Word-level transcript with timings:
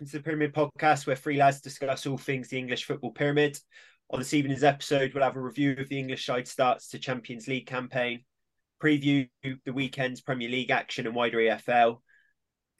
welcome 0.00 0.10
to 0.10 0.16
the 0.16 0.24
Pyramid 0.24 0.54
Podcast, 0.54 1.06
where 1.06 1.14
three 1.14 1.36
lads 1.36 1.60
discuss 1.60 2.06
all 2.06 2.16
things 2.16 2.48
the 2.48 2.56
English 2.56 2.86
football 2.86 3.10
pyramid. 3.10 3.58
On 4.08 4.18
this 4.18 4.32
evening's 4.32 4.64
episode, 4.64 5.12
we'll 5.12 5.22
have 5.22 5.36
a 5.36 5.40
review 5.40 5.76
of 5.78 5.90
the 5.90 5.98
English 5.98 6.24
side 6.24 6.48
starts 6.48 6.88
to 6.88 6.98
Champions 6.98 7.46
League 7.46 7.66
campaign, 7.66 8.24
preview 8.82 9.28
the 9.42 9.72
weekend's 9.74 10.22
Premier 10.22 10.48
League 10.48 10.70
action 10.70 11.06
and 11.06 11.14
wider 11.14 11.36
EFL, 11.36 11.98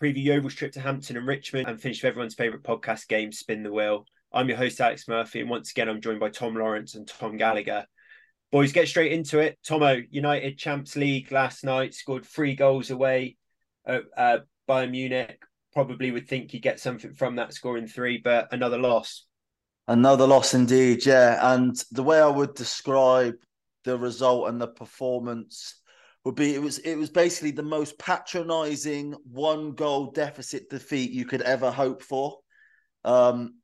preview 0.03 0.25
Yeovil's 0.25 0.55
trip 0.55 0.73
to 0.73 0.81
Hampton 0.81 1.19
and 1.19 1.27
Richmond, 1.27 1.69
and 1.69 1.79
finish 1.79 2.03
with 2.03 2.09
everyone's 2.09 2.37
favourite 2.37 2.63
podcast 2.63 3.07
game, 3.07 3.33
Spin 3.33 3.65
the 3.65 3.73
Wheel. 3.73 4.07
I'm 4.33 4.49
your 4.49 4.57
host, 4.57 4.81
Alex 4.81 5.07
Murphy, 5.07 5.43
and 5.43 5.51
once 5.51 5.73
again, 5.73 5.91
I'm 5.91 6.01
joined 6.01 6.21
by 6.21 6.31
Tom 6.31 6.55
Lawrence 6.55 6.95
and 6.95 7.07
Tom 7.07 7.37
Gallagher. 7.37 7.85
Boys, 8.51 8.73
get 8.73 8.89
straight 8.89 9.13
into 9.13 9.41
it. 9.41 9.59
Tomo, 9.63 10.01
United 10.09 10.57
Champs 10.57 10.97
League 10.97 11.31
last 11.33 11.65
night 11.65 11.93
scored 11.93 12.25
three 12.25 12.55
goals 12.55 12.91
away 12.91 13.37
at 13.87 14.05
uh, 14.17 14.39
Bayern 14.67 14.93
Munich 14.93 15.39
probably 15.73 16.11
would 16.11 16.29
think 16.29 16.53
you 16.53 16.61
get 16.61 16.81
something 16.81 17.13
from 17.13 17.37
that 17.37 17.55
scoring 17.55 17.87
three, 17.87 18.19
but 18.19 18.49
another 18.53 18.79
loss. 18.79 19.27
Another 19.89 20.27
loss 20.27 20.55
indeed, 20.55 21.05
yeah. 21.05 21.55
And 21.55 21.77
the 21.91 22.03
way 22.03 22.21
I 22.21 22.29
would 22.29 22.55
describe 22.55 23.35
the 23.85 23.99
result 23.99 24.49
and 24.49 24.61
the 24.61 24.69
performance 24.69 25.81
would 26.25 26.35
be 26.35 26.55
it 26.55 26.61
was 26.63 26.79
it 26.79 26.97
was 26.97 27.09
basically 27.09 27.51
the 27.51 27.63
most 27.63 27.99
patronizing 27.99 29.15
one 29.25 29.73
goal 29.73 30.11
deficit 30.11 30.69
defeat 30.69 31.11
you 31.13 31.25
could 31.25 31.41
ever 31.43 31.71
hope 31.71 32.03
for. 32.03 32.39
Um 33.05 33.55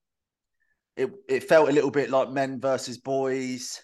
it 0.96 1.10
it 1.28 1.44
felt 1.44 1.68
a 1.68 1.72
little 1.72 1.90
bit 1.90 2.10
like 2.10 2.30
men 2.30 2.60
versus 2.60 2.98
boys. 2.98 3.82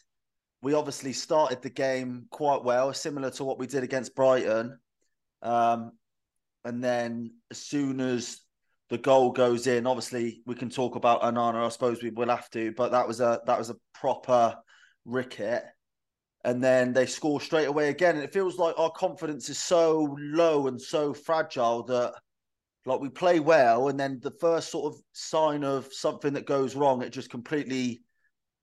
We 0.63 0.75
obviously 0.75 1.13
started 1.13 1.61
the 1.61 1.71
game 1.71 2.27
quite 2.31 2.65
well, 2.65 2.95
similar 2.95 3.31
to 3.33 3.45
what 3.45 3.59
we 3.59 3.67
did 3.67 3.83
against 3.83 4.15
Brighton. 4.15 4.79
Um, 5.43 5.93
and 6.65 6.83
then 6.83 7.31
as 7.51 7.59
soon 7.59 8.01
as 8.01 8.41
the 8.91 8.99
goal 8.99 9.31
goes 9.31 9.67
in, 9.67 9.87
obviously 9.87 10.43
we 10.47 10.55
can 10.55 10.69
talk 10.71 10.97
about 10.97 11.23
Onana. 11.23 11.65
I 11.65 11.69
suppose 11.71 12.03
we 12.03 12.11
will 12.11 12.29
have 12.29 12.51
to, 12.51 12.73
but 12.73 12.93
that 12.93 13.09
was 13.09 13.21
a 13.21 13.41
that 13.47 13.59
was 13.59 13.71
a 13.71 13.77
proper 13.95 14.57
ricket. 15.05 15.65
And 16.45 16.63
then 16.63 16.93
they 16.93 17.07
score 17.07 17.41
straight 17.41 17.69
away 17.69 17.89
again, 17.89 18.17
and 18.17 18.25
it 18.25 18.33
feels 18.33 18.59
like 18.59 18.79
our 18.79 18.91
confidence 18.91 19.49
is 19.49 19.59
so 19.59 20.17
low 20.19 20.67
and 20.67 20.81
so 20.81 21.15
fragile 21.15 21.85
that 21.85 22.15
like 22.85 23.01
we 23.01 23.09
play 23.09 23.39
well, 23.41 23.89
and 23.89 23.99
then 23.99 24.19
the 24.23 24.35
first 24.41 24.71
sort 24.71 24.93
of 24.93 25.01
sign 25.13 25.63
of 25.63 25.87
something 25.93 26.33
that 26.33 26.47
goes 26.47 26.75
wrong, 26.75 27.03
it 27.03 27.13
just 27.13 27.31
completely 27.31 28.03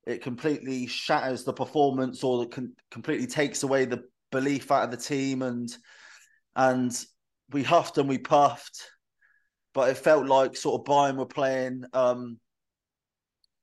it 0.06 0.22
completely 0.22 0.88
shatters 0.88 1.44
the 1.44 1.54
performance 1.54 2.24
or 2.24 2.44
it 2.44 2.56
completely 2.90 3.28
takes 3.28 3.64
away 3.64 3.86
the 3.86 4.04
belief 4.32 4.72
out 4.72 4.84
of 4.84 4.92
the 4.92 4.98
team 4.98 5.42
and 5.42 5.76
and 6.56 7.06
we 7.52 7.64
huffed 7.64 7.98
and 7.98 8.08
we 8.08 8.18
puffed, 8.18 8.92
but 9.74 9.90
it 9.90 9.98
felt 9.98 10.26
like 10.28 10.56
sort 10.56 10.82
of 10.82 10.86
Bayern 10.86 11.18
were 11.18 11.26
playing. 11.26 11.84
Um, 11.94 12.40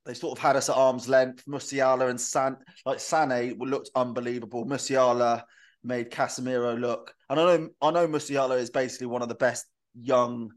they 0.04 0.14
sort 0.14 0.38
of 0.38 0.42
had 0.42 0.56
us 0.56 0.68
at 0.68 0.76
arm's 0.76 1.08
length. 1.08 1.44
Musiala 1.46 2.08
and 2.08 2.20
San, 2.20 2.56
like 2.84 2.98
Sané, 2.98 3.56
looked 3.58 3.90
unbelievable. 3.94 4.64
Musiala 4.64 5.42
made 5.82 6.10
Casemiro 6.10 6.78
look, 6.78 7.14
and 7.28 7.40
I 7.40 7.44
know 7.44 7.68
I 7.82 7.90
know 7.90 8.08
Musiala 8.08 8.58
is 8.58 8.70
basically 8.70 9.08
one 9.08 9.22
of 9.22 9.28
the 9.28 9.34
best 9.34 9.66
young 9.94 10.50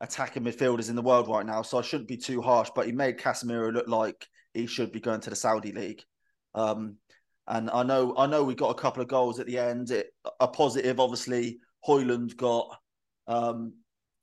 attacking 0.00 0.44
midfielders 0.44 0.88
in 0.88 0.96
the 0.96 1.02
world 1.02 1.28
right 1.28 1.46
now, 1.46 1.62
so 1.62 1.78
I 1.78 1.82
shouldn't 1.82 2.08
be 2.08 2.16
too 2.16 2.40
harsh. 2.40 2.70
But 2.74 2.86
he 2.86 2.92
made 2.92 3.18
Casemiro 3.18 3.72
look 3.72 3.88
like 3.88 4.26
he 4.54 4.66
should 4.66 4.92
be 4.92 5.00
going 5.00 5.20
to 5.20 5.30
the 5.30 5.36
Saudi 5.36 5.72
league. 5.72 6.02
Um, 6.54 6.96
and 7.46 7.70
I 7.70 7.82
know 7.82 8.14
I 8.16 8.26
know 8.26 8.44
we 8.44 8.54
got 8.54 8.70
a 8.70 8.80
couple 8.80 9.02
of 9.02 9.08
goals 9.08 9.40
at 9.40 9.46
the 9.46 9.58
end. 9.58 9.90
It, 9.90 10.12
a 10.38 10.48
positive, 10.48 11.00
obviously, 11.00 11.58
Højlund 11.86 12.36
got 12.36 12.78
um, 13.26 13.74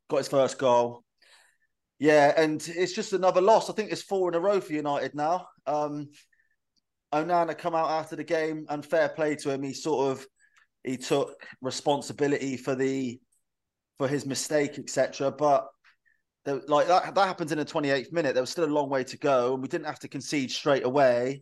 got 0.09 0.17
his 0.17 0.27
first 0.27 0.57
goal. 0.57 1.03
Yeah, 1.99 2.33
and 2.37 2.65
it's 2.67 2.93
just 2.93 3.13
another 3.13 3.41
loss. 3.41 3.69
I 3.69 3.73
think 3.73 3.91
it's 3.91 4.03
four 4.03 4.29
in 4.29 4.35
a 4.35 4.39
row 4.39 4.61
for 4.61 4.73
United 4.73 5.15
now. 5.15 5.47
Um, 5.65 6.09
Onana 7.13 7.57
come 7.57 7.73
out 7.73 7.89
after 7.89 8.15
the 8.15 8.23
game, 8.23 8.65
and 8.69 8.85
fair 8.85 9.09
play 9.09 9.35
to 9.37 9.51
him. 9.51 9.63
He 9.63 9.73
sort 9.73 10.11
of 10.11 10.25
he 10.83 10.97
took 10.97 11.47
responsibility 11.61 12.57
for 12.57 12.75
the 12.75 13.19
for 13.97 14.07
his 14.07 14.25
mistake, 14.25 14.77
etc. 14.77 15.31
But 15.31 15.67
like 16.45 16.87
that 16.87 17.15
that 17.15 17.27
happened 17.27 17.51
in 17.51 17.57
the 17.57 17.65
28th 17.65 18.11
minute. 18.11 18.33
There 18.33 18.43
was 18.43 18.51
still 18.51 18.65
a 18.65 18.67
long 18.67 18.89
way 18.89 19.03
to 19.05 19.17
go, 19.17 19.53
and 19.53 19.61
we 19.61 19.67
didn't 19.67 19.87
have 19.87 19.99
to 19.99 20.07
concede 20.07 20.51
straight 20.51 20.85
away. 20.85 21.41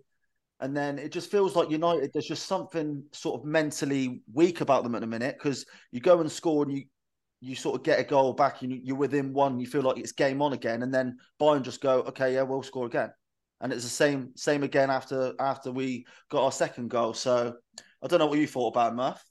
And 0.62 0.76
then 0.76 0.98
it 0.98 1.12
just 1.12 1.30
feels 1.30 1.56
like 1.56 1.70
United, 1.70 2.12
there's 2.14 2.28
just 2.28 2.48
something 2.48 3.04
sort 3.12 3.40
of 3.40 3.46
mentally 3.46 4.22
weak 4.34 4.62
about 4.62 4.84
them 4.84 4.96
at 4.96 5.02
the 5.02 5.08
minute 5.08 5.36
because 5.38 5.66
you 5.92 6.00
go 6.00 6.22
and 6.22 6.32
score 6.32 6.64
and 6.64 6.72
you 6.72 6.84
you 7.42 7.56
sort 7.56 7.76
of 7.76 7.84
get 7.84 8.00
a 8.00 8.04
goal 8.04 8.34
back 8.34 8.62
and 8.62 8.72
you're 8.84 8.96
within 8.96 9.34
one, 9.34 9.60
you 9.60 9.68
feel 9.68 9.82
like 9.82 9.98
it's 9.98 10.14
game 10.14 10.42
on 10.42 10.54
again, 10.54 10.82
and 10.82 10.94
then 10.94 11.18
Bayern 11.40 11.62
just 11.62 11.82
go, 11.82 12.00
okay, 12.04 12.34
yeah, 12.34 12.42
we'll 12.42 12.64
score 12.64 12.88
again, 12.88 13.12
and 13.62 13.72
it's 13.72 13.84
the 13.84 13.90
same 13.90 14.32
same 14.36 14.64
again 14.64 14.90
after 14.90 15.34
after 15.40 15.72
we 15.72 16.06
got 16.30 16.44
our 16.44 16.52
second 16.52 16.90
goal. 16.90 17.14
So 17.14 17.56
I 18.04 18.08
don't 18.08 18.20
know 18.20 18.26
what 18.28 18.40
you 18.40 18.48
thought 18.48 18.70
about 18.70 18.96
Murph. 18.96 19.24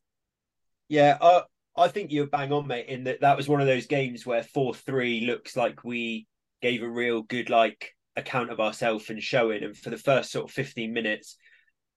Yeah, 0.88 1.16
I 1.20 1.42
I 1.76 1.88
think 1.88 2.12
you're 2.12 2.26
bang 2.26 2.52
on, 2.52 2.66
mate. 2.66 2.86
In 2.86 3.04
that 3.04 3.22
that 3.22 3.36
was 3.36 3.48
one 3.48 3.60
of 3.60 3.66
those 3.66 3.86
games 3.86 4.24
where 4.26 4.42
four 4.42 4.74
three 4.74 5.22
looks 5.22 5.56
like 5.56 5.82
we 5.84 6.26
gave 6.62 6.82
a 6.82 6.88
real 6.88 7.22
good 7.22 7.50
like 7.50 7.94
account 8.16 8.50
of 8.50 8.60
ourselves 8.60 9.10
and 9.10 9.22
showing. 9.22 9.62
And 9.62 9.76
for 9.76 9.90
the 9.90 9.96
first 9.96 10.30
sort 10.30 10.48
of 10.48 10.54
15 10.54 10.92
minutes, 10.92 11.36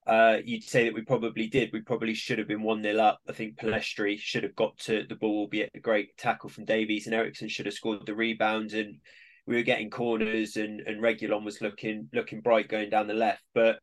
uh, 0.06 0.38
you'd 0.44 0.64
say 0.64 0.84
that 0.84 0.94
we 0.94 1.02
probably 1.02 1.48
did. 1.48 1.70
We 1.72 1.82
probably 1.82 2.14
should 2.14 2.38
have 2.38 2.48
been 2.48 2.62
1 2.62 2.82
0 2.82 2.98
up. 2.98 3.20
I 3.28 3.32
think 3.32 3.58
Pellistri 3.58 4.18
should 4.18 4.42
have 4.42 4.56
got 4.56 4.78
to 4.80 5.04
the 5.06 5.16
ball, 5.16 5.40
albeit 5.40 5.70
a 5.74 5.80
great 5.80 6.16
tackle 6.16 6.48
from 6.48 6.64
Davies, 6.64 7.06
and 7.06 7.14
Eriksen 7.14 7.48
should 7.48 7.66
have 7.66 7.74
scored 7.74 8.06
the 8.06 8.14
rebound. 8.14 8.72
And 8.72 9.00
we 9.46 9.56
were 9.56 9.62
getting 9.62 9.90
corners, 9.90 10.56
and, 10.56 10.80
and 10.80 11.02
Reguilón 11.02 11.44
was 11.44 11.60
looking 11.60 12.08
looking 12.14 12.40
bright 12.40 12.68
going 12.68 12.88
down 12.88 13.06
the 13.06 13.14
left. 13.14 13.42
But 13.54 13.80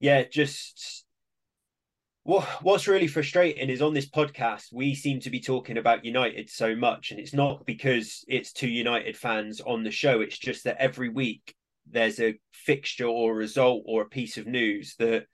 yeah, 0.00 0.24
just 0.28 1.04
what 2.24 2.44
what's 2.62 2.88
really 2.88 3.06
frustrating 3.06 3.68
is 3.68 3.82
on 3.82 3.94
this 3.94 4.08
podcast 4.08 4.66
we 4.72 4.94
seem 4.94 5.18
to 5.20 5.30
be 5.30 5.40
talking 5.40 5.78
about 5.78 6.04
United 6.04 6.50
so 6.50 6.74
much, 6.74 7.12
and 7.12 7.20
it's 7.20 7.34
not 7.34 7.64
because 7.66 8.24
it's 8.26 8.52
two 8.52 8.68
United 8.68 9.16
fans 9.16 9.60
on 9.60 9.84
the 9.84 9.92
show. 9.92 10.20
It's 10.20 10.38
just 10.38 10.64
that 10.64 10.78
every 10.80 11.08
week 11.08 11.54
there's 11.90 12.20
a 12.20 12.38
fixture 12.52 13.06
or 13.06 13.32
a 13.32 13.36
result 13.36 13.82
or 13.86 14.02
a 14.02 14.08
piece 14.08 14.36
of 14.36 14.46
news 14.46 14.94
that 14.98 15.24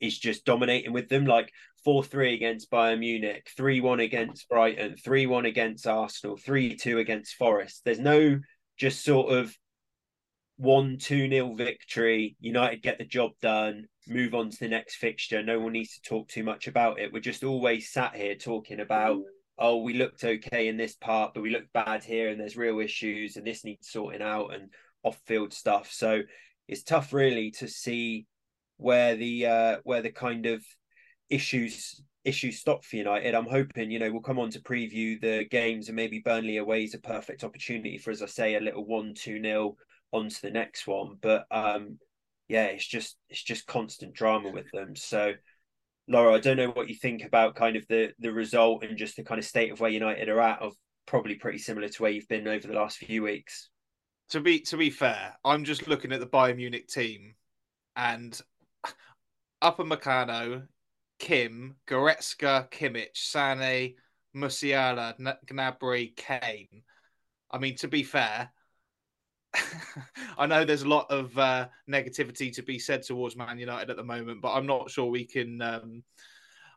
is 0.00 0.18
just 0.18 0.44
dominating 0.44 0.92
with 0.92 1.08
them, 1.08 1.26
like 1.26 1.52
4 1.84 2.04
3 2.04 2.34
against 2.34 2.70
Bayern 2.70 3.00
Munich, 3.00 3.48
3 3.56 3.80
1 3.80 4.00
against 4.00 4.48
Brighton, 4.48 4.96
3 4.96 5.26
1 5.26 5.44
against 5.46 5.86
Arsenal, 5.86 6.36
3 6.36 6.76
2 6.76 6.98
against 6.98 7.34
Forest. 7.34 7.82
There's 7.84 7.98
no 7.98 8.38
just 8.78 9.04
sort 9.04 9.32
of 9.32 9.54
1 10.56 10.98
2 10.98 11.28
nil 11.28 11.54
victory. 11.54 12.36
United 12.40 12.82
get 12.82 12.98
the 12.98 13.04
job 13.04 13.32
done, 13.40 13.86
move 14.06 14.34
on 14.34 14.50
to 14.50 14.58
the 14.58 14.68
next 14.68 14.96
fixture. 14.96 15.42
No 15.42 15.60
one 15.60 15.72
needs 15.72 15.94
to 15.94 16.02
talk 16.02 16.28
too 16.28 16.44
much 16.44 16.66
about 16.66 17.00
it. 17.00 17.12
We're 17.12 17.20
just 17.20 17.44
always 17.44 17.90
sat 17.90 18.14
here 18.14 18.34
talking 18.34 18.80
about, 18.80 19.22
oh, 19.58 19.78
we 19.82 19.94
looked 19.94 20.24
okay 20.24 20.68
in 20.68 20.76
this 20.76 20.96
part, 20.96 21.32
but 21.34 21.42
we 21.42 21.50
looked 21.50 21.72
bad 21.72 22.04
here 22.04 22.28
and 22.28 22.40
there's 22.40 22.56
real 22.56 22.80
issues 22.80 23.36
and 23.36 23.46
this 23.46 23.64
needs 23.64 23.90
sorting 23.90 24.22
out. 24.22 24.52
And 24.54 24.70
off 25.02 25.20
field 25.26 25.52
stuff. 25.52 25.90
So 25.92 26.22
it's 26.68 26.82
tough 26.82 27.12
really 27.12 27.50
to 27.52 27.68
see 27.68 28.26
where 28.76 29.16
the 29.16 29.46
uh, 29.46 29.76
where 29.84 30.02
the 30.02 30.10
kind 30.10 30.46
of 30.46 30.64
issues 31.28 32.02
issues 32.24 32.58
stop 32.58 32.84
for 32.84 32.96
United. 32.96 33.34
I'm 33.34 33.46
hoping, 33.46 33.90
you 33.90 33.98
know, 33.98 34.10
we'll 34.10 34.20
come 34.20 34.38
on 34.38 34.50
to 34.50 34.60
preview 34.60 35.20
the 35.20 35.46
games 35.50 35.88
and 35.88 35.96
maybe 35.96 36.20
Burnley 36.20 36.58
away 36.58 36.84
is 36.84 36.94
a 36.94 36.98
perfect 36.98 37.44
opportunity 37.44 37.96
for, 37.98 38.10
as 38.10 38.22
I 38.22 38.26
say, 38.26 38.54
a 38.54 38.60
little 38.60 38.84
one, 38.84 39.14
two 39.14 39.38
nil 39.38 39.76
onto 40.12 40.36
the 40.42 40.50
next 40.50 40.86
one. 40.86 41.16
But 41.20 41.46
um 41.50 41.98
yeah, 42.48 42.66
it's 42.66 42.86
just 42.86 43.16
it's 43.28 43.42
just 43.42 43.66
constant 43.66 44.12
drama 44.14 44.50
with 44.50 44.70
them. 44.72 44.96
So 44.96 45.34
Lawro, 46.10 46.34
I 46.34 46.40
don't 46.40 46.56
know 46.56 46.70
what 46.70 46.88
you 46.88 46.96
think 46.96 47.24
about 47.24 47.54
kind 47.54 47.76
of 47.76 47.86
the 47.88 48.12
the 48.18 48.32
result 48.32 48.84
and 48.84 48.98
just 48.98 49.16
the 49.16 49.24
kind 49.24 49.38
of 49.38 49.44
state 49.44 49.72
of 49.72 49.80
where 49.80 49.90
United 49.90 50.28
are 50.28 50.40
at 50.40 50.60
of 50.60 50.74
probably 51.06 51.36
pretty 51.36 51.58
similar 51.58 51.88
to 51.88 52.02
where 52.02 52.10
you've 52.10 52.28
been 52.28 52.48
over 52.48 52.66
the 52.66 52.74
last 52.74 52.98
few 52.98 53.22
weeks 53.22 53.70
to 54.30 54.40
be 54.40 54.60
to 54.60 54.76
be 54.76 54.90
fair, 54.90 55.36
I'm 55.44 55.64
just 55.64 55.88
looking 55.88 56.12
at 56.12 56.20
the 56.20 56.26
Bayern 56.26 56.56
Munich 56.56 56.88
team, 56.88 57.34
and 57.96 58.40
Upamecano, 59.62 60.66
Kim, 61.18 61.76
Goretzka, 61.86 62.70
Kimmich, 62.70 63.16
Sane, 63.16 63.94
Musiala, 64.34 65.14
Gnabry, 65.46 66.16
Kane. 66.16 66.82
I 67.50 67.58
mean, 67.58 67.76
to 67.76 67.88
be 67.88 68.04
fair, 68.04 68.50
I 70.38 70.46
know 70.46 70.64
there's 70.64 70.82
a 70.82 70.88
lot 70.88 71.10
of 71.10 71.36
uh, 71.36 71.68
negativity 71.88 72.52
to 72.54 72.62
be 72.62 72.78
said 72.78 73.02
towards 73.02 73.36
Man 73.36 73.58
United 73.58 73.90
at 73.90 73.96
the 73.96 74.04
moment, 74.04 74.40
but 74.40 74.54
I'm 74.54 74.66
not 74.66 74.90
sure 74.90 75.06
we 75.06 75.24
can 75.24 75.60
um, 75.60 76.04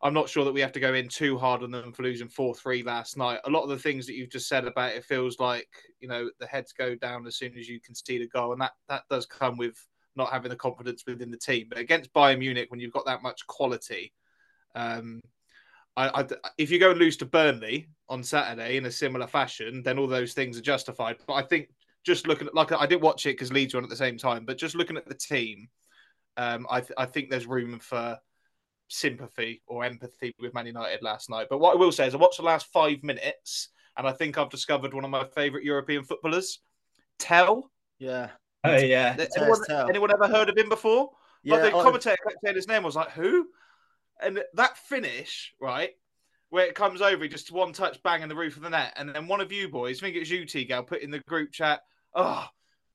I'm 0.03 0.13
not 0.13 0.27
sure 0.27 0.44
that 0.44 0.53
we 0.53 0.59
have 0.59 0.73
to 0.73 0.81
go 0.81 0.94
in 0.94 1.07
too 1.07 1.38
hard 1.38 1.63
on 1.63 1.71
them 1.71 1.94
for 1.94 2.03
losing 2.03 2.27
4 2.27 2.53
3 2.53 2.83
last 2.83 3.15
night. 3.15 3.39
A 3.45 3.50
lot 3.50 3.63
of 3.63 3.69
the 3.69 3.79
things 3.79 4.05
that 4.05 4.15
you've 4.15 4.29
just 4.29 4.50
said 4.50 4.65
about 4.65 4.91
it 4.91 5.05
feels 5.05 5.39
like, 5.39 5.69
you 6.01 6.09
know, 6.09 6.29
the 6.39 6.45
heads 6.45 6.73
go 6.73 6.94
down 6.94 7.25
as 7.25 7.38
soon 7.38 7.57
as 7.57 7.69
you 7.69 7.79
concede 7.79 8.21
a 8.21 8.27
goal. 8.27 8.51
And 8.51 8.61
that, 8.61 8.73
that 8.89 9.03
does 9.09 9.25
come 9.25 9.57
with 9.57 9.77
not 10.17 10.29
having 10.29 10.50
the 10.50 10.57
confidence 10.57 11.03
within 11.07 11.31
the 11.31 11.38
team. 11.38 11.67
But 11.69 11.79
against 11.79 12.13
Bayern 12.13 12.39
Munich, 12.39 12.69
when 12.69 12.81
you've 12.81 12.91
got 12.91 13.05
that 13.05 13.23
much 13.23 13.47
quality, 13.47 14.11
um, 14.75 15.21
I, 15.95 16.21
I, 16.21 16.27
if 16.57 16.69
you 16.69 16.79
go 16.79 16.91
and 16.91 16.99
lose 16.99 17.15
to 17.17 17.25
Burnley 17.25 17.88
on 18.09 18.23
Saturday 18.23 18.75
in 18.75 18.85
a 18.85 18.91
similar 18.91 19.27
fashion, 19.27 19.83
then 19.83 19.97
all 19.97 20.07
those 20.07 20.33
things 20.33 20.57
are 20.57 20.61
justified. 20.61 21.15
But 21.25 21.35
I 21.35 21.44
think 21.44 21.69
just 22.06 22.27
looking 22.27 22.47
at 22.47 22.56
like 22.56 22.73
I 22.73 22.85
didn't 22.85 23.03
watch 23.03 23.25
it 23.25 23.38
because 23.38 23.53
Leeds 23.53 23.73
were 23.73 23.77
on 23.77 23.85
at 23.85 23.89
the 23.89 23.95
same 23.95 24.17
time, 24.17 24.44
but 24.45 24.57
just 24.57 24.75
looking 24.75 24.97
at 24.97 25.07
the 25.07 25.15
team, 25.15 25.69
um, 26.35 26.67
I 26.69 26.81
th- 26.81 26.91
I 26.97 27.06
think 27.06 27.29
there's 27.29 27.45
room 27.45 27.79
for 27.79 28.17
sympathy 28.94 29.62
or 29.68 29.84
empathy 29.84 30.34
with 30.40 30.54
Man 30.54 30.68
United 30.68 31.01
last 31.01 31.30
night. 31.30 31.48
But 31.50 31.60
what 31.60 31.74
I 31.74 31.78
will 31.78 31.92
say 31.92 32.07
is 32.07 32.13
I 32.13 32.18
watched 32.18 32.38
the 32.38 32.44
last 32.44 32.68
five 32.68 33.04
minutes 33.04 33.69
and 33.98 34.07
I 34.07 34.12
think 34.12 34.38
I've 34.38 34.50
discovered 34.50 34.94
one 34.94 35.04
of 35.04 35.10
my 35.10 35.25
favourite 35.25 35.66
European 35.66 36.04
footballers, 36.04 36.60
Tel. 37.19 37.69
Yeah. 38.00 38.30
Oh 38.63 38.78
yeah. 38.78 39.16
Anyone, 39.38 39.60
anyone, 39.90 40.13
ever 40.13 40.28
heard 40.28 40.50
of 40.50 40.57
him 40.57 40.69
before? 40.69 41.10
Yeah, 41.44 41.56
like 41.56 41.74
the 41.74 41.81
commentator 41.81 42.18
kept 42.25 42.38
saying 42.44 42.56
his 42.56 42.68
name. 42.68 42.84
I 42.84 42.86
was 42.86 42.95
like, 42.95 43.12
who? 43.12 43.48
And 44.22 44.42
that 44.54 44.78
finish, 44.78 45.54
right, 45.60 45.92
where 46.50 46.66
it 46.66 46.75
comes 46.75 47.01
over, 47.01 47.28
just 47.28 47.51
one 47.51 47.74
touch, 47.74 48.01
bang 48.04 48.22
in 48.22 48.30
the 48.30 48.36
roof 48.36 48.56
of 48.56 48.63
the 48.63 48.69
net, 48.69 48.94
and 48.95 49.13
then 49.13 49.28
one 49.28 49.42
of 49.42 49.51
you 49.51 49.68
boys, 49.68 50.00
I 50.00 50.01
think 50.06 50.16
it 50.16 50.19
was 50.19 50.31
you, 50.31 50.45
T 50.45 50.63
Gal, 50.66 50.84
put 50.84 51.01
in 51.01 51.12
the 51.12 51.19
group 51.28 51.51
chat, 51.51 51.81
oh, 52.16 52.48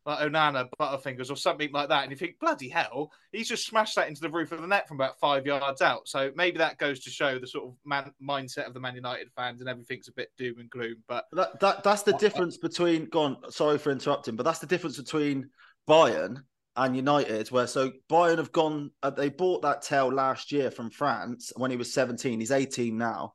like 0.09 0.27
Onana 0.27 0.69
Butterfingers 0.81 1.31
or 1.31 1.37
something 1.37 1.71
like 1.71 1.91
that, 1.91 2.03
and 2.03 2.11
you 2.11 2.17
think, 2.17 2.39
bloody 2.41 2.69
hell, 2.69 3.13
he's 3.31 3.49
just 3.49 3.67
smashed 3.67 3.95
that 3.97 4.09
into 4.09 4.23
the 4.23 4.31
roof 4.31 4.53
of 4.53 4.63
the 4.63 4.67
net 4.67 4.89
from 4.89 4.97
about 4.97 5.21
five 5.21 5.45
yards 5.45 5.83
out. 5.83 6.09
So 6.09 6.33
maybe 6.35 6.57
that 6.59 6.79
goes 6.79 7.01
to 7.01 7.11
show 7.11 7.39
the 7.39 7.47
sort 7.47 7.67
of 7.67 7.75
man, 7.85 8.11
mindset 8.23 8.67
of 8.67 8.73
the 8.73 8.81
Man 8.81 8.95
United 8.95 9.29
fans, 9.37 9.61
and 9.61 9.69
everything's 9.69 10.09
a 10.09 10.13
bit 10.13 10.31
doom 10.39 10.61
and 10.61 10.71
gloom. 10.71 10.97
But 11.07 11.27
that, 11.33 11.61
that 11.61 11.85
that's 11.85 12.05
the 12.05 12.15
difference 12.15 12.57
between. 12.57 13.05
gone, 13.11 13.37
sorry 13.51 13.77
for 13.77 13.93
interrupting, 13.93 14.35
but 14.35 14.45
that's 14.45 14.61
the 14.61 14.67
difference 14.67 14.97
between 14.97 15.51
Bayern 15.87 16.39
and 16.75 16.97
United, 16.97 17.51
where 17.51 17.67
so 17.67 17.93
Bayern 18.11 18.39
have 18.39 18.53
gone. 18.53 18.91
Uh, 19.03 19.11
they 19.11 19.29
bought 19.29 19.61
that 19.63 19.83
Tel 19.83 20.11
last 20.11 20.51
year 20.53 20.71
from 20.71 20.91
France 20.91 21.53
when 21.57 21.71
he 21.71 21.77
was 21.77 21.93
17. 21.93 22.41
He's 22.41 22.51
18 22.51 22.97
now, 22.97 23.35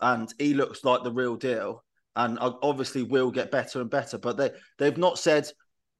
and 0.00 0.32
he 0.38 0.54
looks 0.54 0.84
like 0.84 1.02
the 1.02 1.12
real 1.12 1.36
deal. 1.36 1.84
And 2.16 2.38
uh, 2.38 2.52
obviously 2.62 3.02
will 3.02 3.32
get 3.32 3.50
better 3.50 3.80
and 3.80 3.90
better. 3.90 4.16
But 4.16 4.36
they 4.38 4.52
they've 4.78 4.96
not 4.96 5.18
said 5.18 5.50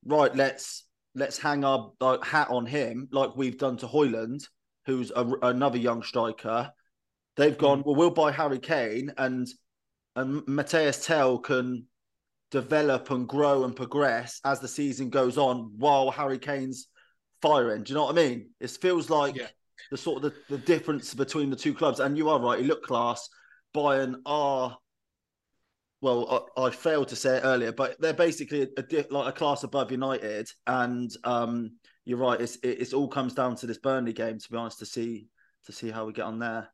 right, 0.05 0.35
let's 0.35 0.85
let's 1.15 1.39
hang 1.39 1.65
our 1.65 1.93
hat 2.23 2.49
on 2.51 2.67
him 2.67 3.09
like 3.12 3.37
we've 3.37 3.59
done 3.59 3.77
to 3.79 3.87
Højlund, 3.87 4.47
who's 4.87 5.12
a, 5.15 5.25
another 5.43 5.79
young 5.79 6.03
striker. 6.03 6.73
They've 7.37 7.56
gone, 7.56 7.83
well, 7.85 7.95
we'll 7.95 8.11
buy 8.11 8.33
Harry 8.33 8.59
Kane 8.59 9.12
and 9.17 9.47
and 10.17 10.43
Mathys 10.43 11.05
Tel 11.05 11.39
can 11.39 11.87
develop 12.51 13.11
and 13.11 13.29
grow 13.29 13.65
and 13.65 13.75
progress 13.75 14.41
as 14.45 14.61
the 14.61 14.69
season 14.69 15.11
goes 15.11 15.37
on 15.37 15.73
while 15.77 16.11
Harry 16.11 16.39
Kane's 16.39 16.87
firing. 17.43 17.83
Do 17.83 17.93
you 17.93 17.97
know 17.97 18.05
what 18.05 18.17
I 18.17 18.23
mean? 18.29 18.51
It 18.61 18.71
feels 18.71 19.11
like 19.11 19.35
yeah. 19.35 19.49
the 19.91 19.97
sort 19.97 20.23
of 20.23 20.33
the, 20.33 20.56
the 20.56 20.59
difference 20.59 21.15
between 21.15 21.51
the 21.51 21.56
two 21.56 21.75
clubs. 21.75 21.99
And 21.99 22.17
you 22.17 22.29
are 22.29 22.39
right, 22.39 22.61
he 22.61 22.65
looked 22.65 22.87
class. 22.87 23.29
Bayern 23.75 24.21
are 24.25 24.79
well, 26.05 26.51
I, 26.55 26.65
I, 26.65 26.71
failed 26.71 27.09
to 27.09 27.17
say 27.17 27.39
it 27.39 27.45
earlier, 27.45 27.73
but 27.73 27.99
they're 27.99 28.12
basically 28.12 28.69
a, 28.77 28.85
a, 28.99 29.06
like 29.11 29.29
a 29.29 29.33
class 29.33 29.65
above 29.65 29.91
United, 29.91 30.51
and 30.67 31.11
um, 31.25 31.79
you're 32.05 32.19
right. 32.19 32.39
It's 32.39 32.56
it, 32.56 32.79
it's 32.79 32.93
all 32.93 33.09
comes 33.09 33.33
down 33.33 33.56
to 33.56 33.67
this 33.67 33.79
Burnley 33.79 34.12
game, 34.12 34.39
to 34.39 34.53
be 34.53 34.59
honest, 34.59 34.81
to 34.81 34.87
see 34.87 35.29
to 35.65 35.73
see 35.73 35.91
how 35.91 36.05
we 36.05 36.12
get 36.12 36.27
on 36.27 36.39
there. 36.39 36.69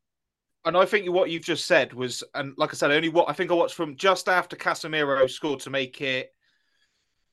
And 0.64 0.76
I 0.76 0.84
think 0.84 1.08
what 1.08 1.30
you've 1.30 1.44
just 1.44 1.66
said 1.66 1.92
was, 1.92 2.24
and 2.34 2.54
like 2.56 2.70
I 2.70 2.72
said, 2.72 2.90
only 2.90 3.08
what 3.08 3.30
I 3.30 3.32
think 3.32 3.52
I 3.52 3.54
watched 3.54 3.76
from 3.76 3.94
just 3.94 4.28
after 4.28 4.56
Casemiro 4.56 5.30
scored 5.30 5.60
to 5.60 5.70
make 5.70 6.00
it. 6.00 6.30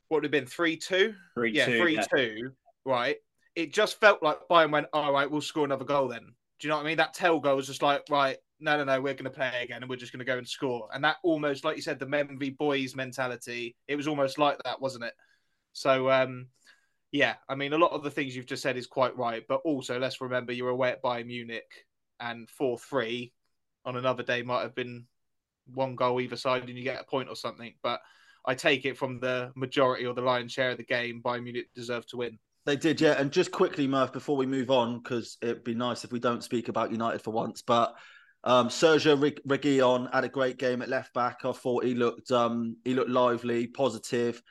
What 0.09 0.17
would 0.17 0.23
have 0.25 0.31
been 0.31 0.45
three 0.45 0.77
two? 0.77 1.15
Three 1.33 1.51
yeah, 1.51 1.65
two, 1.65 1.79
three 1.79 1.95
yeah. 1.95 2.05
two. 2.15 2.51
Right. 2.85 3.15
It 3.55 3.73
just 3.73 3.99
felt 3.99 4.21
like 4.21 4.37
Bayern 4.51 4.71
went, 4.71 4.85
all 4.93 5.11
right, 5.11 5.29
we'll 5.29 5.41
score 5.41 5.65
another 5.65 5.83
goal 5.83 6.09
then. 6.09 6.21
Do 6.59 6.67
you 6.67 6.69
know 6.69 6.77
what 6.77 6.85
I 6.85 6.89
mean? 6.89 6.97
That 6.97 7.15
Tel 7.15 7.39
goal 7.39 7.55
was 7.55 7.65
just 7.65 7.81
like, 7.81 8.03
right, 8.11 8.37
no, 8.59 8.77
no, 8.77 8.83
no, 8.83 9.01
we're 9.01 9.13
going 9.13 9.25
to 9.25 9.29
play 9.29 9.51
again 9.61 9.81
and 9.81 9.89
we're 9.89 9.97
just 9.97 10.11
going 10.11 10.19
to 10.19 10.25
go 10.25 10.37
and 10.37 10.47
score. 10.47 10.87
And 10.93 11.03
that 11.03 11.17
almost, 11.23 11.63
like 11.63 11.75
you 11.75 11.81
said, 11.81 11.99
the 11.99 12.07
men 12.07 12.37
v 12.39 12.49
boys 12.49 12.95
mentality, 12.95 13.75
it 13.87 13.95
was 13.95 14.07
almost 14.07 14.37
like 14.37 14.57
that, 14.63 14.81
wasn't 14.81 15.05
it? 15.05 15.13
So, 15.73 16.09
um, 16.09 16.47
yeah, 17.11 17.35
I 17.47 17.55
mean, 17.55 17.73
a 17.73 17.77
lot 17.77 17.91
of 17.91 18.03
the 18.03 18.11
things 18.11 18.35
you've 18.35 18.47
just 18.47 18.63
said 18.63 18.77
is 18.77 18.87
quite 18.87 19.15
right. 19.15 19.43
But 19.47 19.61
also, 19.63 19.99
let's 19.99 20.21
remember 20.21 20.53
you 20.53 20.63
were 20.63 20.71
away 20.71 20.89
at 20.89 21.03
Bayern 21.03 21.27
Munich 21.27 21.71
and 22.19 22.49
4 22.49 22.77
3 22.77 23.31
on 23.85 23.95
another 23.95 24.23
day 24.23 24.41
might 24.41 24.63
have 24.63 24.75
been 24.75 25.05
one 25.73 25.95
goal 25.95 26.19
either 26.19 26.35
side 26.35 26.67
and 26.67 26.77
you 26.77 26.83
get 26.83 26.99
a 26.99 27.05
point 27.05 27.29
or 27.29 27.35
something. 27.35 27.73
But 27.83 28.01
I 28.45 28.55
take 28.55 28.85
it 28.85 28.97
from 28.97 29.19
the 29.19 29.51
majority 29.55 30.05
or 30.05 30.13
the 30.13 30.21
lion's 30.21 30.51
share 30.51 30.71
of 30.71 30.77
the 30.77 30.83
game, 30.83 31.21
Bayern 31.23 31.43
Munich 31.43 31.67
deserved 31.75 32.09
to 32.09 32.17
win. 32.17 32.39
They 32.65 32.75
did, 32.75 32.99
yeah. 32.99 33.13
And 33.13 33.31
just 33.31 33.51
quickly, 33.51 33.87
Murph, 33.87 34.11
before 34.11 34.35
we 34.35 34.45
move 34.45 34.71
on, 34.71 34.99
because 34.99 35.37
it'd 35.41 35.63
be 35.63 35.73
nice 35.73 36.03
if 36.03 36.11
we 36.11 36.19
don't 36.19 36.43
speak 36.43 36.67
about 36.67 36.91
United 36.91 37.21
for 37.21 37.31
once, 37.31 37.61
but 37.61 37.95
um, 38.43 38.69
Sergio 38.69 39.17
Reguilon 39.47 40.13
had 40.13 40.23
a 40.23 40.29
great 40.29 40.57
game 40.57 40.81
at 40.81 40.89
left 40.89 41.13
back. 41.13 41.39
I 41.43 41.51
thought 41.51 41.83
he 41.83 41.93
looked 41.93 42.31
um, 42.31 42.77
he 42.85 42.93
looked 42.93 43.09
lively, 43.09 43.67
positive, 43.67 44.41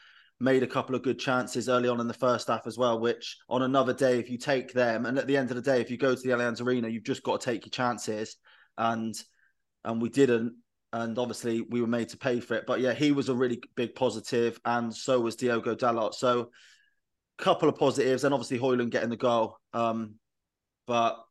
made 0.40 0.62
a 0.62 0.66
couple 0.66 0.94
of 0.94 1.02
good 1.02 1.18
chances 1.18 1.68
early 1.68 1.88
on 1.88 2.00
in 2.00 2.08
the 2.08 2.14
first 2.14 2.48
half 2.48 2.66
as 2.66 2.76
well. 2.76 3.00
Which 3.00 3.36
on 3.48 3.62
another 3.62 3.94
day, 3.94 4.18
if 4.18 4.28
you 4.28 4.38
take 4.38 4.72
them, 4.72 5.06
and 5.06 5.18
at 5.18 5.26
the 5.26 5.36
end 5.36 5.50
of 5.50 5.56
the 5.56 5.62
day, 5.62 5.80
if 5.80 5.90
you 5.90 5.96
go 5.96 6.14
to 6.14 6.20
the 6.20 6.30
Allianz 6.30 6.60
Arena, 6.60 6.88
you've 6.88 7.04
just 7.04 7.22
got 7.22 7.40
to 7.40 7.44
take 7.44 7.64
your 7.64 7.70
chances, 7.70 8.36
and 8.76 9.14
and 9.84 10.02
we 10.02 10.08
didn't. 10.08 10.56
And 10.92 11.18
obviously, 11.18 11.62
we 11.62 11.80
were 11.80 11.86
made 11.86 12.08
to 12.10 12.16
pay 12.16 12.40
for 12.40 12.54
it. 12.54 12.64
But 12.66 12.80
yeah, 12.80 12.94
he 12.94 13.12
was 13.12 13.28
a 13.28 13.34
really 13.34 13.60
big 13.76 13.94
positive, 13.94 14.60
and 14.64 14.94
so 14.94 15.20
was 15.20 15.36
Diogo 15.36 15.74
Dalot. 15.74 16.14
So, 16.14 16.50
couple 17.38 17.68
of 17.68 17.76
positives, 17.76 18.24
and 18.24 18.34
obviously 18.34 18.58
Højlund 18.58 18.90
getting 18.90 19.10
the 19.10 19.16
goal. 19.16 19.58
Um, 19.72 20.16
but 20.86 21.25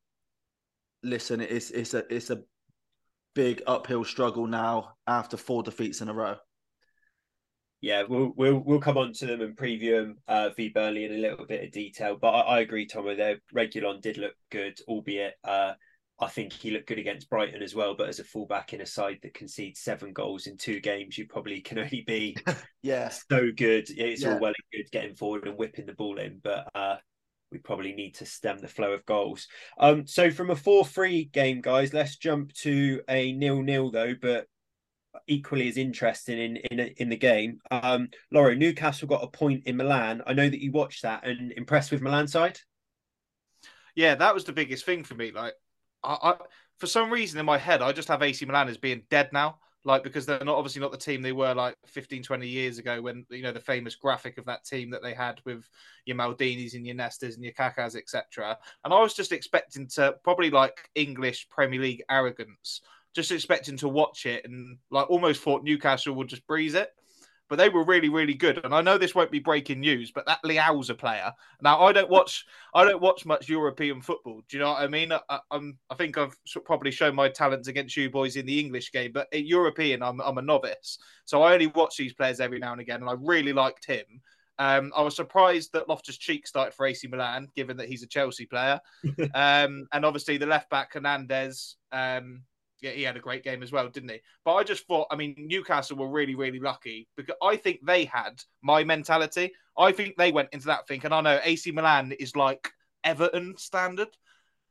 listen, 1.05 1.39
it's 1.41 1.71
it's 1.71 1.93
a 1.93 2.03
it's 2.13 2.29
a 2.29 2.43
big 3.33 3.61
uphill 3.67 4.03
struggle 4.03 4.47
now 4.47 4.95
after 5.07 5.37
four 5.37 5.63
defeats 5.63 6.01
in 6.01 6.09
a 6.09 6.13
row. 6.13 6.35
Yeah, 7.81 8.03
we'll 8.09 8.33
we'll 8.35 8.59
we'll 8.59 8.79
come 8.79 8.97
on 8.97 9.13
to 9.13 9.27
them 9.27 9.41
and 9.41 9.55
preview 9.55 10.01
them 10.01 10.17
uh, 10.27 10.49
v 10.57 10.69
Burnley 10.69 11.05
in 11.05 11.13
a 11.13 11.17
little 11.17 11.45
bit 11.45 11.63
of 11.63 11.71
detail. 11.71 12.17
But 12.19 12.31
I, 12.31 12.39
I 12.41 12.59
agree, 12.61 12.87
Tomo. 12.87 13.15
Their 13.15 13.37
Reguilón 13.53 14.01
did 14.01 14.17
look 14.17 14.33
good, 14.49 14.79
albeit 14.87 15.35
uh, 15.43 15.73
I 16.19 16.27
think 16.27 16.53
he 16.53 16.71
looked 16.71 16.87
good 16.87 16.97
against 16.97 17.29
Brighton 17.29 17.61
as 17.61 17.75
well. 17.75 17.93
But 17.95 18.09
as 18.09 18.19
a 18.19 18.23
fullback 18.23 18.73
in 18.73 18.81
a 18.81 18.85
side 18.85 19.19
that 19.21 19.33
concedes 19.33 19.81
seven 19.81 20.13
goals 20.13 20.47
in 20.47 20.57
two 20.57 20.79
games, 20.79 21.17
you 21.17 21.27
probably 21.27 21.61
can 21.61 21.77
only 21.77 22.03
be 22.07 22.35
yeah 22.81 23.09
so 23.09 23.51
good. 23.55 23.87
It's 23.89 24.23
yeah. 24.23 24.33
all 24.33 24.39
well 24.39 24.53
and 24.53 24.81
good 24.81 24.91
getting 24.91 25.15
forward 25.15 25.47
and 25.47 25.57
whipping 25.57 25.85
the 25.85 25.93
ball 25.93 26.17
in, 26.17 26.39
but 26.43 26.69
uh, 26.73 26.95
we 27.55 27.59
probably 27.59 27.93
need 27.93 28.15
to 28.15 28.25
stem 28.25 28.57
the 28.57 28.67
flow 28.67 28.91
of 28.91 29.05
goals. 29.05 29.47
Um, 29.79 30.05
so 30.05 30.29
from 30.29 30.49
a 30.49 30.55
4-3 30.55 31.31
game, 31.31 31.61
guys, 31.61 31.93
let's 31.93 32.17
jump 32.17 32.51
to 32.55 33.01
a 33.09 33.31
nil-nil 33.31 33.91
though, 33.91 34.13
but 34.21 34.47
equally 35.27 35.69
as 35.69 35.77
interesting 35.77 36.37
in 36.37 36.57
in 36.57 36.79
in 36.97 37.09
the 37.09 37.15
game. 37.15 37.59
Um, 37.71 38.09
Lawro, 38.33 38.57
Newcastle 38.57 39.07
got 39.07 39.23
a 39.23 39.27
point 39.27 39.63
in 39.65 39.77
Milan. 39.77 40.21
I 40.27 40.33
know 40.33 40.49
that 40.49 40.61
you 40.61 40.73
watched 40.73 41.03
that 41.03 41.25
and 41.25 41.53
impressed 41.53 41.91
with 41.91 42.01
Milan 42.01 42.27
side. 42.27 42.59
Yeah, 43.95 44.15
that 44.15 44.33
was 44.33 44.43
the 44.43 44.51
biggest 44.51 44.85
thing 44.85 45.05
for 45.05 45.15
me. 45.15 45.31
Like, 45.31 45.53
I, 46.03 46.17
I 46.21 46.35
for 46.79 46.87
some 46.87 47.09
reason 47.09 47.39
in 47.39 47.45
my 47.45 47.57
head, 47.57 47.81
I 47.81 47.93
just 47.93 48.09
have 48.09 48.21
AC 48.21 48.45
Milan 48.45 48.67
as 48.67 48.77
being 48.77 49.03
dead 49.09 49.29
now 49.31 49.59
like 49.85 50.03
because 50.03 50.25
they're 50.25 50.43
not 50.43 50.57
obviously 50.57 50.81
not 50.81 50.91
the 50.91 50.97
team 50.97 51.21
they 51.21 51.31
were 51.31 51.53
like 51.53 51.77
15 51.85 52.23
20 52.23 52.47
years 52.47 52.79
ago 52.79 53.01
when 53.01 53.25
you 53.29 53.43
know 53.43 53.51
the 53.51 53.59
famous 53.59 53.95
graphic 53.95 54.37
of 54.37 54.45
that 54.45 54.65
team 54.65 54.89
that 54.89 55.01
they 55.01 55.13
had 55.13 55.39
with 55.45 55.69
your 56.05 56.17
Maldinis 56.17 56.73
and 56.73 56.85
your 56.85 56.95
Nestas 56.95 57.35
and 57.35 57.43
your 57.43 57.53
Kakas 57.53 57.95
etc 57.95 58.57
and 58.83 58.93
I 58.93 58.99
was 58.99 59.13
just 59.13 59.31
expecting 59.31 59.87
to 59.89 60.15
probably 60.23 60.49
like 60.49 60.89
English 60.95 61.47
Premier 61.49 61.79
League 61.79 62.03
arrogance 62.09 62.81
just 63.13 63.31
expecting 63.31 63.77
to 63.77 63.87
watch 63.87 64.25
it 64.25 64.43
and 64.45 64.77
like 64.89 65.09
almost 65.09 65.41
thought 65.41 65.63
Newcastle 65.63 66.15
would 66.15 66.27
just 66.27 66.45
breeze 66.47 66.73
it 66.73 66.89
but 67.49 67.57
they 67.57 67.69
were 67.69 67.83
really, 67.83 68.09
really 68.09 68.33
good. 68.33 68.63
And 68.63 68.73
I 68.73 68.81
know 68.81 68.97
this 68.97 69.15
won't 69.15 69.31
be 69.31 69.39
breaking 69.39 69.79
news, 69.79 70.11
but 70.11 70.25
that 70.25 70.43
Leao's 70.43 70.89
a 70.89 70.95
player. 70.95 71.31
Now 71.61 71.83
I 71.83 71.91
don't 71.91 72.09
watch, 72.09 72.45
I 72.73 72.83
don't 72.83 73.01
watch 73.01 73.25
much 73.25 73.49
European 73.49 74.01
football. 74.01 74.41
Do 74.47 74.57
you 74.57 74.63
know 74.63 74.71
what 74.71 74.81
I 74.81 74.87
mean? 74.87 75.11
I, 75.11 75.39
am 75.51 75.77
I 75.89 75.95
think 75.95 76.17
I've 76.17 76.35
probably 76.65 76.91
shown 76.91 77.15
my 77.15 77.29
talents 77.29 77.67
against 77.67 77.95
you 77.97 78.09
boys 78.09 78.35
in 78.35 78.45
the 78.45 78.59
English 78.59 78.91
game, 78.91 79.11
but 79.13 79.27
in 79.31 79.45
European, 79.45 80.01
I'm, 80.01 80.19
I'm 80.21 80.37
a 80.37 80.41
novice, 80.41 80.97
so 81.25 81.43
I 81.43 81.53
only 81.53 81.67
watch 81.67 81.97
these 81.97 82.13
players 82.13 82.39
every 82.39 82.59
now 82.59 82.71
and 82.71 82.81
again, 82.81 83.01
and 83.01 83.09
I 83.09 83.15
really 83.19 83.53
liked 83.53 83.85
him. 83.85 84.05
Um, 84.57 84.93
I 84.95 85.01
was 85.01 85.15
surprised 85.15 85.73
that 85.73 85.89
Loftus 85.89 86.17
Cheek 86.17 86.47
started 86.47 86.73
for 86.73 86.85
AC 86.85 87.07
Milan, 87.07 87.49
given 87.55 87.77
that 87.77 87.89
he's 87.89 88.03
a 88.03 88.07
Chelsea 88.07 88.45
player, 88.45 88.79
um, 89.33 89.87
and 89.91 90.05
obviously 90.05 90.37
the 90.37 90.45
left 90.45 90.69
back 90.69 90.93
Hernandez. 90.93 91.75
Um, 91.91 92.43
yeah, 92.81 92.91
he 92.91 93.03
had 93.03 93.17
a 93.17 93.21
great 93.21 93.43
game 93.43 93.63
as 93.63 93.71
well, 93.71 93.89
didn't 93.89 94.09
he? 94.09 94.21
But 94.43 94.55
I 94.55 94.63
just 94.63 94.85
thought, 94.87 95.07
I 95.11 95.15
mean, 95.15 95.35
Newcastle 95.37 95.97
were 95.97 96.09
really, 96.09 96.35
really 96.35 96.59
lucky 96.59 97.07
because 97.15 97.35
I 97.41 97.55
think 97.55 97.79
they 97.85 98.05
had 98.05 98.41
my 98.61 98.83
mentality. 98.83 99.53
I 99.77 99.91
think 99.91 100.15
they 100.17 100.31
went 100.31 100.49
into 100.51 100.67
that 100.67 100.87
thing, 100.87 101.01
and 101.03 101.13
I 101.13 101.21
know 101.21 101.39
AC 101.43 101.71
Milan 101.71 102.11
is 102.13 102.35
like 102.35 102.71
Everton 103.03 103.55
standard. 103.57 104.09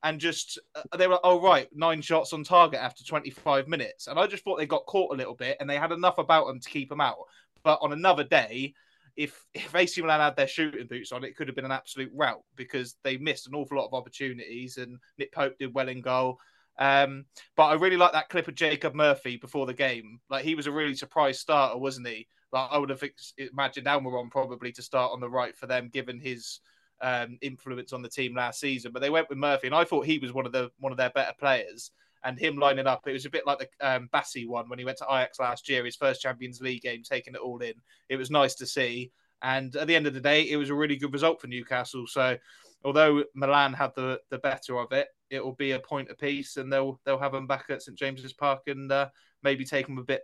And 0.03 0.21
just 0.21 0.59
uh, 0.75 0.99
they 0.99 1.07
were 1.07 1.19
oh 1.25 1.41
right, 1.41 1.67
nine 1.73 2.03
shots 2.03 2.35
on 2.35 2.45
target 2.45 2.79
after 2.79 3.03
25 3.03 3.69
minutes, 3.69 4.07
and 4.07 4.19
I 4.19 4.27
just 4.27 4.45
thought 4.45 4.59
they 4.59 4.67
got 4.67 4.85
caught 4.85 5.15
a 5.15 5.17
little 5.17 5.35
bit, 5.35 5.57
and 5.61 5.71
they 5.71 5.79
had 5.79 5.93
enough 5.93 6.19
about 6.19 6.47
them 6.47 6.61
to 6.61 6.69
keep 6.69 6.91
them 6.91 7.01
out. 7.01 7.17
But 7.63 7.79
on 7.81 7.95
another 7.95 8.23
day, 8.23 8.75
if 9.17 9.45
if 9.55 9.75
AC 9.75 10.03
Milan 10.03 10.21
had 10.21 10.37
their 10.37 10.47
shooting 10.47 10.87
boots 10.87 11.11
on, 11.11 11.25
it 11.25 11.37
could 11.37 11.49
have 11.49 11.57
been 11.57 11.65
an 11.65 11.73
absolute 11.73 12.13
rout 12.15 12.43
because 12.57 12.97
they 13.03 13.17
missed 13.17 13.47
an 13.47 13.55
awful 13.55 13.79
lot 13.79 13.87
of 13.87 13.95
opportunities, 13.95 14.77
and 14.77 14.99
Nick 15.19 15.33
Pope 15.33 15.57
did 15.59 15.73
well 15.75 15.89
in 15.89 16.01
goal. 16.01 16.39
Um, 16.79 17.27
but 17.57 17.65
I 17.65 17.75
really 17.75 17.97
like 17.97 18.13
that 18.13 18.29
clip 18.29 18.49
of 18.49 18.55
Jacob 18.55 18.95
Murphy 18.95 19.37
before 19.37 19.67
the 19.67 19.75
game. 19.75 20.21
Like 20.29 20.45
he 20.45 20.55
was 20.55 20.67
a 20.67 20.73
really 20.73 20.95
surprised 20.95 21.41
starter, 21.41 21.79
wasn't 21.79 22.09
he? 22.09 22.27
Like 22.53 22.69
I 22.71 22.79
would 22.79 22.91
have 22.91 23.03
imagined 23.39 23.87
Almiron 23.87 24.31
probably 24.31 24.73
to 24.73 24.83
start 24.83 25.13
on 25.13 25.21
the 25.21 25.31
right 25.31 25.57
for 25.57 25.67
them, 25.67 25.91
given 25.93 26.21
his 26.21 26.61
um, 27.01 27.39
influence 27.43 27.93
on 27.93 28.03
the 28.03 28.09
team 28.09 28.35
last 28.35 28.61
season. 28.61 28.93
But 28.93 29.03
they 29.03 29.11
went 29.11 29.29
with 29.29 29.39
Murphy, 29.39 29.67
and 29.67 29.77
I 29.77 29.85
thought 29.85 30.07
he 30.07 30.19
was 30.19 30.33
one 30.33 30.47
of 30.47 30.53
the 30.53 30.71
one 30.79 30.93
of 30.93 30.99
their 30.99 31.11
better 31.11 31.35
players. 31.39 31.91
And 32.27 32.39
him 32.39 32.57
lining 32.57 32.87
up, 32.87 33.07
it 33.07 33.13
was 33.13 33.27
a 33.27 33.31
bit 33.31 33.47
like 33.47 33.59
the 33.59 33.69
um, 33.87 34.09
Bassey 34.11 34.49
one 34.49 34.71
when 34.71 34.79
he 34.79 34.85
went 34.87 34.97
to 34.99 35.05
Ajax 35.05 35.39
last 35.39 35.69
year, 35.69 35.85
his 35.85 35.97
first 35.97 36.23
Champions 36.23 36.59
League 36.59 36.81
game, 36.81 37.03
taking 37.03 37.35
it 37.35 37.41
all 37.41 37.59
in. 37.59 37.75
It 38.09 38.17
was 38.17 38.31
nice 38.31 38.55
to 38.55 38.67
see. 38.67 39.13
And 39.43 39.77
at 39.77 39.87
the 39.87 39.95
end 39.95 40.07
of 40.07 40.15
the 40.15 40.21
day, 40.21 40.49
it 40.49 40.57
was 40.57 40.71
a 40.71 40.75
really 40.75 40.97
good 40.97 41.13
result 41.13 41.39
for 41.39 41.49
Newcastle. 41.49 42.07
So, 42.07 42.39
although 42.83 43.25
Milan 43.35 43.75
had 43.75 43.91
the, 43.95 44.19
the 44.31 44.39
better 44.39 44.79
of 44.79 44.91
it, 44.93 45.09
it 45.35 45.45
will 45.45 45.55
be 45.55 45.73
a 45.73 45.79
point 45.79 46.11
apiece, 46.11 46.57
and 46.57 46.73
they'll 46.73 47.01
they'll 47.05 47.19
have 47.19 47.33
them 47.33 47.47
back 47.47 47.67
at 47.71 47.83
St 47.83 47.99
James's 47.99 48.33
Park 48.33 48.63
and 48.67 48.91
uh, 48.91 49.09
maybe 49.43 49.65
take 49.65 49.87
them 49.87 49.99
a 49.99 50.05
bit 50.05 50.23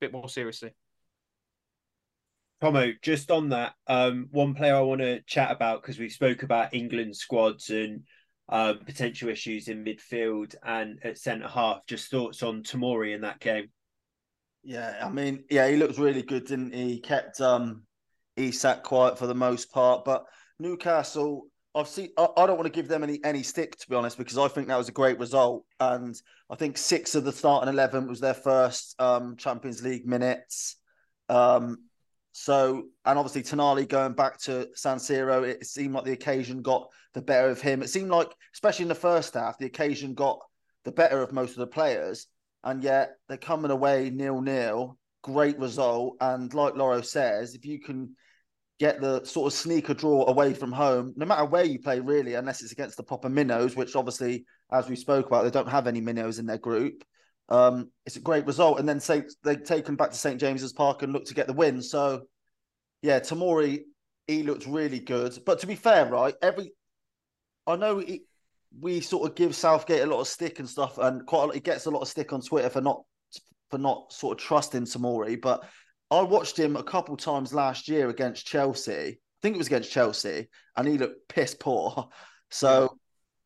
bit 0.00 0.12
more 0.12 0.28
seriously. 0.28 0.72
Tomo, 2.60 2.92
just 3.00 3.30
on 3.30 3.48
that, 3.50 3.72
um, 3.86 4.28
one 4.32 4.54
player 4.54 4.74
I 4.76 4.80
want 4.80 5.00
to 5.00 5.22
chat 5.22 5.50
about 5.50 5.80
because 5.80 5.98
we 5.98 6.10
spoke 6.10 6.42
about 6.42 6.74
England 6.74 7.16
squads 7.16 7.70
and 7.70 8.02
um, 8.50 8.80
potential 8.84 9.30
issues 9.30 9.68
in 9.68 9.84
midfield 9.84 10.54
and 10.62 10.98
at 11.02 11.16
centre 11.16 11.48
half. 11.48 11.86
Just 11.86 12.10
thoughts 12.10 12.42
on 12.42 12.62
Tamori 12.62 13.14
in 13.14 13.22
that 13.22 13.40
game. 13.40 13.70
Yeah, 14.62 14.94
I 15.02 15.08
mean, 15.08 15.44
yeah, 15.48 15.68
he 15.68 15.76
looks 15.76 15.98
really 15.98 16.22
good, 16.22 16.46
didn't 16.46 16.74
he? 16.74 16.90
he 16.90 17.00
kept 17.00 17.40
um 17.40 17.84
he 18.36 18.52
sat 18.52 18.82
quiet 18.82 19.18
for 19.18 19.26
the 19.26 19.34
most 19.34 19.70
part, 19.70 20.04
but 20.04 20.24
Newcastle, 20.58 21.46
I've 21.74 21.88
seen. 21.88 22.10
I, 22.16 22.28
I 22.36 22.46
don't 22.46 22.56
want 22.56 22.66
to 22.66 22.72
give 22.72 22.88
them 22.88 23.02
any 23.02 23.20
any 23.24 23.42
stick 23.42 23.76
to 23.78 23.88
be 23.88 23.94
honest, 23.94 24.18
because 24.18 24.38
I 24.38 24.48
think 24.48 24.68
that 24.68 24.76
was 24.76 24.88
a 24.88 24.92
great 24.92 25.18
result, 25.18 25.64
and 25.78 26.14
I 26.50 26.56
think 26.56 26.76
six 26.76 27.14
of 27.14 27.24
the 27.24 27.32
starting 27.32 27.72
eleven 27.72 28.08
was 28.08 28.20
their 28.20 28.34
first 28.34 29.00
um 29.00 29.36
Champions 29.36 29.82
League 29.82 30.06
minutes. 30.06 30.76
Um, 31.28 31.84
so, 32.32 32.84
and 33.04 33.18
obviously 33.18 33.42
Tonali 33.42 33.88
going 33.88 34.14
back 34.14 34.38
to 34.42 34.68
San 34.74 34.98
Siro, 34.98 35.44
it 35.44 35.66
seemed 35.66 35.94
like 35.94 36.04
the 36.04 36.12
occasion 36.12 36.62
got 36.62 36.88
the 37.14 37.22
better 37.22 37.48
of 37.48 37.60
him. 37.60 37.82
It 37.82 37.90
seemed 37.90 38.10
like, 38.10 38.32
especially 38.54 38.84
in 38.84 38.88
the 38.88 38.94
first 38.94 39.34
half, 39.34 39.58
the 39.58 39.66
occasion 39.66 40.14
got 40.14 40.38
the 40.84 40.92
better 40.92 41.22
of 41.22 41.32
most 41.32 41.50
of 41.50 41.58
the 41.58 41.66
players. 41.66 42.26
And 42.62 42.82
yet 42.82 43.16
they're 43.28 43.36
coming 43.36 43.70
away 43.70 44.10
nil 44.10 44.40
nil. 44.40 44.98
Great 45.22 45.58
result. 45.58 46.16
And 46.20 46.52
like 46.54 46.74
Lawro 46.74 47.04
says, 47.04 47.54
if 47.54 47.64
you 47.64 47.80
can 47.80 48.16
get 48.80 49.00
the 49.00 49.22
sort 49.24 49.52
of 49.52 49.56
sneaker 49.56 49.92
draw 49.92 50.26
away 50.26 50.54
from 50.54 50.72
home, 50.72 51.12
no 51.14 51.26
matter 51.26 51.44
where 51.44 51.64
you 51.64 51.78
play, 51.78 52.00
really, 52.00 52.34
unless 52.34 52.62
it's 52.62 52.72
against 52.72 52.96
the 52.96 53.02
proper 53.02 53.28
minnows, 53.28 53.76
which 53.76 53.94
obviously, 53.94 54.46
as 54.72 54.88
we 54.88 54.96
spoke 54.96 55.26
about, 55.26 55.44
they 55.44 55.50
don't 55.50 55.68
have 55.68 55.86
any 55.86 56.00
minnows 56.00 56.38
in 56.38 56.46
their 56.46 56.58
group. 56.58 57.04
Um, 57.50 57.90
it's 58.06 58.16
a 58.16 58.20
great 58.20 58.46
result. 58.46 58.78
And 58.78 58.88
then 58.88 58.98
say 58.98 59.24
they 59.44 59.56
take 59.56 59.86
him 59.86 59.96
back 59.96 60.10
to 60.10 60.16
St 60.16 60.40
James's 60.40 60.72
Park 60.72 61.02
and 61.02 61.12
look 61.12 61.26
to 61.26 61.34
get 61.34 61.46
the 61.46 61.52
win. 61.52 61.82
So 61.82 62.22
yeah, 63.02 63.20
Tamori, 63.20 63.82
he 64.26 64.42
looked 64.42 64.66
really 64.66 65.00
good. 65.00 65.38
But 65.44 65.58
to 65.60 65.66
be 65.66 65.74
fair, 65.74 66.06
right, 66.06 66.34
every 66.40 66.72
I 67.66 67.76
know 67.76 67.98
he, 67.98 68.22
we 68.78 69.00
sort 69.00 69.28
of 69.28 69.36
give 69.36 69.54
Southgate 69.54 70.02
a 70.02 70.06
lot 70.06 70.20
of 70.20 70.28
stick 70.28 70.58
and 70.58 70.68
stuff, 70.68 70.96
and 70.96 71.26
quite 71.26 71.42
a 71.42 71.46
lot, 71.46 71.54
he 71.54 71.60
gets 71.60 71.86
a 71.86 71.90
lot 71.90 72.00
of 72.00 72.08
stick 72.08 72.32
on 72.32 72.40
Twitter 72.40 72.70
for 72.70 72.80
not 72.80 73.02
for 73.70 73.78
not 73.78 74.12
sort 74.12 74.38
of 74.38 74.44
trusting 74.44 74.84
Tamori, 74.84 75.40
But 75.40 75.64
I 76.10 76.22
watched 76.22 76.58
him 76.58 76.76
a 76.76 76.82
couple 76.82 77.16
times 77.16 77.54
last 77.54 77.88
year 77.88 78.08
against 78.08 78.46
Chelsea. 78.46 78.92
I 78.92 79.16
think 79.42 79.54
it 79.54 79.58
was 79.58 79.68
against 79.68 79.92
Chelsea, 79.92 80.48
and 80.76 80.88
he 80.88 80.98
looked 80.98 81.28
piss 81.28 81.54
poor. 81.54 82.08
So 82.52 82.98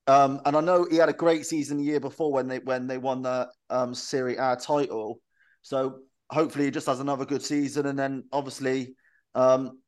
um, 0.06 0.40
and 0.44 0.56
I 0.56 0.60
know 0.60 0.86
he 0.90 0.96
had 0.96 1.08
a 1.08 1.14
great 1.14 1.46
season 1.46 1.78
the 1.78 1.84
year 1.84 2.00
before 2.00 2.30
when 2.32 2.46
they 2.46 2.58
when 2.58 2.86
they 2.86 2.98
won 2.98 3.22
the 3.22 3.48
um, 3.70 3.94
Serie 3.94 4.36
A 4.36 4.56
title. 4.56 5.20
So 5.62 6.00
hopefully 6.30 6.66
he 6.66 6.70
just 6.70 6.86
has 6.86 7.00
another 7.00 7.24
good 7.24 7.42
season, 7.42 7.86
and 7.86 7.98
then 7.98 8.24
obviously, 8.30 8.94
um, 9.34 9.80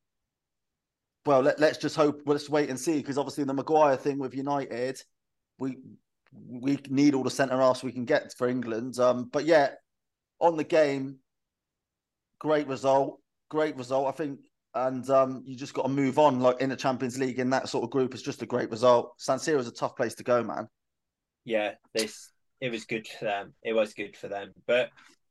well, 1.25 1.41
let, 1.41 1.61
us 1.61 1.77
just 1.77 1.95
hope. 1.95 2.21
Let's 2.25 2.49
wait 2.49 2.69
and 2.69 2.79
see 2.79 2.97
because 2.97 3.19
obviously 3.19 3.43
the 3.43 3.53
Maguire 3.53 3.95
thing 3.95 4.17
with 4.17 4.33
United, 4.33 4.99
we 5.59 5.77
we 6.33 6.79
need 6.89 7.13
all 7.13 7.23
the 7.23 7.29
centre 7.29 7.57
halves 7.57 7.83
we 7.83 7.91
can 7.91 8.05
get 8.05 8.33
for 8.35 8.47
England. 8.47 8.97
Um, 8.97 9.29
but 9.31 9.45
yeah, 9.45 9.69
on 10.39 10.57
the 10.57 10.63
game, 10.63 11.19
great 12.39 12.67
result, 12.67 13.19
great 13.49 13.75
result. 13.75 14.07
I 14.07 14.11
think 14.11 14.39
and 14.73 15.09
um, 15.09 15.43
you 15.45 15.55
just 15.55 15.73
got 15.73 15.83
to 15.83 15.89
move 15.89 16.19
on. 16.19 16.39
Like 16.39 16.61
in 16.61 16.69
the 16.69 16.75
Champions 16.75 17.17
League, 17.17 17.39
in 17.39 17.49
that 17.49 17.69
sort 17.69 17.83
of 17.83 17.89
group, 17.89 18.13
it's 18.13 18.23
just 18.23 18.41
a 18.41 18.45
great 18.45 18.69
result. 18.69 19.13
San 19.17 19.37
Siro 19.37 19.57
is 19.57 19.67
a 19.67 19.71
tough 19.71 19.95
place 19.95 20.15
to 20.15 20.23
go, 20.23 20.43
man. 20.43 20.67
Yeah, 21.45 21.73
this 21.93 22.31
it 22.59 22.71
was 22.71 22.85
good 22.85 23.07
for 23.07 23.25
them. 23.25 23.53
It 23.63 23.73
was 23.73 23.93
good 23.93 24.15
for 24.15 24.27
them, 24.27 24.53
but 24.65 24.89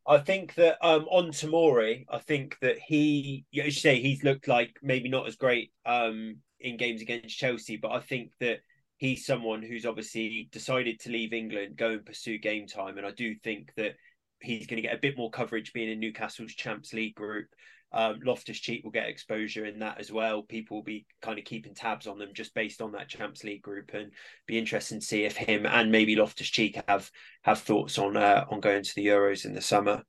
I 0.09 0.19
think 0.19 0.55
that 0.55 0.79
um, 0.87 1.07
on 1.11 1.31
Tamori, 1.31 2.05
I 2.09 2.19
think 2.19 2.57
that 2.61 2.79
he, 2.79 3.45
you 3.51 3.71
say, 3.73 4.01
he's 4.01 4.23
looked 4.23 4.47
like 4.47 4.77
maybe 4.81 5.09
not 5.09 5.27
as 5.27 5.35
great 5.35 5.73
um, 5.85 6.37
in 6.61 6.77
games 6.77 7.03
against 7.03 7.37
Chelsea, 7.37 7.77
but 7.77 7.91
I 7.91 7.99
think 7.99 8.31
that 8.39 8.61
he's 8.99 9.27
someone 9.27 9.63
who's 9.63 9.85
obviously 9.85 10.49
decided 10.53 11.01
to 11.01 11.11
leave 11.11 11.33
England, 11.33 11.77
go 11.77 11.91
and 11.91 12.07
pursue 12.07 12.39
game 12.39 12.69
time, 12.69 12.99
and 12.99 13.07
I 13.07 13.11
do 13.11 13.35
think 13.43 13.73
that 13.77 13.97
he's 14.41 14.67
going 14.67 14.77
to 14.77 14.89
get 14.89 14.95
a 14.95 15.01
bit 15.01 15.17
more 15.17 15.31
coverage 15.31 15.73
being 15.73 15.91
in 15.91 16.01
Newcastle's 16.01 16.55
Champs 16.55 16.93
League 16.93 17.15
group. 17.15 17.47
Um, 17.93 18.21
Loftus 18.25 18.59
Cheek 18.59 18.83
will 18.85 18.91
get 18.91 19.09
exposure 19.09 19.65
in 19.65 19.79
that 19.79 19.99
as 20.01 20.11
well. 20.11 20.43
People 20.43 20.79
will 20.79 20.85
be 20.85 21.07
kind 21.23 21.39
of 21.39 21.45
keeping 21.45 21.75
tabs 21.75 22.07
on 22.07 22.19
them 22.19 22.31
just 22.35 22.53
based 22.53 22.83
on 22.83 22.93
that 22.93 23.09
Champs 23.09 23.45
League 23.45 23.63
group, 23.63 23.93
and 23.95 24.11
be 24.47 24.59
interesting 24.59 25.01
to 25.01 25.07
see 25.07 25.25
if 25.25 25.37
him 25.37 25.67
and 25.67 25.93
maybe 25.93 26.17
Loftus 26.17 26.49
Cheek 26.49 26.81
have 26.89 27.11
have 27.43 27.61
thoughts 27.61 27.99
on 27.99 28.17
uh, 28.17 28.45
on 28.51 28.61
going 28.61 28.83
to 28.83 28.95
the 28.97 29.07
Euros 29.07 29.45
in 29.45 29.55
the 29.55 29.61
summer. 29.61 30.03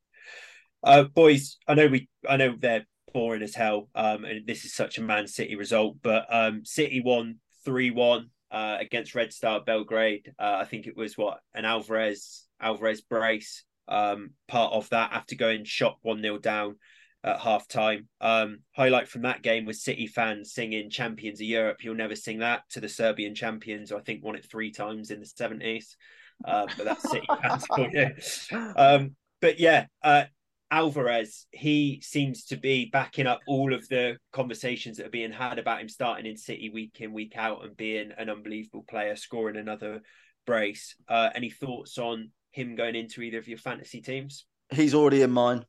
Uh, 0.84 1.04
boys, 1.04 1.58
I 1.68 1.76
know 1.76 1.88
we, 1.88 2.10
I 2.28 2.38
know 2.38 2.56
they're 2.60 2.86
boring 3.14 3.44
as 3.44 3.56
hell, 3.56 3.90
um, 3.96 4.26
and 4.26 4.46
this 4.46 4.66
is 4.66 4.74
such 4.74 4.98
a 4.98 5.04
Man 5.04 5.28
City 5.28 5.56
result, 5.56 5.98
but 6.02 6.26
um, 6.30 6.66
City 6.66 7.02
won 7.02 7.38
three 7.64 7.92
one 7.92 8.32
uh, 8.52 8.78
against 8.80 9.16
Red 9.16 9.32
Star 9.32 9.62
Belgrade. 9.62 10.34
Uh, 10.40 10.58
I 10.62 10.66
think 10.66 10.88
it 10.88 10.98
was 10.98 11.18
what 11.18 11.40
an 11.54 11.64
Alvarez 11.64 12.46
Alvarez 12.60 13.02
brace. 13.02 13.64
Um, 13.88 14.32
part 14.48 14.74
of 14.74 14.90
that 14.90 15.12
after 15.14 15.36
going 15.36 15.64
shot 15.64 15.98
one 16.02 16.22
0 16.22 16.40
down 16.40 16.76
at 17.24 17.40
half 17.40 17.68
time. 17.68 18.08
Um, 18.22 18.60
highlight 18.76 19.08
from 19.08 19.24
that 19.24 19.42
game 19.42 19.66
was 19.66 19.84
City 19.84 20.08
fans 20.08 20.54
singing 20.54 20.90
Champions 20.90 21.40
of 21.40 21.48
Europe. 21.48 21.84
You'll 21.84 21.96
never 21.96 22.16
sing 22.16 22.40
that 22.40 22.64
to 22.72 22.80
the 22.80 22.90
Serbian 22.90 23.36
champions, 23.36 23.92
I 23.92 24.00
think 24.00 24.24
won 24.24 24.36
it 24.36 24.46
three 24.50 24.72
times 24.72 25.12
in 25.12 25.20
the 25.20 25.26
70s. 25.26 25.96
Uh, 26.46 26.68
but 26.78 26.86
that's 26.86 27.10
City 27.10 27.28
fans 27.42 27.66
for 27.66 27.90
you. 27.90 28.74
Um, 28.76 29.16
but 29.42 29.60
yeah, 29.60 29.86
uh, 30.04 30.26
Alvarez, 30.70 31.48
he 31.52 32.02
seems 32.04 32.46
to 32.46 32.58
be 32.58 32.86
backing 32.86 33.28
up 33.28 33.40
all 33.48 33.74
of 33.74 33.88
the 33.88 34.18
conversations 34.34 34.98
that 34.98 35.08
are 35.08 35.12
being 35.12 35.32
had 35.32 35.60
about 35.60 35.82
him 35.82 35.90
starting 35.90 36.26
in 36.26 36.38
City 36.38 36.70
week 36.70 36.98
in, 37.00 37.14
week 37.14 37.34
out 37.38 37.64
and 37.64 37.76
being 37.78 38.12
an 38.18 38.30
unbelievable 38.30 38.86
player, 38.88 39.16
scoring 39.16 39.58
another 39.58 40.02
brace. 40.46 40.96
Uh, 41.08 41.30
any 41.34 41.50
thoughts 41.50 41.98
on 41.98 42.32
him 42.58 42.76
going 42.76 42.96
into 42.96 43.22
either 43.22 43.38
of 43.38 43.48
your 43.48 43.58
fantasy 43.58 44.02
teams? 44.02 44.46
He's 44.70 44.94
already 44.94 45.22
in 45.22 45.32
mine. 45.32 45.66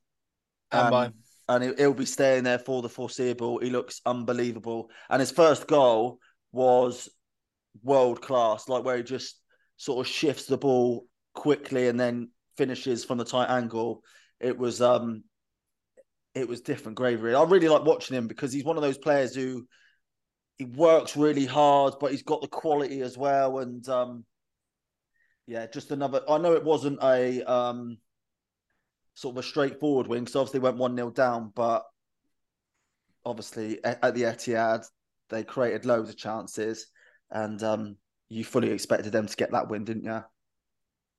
And 0.71 0.81
um, 0.81 0.91
mine 0.91 1.13
and 1.49 1.79
he'll 1.79 1.93
be 1.93 2.05
staying 2.05 2.43
there 2.43 2.59
for 2.59 2.81
the 2.81 2.89
foreseeable. 2.89 3.57
He 3.57 3.71
looks 3.71 4.01
unbelievable, 4.05 4.91
and 5.09 5.19
his 5.19 5.31
first 5.31 5.67
goal 5.67 6.19
was 6.51 7.09
world 7.83 8.21
class, 8.21 8.69
like 8.69 8.83
where 8.83 8.97
he 8.97 9.03
just 9.03 9.41
sort 9.77 10.05
of 10.05 10.11
shifts 10.11 10.45
the 10.45 10.57
ball 10.57 11.07
quickly 11.33 11.87
and 11.87 11.99
then 11.99 12.29
finishes 12.55 13.03
from 13.03 13.17
the 13.17 13.25
tight 13.25 13.49
angle. 13.49 14.03
It 14.39 14.57
was 14.57 14.79
um, 14.79 15.23
it 16.35 16.47
was 16.47 16.61
different 16.61 16.97
gravy. 16.97 17.33
I 17.33 17.43
really 17.43 17.67
like 17.67 17.83
watching 17.83 18.15
him 18.15 18.27
because 18.27 18.53
he's 18.53 18.63
one 18.63 18.77
of 18.77 18.83
those 18.83 18.99
players 18.99 19.33
who 19.33 19.67
he 20.59 20.65
works 20.65 21.17
really 21.17 21.47
hard, 21.47 21.95
but 21.99 22.11
he's 22.11 22.23
got 22.23 22.41
the 22.41 22.47
quality 22.47 23.01
as 23.01 23.17
well. 23.17 23.57
And 23.57 23.87
um, 23.89 24.23
yeah, 25.49 25.65
just 25.65 25.89
another. 25.89 26.21
I 26.29 26.37
know 26.37 26.53
it 26.53 26.63
wasn't 26.63 26.99
a 27.01 27.41
um 27.41 27.97
sort 29.15 29.33
of 29.33 29.43
a 29.43 29.47
straightforward 29.47 30.05
win 30.05 30.23
because 30.23 30.35
obviously 30.35 30.59
went 30.59 30.77
1 30.77 30.95
0 30.95 31.09
down, 31.09 31.51
but 31.55 31.83
obviously 33.25 33.83
at 33.83 34.13
the 34.13 34.23
Etihad, 34.23 34.85
they 35.29 35.43
created 35.43 35.85
loads 35.85 36.09
of 36.09 36.17
chances 36.17 36.87
and 37.31 37.61
um, 37.63 37.97
you 38.29 38.43
fully 38.45 38.69
expected 38.69 39.11
them 39.11 39.25
to 39.25 39.35
get 39.35 39.51
that 39.51 39.69
win, 39.69 39.83
didn't 39.83 40.05
you? 40.05 40.23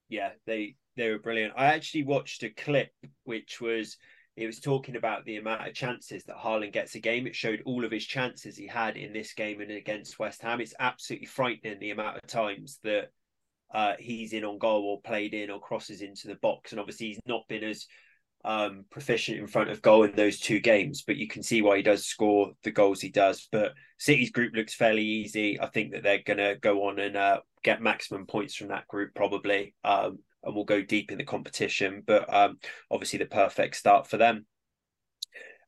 Yeah, 0.09 0.31
they 0.47 0.77
they 0.97 1.11
were 1.11 1.19
brilliant. 1.19 1.55
I 1.57 1.67
actually 1.67 2.05
watched 2.05 2.45
a 2.45 2.51
clip 2.51 2.93
which 3.25 3.61
was 3.61 3.97
it 4.37 4.47
was 4.47 4.61
talking 4.61 4.95
about 4.95 5.25
the 5.25 5.39
amount 5.39 5.67
of 5.67 5.75
chances 5.75 6.25
that 6.25 6.37
Haaland 6.37 6.73
gets 6.73 6.95
a 6.95 7.01
game. 7.01 7.27
It 7.27 7.35
showed 7.35 7.63
all 7.67 7.85
of 7.85 7.91
his 7.91 8.07
chances 8.07 8.57
he 8.57 8.69
had 8.69 8.97
in 8.97 9.13
this 9.13 9.35
game 9.35 9.61
and 9.61 9.73
against 9.73 10.21
West 10.21 10.41
Ham. 10.43 10.61
It's 10.61 10.75
absolutely 10.79 11.27
frightening 11.27 11.81
the 11.81 11.91
amount 11.91 12.17
of 12.17 12.27
times 12.29 12.79
that 12.85 13.11
uh, 13.73 13.95
he's 13.99 14.33
in 14.33 14.45
on 14.45 14.59
goal 14.59 14.85
or 14.85 15.01
played 15.01 15.35
in 15.35 15.51
or 15.51 15.61
crosses 15.61 16.03
into 16.03 16.29
the 16.29 16.37
box. 16.37 16.73
And 16.73 16.81
obviously, 16.81 17.09
he's 17.09 17.21
not 17.27 17.49
been 17.49 17.65
as 17.65 17.87
um, 18.45 18.85
proficient 18.91 19.39
in 19.39 19.47
front 19.47 19.71
of 19.71 19.83
goal 19.83 20.05
in 20.05 20.13
those 20.17 20.41
two 20.41 20.61
games, 20.61 21.03
but 21.07 21.17
you 21.17 21.29
can 21.29 21.43
see 21.43 21.63
why 21.63 21.77
he 21.77 21.83
does 21.83 22.07
score 22.07 22.53
the 22.65 22.71
goals 22.71 23.01
he 23.01 23.11
does. 23.11 23.49
But 23.53 23.73
City's 23.99 24.31
group 24.31 24.55
looks 24.55 24.75
fairly 24.75 25.05
easy. 25.05 25.61
I 25.61 25.67
think 25.67 25.93
that 25.93 26.03
they're 26.03 26.23
going 26.25 26.39
to 26.39 26.57
go 26.61 26.89
on 26.89 26.99
and 26.99 27.17
uh, 27.17 27.41
get 27.63 27.83
maximum 27.83 28.27
points 28.27 28.55
from 28.55 28.69
that 28.69 28.89
group 28.89 29.15
probably, 29.15 29.75
um, 29.85 30.19
and 30.43 30.55
will 30.55 30.65
go 30.65 30.81
deep 30.83 31.13
in 31.13 31.19
the 31.19 31.25
competition. 31.25 32.03
But 32.07 32.33
um, 32.33 32.59
obviously, 32.91 33.19
the 33.19 33.27
perfect 33.27 33.77
start 33.77 34.07
for 34.09 34.17
them. 34.17 34.47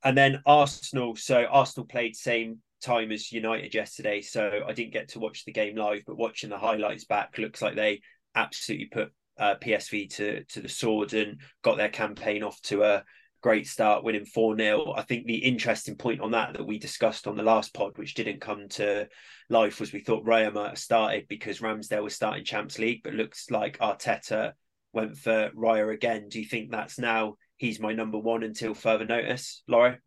and 0.05 0.17
then 0.17 0.43
Arsenal. 0.47 1.17
So 1.17 1.45
Arsenal 1.45 1.87
played 1.87 2.17
same 2.17 2.59
time 2.83 3.13
as 3.13 3.33
United 3.33 3.75
yesterday, 3.75 4.21
so 4.21 4.61
I 4.67 4.73
didn't 4.73 4.93
get 4.93 5.09
to 5.11 5.21
watch 5.21 5.45
the 5.45 5.53
game 5.53 5.77
live, 5.77 6.03
but 6.07 6.19
watching 6.19 6.51
the 6.51 6.59
highlights 6.59 7.05
back, 7.05 7.39
looks 7.39 7.63
like 7.63 7.77
they 7.77 8.01
absolutely 8.35 8.87
put 8.87 9.13
uh, 9.39 9.55
PSV 9.57 10.11
to 10.17 10.45
to 10.45 10.61
the 10.61 10.69
sword 10.69 11.15
and 11.15 11.41
got 11.63 11.77
their 11.77 11.89
campaign 11.89 12.43
off 12.43 12.61
to 12.63 12.83
a 12.83 13.05
great 13.43 13.67
start, 13.67 14.05
winning 14.05 14.25
4 14.25 14.57
0. 14.57 14.95
I 14.97 15.03
think 15.03 15.27
the 15.27 15.37
interesting 15.37 15.97
point 15.97 16.21
on 16.21 16.31
that 16.31 16.55
that 16.55 16.67
we 16.67 16.79
discussed 16.79 17.27
on 17.27 17.37
the 17.37 17.43
last 17.43 17.75
pod, 17.75 17.99
which 17.99 18.15
didn't 18.15 18.41
come 18.41 18.69
to 18.71 19.09
life, 19.51 19.81
was 19.81 19.93
we 19.93 20.01
thought 20.01 20.25
Raya 20.25 20.53
might 20.53 20.71
have 20.71 20.79
started 20.79 21.27
because 21.29 21.61
Ramsdale 21.61 22.05
was 22.05 22.15
starting 22.15 22.45
Champs 22.45 22.79
League, 22.79 23.01
but 23.03 23.15
looks 23.15 23.51
like 23.51 23.79
Arteta 23.79 24.53
went 24.93 25.17
for 25.19 25.51
Raya 25.51 25.93
again. 25.93 26.29
Do 26.29 26.41
you 26.41 26.47
think 26.47 26.71
that's 26.71 26.99
now 26.99 27.35
he's 27.57 27.81
my 27.81 27.93
number 27.93 28.19
one 28.19 28.43
until 28.43 28.75
further 28.75 29.05
notice, 29.05 29.63
Laurie? 29.67 29.99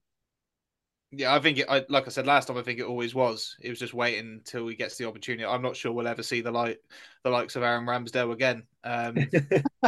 Yeah, 1.18 1.34
I 1.34 1.40
think 1.40 1.60
it. 1.60 1.68
I, 1.70 1.86
like 1.88 2.08
I 2.08 2.10
said 2.10 2.28
last 2.28 2.48
time, 2.48 2.58
I 2.58 2.62
think 2.62 2.80
it 2.80 2.86
always 2.86 3.16
was. 3.16 3.56
It 3.62 3.70
was 3.70 3.80
just 3.80 3.94
waiting 3.94 4.34
until 4.34 4.68
he 4.68 4.76
gets 4.76 4.98
the 4.98 5.08
opportunity. 5.08 5.46
I'm 5.46 5.62
not 5.62 5.76
sure 5.76 5.92
we'll 5.92 6.08
ever 6.08 6.24
see 6.24 6.42
the 6.42 6.52
light, 6.52 6.78
the 7.24 7.30
likes 7.30 7.56
of 7.56 7.64
Aaron 7.64 7.86
Ramsdale 7.86 8.34
again. 8.34 8.64
Um, 8.84 9.18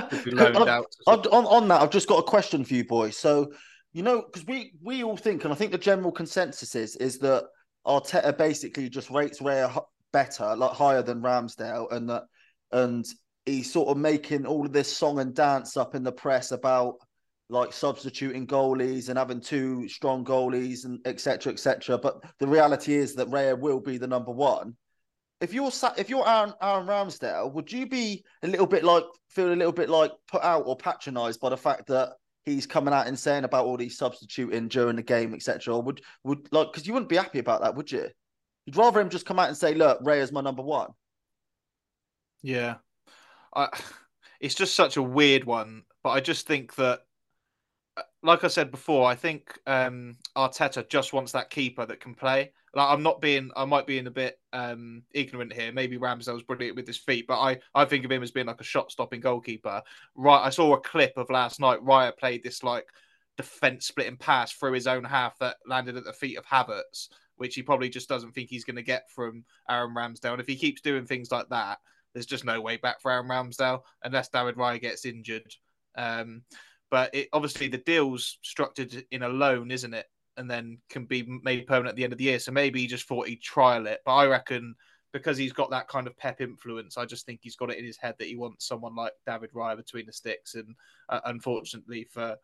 on, 1.08 1.20
on, 1.20 1.46
on 1.46 1.68
that, 1.68 1.82
I've 1.82 1.90
just 1.90 2.08
got 2.08 2.20
a 2.20 2.24
question 2.24 2.64
for 2.64 2.76
you, 2.76 2.86
boys. 2.86 3.18
So, 3.18 3.52
you 3.94 4.04
know, 4.04 4.22
because 4.22 4.46
we 4.46 4.74
we 4.82 5.04
all 5.04 5.18
think, 5.18 5.44
and 5.44 5.52
I 5.52 5.56
think 5.56 5.72
the 5.72 5.78
general 5.78 6.12
consensus 6.12 6.76
is 6.76 6.96
is 6.96 7.20
that 7.20 7.46
Arteta 7.86 8.38
basically 8.38 8.90
just 8.90 9.10
rates 9.10 9.40
Raya 9.40 9.84
better, 10.14 10.56
like 10.56 10.72
higher 10.72 11.02
than 11.02 11.22
Ramsdale, 11.22 11.92
and 11.92 12.10
that 12.10 12.24
and 12.72 13.06
he's 13.46 13.72
sort 13.72 13.90
of 13.90 13.98
making 13.98 14.46
all 14.46 14.66
of 14.66 14.74
this 14.74 14.96
song 14.96 15.20
and 15.20 15.34
dance 15.34 15.78
up 15.78 15.96
in 15.96 16.04
the 16.04 16.12
press 16.12 16.52
about 16.52 16.96
like 17.50 17.72
substituting 17.72 18.46
goalies 18.46 19.10
and 19.10 19.18
having 19.18 19.40
two 19.40 19.88
strong 19.88 20.26
goalies 20.26 20.86
and 20.86 21.00
etc. 21.06 21.54
etc. 21.54 21.98
But 21.98 22.22
the 22.40 22.48
reality 22.48 22.96
is 22.96 23.16
that 23.16 23.30
Raya 23.30 23.58
will 23.58 23.80
be 23.80 23.98
the 23.98 24.08
number 24.08 24.32
one. 24.32 24.76
If 25.40 25.54
you're 25.54 25.72
if 25.98 26.10
you're 26.10 26.28
Aaron, 26.28 26.54
Aaron 26.62 26.88
Ramsdale, 26.88 27.54
would 27.54 27.72
you 27.72 27.88
be 27.88 28.26
a 28.44 28.48
little 28.48 28.66
bit 28.66 28.84
like 28.84 29.04
feel 29.30 29.54
a 29.54 29.56
little 29.56 29.72
bit 29.72 29.90
like 29.90 30.12
put 30.30 30.44
out 30.44 30.64
or 30.66 30.76
patronised 30.76 31.40
by 31.40 31.50
the 31.50 31.58
fact 31.58 31.88
that 31.88 32.14
he's 32.44 32.66
coming 32.66 32.94
out 32.94 33.08
and 33.08 33.20
saying 33.20 33.44
about 33.44 33.66
all 33.66 33.78
these 33.78 33.98
substituting 33.98 34.68
during 34.68 34.96
the 34.96 35.04
game, 35.04 35.34
etc. 35.34 35.76
Or 35.76 35.82
would 35.84 36.02
would 36.24 36.48
like 36.52 36.72
because 36.72 36.88
you 36.88 36.94
wouldn't 36.94 37.10
be 37.10 37.18
happy 37.18 37.40
about 37.40 37.62
that, 37.62 37.76
would 37.76 37.92
you? 37.92 38.10
You'd 38.66 38.76
rather 38.76 39.00
him 39.00 39.10
just 39.10 39.26
come 39.26 39.40
out 39.40 39.48
and 39.48 39.58
say, 39.58 39.74
"Look, 39.74 40.02
Raya's 40.02 40.32
my 40.32 40.42
number 40.42 40.64
one." 40.64 40.90
Yeah, 42.42 42.76
I, 43.56 43.70
it's 44.42 44.56
just 44.56 44.76
such 44.76 44.98
a 44.98 45.04
weird 45.04 45.46
one, 45.46 45.84
but 46.04 46.10
I 46.10 46.20
just 46.20 46.48
think 46.48 46.76
that 46.76 47.02
like 48.24 48.44
I 48.44 48.48
said 48.48 48.72
before, 48.72 49.08
I 49.08 49.16
think 49.16 49.58
um, 49.68 50.18
Arteta 50.36 50.88
just 50.90 51.14
wants 51.14 51.32
that 51.34 51.50
keeper 51.50 51.86
that 51.86 52.00
can 52.00 52.16
play. 52.16 52.52
Like 52.74 52.90
I'm 52.90 53.04
not 53.04 53.22
being, 53.22 53.52
I 53.56 53.66
might 53.66 53.88
be 53.88 53.98
in 53.98 54.08
a 54.08 54.12
bit 54.12 54.40
um, 54.54 55.04
ignorant 55.14 55.54
here. 55.54 55.72
Maybe 55.72 55.98
Ramsdale's 55.98 56.44
brilliant 56.44 56.76
with 56.76 56.88
his 56.88 56.98
feet, 56.98 57.26
but 57.28 57.40
I, 57.40 57.60
I 57.74 57.86
think 57.86 58.06
of 58.06 58.12
him 58.12 58.24
as 58.24 58.32
being 58.32 58.48
like 58.48 58.62
a 58.62 58.66
shot-stopping 58.66 59.22
goalkeeper. 59.22 59.82
Right, 60.16 60.44
I 60.44 60.50
saw 60.50 60.74
a 60.74 60.82
clip 60.82 61.14
of 61.18 61.30
last 61.30 61.60
night. 61.60 61.84
Raya 61.84 62.16
played 62.18 62.44
this 62.44 62.64
like 62.64 62.88
defense 63.38 63.88
splitting 63.88 64.18
pass 64.18 64.52
through 64.52 64.74
his 64.74 64.88
own 64.88 65.04
half 65.04 65.38
that 65.40 65.58
landed 65.66 65.96
at 65.96 66.04
the 66.04 66.14
feet 66.14 66.38
of 66.38 66.46
Havertz, 66.46 67.10
which 67.38 67.56
he 67.56 67.62
probably 67.62 67.90
just 67.90 68.10
doesn't 68.10 68.34
think 68.34 68.50
he's 68.50 68.66
going 68.66 68.76
to 68.76 68.84
get 68.84 69.10
from 69.12 69.46
Aaron 69.70 69.96
Ramsdale. 69.96 70.34
And 70.34 70.42
if 70.42 70.48
he 70.48 70.56
keeps 70.56 70.82
doing 70.82 71.06
things 71.06 71.32
like 71.32 71.50
that, 71.50 71.78
there's 72.14 72.26
just 72.26 72.46
no 72.46 72.62
way 72.62 72.78
back 72.78 73.00
for 73.00 73.12
Aaron 73.12 73.28
Ramsdale 73.28 73.82
unless 74.04 74.30
David 74.30 74.56
Raya 74.56 74.82
gets 74.82 75.06
injured. 75.06 75.54
Um, 75.96 76.42
but 76.90 77.14
it, 77.14 77.30
obviously 77.34 77.68
the 77.68 77.78
deal's 77.80 78.38
structured 78.42 79.06
in 79.12 79.24
a 79.24 79.30
loan, 79.30 79.72
isn't 79.72 79.94
it? 79.94 80.06
And 80.38 80.50
then 80.50 80.78
can 80.90 81.06
be 81.06 81.24
made 81.44 81.66
permanent 81.66 81.90
at 81.90 81.96
the 81.96 82.04
end 82.04 82.14
of 82.14 82.20
the 82.20 82.26
year. 82.26 82.40
So 82.40 82.52
maybe 82.52 82.80
he 82.80 82.88
just 82.88 83.08
thought 83.08 83.28
he'd 83.28 83.42
trial 83.42 83.88
it. 83.88 84.02
But 84.06 84.16
I 84.16 84.28
reckon 84.28 84.76
because 85.14 85.38
he's 85.38 85.54
got 85.54 85.72
that 85.72 85.88
kind 85.88 86.06
of 86.06 86.18
pep 86.18 86.42
influence, 86.42 86.98
I 86.98 87.06
just 87.06 87.26
think 87.26 87.40
he's 87.42 87.56
got 87.56 87.72
it 87.72 87.78
in 87.78 87.86
his 87.86 87.98
head 87.98 88.16
that 88.20 88.28
he 88.28 88.36
wants 88.36 88.68
someone 88.68 88.96
like 88.96 89.14
David 89.26 89.52
Raya 89.54 89.76
between 89.76 90.06
the 90.06 90.14
sticks. 90.14 90.56
And 90.56 90.76
uh, 91.10 91.22
unfortunately 91.26 92.08
for 92.12 92.38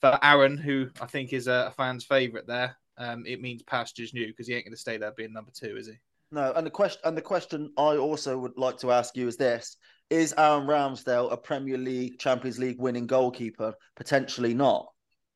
for 0.00 0.18
Aaron, 0.22 0.56
who 0.56 0.88
I 1.00 1.06
think 1.06 1.32
is 1.32 1.46
a, 1.46 1.72
fan's 1.76 2.04
favourite 2.04 2.46
there, 2.46 2.76
um, 2.98 3.24
it 3.24 3.40
means 3.40 3.62
pastures 3.62 4.12
new 4.12 4.26
because 4.26 4.48
he 4.48 4.54
ain't 4.54 4.64
going 4.64 4.74
to 4.74 4.80
stay 4.80 4.96
there 4.96 5.12
being 5.12 5.32
number 5.32 5.52
two, 5.52 5.76
is 5.76 5.86
he? 5.86 5.94
No, 6.32 6.52
and 6.56 6.66
the 6.66 6.70
question 6.70 7.00
and 7.04 7.16
the 7.16 7.22
question 7.22 7.72
I 7.76 7.96
also 7.96 8.38
would 8.38 8.56
like 8.56 8.78
to 8.78 8.90
ask 8.90 9.16
you 9.16 9.28
is 9.28 9.36
this: 9.36 9.76
is 10.12 10.34
Aaron 10.36 10.66
Ramsdale 10.66 11.32
a 11.32 11.36
Premier 11.38 11.78
League, 11.78 12.18
Champions 12.18 12.58
League 12.58 12.78
winning 12.78 13.06
goalkeeper? 13.06 13.72
Potentially 13.96 14.52
not. 14.52 14.86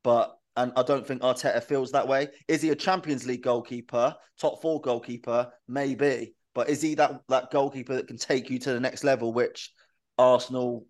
But 0.05 0.37
and 0.55 0.73
I 0.77 0.83
don't 0.83 1.07
think 1.07 1.23
Arteta 1.23 1.62
feels 1.65 1.93
that 1.93 2.07
way. 2.07 2.29
Is 2.47 2.61
he 2.61 2.71
a 2.71 2.75
Champions 2.75 3.27
League 3.27 3.43
goalkeeper, 3.43 4.15
top 4.39 4.61
four 4.61 4.81
goalkeeper? 4.83 5.51
Maybe. 5.67 6.35
But 6.55 6.69
is 6.69 6.83
he 6.83 6.95
that 6.97 7.23
that 7.29 7.51
goalkeeper 7.51 7.95
that 7.95 8.07
can 8.07 8.19
take 8.19 8.51
you 8.51 8.59
to 8.61 8.73
the 8.75 8.81
next 8.81 9.03
level, 9.03 9.33
which 9.33 9.73
Arsenal 10.19 10.87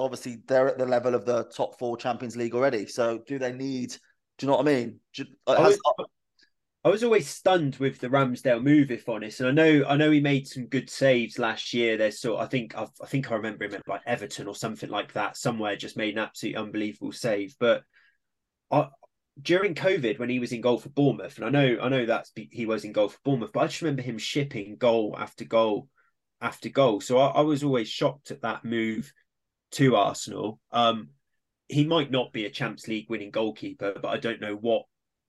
obviously 0.00 0.38
they're 0.48 0.68
at 0.68 0.78
the 0.78 0.86
level 0.86 1.14
of 1.14 1.24
the 1.24 1.44
top 1.44 1.78
four 1.78 1.96
Champions 1.96 2.36
League 2.36 2.54
already. 2.54 2.86
So 2.86 3.20
do 3.26 3.38
they 3.38 3.52
need 3.52 3.90
do 4.38 4.46
you 4.46 4.50
know 4.50 4.56
what 4.56 4.66
I 4.66 4.74
mean? 4.74 4.98
Do, 5.14 5.24
has, 5.46 5.78
I 6.84 6.88
was 6.88 7.04
always 7.04 7.28
stunned 7.28 7.76
with 7.76 8.00
the 8.00 8.08
Ramsdale 8.08 8.62
move, 8.62 8.90
if 8.90 9.08
honest. 9.08 9.40
And 9.40 9.48
I 9.48 9.52
know, 9.52 9.84
I 9.86 9.96
know 9.96 10.10
he 10.10 10.20
made 10.20 10.48
some 10.48 10.66
good 10.66 10.90
saves 10.90 11.38
last 11.38 11.72
year. 11.72 11.96
There's 11.96 12.20
sort, 12.20 12.42
I 12.42 12.46
think, 12.46 12.76
i 12.76 12.86
I 13.00 13.06
think 13.06 13.30
I 13.30 13.36
remember 13.36 13.64
him 13.64 13.74
at 13.74 13.86
like 13.86 14.02
Everton 14.04 14.48
or 14.48 14.54
something 14.56 14.90
like 14.90 15.12
that. 15.12 15.36
Somewhere 15.36 15.76
just 15.76 15.96
made 15.96 16.14
an 16.14 16.24
absolutely 16.24 16.60
unbelievable 16.60 17.12
save. 17.12 17.54
But 17.60 17.84
I, 18.72 18.88
during 19.40 19.76
COVID, 19.76 20.18
when 20.18 20.28
he 20.28 20.40
was 20.40 20.50
in 20.50 20.60
goal 20.60 20.78
for 20.78 20.88
Bournemouth, 20.88 21.36
and 21.36 21.46
I 21.46 21.50
know, 21.50 21.78
I 21.80 21.88
know 21.88 22.06
that 22.06 22.26
he 22.34 22.66
was 22.66 22.84
in 22.84 22.92
goal 22.92 23.10
for 23.10 23.18
Bournemouth, 23.24 23.52
but 23.52 23.60
I 23.60 23.66
just 23.66 23.82
remember 23.82 24.02
him 24.02 24.18
shipping 24.18 24.76
goal 24.76 25.14
after 25.16 25.44
goal 25.44 25.88
after 26.40 26.68
goal. 26.68 27.00
So 27.00 27.18
I, 27.18 27.28
I 27.28 27.40
was 27.42 27.62
always 27.62 27.88
shocked 27.88 28.32
at 28.32 28.42
that 28.42 28.64
move 28.64 29.12
to 29.72 29.94
Arsenal. 29.94 30.58
Um, 30.72 31.10
he 31.68 31.86
might 31.86 32.10
not 32.10 32.32
be 32.32 32.44
a 32.44 32.50
Champs 32.50 32.88
League 32.88 33.08
winning 33.08 33.30
goalkeeper, 33.30 33.94
but 34.02 34.08
I 34.08 34.18
don't 34.18 34.40
know 34.40 34.56
what 34.56 34.82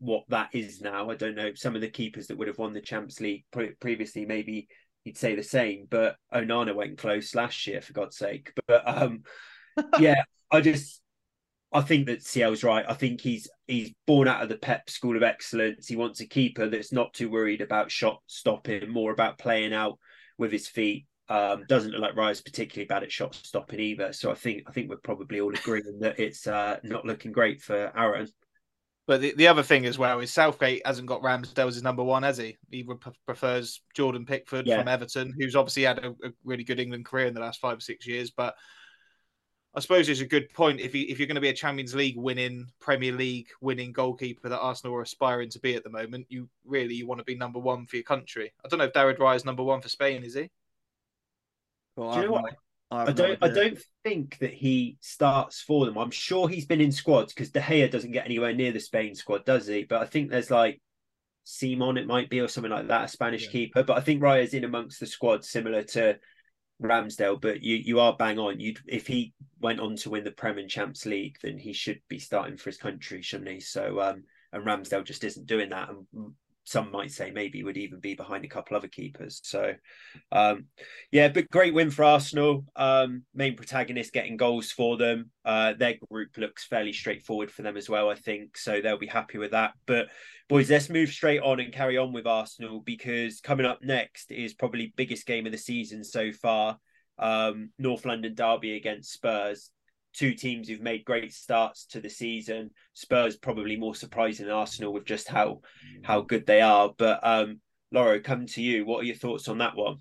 what 0.03 0.23
that 0.27 0.49
is 0.53 0.81
now. 0.81 1.09
I 1.09 1.15
don't 1.15 1.35
know. 1.35 1.53
Some 1.55 1.75
of 1.75 1.81
the 1.81 1.89
keepers 1.89 2.27
that 2.27 2.37
would 2.37 2.49
have 2.49 2.57
won 2.57 2.73
the 2.73 2.81
Champions 2.81 3.21
League 3.21 3.45
pre- 3.51 3.71
previously, 3.79 4.25
maybe 4.25 4.67
he'd 5.03 5.17
say 5.17 5.35
the 5.35 5.43
same. 5.43 5.87
But 5.89 6.17
Onana 6.33 6.75
went 6.75 6.97
close 6.97 7.33
last 7.33 7.65
year, 7.65 7.81
for 7.81 7.93
God's 7.93 8.17
sake. 8.17 8.51
But 8.67 8.83
um, 8.85 9.23
yeah, 9.99 10.23
I 10.51 10.59
just 10.59 11.01
I 11.71 11.81
think 11.81 12.07
that 12.07 12.21
Ciel's 12.21 12.63
right. 12.63 12.85
I 12.87 12.93
think 12.93 13.21
he's 13.21 13.47
he's 13.67 13.93
born 14.05 14.27
out 14.27 14.43
of 14.43 14.49
the 14.49 14.57
Pep 14.57 14.89
School 14.89 15.15
of 15.15 15.23
Excellence. 15.23 15.87
He 15.87 15.95
wants 15.95 16.19
a 16.19 16.27
keeper 16.27 16.67
that's 16.67 16.91
not 16.91 17.13
too 17.13 17.29
worried 17.29 17.61
about 17.61 17.89
shot 17.89 18.21
stopping, 18.27 18.89
more 18.89 19.13
about 19.13 19.39
playing 19.39 19.73
out 19.73 19.97
with 20.37 20.51
his 20.51 20.67
feet. 20.67 21.07
Um, 21.29 21.63
doesn't 21.69 21.91
look 21.91 22.01
like 22.01 22.17
Raya's 22.17 22.41
particularly 22.41 22.87
bad 22.87 23.03
at 23.03 23.11
shot 23.11 23.33
stopping 23.35 23.79
either. 23.79 24.11
So 24.11 24.29
I 24.29 24.35
think 24.35 24.63
I 24.67 24.73
think 24.73 24.89
we're 24.89 24.97
probably 24.97 25.39
all 25.39 25.53
agreeing 25.53 25.99
that 26.01 26.19
it's 26.19 26.45
uh, 26.45 26.79
not 26.83 27.05
looking 27.05 27.31
great 27.31 27.61
for 27.61 27.91
Aaron. 27.97 28.27
But 29.05 29.19
the, 29.19 29.33
the 29.35 29.47
other 29.47 29.63
thing 29.63 29.85
as 29.85 29.97
well 29.97 30.19
is 30.19 30.31
Southgate 30.31 30.85
hasn't 30.85 31.09
got 31.09 31.21
Ramsdale 31.21 31.67
as 31.67 31.75
his 31.75 31.83
number 31.83 32.03
one, 32.03 32.23
has 32.23 32.37
he? 32.37 32.57
He 32.71 32.87
prefers 33.25 33.81
Jordan 33.93 34.25
Pickford 34.25 34.65
yeah. 34.65 34.79
from 34.79 34.87
Everton, 34.87 35.33
who's 35.37 35.57
obviously 35.57 35.83
had 35.83 35.99
a, 35.99 36.11
a, 36.23 36.31
really 36.45 36.63
good 36.63 36.79
England 36.79 37.05
career 37.05 37.27
in 37.27 37.33
the 37.33 37.41
last 37.41 37.59
five 37.59 37.77
or 37.77 37.81
six 37.81 38.07
years. 38.07 38.31
But 38.31 38.55
I 39.75 39.81
suppose 39.81 40.07
it's 40.07 40.21
a 40.21 40.25
good 40.25 40.53
point 40.53 40.79
if 40.79 40.95
you 40.95 41.05
if 41.09 41.19
you're 41.19 41.27
going 41.27 41.35
to 41.35 41.41
be 41.41 41.49
a 41.49 41.53
Champions 41.53 41.93
League 41.93 42.15
winning, 42.15 42.67
Premier 42.79 43.11
League 43.11 43.47
winning 43.59 43.91
goalkeeper 43.91 44.47
that 44.47 44.59
Arsenal 44.59 44.95
are 44.95 45.01
aspiring 45.01 45.49
to 45.49 45.59
be 45.59 45.75
at 45.75 45.83
the 45.83 45.89
moment, 45.89 46.27
you 46.29 46.47
really 46.63 46.93
you 46.93 47.05
want 47.05 47.19
to 47.19 47.25
be 47.25 47.35
number 47.35 47.59
one 47.59 47.85
for 47.85 47.97
your 47.97 48.03
country. 48.03 48.53
I 48.63 48.69
don't 48.69 48.79
know 48.79 48.85
if 48.85 48.93
David 48.93 49.17
Raya 49.17 49.35
is 49.35 49.43
number 49.43 49.63
one 49.63 49.81
for 49.81 49.89
Spain, 49.89 50.23
is 50.23 50.35
he? 50.35 50.49
Well, 51.97 52.13
Do 52.13 52.19
you 52.21 52.25
know 52.27 52.31
what? 52.33 52.55
I, 52.93 53.09
I 53.09 53.11
don't. 53.11 53.37
I 53.41 53.47
don't 53.49 53.79
think 54.03 54.37
that 54.39 54.53
he 54.53 54.97
starts 55.01 55.61
for 55.61 55.85
them. 55.85 55.97
I'm 55.97 56.11
sure 56.11 56.47
he's 56.47 56.65
been 56.65 56.81
in 56.81 56.91
squads 56.91 57.33
because 57.33 57.51
De 57.51 57.59
Gea 57.59 57.89
doesn't 57.89 58.11
get 58.11 58.25
anywhere 58.25 58.53
near 58.53 58.71
the 58.71 58.79
Spain 58.79 59.15
squad, 59.15 59.45
does 59.45 59.67
he? 59.67 59.83
But 59.83 60.01
I 60.01 60.05
think 60.05 60.29
there's 60.29 60.51
like 60.51 60.81
Simon, 61.43 61.97
it 61.97 62.07
might 62.07 62.29
be, 62.29 62.39
or 62.39 62.47
something 62.47 62.71
like 62.71 62.87
that, 62.87 63.05
a 63.05 63.07
Spanish 63.07 63.45
yeah. 63.45 63.51
keeper. 63.51 63.83
But 63.83 63.97
I 63.97 64.01
think 64.01 64.21
Raya's 64.21 64.53
in 64.53 64.63
amongst 64.63 64.99
the 64.99 65.07
squad, 65.07 65.43
similar 65.43 65.83
to 65.83 66.19
Ramsdale. 66.81 67.41
But 67.41 67.63
you 67.63 67.77
you 67.77 67.99
are 67.99 68.15
bang 68.15 68.37
on. 68.37 68.59
You 68.59 68.75
if 68.87 69.07
he 69.07 69.33
went 69.59 69.79
on 69.79 69.95
to 69.97 70.09
win 70.11 70.23
the 70.23 70.31
Prem 70.31 70.59
and 70.59 70.69
Champs 70.69 71.05
League, 71.05 71.37
then 71.41 71.57
he 71.57 71.73
should 71.73 71.99
be 72.09 72.19
starting 72.19 72.57
for 72.57 72.69
his 72.69 72.77
country, 72.77 73.21
shouldn't 73.21 73.49
he? 73.49 73.59
So 73.59 73.99
um, 74.01 74.23
and 74.51 74.65
Ramsdale 74.65 75.03
just 75.03 75.23
isn't 75.23 75.47
doing 75.47 75.71
that. 75.71 75.89
And 75.89 76.33
some 76.65 76.91
might 76.91 77.11
say 77.11 77.31
maybe 77.31 77.63
would 77.63 77.77
even 77.77 77.99
be 77.99 78.15
behind 78.15 78.45
a 78.45 78.49
couple 78.49 78.77
other 78.77 78.87
keepers. 78.87 79.41
So, 79.43 79.73
um, 80.31 80.65
yeah, 81.11 81.27
but 81.27 81.49
great 81.49 81.73
win 81.73 81.91
for 81.91 82.03
Arsenal. 82.05 82.65
Um, 82.75 83.23
main 83.33 83.55
protagonist 83.55 84.13
getting 84.13 84.37
goals 84.37 84.71
for 84.71 84.97
them. 84.97 85.31
Uh, 85.43 85.73
their 85.73 85.95
group 86.09 86.37
looks 86.37 86.65
fairly 86.65 86.93
straightforward 86.93 87.51
for 87.51 87.63
them 87.63 87.75
as 87.75 87.89
well, 87.89 88.09
I 88.09 88.15
think. 88.15 88.57
So 88.57 88.79
they'll 88.79 88.97
be 88.97 89.07
happy 89.07 89.37
with 89.37 89.51
that. 89.51 89.73
But 89.85 90.07
boys, 90.47 90.69
let's 90.69 90.89
move 90.89 91.09
straight 91.09 91.41
on 91.41 91.59
and 91.59 91.73
carry 91.73 91.97
on 91.97 92.13
with 92.13 92.27
Arsenal 92.27 92.79
because 92.79 93.41
coming 93.41 93.65
up 93.65 93.79
next 93.81 94.31
is 94.31 94.53
probably 94.53 94.93
biggest 94.95 95.25
game 95.25 95.45
of 95.45 95.51
the 95.51 95.57
season 95.57 96.03
so 96.03 96.31
far. 96.31 96.77
Um, 97.19 97.71
North 97.77 98.05
London 98.05 98.35
derby 98.35 98.75
against 98.75 99.11
Spurs. 99.11 99.69
Two 100.13 100.33
teams 100.33 100.67
who've 100.67 100.81
made 100.81 101.05
great 101.05 101.33
starts 101.33 101.85
to 101.87 101.99
the 101.99 102.09
season. 102.09 102.69
Spurs 102.93 103.35
probably 103.35 103.75
more 103.75 103.95
surprising 103.95 104.45
than 104.45 104.55
Arsenal 104.55 104.93
with 104.93 105.05
just 105.05 105.27
how 105.27 105.61
how 106.03 106.21
good 106.21 106.45
they 106.45 106.61
are. 106.61 106.93
But 106.97 107.19
um, 107.23 107.59
Lawro, 107.93 108.23
come 108.23 108.45
to 108.47 108.61
you. 108.61 108.85
What 108.85 109.01
are 109.01 109.05
your 109.05 109.15
thoughts 109.15 109.47
on 109.47 109.59
that 109.59 109.75
one? 109.75 109.97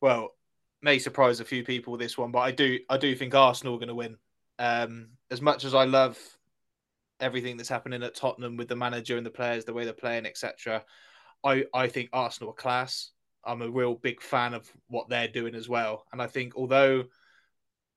Well, 0.00 0.30
may 0.82 0.98
surprise 0.98 1.40
a 1.40 1.44
few 1.44 1.64
people 1.64 1.92
with 1.92 2.00
this 2.00 2.18
one, 2.18 2.30
but 2.30 2.40
I 2.40 2.50
do 2.50 2.78
I 2.88 2.96
do 2.96 3.14
think 3.14 3.34
Arsenal 3.34 3.74
are 3.74 3.78
going 3.78 3.88
to 3.88 3.94
win. 3.94 4.16
Um, 4.58 5.08
as 5.30 5.42
much 5.42 5.64
as 5.64 5.74
I 5.74 5.84
love 5.84 6.18
everything 7.20 7.56
that's 7.56 7.68
happening 7.68 8.02
at 8.02 8.14
Tottenham 8.14 8.56
with 8.56 8.68
the 8.68 8.76
manager 8.76 9.16
and 9.16 9.26
the 9.26 9.30
players, 9.30 9.64
the 9.64 9.72
way 9.72 9.84
they're 9.84 9.92
playing, 9.92 10.26
etc., 10.26 10.84
I 11.44 11.64
I 11.74 11.88
think 11.88 12.10
Arsenal 12.12 12.50
are 12.50 12.54
class. 12.54 13.10
I'm 13.44 13.62
a 13.62 13.70
real 13.70 13.94
big 13.94 14.20
fan 14.20 14.54
of 14.54 14.70
what 14.88 15.08
they're 15.08 15.28
doing 15.28 15.54
as 15.54 15.68
well, 15.68 16.04
and 16.12 16.20
I 16.20 16.26
think 16.26 16.56
although 16.56 17.04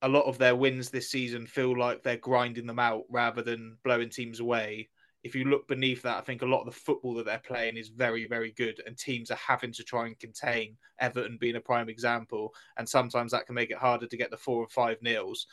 a 0.01 0.09
lot 0.09 0.25
of 0.25 0.37
their 0.37 0.55
wins 0.55 0.89
this 0.89 1.09
season 1.09 1.45
feel 1.45 1.77
like 1.77 2.03
they're 2.03 2.17
grinding 2.17 2.65
them 2.65 2.79
out 2.79 3.03
rather 3.09 3.41
than 3.41 3.77
blowing 3.83 4.09
teams 4.09 4.39
away. 4.39 4.89
If 5.23 5.35
you 5.35 5.43
look 5.43 5.67
beneath 5.67 6.01
that, 6.03 6.17
I 6.17 6.21
think 6.21 6.41
a 6.41 6.45
lot 6.45 6.61
of 6.61 6.67
the 6.67 6.79
football 6.79 7.13
that 7.15 7.25
they're 7.25 7.39
playing 7.39 7.75
is 7.75 7.89
very, 7.89 8.25
very 8.25 8.51
good, 8.53 8.81
and 8.85 8.97
teams 8.97 9.31
are 9.31 9.35
having 9.45 9.73
to 9.73 9.83
try 9.83 10.07
and 10.07 10.17
contain 10.17 10.77
Everton 10.99 11.37
being 11.39 11.57
a 11.57 11.61
prime 11.61 11.89
example, 11.89 12.53
and 12.77 12.87
sometimes 12.87 13.33
that 13.33 13.45
can 13.45 13.55
make 13.55 13.71
it 13.71 13.77
harder 13.77 14.07
to 14.07 14.17
get 14.17 14.31
the 14.31 14.37
four 14.37 14.63
or 14.63 14.69
five 14.69 15.01
nils. 15.01 15.45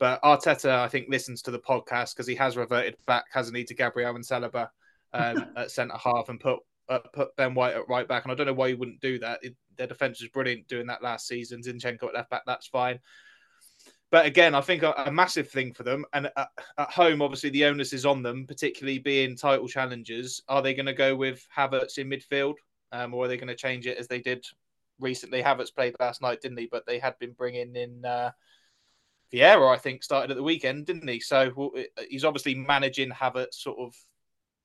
But 0.00 0.20
Arteta, 0.22 0.80
I 0.80 0.88
think, 0.88 1.08
listens 1.08 1.42
to 1.42 1.52
the 1.52 1.60
podcast 1.60 2.14
because 2.14 2.26
he 2.26 2.34
has 2.34 2.56
reverted 2.56 2.96
back, 3.06 3.26
hasn't 3.32 3.56
he, 3.56 3.64
to 3.64 3.74
Gabriel 3.74 4.16
and 4.16 4.24
Saliba 4.24 4.70
um, 5.12 5.46
at 5.56 5.70
centre 5.70 5.96
half 5.96 6.28
and 6.28 6.40
put 6.40 6.58
uh, 6.88 6.98
put 7.12 7.36
Ben 7.36 7.54
White 7.54 7.74
at 7.74 7.88
right 7.88 8.08
back. 8.08 8.24
And 8.24 8.32
I 8.32 8.34
don't 8.34 8.46
know 8.46 8.52
why 8.52 8.68
he 8.68 8.74
wouldn't 8.74 9.00
do 9.00 9.18
that. 9.20 9.38
It, 9.42 9.54
their 9.76 9.86
defence 9.86 10.20
was 10.20 10.30
brilliant 10.30 10.66
doing 10.66 10.88
that 10.88 11.02
last 11.02 11.28
season. 11.28 11.62
Zinchenko 11.62 12.08
at 12.08 12.14
left 12.14 12.30
back, 12.30 12.42
that's 12.46 12.66
fine. 12.66 12.98
But 14.10 14.26
again, 14.26 14.56
I 14.56 14.60
think 14.60 14.82
a, 14.82 14.92
a 15.06 15.12
massive 15.12 15.48
thing 15.48 15.72
for 15.72 15.84
them, 15.84 16.04
and 16.12 16.30
at, 16.36 16.48
at, 16.78 16.90
home, 16.90 17.22
obviously, 17.22 17.50
the 17.50 17.64
onus 17.66 17.92
is 17.92 18.04
on 18.04 18.22
them, 18.22 18.44
particularly 18.44 18.98
being 18.98 19.36
title 19.36 19.68
challengers. 19.68 20.42
Are 20.48 20.62
they 20.62 20.74
going 20.74 20.86
to 20.86 20.92
go 20.92 21.14
with 21.14 21.46
Havertz 21.56 21.98
in 21.98 22.10
midfield, 22.10 22.54
um, 22.90 23.14
or 23.14 23.24
are 23.24 23.28
they 23.28 23.36
going 23.36 23.48
to 23.48 23.54
change 23.54 23.86
it 23.86 23.98
as 23.98 24.08
they 24.08 24.20
did 24.20 24.44
recently? 24.98 25.42
Havertz 25.42 25.72
played 25.72 25.94
last 26.00 26.22
night, 26.22 26.40
didn't 26.40 26.58
he? 26.58 26.66
But 26.66 26.86
they 26.86 26.98
had 26.98 27.18
been 27.20 27.32
bringing 27.32 27.76
in 27.76 28.04
uh, 28.04 28.32
Vieira, 29.32 29.72
I 29.72 29.78
think, 29.78 30.02
started 30.02 30.32
at 30.32 30.36
the 30.36 30.42
weekend, 30.42 30.86
didn't 30.86 31.06
he? 31.06 31.20
So 31.20 31.52
well, 31.54 31.70
he's 32.08 32.24
obviously 32.24 32.56
managing 32.56 33.10
Havertz 33.10 33.54
sort 33.54 33.78
of 33.78 33.94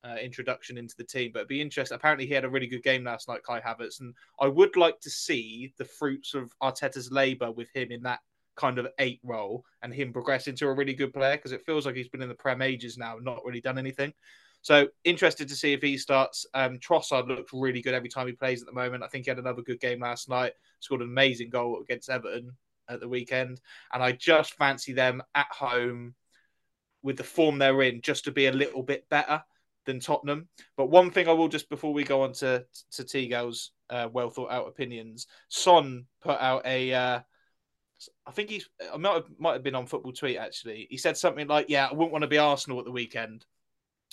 uh, 0.03 0.15
introduction 0.15 0.75
into 0.75 0.95
the 0.97 1.03
team. 1.03 1.29
But 1.31 1.41
it'd 1.41 1.49
be 1.49 1.61
interesting. 1.61 1.95
Apparently, 1.95 2.25
he 2.25 2.33
had 2.33 2.45
a 2.45 2.49
really 2.49 2.67
good 2.67 2.81
game 2.81 3.03
last 3.03 3.27
night, 3.27 3.43
Kai 3.43 3.61
Havertz, 3.61 3.99
and 3.99 4.15
I 4.39 4.47
would 4.47 4.75
like 4.75 4.99
to 5.01 5.09
see 5.11 5.71
the 5.77 5.85
fruits 5.85 6.33
of 6.33 6.51
Arteta's 6.63 7.11
labour 7.11 7.51
with 7.51 7.69
him 7.75 7.91
in 7.91 8.01
that 8.03 8.21
kind 8.55 8.79
of 8.79 8.87
eight 8.99 9.19
role 9.23 9.65
and 9.81 9.93
him 9.93 10.13
progress 10.13 10.47
into 10.47 10.67
a 10.67 10.73
really 10.73 10.93
good 10.93 11.13
player 11.13 11.35
because 11.35 11.51
it 11.51 11.65
feels 11.65 11.85
like 11.85 11.95
he's 11.95 12.09
been 12.09 12.21
in 12.21 12.29
the 12.29 12.35
Prem 12.35 12.61
ages 12.61 12.97
now, 12.97 13.17
not 13.21 13.43
really 13.45 13.61
done 13.61 13.77
anything. 13.77 14.13
So 14.61 14.87
interested 15.03 15.47
to 15.49 15.55
see 15.55 15.73
if 15.73 15.81
he 15.81 15.97
starts. 15.97 16.45
Um, 16.55 16.79
Trossard 16.79 17.27
looks 17.27 17.53
really 17.53 17.81
good 17.81 17.93
every 17.93 18.09
time 18.09 18.25
he 18.25 18.33
plays 18.33 18.61
at 18.61 18.67
the 18.67 18.73
moment. 18.73 19.03
I 19.03 19.07
think 19.07 19.25
he 19.25 19.29
had 19.29 19.37
another 19.37 19.61
good 19.61 19.79
game 19.79 19.99
last 19.99 20.27
night. 20.27 20.53
Scored 20.79 21.01
an 21.01 21.07
amazing 21.07 21.51
goal 21.51 21.79
against 21.81 22.09
Everton 22.09 22.51
at 22.89 22.99
the 22.99 23.07
weekend, 23.07 23.61
and 23.93 24.01
I 24.01 24.11
just 24.13 24.55
fancy 24.55 24.93
them 24.93 25.21
at 25.35 25.47
home 25.51 26.15
with 27.03 27.17
the 27.17 27.23
form 27.23 27.59
they're 27.59 27.83
in 27.83 28.01
just 28.01 28.23
to 28.25 28.31
be 28.31 28.47
a 28.47 28.51
little 28.51 28.81
bit 28.81 29.07
better 29.09 29.43
than 29.85 29.99
Tottenham. 29.99 30.49
But 30.77 30.89
one 30.89 31.11
thing 31.11 31.27
I 31.27 31.33
will 31.33 31.47
just 31.47 31.69
before 31.69 31.93
we 31.93 32.03
go 32.03 32.23
on 32.23 32.33
to 32.33 32.65
to 32.93 33.03
T-Gal's 33.03 33.71
uh, 33.91 34.09
well 34.11 34.31
thought 34.31 34.51
out 34.51 34.67
opinions, 34.67 35.27
Son 35.47 36.05
put 36.21 36.39
out 36.39 36.65
a 36.65 36.91
uh, 36.91 37.19
I 38.25 38.31
think 38.31 38.49
he's 38.49 38.67
I 38.93 38.97
might 38.97 39.13
have, 39.13 39.25
might 39.37 39.53
have 39.53 39.63
been 39.63 39.75
on 39.75 39.87
football 39.87 40.13
tweet 40.13 40.37
actually. 40.37 40.87
He 40.89 40.97
said 40.97 41.17
something 41.17 41.47
like, 41.47 41.67
"Yeah, 41.69 41.87
I 41.87 41.93
wouldn't 41.93 42.11
want 42.11 42.23
to 42.23 42.27
be 42.27 42.37
Arsenal 42.37 42.79
at 42.79 42.85
the 42.85 42.91
weekend 42.91 43.45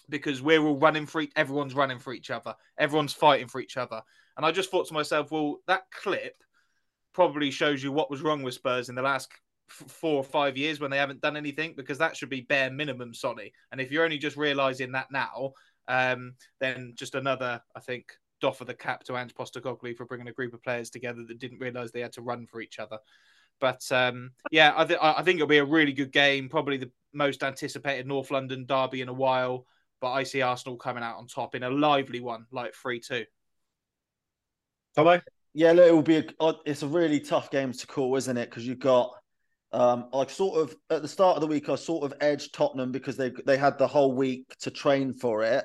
because 0.09 0.43
we're 0.43 0.63
all 0.63 0.79
running 0.79 1.07
for 1.07 1.25
everyone's 1.37 1.75
running 1.75 1.99
for 1.99 2.13
each 2.13 2.31
other, 2.31 2.55
everyone's 2.79 3.13
fighting 3.13 3.49
for 3.49 3.61
each 3.61 3.77
other." 3.77 4.03
And 4.37 4.47
I 4.47 4.53
just 4.53 4.71
thought 4.71 4.89
to 4.89 4.95
myself, 4.95 5.31
well, 5.31 5.59
that 5.67 5.85
clip 5.91 6.35
probably 7.13 7.51
shows 7.51 7.83
you 7.83 7.93
what 7.93 8.11
was 8.11 8.23
wrong 8.23 8.43
with 8.43 8.55
Spurs 8.55 8.89
in 8.89 8.95
the 8.95 9.03
last 9.03 9.31
four 9.69 10.17
or 10.17 10.25
five 10.25 10.57
years 10.57 10.81
when 10.81 10.91
they 10.91 10.99
haven't 10.99 11.21
done 11.21 11.37
anything 11.37 11.75
because 11.77 11.99
that 11.99 12.17
should 12.17 12.31
be 12.31 12.43
bare 12.43 12.71
minimum, 12.71 13.15
Sonny. 13.15 13.53
And 13.71 13.81
if 13.81 13.91
you're 13.91 14.05
only 14.05 14.19
just 14.19 14.37
realizing 14.37 14.93
that 14.93 15.11
now, 15.11 15.53
um, 15.89 16.35
then 16.61 16.93
just 16.97 17.15
another, 17.15 17.61
I 17.75 17.81
think, 17.81 18.13
doff 18.41 18.61
of 18.61 18.67
the 18.67 18.75
cap 18.75 19.05
to 19.05 19.17
Ange 19.17 19.35
Postecoglou 19.35 19.97
for 19.97 20.05
bringing 20.05 20.29
a 20.29 20.33
group 20.33 20.53
of 20.53 20.63
players 20.63 20.91
together 20.91 21.25
that 21.27 21.39
didn't 21.39 21.61
realize 21.61 21.93
they 21.93 22.01
had 22.01 22.13
to 22.15 22.23
run 22.23 22.47
for 22.47 22.61
each 22.61 22.79
other. 22.79 22.99
But 23.63 23.81
um, 23.93 24.33
yeah, 24.51 24.75
I, 24.77 24.85
th- 24.85 24.99
I 25.01 25.23
think 25.23 25.37
it'll 25.37 25.47
be 25.47 25.59
a 25.59 25.65
really 25.65 25.93
good 25.93 26.11
game. 26.11 26.49
Probably 26.49 26.79
the 26.79 26.91
most 27.13 27.45
anticipated 27.45 28.09
North 28.09 28.33
London 28.33 28.67
derby 28.67 29.03
in 29.03 29.09
a 29.09 29.13
while. 29.13 29.67
But 30.01 30.11
I 30.11 30.25
see 30.25 30.43
Arsenal 30.43 30.77
coming 30.77 31.05
out 31.05 31.19
on 31.19 31.29
top 31.29 31.55
in 31.55 31.63
a 31.63 31.71
lively 31.71 32.19
one, 32.19 32.47
like 32.51 32.75
three 32.75 32.99
two. 32.99 33.25
Tomo? 34.97 35.21
Yeah, 35.55 35.71
look, 35.71 35.87
it 35.87 35.93
will 35.93 36.03
be. 36.03 36.29
A, 36.41 36.55
it's 36.67 36.83
a 36.83 36.89
really 36.89 37.21
tough 37.21 37.53
game 37.53 37.73
to 37.73 37.87
call, 37.87 38.17
isn't 38.17 38.37
it? 38.37 38.51
Because 38.51 38.67
you've 38.67 38.81
got 38.81 39.13
um, 39.71 40.09
I 40.13 40.27
sort 40.27 40.61
of 40.61 40.77
at 40.91 41.03
the 41.03 41.09
start 41.09 41.37
of 41.37 41.41
the 41.41 41.47
week, 41.47 41.69
I 41.69 41.77
sort 41.77 42.03
of 42.03 42.19
edged 42.21 42.53
Tottenham 42.53 42.91
because 42.91 43.17
they 43.17 43.31
they 43.47 43.57
had 43.57 43.79
the 43.79 43.87
whole 43.87 44.13
week 44.13 44.53
to 44.63 44.73
train 44.73 45.13
for 45.13 45.45
it, 45.45 45.65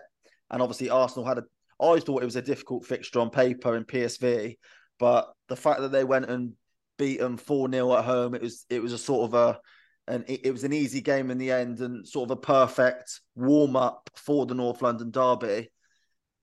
and 0.51 0.61
obviously 0.61 0.91
Arsenal 0.91 1.27
had 1.27 1.39
a. 1.39 1.41
I 1.79 1.85
always 1.85 2.03
thought 2.03 2.21
it 2.21 2.25
was 2.25 2.35
a 2.35 2.43
difficult 2.43 2.85
fixture 2.85 3.19
on 3.19 3.31
paper 3.31 3.75
in 3.75 3.85
PSV, 3.85 4.57
but 4.99 5.33
the 5.49 5.55
fact 5.55 5.81
that 5.81 5.91
they 5.91 6.03
went 6.03 6.29
and 6.29 6.53
beat 6.97 7.19
them 7.19 7.37
4 7.37 7.69
0 7.71 7.93
at 7.97 8.05
home. 8.05 8.35
It 8.35 8.41
was 8.41 8.65
it 8.69 8.81
was 8.81 8.93
a 8.93 8.97
sort 8.97 9.25
of 9.25 9.33
a 9.33 9.59
and 10.07 10.23
it, 10.27 10.51
was 10.51 10.63
an 10.63 10.71
easy 10.71 11.01
game 11.01 11.29
in 11.31 11.37
the 11.37 11.51
end 11.51 11.81
and 11.81 12.07
sort 12.07 12.31
of 12.31 12.37
a 12.37 12.41
perfect 12.41 13.19
warm 13.35 13.75
up 13.75 14.09
for 14.15 14.45
the 14.45 14.55
North 14.55 14.81
London 14.81 15.11
derby. 15.11 15.69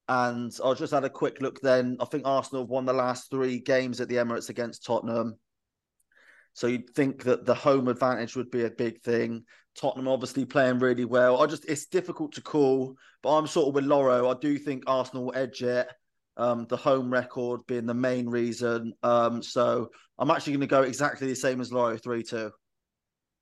And 0.06 0.52
I 0.62 0.74
just 0.74 0.92
had 0.92 1.04
a 1.04 1.10
quick 1.10 1.40
look 1.40 1.60
then. 1.62 1.96
I 1.98 2.04
think 2.04 2.26
Arsenal 2.26 2.64
have 2.64 2.68
won 2.68 2.84
the 2.84 2.92
last 2.92 3.30
three 3.30 3.58
games 3.58 4.02
at 4.02 4.08
the 4.08 4.16
Emirates 4.16 4.50
against 4.50 4.84
Tottenham. 4.84 5.36
So 6.52 6.66
you'd 6.66 6.90
think 6.90 7.22
that 7.24 7.46
the 7.46 7.54
home 7.54 7.88
advantage 7.88 8.36
would 8.36 8.50
be 8.50 8.64
a 8.64 8.70
big 8.70 9.00
thing. 9.00 9.44
Tottenham 9.74 10.08
obviously 10.08 10.44
playing 10.44 10.78
really 10.78 11.06
well. 11.06 11.42
I 11.42 11.46
just 11.46 11.64
it's 11.64 11.86
difficult 11.86 12.32
to 12.32 12.42
call, 12.42 12.94
but 13.22 13.34
I'm 13.34 13.46
sort 13.46 13.68
of 13.68 13.74
with 13.74 13.86
Lawro. 13.86 14.32
I 14.32 14.38
do 14.38 14.58
think 14.58 14.84
Arsenal 14.86 15.24
will 15.24 15.36
edge 15.36 15.62
it 15.62 15.88
um, 16.37 16.66
the 16.68 16.77
home 16.77 17.12
record 17.12 17.61
being 17.66 17.87
the 17.87 17.94
main 17.94 18.29
reason. 18.29 18.92
Um, 19.03 19.42
so 19.42 19.90
I'm 20.18 20.31
actually 20.31 20.55
going 20.55 20.61
to 20.61 20.66
go 20.66 20.83
exactly 20.83 21.29
the 21.29 21.37
same 21.37 21.61
as 21.61 21.70
Lawro 21.70 22.03
3 22.03 22.23
2. 22.23 22.51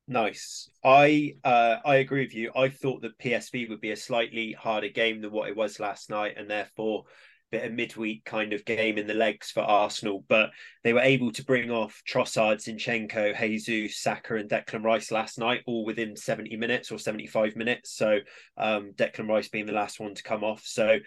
Nice. 0.09 0.69
I 0.85 1.37
uh, 1.45 1.77
I 1.85 1.97
agree 1.97 2.25
with 2.25 2.35
you. 2.35 2.51
I 2.57 2.69
thought 2.69 3.03
that 3.03 3.19
PSV 3.19 3.69
would 3.69 3.81
be 3.81 3.93
a 3.93 3.97
slightly 3.97 4.53
harder 4.53 4.89
game 4.89 5.21
than 5.21 5.31
what 5.31 5.49
it 5.49 5.57
was 5.57 5.79
last 5.79 6.11
night, 6.11 6.35
and 6.37 6.51
therefore 6.51 7.05
a 7.53 7.57
bit 7.57 7.65
of 7.65 7.73
midweek 7.73 8.25
kind 8.25 8.53
of 8.53 8.65
game 8.65 8.99
in 8.99 9.07
the 9.07 9.15
legs 9.15 9.53
for 9.53 9.61
Arsenal. 9.61 10.25
But 10.29 10.51
they 10.83 10.93
were 10.93 11.01
able 11.01 11.31
to 11.33 11.45
bring 11.45 11.71
off 11.71 12.03
Trossard, 12.07 12.57
Zinchenko, 12.57 13.39
Jesus, 13.39 14.03
Saka, 14.03 14.37
and 14.37 14.51
Declan 14.51 14.83
Rice 14.83 15.13
last 15.13 15.39
night, 15.39 15.63
all 15.67 15.85
within 15.85 16.17
70 16.17 16.57
minutes 16.57 16.91
or 16.91 16.99
75 16.99 17.55
minutes. 17.55 17.97
So 17.97 18.19
um, 18.57 18.93
Declan 18.97 19.29
Rice 19.29 19.49
being 19.49 19.67
the 19.67 19.73
last 19.73 20.01
one 20.01 20.15
to 20.15 20.23
come 20.25 20.43
off. 20.43 20.63
So 20.65 20.99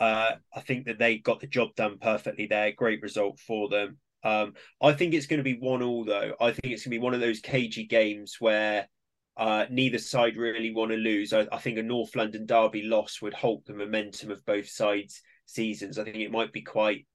uh, 0.00 0.32
I 0.54 0.60
think 0.60 0.86
that 0.86 0.98
they 0.98 1.18
got 1.18 1.40
the 1.40 1.46
job 1.46 1.74
done 1.76 1.98
perfectly 2.00 2.46
there. 2.46 2.72
Great 2.72 3.02
result 3.02 3.38
for 3.38 3.68
them. 3.68 3.98
Um, 4.24 4.54
I 4.82 4.92
think 4.92 5.14
it's 5.14 5.26
going 5.26 5.38
to 5.38 5.44
be 5.44 5.58
one 5.58 5.82
all 5.82 6.04
though. 6.04 6.34
I 6.40 6.52
think 6.52 6.72
it's 6.72 6.84
going 6.84 6.92
to 6.92 6.98
be 6.98 7.04
one 7.04 7.14
of 7.14 7.20
those 7.20 7.40
cagey 7.40 7.84
games 7.84 8.36
where 8.40 8.88
uh, 9.36 9.66
neither 9.70 9.98
side 9.98 10.36
really 10.36 10.74
want 10.74 10.90
to 10.90 10.96
lose. 10.96 11.32
I, 11.32 11.46
I, 11.52 11.58
think 11.58 11.78
a 11.78 11.82
North 11.82 12.16
London 12.16 12.44
derby 12.44 12.82
loss 12.82 13.22
would 13.22 13.32
halt 13.32 13.64
the 13.66 13.74
momentum 13.74 14.30
of 14.30 14.44
both 14.44 14.68
sides' 14.68 15.22
seasons. 15.46 15.98
I 15.98 16.04
think 16.04 16.16
it 16.16 16.32
might 16.32 16.52
be 16.52 16.62
quite 16.62 17.06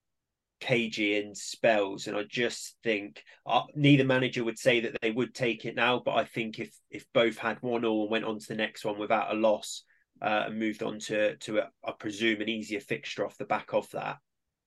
cagey 0.60 1.18
in 1.18 1.36
spells, 1.36 2.08
and 2.08 2.18
I 2.18 2.24
just 2.24 2.78
think 2.84 3.24
uh, 3.46 3.64
neither 3.76 4.06
manager 4.06 4.44
would 4.44 4.58
say 4.58 4.80
that 4.80 4.98
they 5.02 5.12
would 5.12 5.36
take 5.36 5.66
it 5.66 5.76
now. 5.76 6.02
But 6.04 6.16
I 6.16 6.26
think 6.26 6.60
if 6.60 6.76
if 6.90 7.06
both 7.14 7.38
had 7.38 7.62
one 7.62 7.86
all 7.86 8.04
and 8.04 8.12
went 8.12 8.26
on 8.26 8.40
to 8.40 8.48
the 8.48 8.56
next 8.56 8.86
one 8.86 8.98
without 8.98 9.32
a 9.32 9.38
loss, 9.38 9.84
uh, 10.22 10.44
and 10.48 10.60
moved 10.60 10.84
on 10.84 11.00
to 11.00 11.36
to 11.38 11.60
a, 11.60 11.70
I 11.84 11.92
presume 11.92 12.42
an 12.42 12.50
easier 12.50 12.80
fixture 12.80 13.26
off 13.26 13.38
the 13.38 13.46
back 13.46 13.74
of 13.74 13.90
that. 13.92 14.18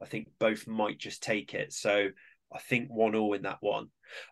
I 0.02 0.06
think 0.06 0.28
both 0.38 0.66
might 0.66 0.98
just 0.98 1.22
take 1.22 1.54
it. 1.54 1.72
So 1.72 2.08
I 2.52 2.58
think 2.58 2.88
one 2.88 3.14
all 3.14 3.34
in 3.34 3.42
that 3.42 3.58
one. 3.60 3.88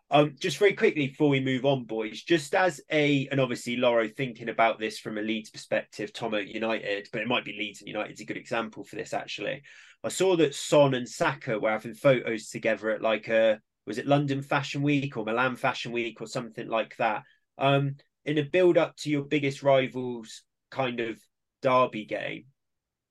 Um, 0.09 0.35
just 0.39 0.57
very 0.57 0.73
quickly 0.73 1.07
before 1.07 1.29
we 1.29 1.39
move 1.39 1.65
on, 1.65 1.83
boys, 1.85 2.23
just 2.23 2.55
as 2.55 2.81
a 2.91 3.27
and 3.31 3.39
obviously 3.39 3.77
Lawro 3.77 4.13
thinking 4.13 4.49
about 4.49 4.79
this 4.79 4.97
from 4.97 5.17
a 5.17 5.21
Leeds 5.21 5.49
perspective, 5.49 6.13
Tomo 6.13 6.37
United, 6.37 7.07
but 7.11 7.21
it 7.21 7.27
might 7.27 7.45
be 7.45 7.53
Leeds 7.53 7.81
and 7.81 7.87
United's 7.87 8.21
a 8.21 8.25
good 8.25 8.37
example 8.37 8.83
for 8.83 8.95
this 8.95 9.13
actually. 9.13 9.61
I 10.03 10.09
saw 10.09 10.35
that 10.37 10.55
Son 10.55 10.93
and 10.93 11.07
Saka 11.07 11.59
were 11.59 11.71
having 11.71 11.93
photos 11.93 12.49
together 12.49 12.89
at 12.89 13.01
like 13.01 13.27
a 13.27 13.59
was 13.85 13.97
it 13.97 14.07
London 14.07 14.41
Fashion 14.41 14.81
Week 14.81 15.15
or 15.15 15.25
Milan 15.25 15.55
Fashion 15.55 15.91
Week 15.91 16.19
or 16.21 16.27
something 16.27 16.67
like 16.67 16.95
that. 16.97 17.23
Um, 17.57 17.95
in 18.25 18.37
a 18.37 18.43
build 18.43 18.77
up 18.77 18.95
to 18.97 19.09
your 19.09 19.23
biggest 19.23 19.63
rivals 19.63 20.43
kind 20.69 20.99
of 20.99 21.19
derby 21.61 22.05
game, 22.05 22.45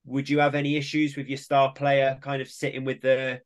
would 0.04 0.28
you 0.28 0.38
have 0.38 0.54
any 0.54 0.76
issues 0.76 1.16
with 1.16 1.28
your 1.28 1.38
star 1.38 1.72
player 1.72 2.18
kind 2.20 2.40
of 2.40 2.48
sitting 2.48 2.84
with 2.84 3.00
the 3.00 3.40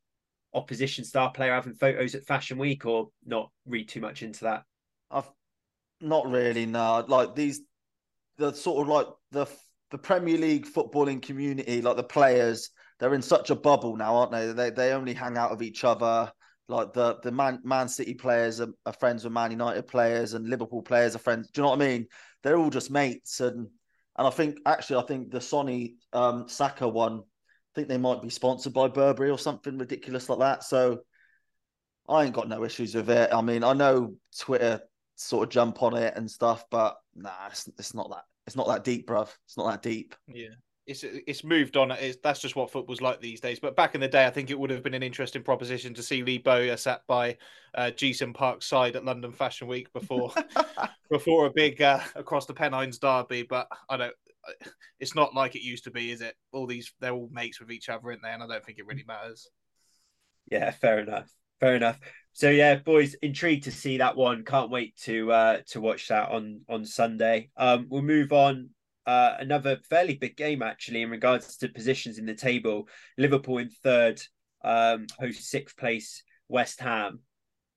opposition 0.53 1.05
star 1.05 1.31
player 1.33 1.55
having 1.55 1.75
photos 1.75 2.14
at 2.14 2.27
Fashion 2.27 2.59
Week, 2.59 2.85
or 2.87 3.09
not 3.25 3.51
read 3.66 3.88
too 3.88 4.01
much 4.01 4.23
into 4.23 4.44
that? 4.44 4.64
I've 5.11 5.31
not 6.01 6.31
really. 6.31 6.66
No, 6.66 7.05
like 7.09 7.35
these, 7.35 7.61
the 8.37 8.53
sort 8.53 8.83
of 8.83 8.88
like 8.88 9.07
the 9.33 9.46
the 9.90 9.99
Premier 9.99 10.38
League 10.38 10.66
footballing 10.66 11.20
community, 11.20 11.83
like 11.83 11.96
the 11.96 12.03
players, 12.03 12.70
they're 12.99 13.14
in 13.14 13.23
such 13.23 13.51
a 13.51 13.57
bubble 13.57 13.96
now, 13.96 14.16
aren't 14.16 14.33
they? 14.33 14.53
They 14.53 14.70
they 14.70 14.92
only 14.92 15.14
hang 15.14 15.37
out 15.37 15.51
with 15.51 15.62
each 15.62 15.85
other. 15.85 16.31
Like 16.68 16.92
the 16.92 17.18
the 17.23 17.33
Man 17.33 17.61
Man 17.64 17.88
City 17.88 18.14
players 18.14 18.61
are, 18.61 18.73
are 18.87 18.92
friends 18.92 19.25
with 19.25 19.33
Man 19.33 19.51
United 19.51 19.87
players, 19.87 20.35
and 20.35 20.49
Liverpool 20.49 20.83
players 20.83 21.16
are 21.16 21.20
friends. 21.20 21.51
Do 21.51 21.61
you 21.61 21.62
know 21.64 21.70
what 21.70 21.83
I 21.83 21.87
mean? 21.87 22.07
They're 22.42 22.59
all 22.59 22.70
just 22.70 22.90
mates, 22.90 23.40
and 23.40 23.68
and 24.20 24.26
I 24.26 24.30
think 24.30 24.59
actually 24.66 25.02
I 25.02 25.06
think 25.06 25.30
the 25.30 25.40
Sonny 25.40 25.94
um, 26.12 26.46
Saka 26.46 26.87
one, 26.87 27.20
I 27.20 27.70
think 27.74 27.88
they 27.88 27.96
might 27.96 28.20
be 28.20 28.28
sponsored 28.28 28.74
by 28.74 28.87
Burberry 28.87 29.30
or 29.30 29.38
something 29.38 29.78
ridiculous 29.78 30.28
like 30.28 30.40
that. 30.40 30.62
So 30.62 31.00
I 32.06 32.24
ain't 32.24 32.35
got 32.35 32.46
no 32.46 32.62
issues 32.62 32.94
with 32.94 33.09
it. 33.09 33.33
I 33.33 33.40
mean, 33.40 33.64
I 33.64 33.72
know 33.72 34.14
Twitter 34.38 34.83
sort 35.16 35.44
of 35.44 35.50
jump 35.50 35.83
on 35.83 35.96
it 35.96 36.12
and 36.16 36.30
stuff, 36.30 36.66
but 36.70 36.98
nah, 37.14 37.30
it's, 37.48 37.66
it's 37.78 37.94
not 37.94 38.11
that. 38.11 38.24
It's 38.46 38.56
not 38.56 38.68
that 38.68 38.85
deep, 38.85 39.09
bruv. 39.09 39.30
It's 39.46 39.56
not 39.56 39.70
that 39.70 39.83
deep. 39.83 40.14
Yeah 40.28 40.48
it's 40.90 41.05
it's 41.05 41.44
moved 41.44 41.76
on. 41.76 41.92
It's, 41.92 42.18
that's 42.22 42.40
just 42.40 42.57
what 42.57 42.70
football's 42.70 43.00
like 43.00 43.20
these 43.20 43.40
days. 43.40 43.61
But 43.61 43.76
back 43.76 43.94
in 43.94 44.00
the 44.00 44.09
day, 44.09 44.26
I 44.26 44.31
think 44.31 44.50
it 44.50 44.59
would 44.59 44.70
have 44.70 44.83
been 44.83 44.94
an 44.94 45.05
interesting 45.05 45.42
proposition 45.42 45.94
to 45.94 46.03
see 46.03 46.24
Lee 46.24 46.38
Bowyer 46.38 46.76
sat 46.76 47.03
by 47.07 47.38
uh, 47.76 47.92
Ji-sung 47.92 48.33
Park's 48.33 48.66
side 48.66 48.96
at 48.96 49.05
London 49.05 49.31
Fashion 49.31 49.68
Week 49.68 49.92
before 49.92 50.33
before 51.11 51.46
a 51.46 51.50
big 51.50 51.81
uh, 51.81 52.00
across 52.16 52.46
the 52.46 52.55
Pennines 52.55 52.98
derby. 52.98 53.44
But 53.44 53.68
I 53.88 53.96
don't. 53.96 54.14
It's 54.98 55.14
not 55.14 55.33
like 55.33 55.55
it 55.55 55.62
used 55.62 55.85
to 55.85 55.92
be, 55.92 56.11
is 56.11 56.22
it? 56.22 56.35
All 56.53 56.66
these 56.66 56.92
they're 56.98 57.12
all 57.12 57.31
mates 57.31 57.61
with 57.61 57.70
each 57.70 57.88
other, 57.88 58.09
aren't 58.09 58.22
they? 58.22 58.31
And 58.31 58.42
I 58.42 58.48
don't 58.48 58.64
think 58.64 58.79
it 58.79 58.87
really 58.87 59.05
matters. 59.07 59.48
Yeah, 60.50 60.72
fair 60.72 60.98
enough. 60.98 61.31
Fair 61.61 61.76
enough. 61.76 62.00
So 62.33 62.50
yeah, 62.50 62.74
boys, 62.76 63.14
intrigued 63.22 63.64
to 63.64 63.70
see 63.70 63.98
that 63.98 64.16
one. 64.16 64.44
Can't 64.44 64.70
wait 64.70 64.96
to 65.03 65.31
uh 65.31 65.59
to 65.68 65.81
watch 65.81 66.09
that 66.09 66.31
on 66.31 66.62
on 66.68 66.85
Sunday. 66.85 67.50
Um, 67.57 67.87
we'll 67.88 68.03
move 68.03 68.33
on 68.33 68.70
uh, 69.11 69.37
another 69.40 69.77
fairly 69.90 70.14
big 70.14 70.37
game 70.37 70.62
actually 70.62 71.03
in 71.03 71.11
regards 71.11 71.57
to 71.57 71.68
positions 71.68 72.16
in 72.16 72.27
the 72.27 72.35
table. 72.35 72.87
Liverpool 73.18 73.59
in 73.59 73.68
third, 73.68 74.23
um, 74.62 75.09
host 75.18 75.51
sixth 75.51 75.77
place 75.77 76.23
West 76.49 76.81
Ham. 76.81 77.18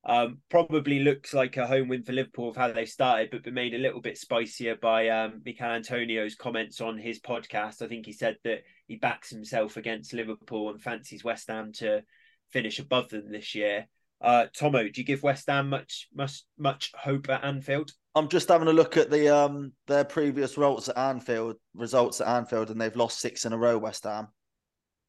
Um, 0.06 0.40
probably 0.52 1.00
looks 1.00 1.34
like 1.34 1.58
a 1.58 1.66
home 1.66 1.88
win 1.88 2.04
for 2.04 2.12
Liverpool 2.12 2.50
of 2.50 2.56
how 2.56 2.72
they 2.72 2.86
started, 2.86 3.32
but 3.32 3.42
been 3.42 3.56
made 3.56 3.74
a 3.74 3.80
little 3.80 4.00
bit 4.00 4.20
spicier 4.20 4.76
by 4.76 5.10
um, 5.10 5.42
Michail 5.44 5.72
Antonio's 5.72 6.36
comments 6.36 6.82
on 6.82 7.00
his 7.00 7.20
podcast. 7.20 7.82
I 7.82 7.88
think 7.88 8.06
he 8.06 8.14
said 8.14 8.38
that 8.44 8.62
he 8.86 8.98
backs 8.98 9.32
himself 9.32 9.76
against 9.76 10.14
Liverpool 10.14 10.70
and 10.70 10.80
fancies 10.80 11.24
West 11.24 11.48
Ham 11.48 11.72
to 11.78 12.04
finish 12.52 12.78
above 12.78 13.10
them 13.10 13.32
this 13.32 13.56
year. 13.56 13.88
Uh, 14.22 14.46
Tomo, 14.56 14.84
do 14.84 15.02
you 15.02 15.04
give 15.04 15.24
West 15.24 15.48
Ham 15.48 15.68
much 15.70 16.10
much 16.14 16.44
much 16.60 16.92
hope 16.96 17.28
at 17.30 17.44
Anfield? 17.44 17.92
I'm 18.16 18.30
just 18.30 18.50
having 18.50 18.68
a 18.68 18.74
look 18.74 18.96
at 18.98 19.10
the 19.10 19.36
um 19.36 19.74
their 19.88 20.04
previous 20.04 20.58
results 20.58 20.90
at 20.90 20.98
Anfield, 20.98 21.56
results 21.74 22.22
at 22.22 22.28
Anfield, 22.28 22.70
and 22.70 22.80
they've 22.80 22.96
lost 22.96 23.20
six 23.20 23.46
in 23.46 23.54
a 23.54 23.58
row. 23.58 23.78
West 23.78 24.04
Ham. 24.04 24.28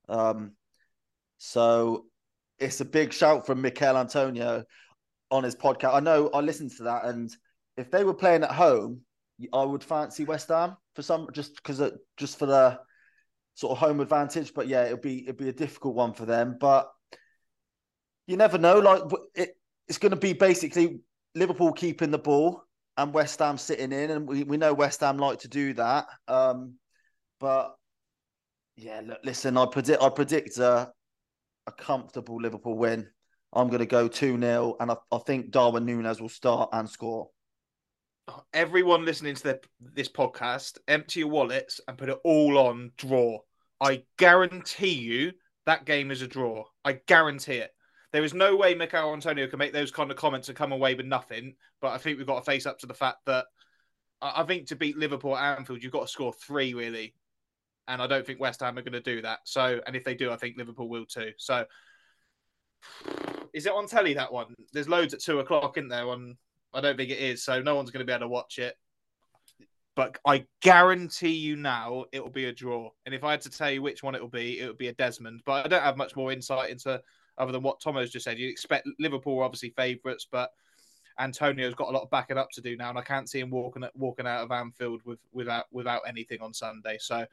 Um, 0.09 0.53
so 1.39 2.07
it's 2.59 2.81
a 2.81 2.85
big 2.85 3.13
shout 3.13 3.47
from 3.47 3.61
Michail 3.61 3.97
Antonio 3.97 4.65
on 5.31 5.45
his 5.45 5.57
podcast. 5.57 5.95
I 5.95 6.01
know 6.01 6.31
I 6.33 6.41
listened 6.41 6.71
to 6.79 6.85
that, 6.85 7.05
and 7.05 7.31
if 7.77 7.91
they 7.91 8.05
were 8.05 8.15
playing 8.15 8.45
at 8.45 8.53
home, 8.53 9.01
I 9.53 9.65
would 9.65 9.85
fancy 9.85 10.25
West 10.25 10.49
Ham 10.49 10.77
for 10.95 11.03
some 11.03 11.29
just 11.33 11.57
because 11.57 11.83
just 12.17 12.39
for 12.39 12.47
the 12.47 12.79
sort 13.55 13.73
of 13.73 13.79
home 13.79 14.01
advantage. 14.01 14.55
But 14.55 14.69
yeah, 14.69 14.85
it'd 14.87 15.03
be 15.03 15.29
it'll 15.29 15.35
be 15.35 15.51
a 15.51 15.53
difficult 15.53 15.95
one 15.95 16.15
for 16.15 16.25
them. 16.25 16.57
But 16.59 16.91
you 18.27 18.39
never 18.39 18.57
know. 18.57 18.79
Like 18.79 19.03
it, 19.35 19.59
it's 19.89 19.99
going 19.99 20.11
to 20.11 20.17
be 20.17 20.33
basically 20.33 21.01
Liverpool 21.35 21.73
keeping 21.73 22.11
the 22.11 22.19
ball 22.19 22.63
and 22.97 23.13
West 23.13 23.39
Ham 23.41 23.59
sitting 23.59 23.93
in, 23.93 24.11
and 24.11 24.27
we, 24.27 24.45
we 24.45 24.57
know 24.57 24.73
West 24.73 25.01
Ham 25.01 25.19
like 25.19 25.41
to 25.41 25.49
do 25.49 25.75
that. 25.75 26.07
Um, 26.29 26.75
but 27.41 27.75
yeah, 28.77 29.01
look, 29.05 29.19
listen, 29.25 29.57
I 29.57 29.67
predict 29.67 30.03
I 30.03 30.09
predict 30.09 30.59
a, 30.59 30.93
a 31.67 31.73
comfortable 31.73 32.37
Liverpool 32.37 32.77
win. 32.77 33.09
I'm 33.53 33.69
going 33.69 33.81
to 33.81 33.87
go 33.87 34.09
2 34.09 34.41
0, 34.41 34.77
and 34.81 34.91
I, 34.91 34.97
I 35.13 35.19
think 35.19 35.51
Darwin 35.51 35.87
Núñez 35.87 36.21
will 36.21 36.29
start 36.29 36.71
and 36.73 36.89
score. 36.89 37.29
Everyone 38.53 39.05
listening 39.05 39.35
to 39.37 39.43
the, 39.43 39.61
this 39.81 40.09
podcast, 40.09 40.79
empty 40.89 41.21
your 41.21 41.29
wallets 41.29 41.81
and 41.87 41.99
put 41.99 42.09
it 42.09 42.19
all 42.25 42.59
on 42.59 42.91
draw. 42.97 43.39
I 43.81 44.05
guarantee 44.19 44.95
you 44.95 45.33
that 45.67 45.85
game 45.85 46.11
is 46.11 46.23
a 46.23 46.27
draw. 46.27 46.65
I 46.85 47.01
guarantee 47.07 47.57
it. 47.57 47.71
There 48.15 48.23
is 48.23 48.33
no 48.33 48.55
way 48.55 48.77
Michail 48.77 49.13
Antonio 49.13 49.49
can 49.49 49.59
make 49.59 49.73
those 49.73 49.91
kind 49.91 50.09
of 50.09 50.17
comments 50.17 50.49
and 50.49 50.57
come 50.57 50.71
away 50.71 50.95
with 50.95 51.05
nothing. 51.05 51.57
But 51.81 51.89
I 51.89 51.99
think 51.99 52.17
we've 52.17 52.29
got 52.29 52.39
to 52.39 52.49
face 52.49 52.65
up 52.65 52.79
to 52.79 52.87
the 52.87 52.95
fact 52.95 53.19
that 53.27 53.47
I 54.23 54.45
think 54.45 54.69
to 54.69 54.77
beat 54.77 54.97
Liverpool 54.97 55.37
at 55.37 55.59
Anfield, 55.59 55.83
you've 55.83 55.91
got 55.91 56.03
to 56.03 56.07
score 56.07 56.33
three 56.33 56.75
really, 56.75 57.17
and 57.89 58.01
I 58.01 58.07
don't 58.07 58.25
think 58.25 58.39
West 58.39 58.61
Ham 58.61 58.79
are 58.79 58.83
going 58.83 58.93
to 58.93 59.01
do 59.01 59.21
that. 59.23 59.41
So, 59.47 59.81
and 59.85 59.97
if 59.97 60.05
they 60.05 60.15
do, 60.15 60.31
I 60.31 60.37
think 60.37 60.57
Liverpool 60.57 60.89
will 60.89 61.07
too. 61.07 61.33
So, 61.39 61.65
is 63.53 63.67
it 63.67 63.73
on 63.73 63.89
telly 63.89 64.15
that 64.15 64.33
one? 64.33 64.55
There's 64.73 64.89
loads 64.89 65.13
at 65.13 65.19
two 65.19 65.41
o'clock 65.41 65.77
in 65.77 65.89
there. 65.89 66.09
On 66.09 66.37
I 66.73 66.81
don't 66.81 66.97
think 66.97 67.11
it 67.11 67.19
is, 67.19 67.43
so 67.43 67.61
no 67.63 67.75
one's 67.75 67.91
going 67.91 68.07
to 68.07 68.07
be 68.07 68.13
able 68.13 68.27
to 68.27 68.29
watch 68.29 68.61
it. 68.61 68.77
But 69.97 70.19
I 70.25 70.47
guarantee 70.63 71.35
you 71.35 71.57
now 71.57 72.05
it 72.13 72.23
will 72.23 72.31
be 72.31 72.45
a 72.45 72.53
draw. 72.53 72.91
And 73.07 73.13
if 73.13 73.25
I 73.25 73.33
had 73.33 73.41
to 73.41 73.51
tell 73.51 73.73
you 73.73 73.83
which 73.83 74.05
one 74.05 74.15
it 74.15 74.21
will 74.21 74.29
be, 74.29 74.61
it 74.61 74.69
would 74.69 74.79
be 74.79 74.89
a 74.89 74.95
Desmond. 74.95 75.43
But 75.45 75.67
I 75.67 75.69
don't 75.69 75.83
have 75.83 75.97
much 75.97 76.15
more 76.15 76.31
insight 76.31 76.71
into 76.71 77.03
other 77.39 77.53
than 77.53 77.63
what 77.63 77.81
Tomo's 77.81 78.11
just 78.11 78.25
said. 78.25 78.39
You 78.39 78.49
expect 78.49 78.89
Liverpool 78.99 79.39
are 79.39 79.45
obviously 79.45 79.71
favourites, 79.71 80.27
but 80.31 80.51
Antonio's 81.19 81.75
got 81.75 81.89
a 81.89 81.93
lot 81.93 82.03
of 82.03 82.11
backing 82.11 82.39
up 82.39 82.51
to 82.53 82.61
do 82.61 82.77
now, 82.77 82.91
and 82.91 82.99
I 82.99 83.03
can't 83.03 83.29
see 83.29 83.41
him 83.41 83.51
walking 83.51 83.85
walking 83.95 84.27
out 84.27 84.43
of 84.43 84.51
Anfield 84.51 85.03
with 85.05 85.19
without 85.33 85.67
without 85.71 86.03
anything 86.07 86.39
on 86.41 86.53
Sunday. 86.53 86.99
So 86.99 87.27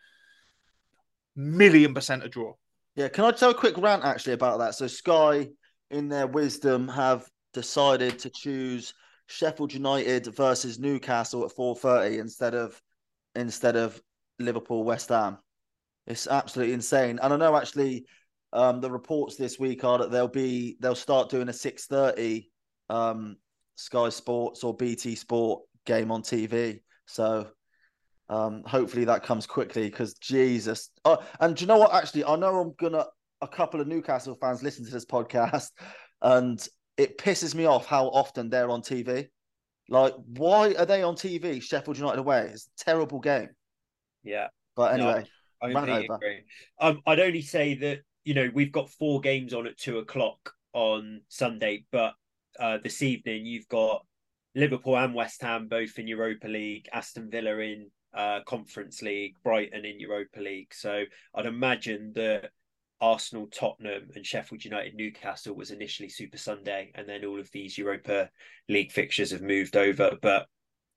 million 1.36 1.94
percent 1.94 2.24
a 2.24 2.30
draw. 2.30 2.54
Yeah, 2.96 3.08
can 3.08 3.26
I 3.26 3.32
tell 3.32 3.52
a 3.52 3.56
quick 3.56 3.78
rant 3.78 4.04
actually 4.04 4.34
about 4.34 4.60
that? 4.60 4.76
So 4.76 4.88
Sky, 4.88 5.50
in 5.90 6.10
their 6.10 6.28
wisdom, 6.28 6.88
have 6.90 7.28
decided 7.54 8.20
to 8.20 8.30
choose 8.30 8.94
Sheffield 9.28 9.74
United 9.74 10.28
versus 10.36 10.78
Newcastle 10.78 11.46
at 11.46 11.52
four 11.52 11.76
thirty 11.76 12.20
instead 12.20 12.54
of 12.54 12.80
instead 13.36 13.76
of 13.76 14.02
Liverpool 14.40 14.84
West 14.84 15.10
Ham. 15.10 15.38
It's 16.06 16.28
absolutely 16.28 16.74
insane, 16.74 17.20
and 17.22 17.34
I 17.34 17.38
know 17.38 17.56
actually 17.56 18.06
um, 18.54 18.82
the 18.82 18.92
reports 18.92 19.36
this 19.36 19.60
week 19.60 19.84
are 19.84 20.00
that 20.00 20.12
they'll 20.12 20.28
be 20.28 20.78
they'll 20.80 20.96
start 20.96 21.30
doing 21.30 21.50
a 21.50 21.54
six 21.54 21.86
thirty 21.86 22.50
um, 22.90 23.38
Sky 23.76 24.10
Sports 24.10 24.64
or 24.64 24.76
BT 24.76 25.16
Sport 25.16 25.64
game 25.86 26.12
on 26.12 26.22
TV. 26.22 26.82
So 27.06 27.48
um, 28.30 28.64
hopefully 28.66 29.06
that 29.06 29.24
comes 29.24 29.46
quickly 29.46 29.90
because 29.90 30.14
Jesus. 30.16 30.90
Oh, 31.06 31.24
and 31.40 31.56
do 31.56 31.62
you 31.62 31.68
know 31.68 31.78
what? 31.78 31.94
Actually, 31.94 32.26
I 32.26 32.36
know 32.36 32.60
I'm 32.60 32.74
gonna 32.80 33.06
a 33.42 33.48
couple 33.48 33.82
of 33.82 33.88
Newcastle 33.88 34.38
fans 34.40 34.64
listen 34.64 34.86
to 34.86 34.92
this 34.92 35.06
podcast, 35.06 35.70
and 36.22 36.66
it 36.98 37.18
pisses 37.18 37.56
me 37.56 37.66
off 37.66 37.86
how 37.86 38.08
often 38.08 38.50
they're 38.50 38.70
on 38.70 38.82
TV. 38.82 39.28
Like, 39.90 40.14
why 40.26 40.74
are 40.76 40.86
they 40.86 41.04
on 41.04 41.16
TV? 41.16 41.62
Sheffield 41.62 41.98
United 41.98 42.20
away. 42.20 42.50
It's 42.54 42.70
a 42.80 42.84
terrible 42.84 43.20
game. 43.20 43.50
Yeah. 44.24 44.48
But 44.76 44.94
anyway, 44.94 45.26
no, 45.62 45.80
I 45.80 46.00
agree. 46.00 46.44
Um, 46.80 47.02
I'd 47.06 47.20
only 47.20 47.42
say 47.42 47.74
that 47.76 48.00
you 48.24 48.34
know, 48.34 48.50
we've 48.54 48.72
got 48.72 48.90
four 48.90 49.20
games 49.20 49.54
on 49.54 49.68
at 49.68 49.78
two 49.78 49.98
o'clock 49.98 50.54
on 50.74 51.22
Sunday, 51.28 51.86
but 51.92 52.14
uh, 52.60 52.78
this 52.84 53.02
evening 53.02 53.46
you've 53.46 53.68
got 53.68 54.06
Liverpool 54.56 54.98
and 54.98 55.16
West 55.16 55.42
Ham 55.42 55.68
both 55.68 55.98
in 55.98 56.08
Europa 56.08 56.48
League, 56.48 56.88
Aston 56.94 57.30
Villa 57.30 57.58
in 57.58 57.90
uh, 58.14 58.42
Conference 58.46 59.02
League, 59.02 59.36
Brighton 59.44 59.86
in 59.86 60.00
Europa 60.00 60.40
League. 60.40 60.74
So 60.74 61.04
I'd 61.34 61.46
imagine 61.46 62.12
that 62.16 62.52
Arsenal, 63.00 63.48
Tottenham, 63.48 64.10
and 64.16 64.26
Sheffield 64.26 64.64
United, 64.64 64.94
Newcastle 64.94 65.56
was 65.56 65.72
initially 65.72 66.10
Super 66.10 66.38
Sunday, 66.38 66.92
and 66.94 67.10
then 67.10 67.26
all 67.26 67.40
of 67.40 67.50
these 67.52 67.78
Europa 67.78 68.30
League 68.70 68.92
fixtures 68.92 69.32
have 69.32 69.42
moved 69.42 69.76
over. 69.76 70.12
But 70.22 70.46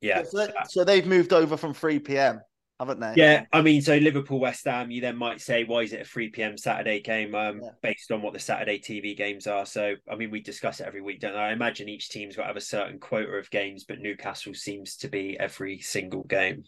yeah, 0.02 0.22
so, 0.22 0.48
so 0.68 0.84
they've 0.84 1.06
moved 1.06 1.32
over 1.32 1.56
from 1.56 1.72
three 1.72 1.98
PM 1.98 2.40
haven't 2.80 3.00
they? 3.00 3.14
Yeah, 3.16 3.44
I 3.52 3.62
mean, 3.62 3.82
so 3.82 3.96
Liverpool 3.96 4.40
West 4.40 4.64
Ham, 4.64 4.90
you 4.90 5.00
then 5.00 5.16
might 5.16 5.40
say, 5.40 5.64
why 5.64 5.82
is 5.82 5.92
it 5.92 6.00
a 6.00 6.04
3 6.04 6.30
p.m. 6.30 6.58
Saturday 6.58 7.00
game 7.00 7.34
um, 7.34 7.60
yeah. 7.62 7.70
based 7.82 8.10
on 8.10 8.22
what 8.22 8.32
the 8.32 8.38
Saturday 8.38 8.78
TV 8.78 9.16
games 9.16 9.46
are? 9.46 9.64
So, 9.64 9.94
I 10.10 10.16
mean, 10.16 10.30
we 10.30 10.40
discuss 10.40 10.80
it 10.80 10.86
every 10.86 11.00
week, 11.00 11.20
don't 11.20 11.36
I? 11.36 11.50
I 11.50 11.52
imagine 11.52 11.88
each 11.88 12.08
team's 12.08 12.36
got 12.36 12.42
to 12.42 12.48
have 12.48 12.56
a 12.56 12.60
certain 12.60 12.98
quota 12.98 13.32
of 13.32 13.50
games, 13.50 13.84
but 13.84 14.00
Newcastle 14.00 14.54
seems 14.54 14.96
to 14.98 15.08
be 15.08 15.36
every 15.38 15.80
single 15.80 16.24
game. 16.24 16.64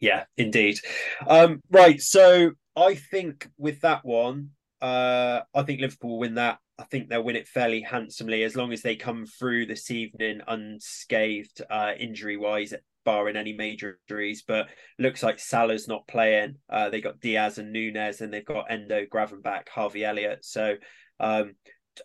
Yeah, 0.00 0.24
indeed. 0.36 0.80
Um, 1.26 1.62
right. 1.70 2.00
So, 2.00 2.52
I 2.76 2.94
think 2.94 3.48
with 3.56 3.80
that 3.82 4.04
one, 4.04 4.50
uh, 4.82 5.40
I 5.54 5.62
think 5.62 5.80
Liverpool 5.80 6.10
will 6.10 6.18
win 6.18 6.34
that. 6.34 6.58
I 6.78 6.84
think 6.84 7.08
they'll 7.08 7.24
win 7.24 7.36
it 7.36 7.48
fairly 7.48 7.80
handsomely 7.80 8.42
as 8.42 8.54
long 8.54 8.72
as 8.72 8.82
they 8.82 8.96
come 8.96 9.24
through 9.24 9.64
this 9.66 9.90
evening 9.90 10.42
unscathed, 10.46 11.62
uh, 11.70 11.92
injury 11.98 12.36
wise 12.36 12.74
barring 13.06 13.36
any 13.36 13.54
major 13.54 13.98
injuries. 14.06 14.44
But 14.46 14.66
looks 14.98 15.22
like 15.22 15.38
Salah's 15.38 15.88
not 15.88 16.06
playing. 16.06 16.56
Uh, 16.68 16.90
they 16.90 17.00
got 17.00 17.20
Diaz 17.20 17.56
and 17.56 17.74
Núñez, 17.74 18.20
and 18.20 18.30
they've 18.30 18.44
got 18.44 18.70
Endo, 18.70 19.06
Gravenberch, 19.06 19.70
Harvey 19.70 20.04
Elliott. 20.04 20.44
So 20.44 20.74
um, 21.18 21.54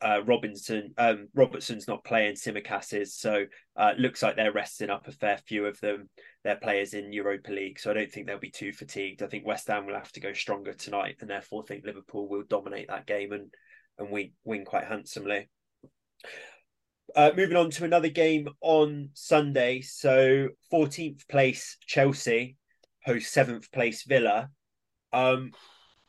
uh, 0.01 0.21
Robinson, 0.25 0.93
um, 0.97 1.27
Robertson's 1.33 1.87
not 1.87 2.03
playing. 2.03 2.35
Tsimikas 2.35 2.93
is 2.93 3.17
so 3.17 3.45
uh, 3.75 3.93
looks 3.97 4.23
like 4.23 4.35
they're 4.35 4.53
resting 4.53 4.89
up 4.89 5.07
a 5.07 5.11
fair 5.11 5.37
few 5.45 5.65
of 5.65 5.79
them. 5.81 6.09
Their 6.43 6.55
players 6.55 6.93
in 6.93 7.13
Europa 7.13 7.51
League, 7.51 7.79
so 7.79 7.91
I 7.91 7.95
don't 7.95 8.11
think 8.11 8.27
they'll 8.27 8.39
be 8.39 8.51
too 8.51 8.71
fatigued. 8.71 9.21
I 9.21 9.27
think 9.27 9.45
West 9.45 9.67
Ham 9.67 9.85
will 9.85 9.95
have 9.95 10.11
to 10.13 10.19
go 10.21 10.33
stronger 10.33 10.73
tonight, 10.73 11.17
and 11.21 11.29
therefore 11.29 11.63
I 11.63 11.67
think 11.67 11.85
Liverpool 11.85 12.29
will 12.29 12.43
dominate 12.47 12.87
that 12.87 13.05
game 13.05 13.31
and 13.33 13.53
and 13.97 14.09
win 14.09 14.31
win 14.43 14.65
quite 14.65 14.85
handsomely. 14.85 15.49
Uh, 17.15 17.31
moving 17.35 17.57
on 17.57 17.69
to 17.69 17.83
another 17.83 18.09
game 18.09 18.47
on 18.61 19.09
Sunday. 19.13 19.81
So 19.81 20.49
14th 20.71 21.27
place 21.27 21.77
Chelsea 21.85 22.57
host 23.05 23.35
7th 23.35 23.71
place 23.71 24.03
Villa. 24.03 24.49
Um, 25.11 25.51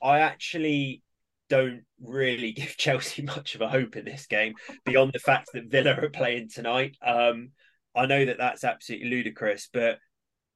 I 0.02 0.20
actually 0.20 1.02
don't 1.48 1.82
really 2.00 2.52
give 2.52 2.76
Chelsea 2.76 3.22
much 3.22 3.54
of 3.54 3.60
a 3.60 3.68
hope 3.68 3.96
in 3.96 4.04
this 4.04 4.26
game 4.26 4.54
beyond 4.84 5.12
the 5.12 5.18
fact 5.18 5.50
that 5.54 5.70
Villa 5.70 5.94
are 5.94 6.10
playing 6.10 6.48
tonight. 6.48 6.96
Um, 7.04 7.50
I 7.94 8.06
know 8.06 8.24
that 8.24 8.38
that's 8.38 8.64
absolutely 8.64 9.10
ludicrous, 9.10 9.68
but 9.72 9.98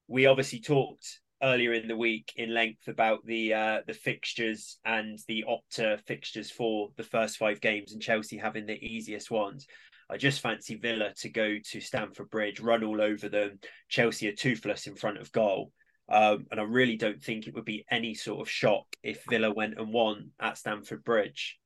we 0.08 0.26
obviously 0.26 0.60
talked 0.60 1.20
earlier 1.42 1.74
in 1.74 1.86
the 1.86 1.96
week 1.96 2.32
in 2.36 2.54
length 2.54 2.88
about 2.88 3.18
the 3.26 3.52
uh, 3.52 3.80
the 3.86 3.92
fixtures 3.92 4.78
and 4.86 5.18
the 5.28 5.44
Opta 5.46 6.00
fixtures 6.06 6.50
for 6.50 6.88
the 6.96 7.02
first 7.02 7.36
five 7.36 7.60
games, 7.60 7.92
and 7.92 8.00
Chelsea 8.00 8.38
having 8.38 8.64
the 8.64 8.82
easiest 8.82 9.30
ones. 9.30 9.66
I 10.08 10.16
just 10.16 10.40
fancy 10.40 10.76
Villa 10.76 11.12
to 11.18 11.28
go 11.28 11.56
to 11.70 11.80
Stamford 11.80 12.30
Bridge, 12.30 12.60
run 12.60 12.84
all 12.84 13.00
over 13.00 13.28
them. 13.28 13.58
Chelsea 13.88 14.28
are 14.28 14.34
toothless 14.34 14.86
in 14.86 14.94
front 14.94 15.18
of 15.18 15.32
goal. 15.32 15.72
Um, 16.08 16.46
and 16.50 16.60
I 16.60 16.62
really 16.62 16.96
don't 16.96 17.20
think 17.20 17.46
it 17.46 17.54
would 17.54 17.64
be 17.64 17.84
any 17.90 18.14
sort 18.14 18.40
of 18.40 18.48
shock 18.48 18.86
if 19.02 19.24
Villa 19.28 19.52
went 19.52 19.78
and 19.78 19.92
won 19.92 20.30
at 20.40 20.58
Stamford 20.58 21.02
Bridge. 21.02 21.58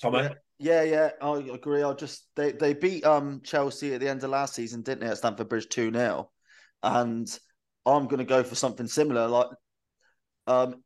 Tom, 0.00 0.14
yeah, 0.14 0.32
yeah, 0.58 0.82
yeah, 0.82 1.10
I 1.20 1.38
agree. 1.52 1.82
I 1.82 1.92
just 1.92 2.26
they 2.34 2.52
they 2.52 2.72
beat 2.72 3.04
um 3.04 3.42
Chelsea 3.44 3.94
at 3.94 4.00
the 4.00 4.08
end 4.08 4.24
of 4.24 4.30
last 4.30 4.54
season, 4.54 4.82
didn't 4.82 5.00
they, 5.00 5.08
at 5.08 5.18
Stamford 5.18 5.50
Bridge 5.50 5.68
two 5.68 5.92
0 5.92 6.30
and 6.82 7.38
I'm 7.86 8.04
going 8.04 8.18
to 8.18 8.24
go 8.24 8.42
for 8.42 8.54
something 8.54 8.86
similar. 8.86 9.26
Like, 9.28 9.48
um, 10.46 10.82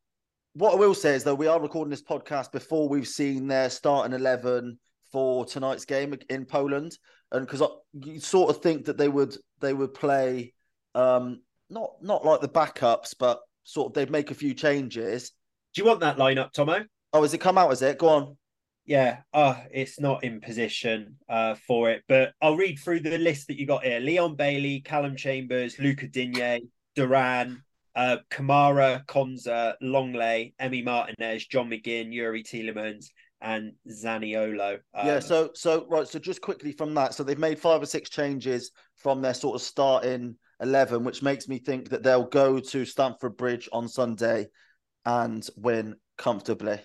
what 0.55 0.73
I 0.73 0.77
will 0.77 0.95
say 0.95 1.15
is 1.15 1.25
though 1.25 1.35
we 1.35 1.47
are 1.47 1.61
recording 1.61 1.91
this 1.91 2.03
podcast 2.03 2.53
before 2.53 2.89
we've 2.89 3.09
seen 3.09 3.47
their 3.47 3.71
starting 3.71 4.15
eleven 4.15 4.79
for 5.13 5.45
tonight's 5.45 5.85
game 5.85 6.17
in 6.29 6.45
Poland, 6.45 6.97
and 7.33 7.47
because 7.47 7.63
you 7.93 8.21
sort 8.21 8.51
of 8.51 8.63
think 8.63 8.87
that 8.87 8.99
they 8.99 9.09
would 9.09 9.37
they 9.61 9.73
would 9.73 9.95
play 9.95 10.53
um, 10.95 11.43
not 11.71 11.95
not 12.03 12.25
like 12.25 12.41
the 12.41 12.49
backups, 12.49 13.15
but 13.19 13.41
sort 13.65 13.89
of 13.91 13.95
they'd 13.95 14.11
make 14.11 14.31
a 14.31 14.35
few 14.35 14.55
changes. 14.55 15.33
Do 15.75 15.83
you 15.83 15.87
want 15.87 16.01
that 16.01 16.17
lineup, 16.17 16.53
Tommo? 16.53 16.87
Oh, 17.13 17.23
has 17.23 17.35
it 17.35 17.39
come 17.39 17.59
out? 17.59 17.73
Is 17.73 17.83
it? 17.83 17.99
Go 17.99 18.09
on. 18.09 18.37
Yeah, 18.85 19.19
uh, 19.35 19.57
it's 19.73 19.99
not 19.99 20.23
in 20.23 20.41
position 20.41 21.17
uh, 21.29 21.57
for 21.67 21.91
it, 21.91 22.05
but 22.09 22.33
I'll 22.41 22.57
read 22.57 22.79
through 22.79 23.01
the 23.01 23.19
list 23.19 23.49
that 23.49 23.59
you 23.59 23.67
got 23.67 23.85
here: 23.85 23.99
Leon 23.99 24.37
Bailey, 24.37 24.81
Callum 24.81 25.17
Chambers, 25.17 25.79
Luca 25.81 26.07
Digne, 26.07 26.61
Duran, 26.95 27.63
uh, 27.97 28.19
Kamara, 28.31 29.05
Konsa, 29.07 29.75
Lenglet, 29.83 30.55
Emi 30.61 30.85
Martinez, 30.85 31.47
John 31.47 31.69
McGinn, 31.69 32.15
Youri 32.15 32.45
Tielemans, 32.45 33.07
and 33.41 33.73
Zaniolo. 33.89 34.75
Um, 34.95 35.07
yeah, 35.07 35.21
so 35.21 35.51
so 35.55 35.87
right, 35.89 36.07
so 36.09 36.19
just 36.19 36.41
quickly 36.41 36.73
from 36.73 36.95
that, 36.95 37.15
so 37.15 37.23
they've 37.23 37.39
made 37.39 37.59
five 37.59 37.83
or 37.83 37.87
six 37.87 38.11
changes 38.11 38.71
from 38.97 39.21
their 39.23 39.35
sort 39.35 39.57
of 39.57 39.63
starting 39.63 40.37
eleven, 40.61 41.05
which 41.05 41.23
makes 41.23 41.49
me 41.49 41.59
think 41.59 41.91
that 41.91 42.03
they'll 42.03 42.25
go 42.25 42.59
to 42.59 42.85
Stamford 42.85 43.37
Bridge 43.37 43.69
on 43.73 43.89
Sunday 43.89 44.49
and 45.05 45.47
win 45.57 45.97
comfortably. 46.17 46.81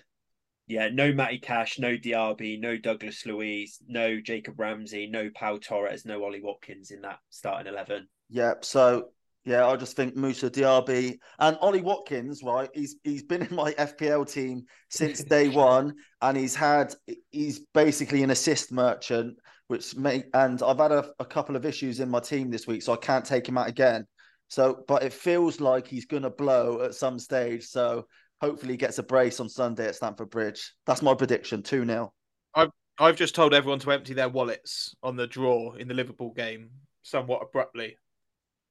Yeah, 0.68 0.88
no 0.92 1.12
Matty 1.12 1.38
Cash, 1.38 1.78
no 1.78 1.96
Diaby, 1.96 2.60
no 2.60 2.76
Douglas 2.76 3.26
Luiz, 3.26 3.78
no 3.86 4.20
Jacob 4.20 4.58
Ramsey, 4.58 5.08
no 5.08 5.28
Pau 5.34 5.58
Torres, 5.58 6.04
no 6.06 6.24
Ollie 6.24 6.42
Watkins 6.42 6.90
in 6.90 7.02
that 7.02 7.18
starting 7.30 7.72
eleven. 7.72 8.08
Yeah, 8.28 8.54
so 8.60 9.08
yeah, 9.44 9.66
I 9.66 9.76
just 9.76 9.96
think 9.96 10.14
Moussa 10.14 10.48
Diaby 10.48 11.18
and 11.40 11.58
Ollie 11.60 11.82
Watkins, 11.82 12.42
right? 12.44 12.70
He's 12.74 12.96
he's 13.02 13.24
been 13.24 13.42
in 13.42 13.54
my 13.54 13.72
FPL 13.78 14.30
team 14.30 14.64
since 14.88 15.24
day 15.24 15.48
one, 15.48 15.94
and 16.20 16.36
he's 16.36 16.54
had 16.54 16.94
he's 17.30 17.60
basically 17.74 18.22
an 18.22 18.30
assist 18.30 18.70
merchant, 18.70 19.36
which 19.66 19.96
may 19.96 20.24
and 20.32 20.62
I've 20.62 20.78
had 20.78 20.92
a, 20.92 21.10
a 21.18 21.24
couple 21.24 21.56
of 21.56 21.66
issues 21.66 21.98
in 21.98 22.08
my 22.08 22.20
team 22.20 22.50
this 22.50 22.66
week, 22.66 22.82
so 22.82 22.92
I 22.92 22.96
can't 22.96 23.24
take 23.24 23.48
him 23.48 23.58
out 23.58 23.68
again. 23.68 24.06
So, 24.48 24.84
but 24.86 25.02
it 25.02 25.12
feels 25.12 25.60
like 25.60 25.88
he's 25.88 26.06
gonna 26.06 26.30
blow 26.30 26.82
at 26.82 26.94
some 26.94 27.18
stage. 27.18 27.64
So 27.64 28.06
hopefully 28.40 28.74
he 28.74 28.78
gets 28.78 28.98
a 28.98 29.02
brace 29.02 29.40
on 29.40 29.48
Sunday 29.48 29.88
at 29.88 29.96
Stamford 29.96 30.30
Bridge. 30.30 30.72
That's 30.86 31.02
my 31.02 31.14
prediction, 31.14 31.62
2 31.64 31.84
0. 31.84 32.12
I've 32.54 32.70
I've 32.96 33.16
just 33.16 33.34
told 33.34 33.54
everyone 33.54 33.80
to 33.80 33.90
empty 33.90 34.14
their 34.14 34.28
wallets 34.28 34.94
on 35.02 35.16
the 35.16 35.26
draw 35.26 35.72
in 35.72 35.88
the 35.88 35.94
Liverpool 35.94 36.30
game 36.30 36.70
somewhat 37.02 37.42
abruptly 37.42 37.96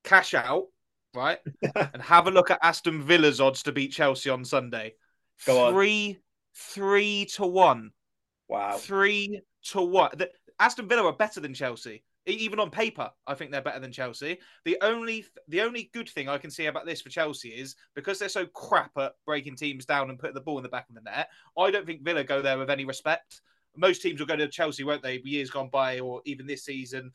cash 0.03 0.33
out, 0.33 0.67
right? 1.13 1.39
and 1.75 2.01
have 2.01 2.27
a 2.27 2.31
look 2.31 2.51
at 2.51 2.59
Aston 2.61 3.03
Villa's 3.03 3.41
odds 3.41 3.63
to 3.63 3.71
beat 3.71 3.91
Chelsea 3.91 4.29
on 4.29 4.45
Sunday. 4.45 4.95
Go 5.45 5.71
three, 5.71 6.09
on. 6.09 6.15
three 6.55 7.25
to 7.33 7.45
one. 7.45 7.91
Wow. 8.47 8.77
Three 8.77 9.41
to 9.71 9.81
one. 9.81 10.11
The, 10.17 10.29
Aston 10.59 10.87
Villa 10.87 11.05
are 11.05 11.13
better 11.13 11.39
than 11.39 11.53
Chelsea. 11.53 12.03
Even 12.27 12.59
on 12.59 12.69
paper, 12.69 13.09
I 13.25 13.33
think 13.33 13.49
they're 13.49 13.63
better 13.63 13.79
than 13.79 13.91
Chelsea. 13.91 14.37
The 14.63 14.77
only 14.83 15.25
the 15.47 15.61
only 15.61 15.89
good 15.91 16.07
thing 16.07 16.29
I 16.29 16.37
can 16.37 16.51
see 16.51 16.67
about 16.67 16.85
this 16.85 17.01
for 17.01 17.09
Chelsea 17.09 17.49
is 17.49 17.75
because 17.95 18.19
they're 18.19 18.29
so 18.29 18.45
crap 18.45 18.91
at 18.99 19.13
breaking 19.25 19.55
teams 19.55 19.85
down 19.85 20.11
and 20.11 20.19
putting 20.19 20.35
the 20.35 20.41
ball 20.41 20.57
in 20.57 20.63
the 20.63 20.69
back 20.69 20.87
of 20.87 20.93
the 20.93 21.01
net. 21.01 21.29
I 21.57 21.71
don't 21.71 21.87
think 21.87 22.03
Villa 22.03 22.23
go 22.23 22.43
there 22.43 22.59
with 22.59 22.69
any 22.69 22.85
respect. 22.85 23.41
Most 23.75 24.03
teams 24.03 24.19
will 24.19 24.27
go 24.27 24.35
to 24.35 24.47
Chelsea, 24.47 24.83
won't 24.83 25.01
they? 25.01 25.19
Years 25.23 25.49
gone 25.49 25.69
by, 25.69 25.99
or 25.99 26.21
even 26.25 26.45
this 26.45 26.63
season, 26.63 27.11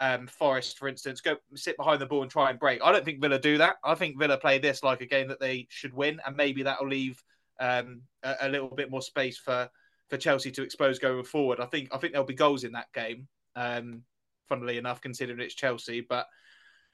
um, 0.00 0.26
Forest, 0.26 0.78
for 0.78 0.88
instance, 0.88 1.20
go 1.20 1.36
sit 1.54 1.76
behind 1.76 2.00
the 2.00 2.06
ball 2.06 2.22
and 2.22 2.30
try 2.30 2.50
and 2.50 2.58
break. 2.58 2.80
I 2.82 2.92
don't 2.92 3.04
think 3.04 3.20
Villa 3.20 3.38
do 3.38 3.58
that. 3.58 3.76
I 3.84 3.94
think 3.94 4.18
Villa 4.18 4.36
play 4.36 4.58
this 4.58 4.82
like 4.82 5.00
a 5.00 5.06
game 5.06 5.28
that 5.28 5.40
they 5.40 5.66
should 5.70 5.94
win, 5.94 6.20
and 6.26 6.36
maybe 6.36 6.62
that'll 6.62 6.88
leave 6.88 7.22
um, 7.60 8.02
a, 8.22 8.34
a, 8.42 8.48
little 8.48 8.68
bit 8.68 8.90
more 8.90 9.02
space 9.02 9.38
for 9.38 9.68
for 10.10 10.16
Chelsea 10.16 10.50
to 10.52 10.62
expose 10.62 10.98
going 10.98 11.24
forward. 11.24 11.60
I 11.60 11.66
think 11.66 11.88
I 11.92 11.98
think 11.98 12.12
there'll 12.12 12.26
be 12.26 12.34
goals 12.34 12.64
in 12.64 12.72
that 12.72 12.92
game. 12.92 13.28
Um, 13.56 14.02
funnily 14.48 14.78
enough, 14.78 15.00
considering 15.00 15.40
it's 15.40 15.54
Chelsea, 15.54 16.00
but 16.00 16.26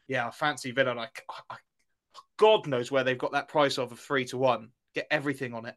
yeah, 0.07 0.27
I 0.27 0.31
fancy 0.31 0.71
Villa. 0.71 0.93
Like 0.93 1.25
i 1.51 1.57
God 2.37 2.67
knows 2.67 2.91
where 2.91 3.05
they've 3.05 3.19
got 3.19 3.33
that 3.33 3.49
price 3.49 3.79
of 3.79 3.93
of 3.93 4.01
three 4.01 4.25
to 4.27 4.39
one. 4.39 4.71
Get 4.95 5.07
everything 5.11 5.55
on 5.55 5.67
it. 5.67 5.77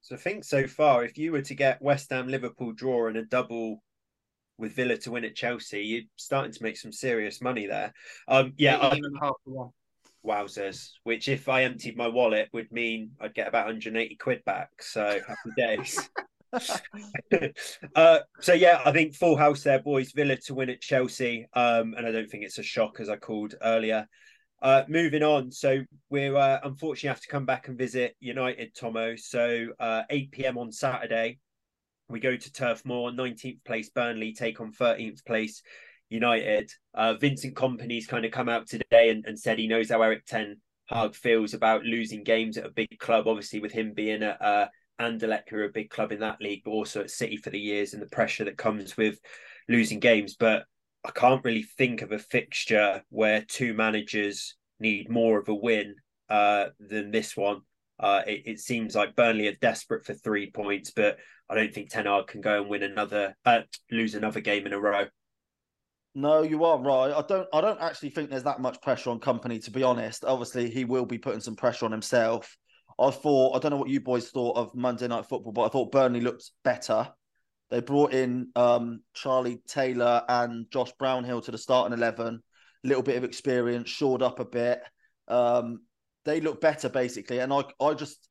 So 0.00 0.14
I 0.14 0.18
think 0.18 0.44
so 0.44 0.66
far, 0.66 1.04
if 1.04 1.18
you 1.18 1.32
were 1.32 1.42
to 1.42 1.54
get 1.54 1.82
West 1.82 2.10
Ham 2.10 2.28
Liverpool 2.28 2.72
draw 2.72 3.08
and 3.08 3.16
a 3.16 3.24
double 3.24 3.82
with 4.58 4.74
Villa 4.74 4.96
to 4.98 5.10
win 5.10 5.24
at 5.24 5.36
Chelsea, 5.36 5.82
you're 5.82 6.02
starting 6.16 6.52
to 6.52 6.62
make 6.62 6.76
some 6.76 6.92
serious 6.92 7.40
money 7.40 7.66
there. 7.66 7.92
Um, 8.26 8.52
yeah, 8.56 8.94
even 8.94 9.14
half 9.20 9.34
the 9.46 9.52
one. 9.52 9.70
Wowzers! 10.26 10.90
Which, 11.04 11.28
if 11.28 11.48
I 11.48 11.62
emptied 11.62 11.96
my 11.96 12.08
wallet, 12.08 12.48
would 12.52 12.70
mean 12.72 13.12
I'd 13.20 13.34
get 13.34 13.48
about 13.48 13.66
180 13.66 14.16
quid 14.16 14.44
back. 14.44 14.70
So 14.80 15.20
happy 15.26 15.50
days. 15.56 16.10
uh, 17.94 18.18
so 18.40 18.52
yeah, 18.52 18.80
I 18.84 18.92
think 18.92 19.14
full 19.14 19.36
house 19.36 19.62
there, 19.62 19.80
boys. 19.80 20.12
Villa 20.12 20.36
to 20.36 20.54
win 20.54 20.70
at 20.70 20.80
Chelsea, 20.80 21.46
um, 21.54 21.94
and 21.96 22.06
I 22.06 22.10
don't 22.10 22.28
think 22.28 22.44
it's 22.44 22.58
a 22.58 22.62
shock 22.62 23.00
as 23.00 23.08
I 23.08 23.16
called 23.16 23.54
earlier. 23.62 24.06
Uh, 24.60 24.82
moving 24.88 25.22
on, 25.22 25.52
so 25.52 25.84
we're 26.10 26.36
uh, 26.36 26.58
unfortunately 26.64 27.08
have 27.08 27.20
to 27.20 27.28
come 27.28 27.46
back 27.46 27.68
and 27.68 27.78
visit 27.78 28.16
United, 28.20 28.74
Tommo. 28.74 29.18
So 29.18 29.68
uh, 29.78 30.02
8 30.10 30.32
p.m. 30.32 30.58
on 30.58 30.72
Saturday, 30.72 31.38
we 32.08 32.20
go 32.20 32.36
to 32.36 32.52
Turf 32.52 32.84
Moor, 32.84 33.10
19th 33.10 33.64
place 33.64 33.90
Burnley 33.90 34.32
take 34.32 34.60
on 34.60 34.72
13th 34.72 35.24
place 35.24 35.62
United. 36.08 36.72
Uh, 36.94 37.14
Vincent 37.14 37.54
Kompany's 37.54 38.06
kind 38.06 38.24
of 38.24 38.32
come 38.32 38.48
out 38.48 38.66
today 38.66 39.10
and, 39.10 39.24
and, 39.26 39.38
said 39.38 39.58
he 39.58 39.68
knows 39.68 39.90
how 39.90 40.00
Erik 40.02 40.24
Ten 40.24 40.56
Hag 40.86 41.14
feels 41.14 41.52
about 41.52 41.84
losing 41.84 42.24
games 42.24 42.56
at 42.56 42.66
a 42.66 42.70
big 42.70 42.98
club. 42.98 43.28
Obviously, 43.28 43.60
with 43.60 43.72
him 43.72 43.92
being 43.92 44.22
at 44.22 44.40
uh, 44.40 44.68
Anderlecht, 45.00 45.50
who 45.50 45.56
are 45.56 45.64
a 45.64 45.72
big 45.72 45.90
club 45.90 46.12
in 46.12 46.20
that 46.20 46.40
league, 46.40 46.62
but 46.64 46.70
also 46.70 47.00
at 47.00 47.10
City 47.10 47.36
for 47.36 47.50
the 47.50 47.60
years 47.60 47.92
and 47.92 48.02
the 48.02 48.06
pressure 48.06 48.44
that 48.44 48.56
comes 48.56 48.96
with 48.96 49.18
losing 49.68 50.00
games. 50.00 50.34
But 50.34 50.64
I 51.04 51.10
can't 51.10 51.44
really 51.44 51.62
think 51.62 52.00
of 52.02 52.12
a 52.12 52.18
fixture 52.18 53.02
where 53.10 53.42
two 53.42 53.74
managers 53.74 54.56
need 54.80 55.10
more 55.10 55.38
of 55.38 55.48
a 55.48 55.54
win 55.54 55.94
uh, 56.30 56.66
than 56.80 57.10
this 57.10 57.36
one. 57.36 57.60
Uh, 58.00 58.22
it, 58.26 58.42
it, 58.46 58.60
seems 58.60 58.94
like 58.94 59.16
Burnley 59.16 59.48
are 59.48 59.56
desperate 59.60 60.06
for 60.06 60.14
three 60.14 60.50
points, 60.50 60.92
but 60.92 61.18
I 61.50 61.56
don't 61.56 61.74
think 61.74 61.90
Ten 61.90 62.06
Hag 62.06 62.28
can 62.28 62.40
go 62.40 62.60
and 62.60 62.70
win 62.70 62.84
another, 62.84 63.36
uh, 63.44 63.62
lose 63.90 64.14
another 64.14 64.40
game 64.40 64.66
in 64.66 64.72
a 64.72 64.78
row. 64.78 65.06
No, 66.14 66.42
you 66.42 66.64
are 66.64 66.80
right. 66.80 67.12
I 67.12 67.22
don't. 67.22 67.46
I 67.52 67.60
don't 67.60 67.80
actually 67.80 68.10
think 68.10 68.30
there's 68.30 68.44
that 68.44 68.60
much 68.60 68.80
pressure 68.82 69.10
on 69.10 69.20
Kompany. 69.20 69.62
To 69.64 69.70
be 69.70 69.82
honest, 69.82 70.24
obviously 70.24 70.70
he 70.70 70.84
will 70.84 71.06
be 71.06 71.18
putting 71.18 71.40
some 71.40 71.54
pressure 71.54 71.84
on 71.84 71.92
himself. 71.92 72.56
I 72.98 73.10
thought. 73.10 73.54
I 73.54 73.58
don't 73.58 73.70
know 73.70 73.76
what 73.76 73.88
you 73.88 74.00
boys 74.00 74.30
thought 74.30 74.56
of 74.56 74.74
Monday 74.74 75.06
Night 75.06 75.26
Football, 75.26 75.52
but 75.52 75.62
I 75.62 75.68
thought 75.68 75.92
Burnley 75.92 76.20
looked 76.20 76.50
better. 76.64 77.08
They 77.70 77.80
brought 77.80 78.14
in 78.14 78.48
um, 78.56 79.02
Charlie 79.14 79.60
Taylor 79.68 80.24
and 80.28 80.66
Josh 80.72 80.92
Brownhill 80.98 81.42
to 81.42 81.50
the 81.50 81.58
starting 81.58 81.96
eleven. 81.96 82.42
A 82.84 82.88
little 82.88 83.02
bit 83.02 83.16
of 83.16 83.24
experience, 83.24 83.88
shored 83.88 84.22
up 84.22 84.40
a 84.40 84.44
bit. 84.44 84.80
Um, 85.28 85.82
they 86.28 86.40
look 86.40 86.60
better 86.60 86.88
basically, 86.88 87.38
and 87.38 87.52
I, 87.52 87.64
I 87.80 87.94
just 87.94 88.28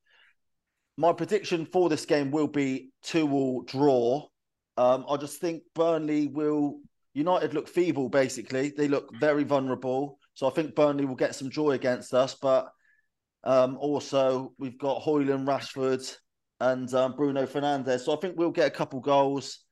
my 0.97 1.11
prediction 1.11 1.65
for 1.65 1.89
this 1.89 2.05
game 2.05 2.31
will 2.31 2.47
be 2.47 2.91
two 3.01 3.31
all 3.31 3.63
draw. 3.63 4.27
Um, 4.77 5.05
I 5.09 5.17
just 5.17 5.41
think 5.41 5.63
Burnley 5.75 6.27
will. 6.27 6.79
United 7.13 7.55
look 7.55 7.67
feeble, 7.67 8.09
basically. 8.09 8.71
They 8.77 8.87
look 8.87 9.09
very 9.19 9.43
vulnerable. 9.43 10.19
So 10.35 10.45
I 10.45 10.51
think 10.51 10.75
Burnley 10.75 11.05
will 11.05 11.15
get 11.15 11.33
some 11.33 11.49
joy 11.49 11.71
against 11.71 12.13
us. 12.13 12.35
But 12.35 12.69
um, 13.43 13.75
also, 13.79 14.53
we've 14.59 14.77
got 14.77 15.01
Højlund, 15.01 15.47
Rashford, 15.47 16.15
and 16.59 16.93
um, 16.93 17.15
Bruno 17.15 17.47
Fernandes. 17.47 18.01
So 18.01 18.15
I 18.15 18.17
think 18.17 18.35
we'll 18.37 18.51
get 18.51 18.67
a 18.67 18.77
couple 18.77 18.99
goals, 18.99 19.65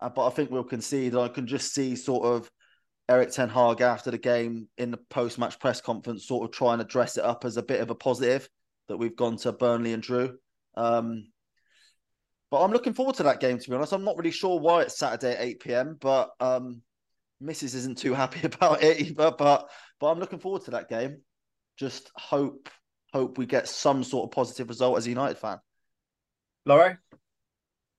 uh, 0.00 0.08
but 0.08 0.26
I 0.26 0.30
think 0.30 0.50
we'll 0.50 0.64
concede. 0.64 1.14
I 1.14 1.28
can 1.28 1.46
just 1.46 1.72
see 1.72 1.94
sort 1.94 2.24
of 2.24 2.50
Erik 3.08 3.30
Ten 3.30 3.48
Hag 3.48 3.80
after 3.80 4.10
the 4.10 4.18
game 4.18 4.68
in 4.76 4.90
the 4.90 4.96
post 4.96 5.38
match 5.38 5.58
press 5.58 5.80
conference, 5.80 6.26
sort 6.26 6.44
of 6.44 6.54
trying 6.54 6.78
to 6.78 6.84
dress 6.84 7.16
it 7.16 7.24
up 7.24 7.44
as 7.44 7.56
a 7.56 7.62
bit 7.62 7.80
of 7.80 7.90
a 7.90 7.94
positive 7.94 8.48
that 8.88 8.96
we've 8.96 9.16
gone 9.16 9.36
to 9.38 9.52
Burnley 9.52 9.92
and 9.92 10.02
drew. 10.02 10.38
Um, 10.76 11.28
but 12.50 12.62
I'm 12.62 12.72
looking 12.72 12.94
forward 12.94 13.16
to 13.16 13.24
that 13.24 13.40
game, 13.40 13.58
to 13.58 13.70
be 13.70 13.76
honest. 13.76 13.92
I'm 13.92 14.04
not 14.04 14.16
really 14.16 14.30
sure 14.30 14.58
why 14.58 14.82
it's 14.82 14.98
Saturday 14.98 15.34
at 15.34 15.40
8 15.42 15.60
p.m., 15.60 15.96
but 16.00 16.30
um, 16.40 16.82
Mrs. 17.42 17.74
isn't 17.74 17.98
too 17.98 18.14
happy 18.14 18.40
about 18.44 18.82
it 18.82 19.00
either. 19.00 19.32
But 19.36 19.70
but 20.00 20.10
I'm 20.10 20.20
looking 20.20 20.38
forward 20.38 20.64
to 20.64 20.72
that 20.72 20.88
game. 20.88 21.22
Just 21.78 22.10
hope 22.16 22.68
hope 23.12 23.38
we 23.38 23.46
get 23.46 23.68
some 23.68 24.04
sort 24.04 24.24
of 24.24 24.32
positive 24.32 24.68
result 24.68 24.98
as 24.98 25.06
a 25.06 25.10
United 25.10 25.38
fan. 25.38 25.58
Lawro? 26.66 26.98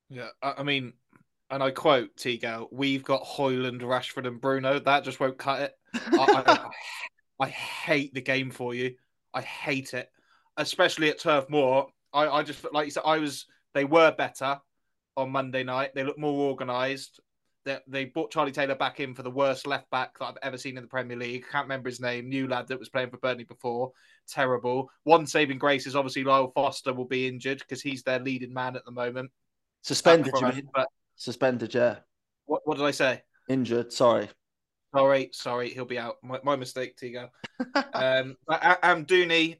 Yeah, 0.10 0.30
I 0.42 0.64
mean, 0.64 0.94
and 1.50 1.64
I 1.64 1.72
quote 1.72 2.16
Tigo, 2.16 2.68
we've 2.72 3.04
got 3.04 3.24
Højlund, 3.24 3.82
Rashford, 3.82 4.28
and 4.28 4.40
Bruno. 4.40 4.80
That 4.80 5.04
just 5.04 5.20
won't 5.20 5.38
cut 5.38 5.62
it. 5.62 5.74
I, 5.94 6.44
I, 6.46 7.46
I, 7.46 7.48
hate 7.48 8.14
the 8.14 8.22
game 8.22 8.52
for 8.52 8.76
you. 8.76 8.96
I 9.34 9.42
hate 9.42 9.94
it, 9.94 10.10
especially 10.58 11.10
at 11.10 11.20
Turf 11.20 11.50
Moor. 11.50 11.88
I, 12.14 12.28
I 12.28 12.44
just 12.44 12.66
like 12.72 12.86
you 12.86 12.92
said, 12.92 13.04
I 13.06 13.18
was. 13.18 13.46
They 13.74 13.86
were 13.86 14.12
better 14.12 14.60
on 15.16 15.32
Monday 15.32 15.64
night. 15.64 15.94
They 15.94 16.04
looked 16.04 16.20
more 16.20 16.50
organised. 16.50 17.20
They, 17.66 17.78
they 17.88 18.06
brought 18.06 18.32
Charlie 18.32 18.52
Taylor 18.52 18.76
back 18.76 19.00
in 19.00 19.14
for 19.14 19.22
the 19.22 19.30
worst 19.30 19.68
left 19.68 19.90
back 19.92 20.18
that 20.18 20.26
I've 20.26 20.38
ever 20.42 20.58
seen 20.58 20.78
in 20.78 20.84
the 20.84 20.90
Premier 20.90 21.18
League. 21.18 21.46
Can't 21.52 21.66
remember 21.66 21.90
his 21.90 22.00
name. 22.00 22.30
New 22.30 22.48
lad 22.48 22.68
that 22.68 22.80
was 22.80 22.90
playing 22.90 23.12
for 23.12 23.18
Burnley 23.18 23.44
before. 23.44 23.92
Terrible. 24.28 24.90
One 25.04 25.28
saving 25.28 25.60
grace 25.60 25.86
is 25.86 25.96
obviously 25.96 26.24
Lyle 26.24 26.52
Foster 26.56 26.94
will 26.94 27.06
be 27.06 27.28
injured 27.28 27.60
because 27.60 27.82
he's 27.82 28.02
their 28.02 28.20
leading 28.20 28.54
man 28.54 28.76
at 28.76 28.86
the 28.86 28.92
moment. 28.92 29.30
Suspended, 29.84 30.34
you 30.36 30.48
mean? 30.48 30.70
But 30.74 30.88
Suspended, 31.20 31.74
yeah. 31.74 31.98
What, 32.46 32.62
what 32.64 32.78
did 32.78 32.86
I 32.86 32.92
say? 32.92 33.22
Injured, 33.50 33.92
sorry. 33.92 34.30
Sorry, 34.96 35.30
sorry, 35.34 35.70
he'll 35.70 35.86
be 35.86 36.00
out. 36.00 36.16
My, 36.24 36.40
my 36.44 36.56
mistake, 36.56 36.98
Tigo. 36.98 37.30
um, 37.94 38.38
Am 38.50 39.06
Amdouni, 39.06 39.60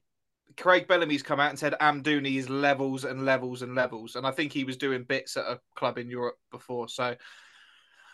Craig 0.58 0.88
Bellamy's 0.88 1.22
come 1.22 1.42
out 1.42 1.50
and 1.50 1.60
said 1.60 1.76
Amdouni 1.82 2.38
is 2.38 2.50
levels 2.50 3.04
and 3.04 3.26
levels 3.26 3.62
and 3.62 3.76
levels, 3.76 4.16
and 4.16 4.26
I 4.26 4.32
think 4.32 4.54
he 4.54 4.64
was 4.64 4.78
doing 4.78 5.04
bits 5.04 5.36
at 5.36 5.44
a 5.44 5.60
club 5.76 5.98
in 5.98 6.10
Europe 6.10 6.38
before. 6.50 6.88
So 6.88 7.14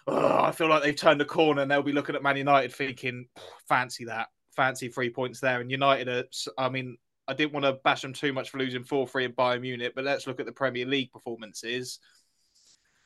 oh, 0.08 0.44
I 0.44 0.52
feel 0.52 0.68
like 0.68 0.82
they've 0.82 0.96
turned 0.96 1.22
the 1.22 1.26
corner 1.26 1.62
and 1.62 1.70
they'll 1.70 1.84
be 1.84 1.94
looking 1.94 2.16
at 2.16 2.24
Man 2.24 2.38
United 2.38 2.74
thinking, 2.74 3.28
fancy 3.68 4.06
that, 4.06 4.30
fancy 4.56 4.90
three 4.90 5.12
points 5.12 5.40
there. 5.40 5.62
And 5.62 5.70
United, 5.70 6.10
are, 6.10 6.24
I 6.58 6.70
mean, 6.70 6.98
I 7.28 7.36
didn't 7.36 7.54
want 7.54 7.66
to 7.66 7.80
bash 7.84 8.02
them 8.02 8.14
too 8.14 8.34
much 8.34 8.50
for 8.50 8.58
losing 8.58 8.84
four 8.84 9.08
three 9.08 9.26
in 9.26 9.34
Bayern 9.34 9.62
Munich, 9.62 9.94
but 9.96 10.04
let's 10.04 10.26
look 10.26 10.40
at 10.40 10.48
the 10.48 10.52
Premier 10.52 10.88
League 10.88 11.12
performances 11.12 12.00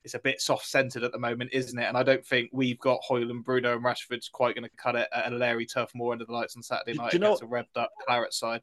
it's 0.03 0.13
a 0.13 0.19
bit 0.19 0.41
soft 0.41 0.65
centered 0.65 1.03
at 1.03 1.11
the 1.11 1.19
moment, 1.19 1.51
isn't 1.53 1.77
it? 1.77 1.85
And 1.85 1.97
I 1.97 2.03
don't 2.03 2.25
think 2.25 2.49
we've 2.53 2.79
got 2.79 3.01
Højlund, 3.09 3.43
Bruno, 3.43 3.75
and 3.75 3.83
Rashford's 3.83 4.29
quite 4.29 4.55
going 4.55 4.63
to 4.63 4.75
cut 4.77 4.95
it 4.95 5.07
at 5.13 5.31
a 5.31 5.35
Larry 5.35 5.65
Turf 5.65 5.91
Moor 5.93 6.13
under 6.13 6.25
the 6.25 6.31
lights 6.31 6.55
on 6.55 6.63
Saturday 6.63 6.97
night 6.97 7.13
you 7.13 7.19
know, 7.19 7.35
against 7.35 7.43
a 7.43 7.47
revved 7.47 7.81
up 7.81 7.91
Claret 8.05 8.33
side. 8.33 8.61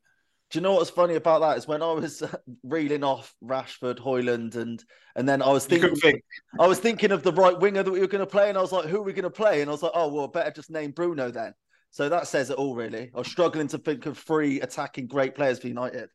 Do 0.51 0.59
you 0.59 0.63
know 0.63 0.75
what's 0.75 0.91
funny 0.91 1.17
about 1.17 1.41
that 1.41 1.59
is 1.59 1.67
when 1.67 1.83
I 1.83 1.93
was 1.93 2.23
reeling 2.63 3.03
off 3.03 3.35
Rashford, 3.45 3.99
Højlund, 3.99 4.55
and 4.55 4.83
and 5.17 5.29
then 5.29 5.43
I 5.43 5.51
was 5.51 5.67
thinking, 5.67 5.95
think. 5.97 6.23
I 6.59 6.67
was 6.67 6.79
thinking 6.79 7.11
of 7.11 7.23
the 7.23 7.33
right 7.33 7.59
winger 7.59 7.83
that 7.83 7.91
we 7.91 8.01
were 8.01 8.07
going 8.07 8.25
to 8.25 8.31
play, 8.31 8.49
and 8.49 8.57
I 8.57 8.61
was 8.61 8.73
like, 8.73 8.87
who 8.87 8.99
are 8.99 9.03
we 9.03 9.13
going 9.13 9.25
to 9.25 9.31
play? 9.31 9.61
And 9.61 9.69
I 9.69 9.73
was 9.73 9.83
like, 9.83 9.93
oh 9.95 10.09
well, 10.09 10.29
better 10.29 10.51
just 10.53 10.71
name 10.71 10.93
Bruno 10.93 11.31
then. 11.31 11.53
So 11.91 12.09
that 12.09 12.29
says 12.29 12.51
it 12.51 12.59
all, 12.59 12.77
really. 12.77 13.11
I 13.15 13.19
was 13.19 13.29
struggling 13.29 13.69
to 13.69 13.79
think 13.79 14.07
of 14.07 14.19
three 14.19 14.61
attacking 14.61 15.09
great 15.09 15.35
players 15.35 15.59
for 15.59 15.69
United. 15.69 16.11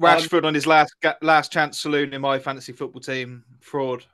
Rashford 0.00 0.40
um, 0.40 0.46
on 0.46 0.54
his 0.54 0.66
last 0.66 0.94
last 1.20 1.52
chance 1.52 1.78
saloon 1.78 2.14
in 2.14 2.22
my 2.22 2.38
fantasy 2.38 2.72
football 2.72 3.02
team, 3.02 3.44
fraud 3.60 4.04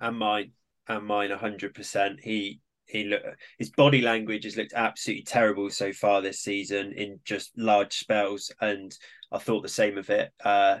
and 0.00 0.18
mine 0.18 0.52
and 0.88 1.06
mine 1.06 1.30
hundred 1.30 1.74
percent. 1.74 2.20
He 2.22 2.60
he 2.86 3.04
look 3.04 3.22
his 3.58 3.70
body 3.70 4.00
language 4.00 4.44
has 4.44 4.56
looked 4.56 4.72
absolutely 4.74 5.24
terrible 5.24 5.70
so 5.70 5.92
far 5.92 6.22
this 6.22 6.40
season 6.40 6.92
in 6.92 7.20
just 7.24 7.50
large 7.56 7.94
spells, 7.94 8.50
and 8.60 8.96
I 9.30 9.38
thought 9.38 9.62
the 9.62 9.68
same 9.68 9.98
of 9.98 10.10
it. 10.10 10.30
Uh, 10.44 10.78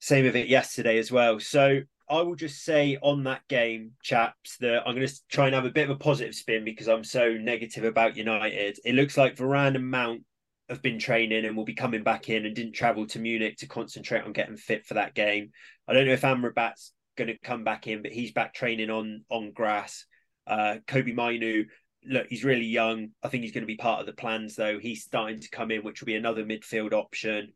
same 0.00 0.26
of 0.26 0.36
it 0.36 0.48
yesterday 0.48 0.98
as 0.98 1.10
well. 1.10 1.40
So 1.40 1.80
I 2.08 2.22
will 2.22 2.36
just 2.36 2.64
say 2.64 2.96
on 3.02 3.24
that 3.24 3.46
game, 3.48 3.92
chaps, 4.02 4.56
that 4.58 4.82
I'm 4.86 4.94
going 4.94 5.06
to 5.06 5.14
try 5.28 5.46
and 5.46 5.54
have 5.54 5.66
a 5.66 5.70
bit 5.70 5.90
of 5.90 5.96
a 5.96 5.98
positive 5.98 6.34
spin 6.34 6.64
because 6.64 6.88
I'm 6.88 7.04
so 7.04 7.32
negative 7.32 7.84
about 7.84 8.16
United. 8.16 8.78
It 8.84 8.94
looks 8.94 9.16
like 9.16 9.36
Varane 9.36 9.74
and 9.74 9.90
Mount 9.90 10.22
have 10.70 10.82
been 10.82 10.98
training 10.98 11.44
and 11.44 11.56
will 11.56 11.64
be 11.64 11.74
coming 11.74 12.02
back 12.02 12.28
in 12.28 12.46
and 12.46 12.54
didn't 12.54 12.72
travel 12.72 13.06
to 13.08 13.18
Munich 13.18 13.56
to 13.58 13.66
concentrate 13.66 14.24
on 14.24 14.32
getting 14.32 14.56
fit 14.56 14.86
for 14.86 14.94
that 14.94 15.14
game. 15.14 15.50
I 15.86 15.92
don't 15.92 16.06
know 16.06 16.12
if 16.12 16.22
Amrabat's 16.22 16.92
going 17.18 17.28
to 17.28 17.38
come 17.38 17.64
back 17.64 17.86
in, 17.86 18.02
but 18.02 18.12
he's 18.12 18.32
back 18.32 18.54
training 18.54 18.90
on 18.90 19.24
on 19.28 19.52
grass. 19.52 20.06
Uh, 20.46 20.76
Kobbie 20.86 21.12
Mainoo, 21.12 21.66
look, 22.04 22.26
he's 22.28 22.44
really 22.44 22.64
young. 22.64 23.10
I 23.22 23.28
think 23.28 23.42
he's 23.42 23.52
going 23.52 23.62
to 23.64 23.66
be 23.66 23.76
part 23.76 24.00
of 24.00 24.06
the 24.06 24.12
plans, 24.12 24.56
though. 24.56 24.78
He's 24.78 25.02
starting 25.02 25.40
to 25.40 25.50
come 25.50 25.70
in, 25.70 25.82
which 25.82 26.00
will 26.00 26.06
be 26.06 26.16
another 26.16 26.44
midfield 26.44 26.94
option. 26.94 27.52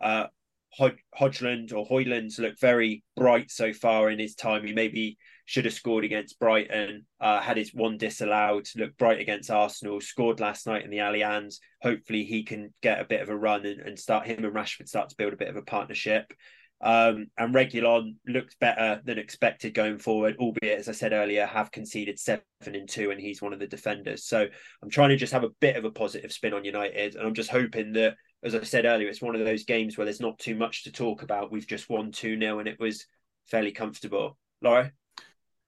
Uh, 0.00 0.26
Hod- 0.72 0.98
Hodgland 1.18 1.72
or 1.72 1.86
Højlund's 1.86 2.38
look 2.38 2.58
very 2.60 3.02
bright 3.16 3.50
so 3.50 3.72
far 3.72 4.10
in 4.10 4.18
his 4.18 4.34
time. 4.34 4.64
He 4.64 4.72
maybe 4.72 5.16
should 5.46 5.64
have 5.64 5.74
scored 5.74 6.04
against 6.04 6.38
Brighton, 6.38 7.06
uh, 7.20 7.40
had 7.40 7.56
his 7.56 7.72
one 7.72 7.96
disallowed, 7.96 8.68
looked 8.76 8.98
bright 8.98 9.20
against 9.20 9.50
Arsenal, 9.50 10.00
scored 10.00 10.40
last 10.40 10.66
night 10.66 10.84
in 10.84 10.90
the 10.90 10.98
Allianz. 10.98 11.56
Hopefully 11.82 12.24
he 12.24 12.42
can 12.42 12.74
get 12.82 13.00
a 13.00 13.04
bit 13.04 13.22
of 13.22 13.28
a 13.28 13.36
run 13.36 13.64
and, 13.64 13.80
and 13.80 13.98
start 13.98 14.26
him 14.26 14.44
and 14.44 14.54
Rashford 14.54 14.88
start 14.88 15.08
to 15.08 15.16
build 15.16 15.32
a 15.32 15.36
bit 15.36 15.48
of 15.48 15.56
a 15.56 15.62
partnership. 15.62 16.32
Um, 16.80 17.28
and 17.38 17.54
Reguilón 17.54 18.16
looked 18.26 18.58
better 18.60 19.00
than 19.04 19.18
expected 19.18 19.72
going 19.72 19.98
forward, 19.98 20.36
albeit, 20.38 20.78
as 20.78 20.88
I 20.88 20.92
said 20.92 21.12
earlier, 21.12 21.46
have 21.46 21.72
conceded 21.72 22.18
seven 22.18 22.42
and 22.66 22.88
two, 22.88 23.10
and 23.10 23.20
he's 23.20 23.40
one 23.40 23.52
of 23.52 23.58
the 23.58 23.66
defenders. 23.66 24.24
So 24.24 24.46
I'm 24.82 24.90
trying 24.90 25.08
to 25.10 25.16
just 25.16 25.32
have 25.32 25.44
a 25.44 25.50
bit 25.60 25.76
of 25.76 25.84
a 25.84 25.90
positive 25.90 26.32
spin 26.32 26.52
on 26.52 26.64
United, 26.64 27.14
and 27.14 27.26
I'm 27.26 27.34
just 27.34 27.50
hoping 27.50 27.92
that, 27.94 28.16
as 28.42 28.54
I 28.54 28.62
said 28.62 28.84
earlier, 28.84 29.08
it's 29.08 29.22
one 29.22 29.34
of 29.34 29.44
those 29.44 29.64
games 29.64 29.96
where 29.96 30.04
there's 30.04 30.20
not 30.20 30.38
too 30.38 30.54
much 30.54 30.84
to 30.84 30.92
talk 30.92 31.22
about. 31.22 31.50
We've 31.50 31.66
just 31.66 31.88
won 31.88 32.12
2 32.12 32.38
0, 32.38 32.58
and 32.58 32.68
it 32.68 32.78
was 32.78 33.06
fairly 33.46 33.72
comfortable. 33.72 34.38
Lawro? 34.62 34.90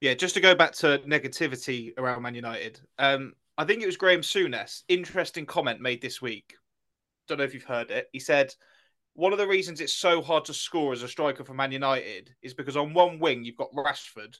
Yeah, 0.01 0.13
just 0.13 0.35
to 0.35 0.41
go 0.41 0.55
back 0.55 0.73
to 0.75 0.99
negativity 0.99 1.91
around 1.97 2.21
Man 2.21 2.35
United, 2.35 2.79
um, 2.99 3.33
I 3.57 3.65
think 3.65 3.81
it 3.81 3.87
was 3.87 3.97
Graham 3.97 4.21
Souness. 4.21 4.83
Interesting 4.87 5.45
comment 5.45 5.81
made 5.81 6.01
this 6.01 6.21
week. 6.21 6.55
Don't 7.27 7.39
know 7.39 7.43
if 7.43 7.53
you've 7.53 7.63
heard 7.63 7.91
it. 7.91 8.07
He 8.13 8.19
said, 8.19 8.53
one 9.19 9.33
of 9.33 9.37
the 9.37 9.47
reasons 9.47 9.81
it's 9.81 9.93
so 9.93 10.21
hard 10.21 10.45
to 10.45 10.53
score 10.53 10.93
as 10.93 11.03
a 11.03 11.07
striker 11.07 11.43
for 11.43 11.53
Man 11.53 11.73
United 11.73 12.33
is 12.41 12.53
because 12.53 12.77
on 12.77 12.93
one 12.93 13.19
wing 13.19 13.43
you've 13.43 13.57
got 13.57 13.69
Rashford, 13.73 14.37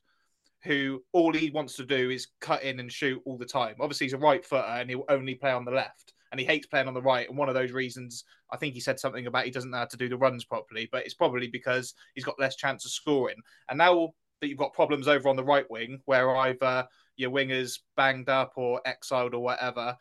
who 0.64 1.04
all 1.12 1.34
he 1.34 1.50
wants 1.50 1.76
to 1.76 1.86
do 1.86 2.10
is 2.10 2.28
cut 2.40 2.64
in 2.64 2.80
and 2.80 2.90
shoot 2.90 3.22
all 3.26 3.38
the 3.38 3.46
time. 3.46 3.76
Obviously, 3.82 4.06
he's 4.06 4.14
a 4.14 4.18
right 4.18 4.44
footer 4.46 4.64
and 4.64 4.90
he'll 4.90 5.04
only 5.10 5.36
play 5.36 5.52
on 5.52 5.66
the 5.66 5.72
left, 5.72 6.14
and 6.32 6.40
he 6.40 6.46
hates 6.46 6.66
playing 6.66 6.88
on 6.88 6.94
the 6.94 7.02
right. 7.02 7.28
And 7.28 7.38
one 7.38 7.50
of 7.50 7.56
those 7.56 7.74
reasons, 7.74 8.24
I 8.52 8.56
think 8.56 8.74
he 8.74 8.80
said 8.80 9.02
something 9.02 9.28
about 9.28 9.44
he 9.44 9.52
doesn't 9.52 9.70
know 9.70 9.80
how 9.80 9.86
to 9.86 9.98
do 9.98 10.08
the 10.08 10.18
runs 10.18 10.46
properly, 10.46 10.88
but 10.90 11.04
it's 11.04 11.14
probably 11.14 11.48
because 11.48 11.94
he's 12.16 12.24
got 12.24 12.40
less 12.40 12.56
chance 12.56 12.86
of 12.86 12.92
scoring. 12.92 13.38
And 13.68 13.78
now 13.78 14.14
that 14.40 14.48
you've 14.48 14.58
got 14.58 14.72
problems 14.72 15.10
over 15.10 15.28
on 15.28 15.36
the 15.36 15.44
right 15.44 15.70
wing, 15.70 16.00
where 16.06 16.34
either 16.38 16.88
your 17.18 17.32
wingers 17.32 17.80
banged 17.98 18.30
up 18.30 18.54
or 18.56 18.80
exiled 18.86 19.34
or 19.34 19.44
whatever, 19.44 19.98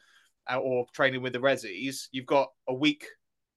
uh, 0.48 0.58
or 0.58 0.86
training 0.94 1.22
with 1.22 1.32
the 1.32 1.40
Resis, 1.40 2.06
you've 2.12 2.26
got 2.26 2.48
a 2.68 2.74
weak 2.74 3.04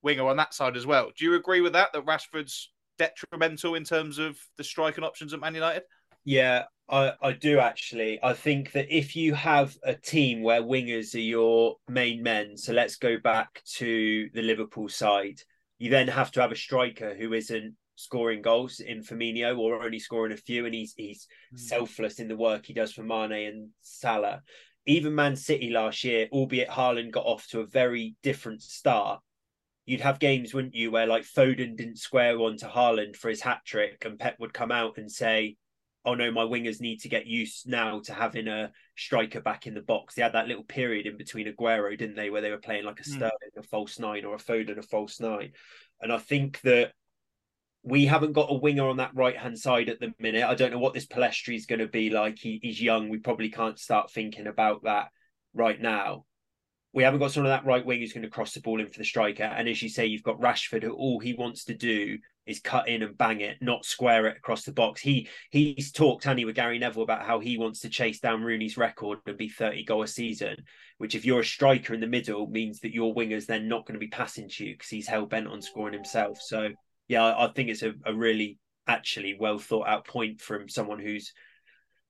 winger 0.04 0.28
on 0.28 0.38
that 0.38 0.54
side 0.54 0.78
as 0.78 0.86
well. 0.86 1.12
Do 1.18 1.26
you 1.26 1.36
agree 1.36 1.62
with 1.62 1.74
that? 1.74 1.94
That 1.94 2.06
Rashford's 2.06 2.72
detrimental 2.98 3.76
in 3.76 3.84
terms 3.84 4.20
of 4.20 4.38
the 4.58 4.64
striking 4.64 5.04
options 5.04 5.34
at 5.34 5.40
Man 5.40 5.56
United? 5.56 5.84
Yeah, 6.24 6.66
I, 6.90 7.14
I 7.22 7.32
do 7.32 7.60
actually. 7.60 8.20
I 8.22 8.34
think 8.34 8.74
that 8.74 8.96
if 8.96 9.16
you 9.16 9.34
have 9.34 9.76
a 9.84 9.96
team 9.96 10.44
where 10.44 10.62
wingers 10.62 11.16
are 11.16 11.20
your 11.20 11.78
main 11.88 12.22
men, 12.22 12.58
so 12.58 12.74
let's 12.74 12.98
go 12.98 13.18
back 13.18 13.64
to 13.78 14.30
the 14.34 14.42
Liverpool 14.42 14.90
side, 14.90 15.42
you 15.80 15.90
then 15.90 16.08
have 16.08 16.32
to 16.34 16.42
have 16.42 16.52
a 16.52 16.56
striker 16.56 17.16
who 17.16 17.34
isn't 17.34 17.76
scoring 17.96 18.42
goals 18.42 18.80
in 18.80 19.04
Firmino 19.04 19.58
or 19.58 19.84
only 19.84 20.00
scoring 20.00 20.34
a 20.34 20.38
few, 20.38 20.66
and 20.66 20.76
he's 20.76 20.94
he's 20.96 21.28
mm. 21.54 21.60
selfless 21.60 22.20
in 22.20 22.28
the 22.28 22.38
work 22.38 22.66
he 22.66 22.74
does 22.74 22.94
for 22.94 23.04
Mane 23.04 23.48
and 23.48 23.70
Salah. 23.82 24.42
Even 24.86 25.16
Man 25.16 25.36
City 25.36 25.70
last 25.70 26.04
year, 26.04 26.28
albeit 26.32 26.70
Haaland 26.70 27.12
got 27.12 27.26
off 27.26 27.48
to 27.50 27.62
a 27.62 27.68
very 27.68 28.16
different 28.24 28.62
start, 28.62 29.22
you'd 29.92 30.02
have 30.02 30.20
games, 30.20 30.54
wouldn't 30.54 30.74
you, 30.74 30.90
where 30.90 31.06
like 31.06 31.24
Foden 31.24 31.76
didn't 31.76 31.98
square 31.98 32.40
one 32.40 32.56
to 32.58 32.66
Haaland 32.66 33.18
for 33.18 33.30
his 33.30 33.42
hat 33.42 33.60
trick, 33.66 34.04
and 34.06 34.18
Pep 34.18 34.38
would 34.40 34.54
come 34.54 34.72
out 34.72 34.98
and 34.98 35.12
say, 35.12 35.58
"Oh 36.06 36.16
no, 36.16 36.32
my 36.32 36.44
wingers 36.44 36.80
need 36.80 37.02
to 37.02 37.10
get 37.10 37.28
used 37.28 37.68
now 37.68 38.00
to 38.06 38.14
having 38.14 38.48
a 38.48 38.72
striker 38.96 39.42
back 39.42 39.68
in 39.68 39.74
the 39.74 39.82
box." 39.82 40.16
They 40.16 40.22
had 40.22 40.34
that 40.34 40.48
little 40.48 40.64
period 40.64 41.08
in 41.08 41.18
between 41.18 41.48
Aguero, 41.48 41.98
didn't 41.98 42.16
they, 42.16 42.30
where 42.30 42.42
they 42.42 42.52
were 42.52 42.58
playing 42.58 42.86
like 42.86 43.02
a 43.02 43.04
hmm. 43.04 43.12
Sterling, 43.12 43.52
mm. 43.56 43.60
a 43.60 43.64
false 43.64 44.00
nine, 44.00 44.24
or 44.24 44.36
a 44.36 44.40
Foden, 44.40 44.78
a 44.78 44.82
false 44.82 45.20
nine, 45.20 45.52
and 46.00 46.14
I 46.14 46.20
think 46.20 46.62
that 46.62 46.94
we 47.84 48.06
haven't 48.06 48.34
got 48.34 48.52
a 48.52 48.58
winger 48.58 48.88
on 48.88 48.98
that 48.98 49.14
right 49.14 49.36
hand 49.36 49.60
side 49.60 49.90
at 49.90 50.00
the 50.00 50.14
minute. 50.20 50.44
I 50.44 50.56
don't 50.56 50.72
know 50.72 50.80
what 50.80 50.94
this 50.94 51.08
Pellistri 51.08 51.56
is 51.56 51.66
going 51.66 51.80
to 51.80 51.88
be 51.88 52.12
like. 52.12 52.38
He, 52.38 52.60
he's 52.62 52.82
young. 52.82 53.10
We 53.10 53.18
probably 53.18 53.50
can't 53.50 53.80
start 53.80 54.12
thinking 54.12 54.48
about 54.48 54.84
that 54.84 55.10
right 55.54 55.82
now. 55.82 56.26
We 56.94 57.04
haven't 57.04 57.20
got 57.20 57.32
someone 57.32 57.52
on 57.52 57.58
that 57.58 57.68
right 57.68 57.86
wing 57.86 58.00
who's 58.00 58.14
going 58.14 58.24
to 58.24 58.30
cross 58.30 58.54
the 58.54 58.62
ball 58.62 58.82
in 58.82 58.88
for 58.88 58.98
the 58.98 59.06
striker. 59.06 59.44
And 59.44 59.70
as 59.70 59.82
you 59.82 59.90
say, 59.90 60.06
you've 60.06 60.24
got 60.24 60.40
Rashford, 60.40 60.84
who 60.84 60.92
all 60.92 61.20
he 61.20 61.34
wants 61.34 61.66
to 61.66 61.74
do 61.74 62.18
is 62.46 62.60
cut 62.60 62.88
in 62.88 63.04
and 63.04 63.18
bang 63.18 63.42
it, 63.42 63.58
not 63.62 63.86
square 63.86 64.28
it 64.28 64.38
across 64.38 64.64
the 64.64 64.74
box. 64.74 65.02
He 65.02 65.30
he's 65.52 65.92
talked, 65.92 66.24
honey, 66.24 66.44
with 66.44 66.56
Gary 66.56 66.80
Neville 66.80 67.04
about 67.04 67.26
how 67.26 67.40
he 67.40 67.58
wants 67.58 67.80
to 67.82 67.90
chase 67.90 68.20
down 68.20 68.44
Rooney's 68.44 68.78
record 68.78 69.20
and 69.26 69.38
be 69.38 69.50
30 69.50 69.86
goal 69.86 70.04
a 70.04 70.08
season, 70.08 70.58
which 70.98 71.16
if 71.16 71.24
you're 71.24 71.42
a 71.42 71.46
striker 71.46 71.94
in 71.94 72.02
the 72.02 72.08
middle 72.08 72.48
means 72.48 72.80
that 72.80 72.94
your 72.94 73.14
wingers 73.14 73.46
then 73.46 73.68
not 73.68 73.86
going 73.86 73.94
to 73.94 74.00
be 74.00 74.08
passing 74.08 74.50
to 74.50 74.66
you 74.66 74.74
because 74.74 74.90
he's 74.90 75.08
hell 75.08 75.26
bent 75.26 75.48
on 75.48 75.62
scoring 75.62 75.94
himself. 75.94 76.40
So 76.42 76.70
yeah, 77.08 77.24
I, 77.24 77.46
I 77.46 77.52
think 77.54 77.70
it's 77.70 77.84
a, 77.84 77.94
a 78.06 78.14
really 78.14 78.58
actually 78.88 79.38
well 79.40 79.60
thought 79.60 79.88
out 79.88 80.08
point 80.08 80.42
from 80.42 80.68
someone 80.68 81.00
who's 81.00 81.34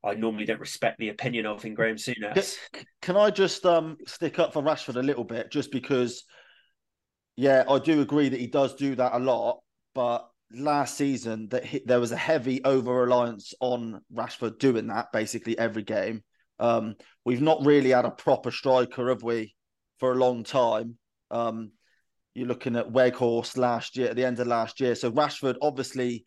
I 0.03 0.15
normally 0.15 0.45
don't 0.45 0.59
respect 0.59 0.97
the 0.97 1.09
opinion 1.09 1.45
of 1.45 1.63
in 1.63 1.73
Graham. 1.73 1.97
Can 3.01 3.17
I 3.17 3.29
just 3.29 3.65
um 3.65 3.97
stick 4.07 4.39
up 4.39 4.53
for 4.53 4.61
Rashford 4.61 4.95
a 4.95 5.03
little 5.03 5.23
bit, 5.23 5.51
just 5.51 5.71
because? 5.71 6.23
Yeah, 7.37 7.63
I 7.67 7.79
do 7.79 8.01
agree 8.01 8.29
that 8.29 8.39
he 8.39 8.47
does 8.47 8.75
do 8.75 8.93
that 8.95 9.13
a 9.15 9.19
lot, 9.19 9.61
but 9.95 10.27
last 10.53 10.97
season 10.97 11.47
that 11.49 11.65
he, 11.65 11.81
there 11.85 11.99
was 11.99 12.11
a 12.11 12.17
heavy 12.17 12.63
over 12.63 12.93
reliance 12.93 13.53
on 13.61 14.01
Rashford 14.13 14.59
doing 14.59 14.87
that 14.87 15.11
basically 15.13 15.57
every 15.57 15.83
game. 15.83 16.23
Um, 16.59 16.95
we've 17.25 17.41
not 17.41 17.65
really 17.65 17.91
had 17.91 18.05
a 18.05 18.11
proper 18.11 18.51
striker, 18.51 19.09
have 19.09 19.23
we, 19.23 19.55
for 19.99 20.11
a 20.11 20.17
long 20.17 20.43
time. 20.43 20.97
Um, 21.31 21.71
you're 22.35 22.47
looking 22.47 22.75
at 22.75 22.91
Weghorst 22.91 23.57
last 23.57 23.97
year, 23.97 24.09
at 24.09 24.15
the 24.15 24.25
end 24.25 24.39
of 24.39 24.47
last 24.47 24.79
year. 24.79 24.93
So 24.93 25.11
Rashford 25.11 25.55
obviously 25.61 26.25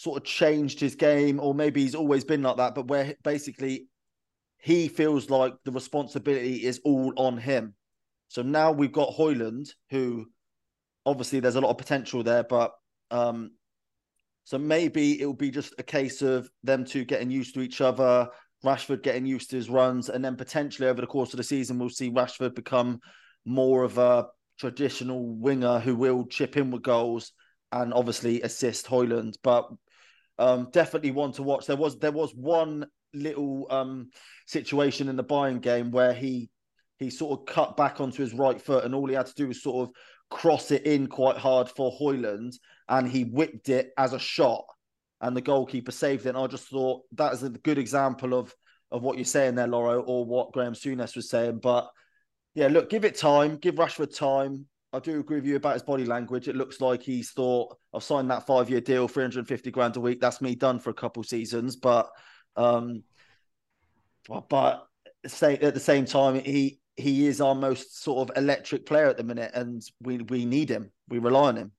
sort 0.00 0.16
of 0.16 0.24
changed 0.24 0.80
his 0.80 0.94
game, 0.94 1.38
or 1.38 1.54
maybe 1.54 1.82
he's 1.82 1.94
always 1.94 2.24
been 2.24 2.40
like 2.40 2.56
that, 2.56 2.74
but 2.74 2.88
where 2.88 3.14
basically 3.22 3.86
he 4.56 4.88
feels 4.88 5.28
like 5.28 5.52
the 5.66 5.72
responsibility 5.72 6.64
is 6.64 6.80
all 6.86 7.12
on 7.16 7.36
him. 7.36 7.74
So 8.28 8.40
now 8.40 8.72
we've 8.72 8.92
got 8.92 9.12
Højlund, 9.12 9.68
who 9.90 10.24
obviously 11.04 11.40
there's 11.40 11.56
a 11.56 11.60
lot 11.60 11.68
of 11.68 11.76
potential 11.76 12.22
there, 12.22 12.44
but 12.44 12.72
um, 13.10 13.50
so 14.44 14.56
maybe 14.56 15.20
it 15.20 15.26
will 15.26 15.34
be 15.34 15.50
just 15.50 15.74
a 15.78 15.82
case 15.82 16.22
of 16.22 16.48
them 16.62 16.86
two 16.86 17.04
getting 17.04 17.30
used 17.30 17.52
to 17.56 17.60
each 17.60 17.82
other, 17.82 18.30
Rashford 18.64 19.02
getting 19.02 19.26
used 19.26 19.50
to 19.50 19.56
his 19.56 19.68
runs, 19.68 20.08
and 20.08 20.24
then 20.24 20.34
potentially 20.34 20.88
over 20.88 21.02
the 21.02 21.06
course 21.06 21.34
of 21.34 21.36
the 21.36 21.44
season, 21.44 21.78
we'll 21.78 21.90
see 21.90 22.10
Rashford 22.10 22.54
become 22.54 23.00
more 23.44 23.84
of 23.84 23.98
a 23.98 24.28
traditional 24.58 25.36
winger 25.36 25.78
who 25.78 25.94
will 25.94 26.24
chip 26.24 26.56
in 26.56 26.70
with 26.70 26.80
goals 26.80 27.32
and 27.70 27.92
obviously 27.92 28.40
assist 28.40 28.86
Højlund. 28.86 29.34
But 29.42 29.68
um, 30.40 30.68
definitely 30.72 31.10
one 31.10 31.32
to 31.32 31.42
watch. 31.42 31.66
There 31.66 31.76
was 31.76 31.98
there 31.98 32.12
was 32.12 32.34
one 32.34 32.86
little 33.12 33.66
um, 33.70 34.08
situation 34.46 35.08
in 35.08 35.16
the 35.16 35.24
Bayern 35.24 35.60
game 35.60 35.90
where 35.90 36.14
he 36.14 36.50
he 36.98 37.10
sort 37.10 37.38
of 37.38 37.46
cut 37.46 37.76
back 37.76 38.00
onto 38.00 38.22
his 38.22 38.32
right 38.32 38.60
foot, 38.60 38.84
and 38.84 38.94
all 38.94 39.06
he 39.06 39.14
had 39.14 39.26
to 39.26 39.34
do 39.34 39.48
was 39.48 39.62
sort 39.62 39.86
of 39.88 39.94
cross 40.30 40.70
it 40.70 40.86
in 40.86 41.06
quite 41.08 41.36
hard 41.36 41.68
for 41.68 41.92
Højlund, 42.00 42.54
and 42.88 43.06
he 43.06 43.24
whipped 43.24 43.68
it 43.68 43.90
as 43.98 44.14
a 44.14 44.18
shot, 44.18 44.64
and 45.20 45.36
the 45.36 45.42
goalkeeper 45.42 45.92
saved 45.92 46.24
it. 46.24 46.30
And 46.30 46.38
I 46.38 46.46
just 46.46 46.68
thought 46.68 47.02
that 47.12 47.34
is 47.34 47.42
a 47.42 47.50
good 47.50 47.78
example 47.78 48.32
of 48.32 48.54
of 48.90 49.02
what 49.02 49.18
you're 49.18 49.26
saying 49.26 49.56
there, 49.56 49.68
Lawro, 49.68 50.02
or 50.06 50.24
what 50.24 50.52
Graham 50.52 50.72
Souness 50.72 51.14
was 51.16 51.28
saying. 51.28 51.58
But 51.62 51.86
yeah, 52.54 52.68
look, 52.68 52.88
give 52.88 53.04
it 53.04 53.14
time, 53.14 53.58
give 53.58 53.74
Rashford 53.74 54.16
time. 54.16 54.66
I 54.92 54.98
do 54.98 55.20
agree 55.20 55.36
with 55.36 55.46
you 55.46 55.56
about 55.56 55.74
his 55.74 55.82
body 55.82 56.04
language. 56.04 56.48
It 56.48 56.56
looks 56.56 56.80
like 56.80 57.02
he's 57.02 57.30
thought, 57.30 57.76
I've 57.94 58.02
signed 58.02 58.30
that 58.30 58.46
five 58.46 58.68
year 58.68 58.80
deal, 58.80 59.06
350 59.06 59.70
grand 59.70 59.96
a 59.96 60.00
week. 60.00 60.20
That's 60.20 60.40
me 60.40 60.54
done 60.54 60.80
for 60.80 60.90
a 60.90 60.94
couple 60.94 61.22
seasons. 61.22 61.76
But, 61.76 62.10
um, 62.56 63.04
but 64.48 64.86
at 65.24 65.74
the 65.74 65.80
same 65.80 66.04
time, 66.06 66.40
he 66.40 66.80
he 66.96 67.26
is 67.26 67.40
our 67.40 67.54
most 67.54 68.02
sort 68.02 68.28
of 68.28 68.36
electric 68.36 68.84
player 68.84 69.06
at 69.06 69.16
the 69.16 69.24
minute, 69.24 69.52
and 69.54 69.82
we 70.02 70.18
we 70.18 70.44
need 70.44 70.68
him. 70.68 70.90
We 71.08 71.18
rely 71.18 71.48
on 71.48 71.56
him. 71.56 71.72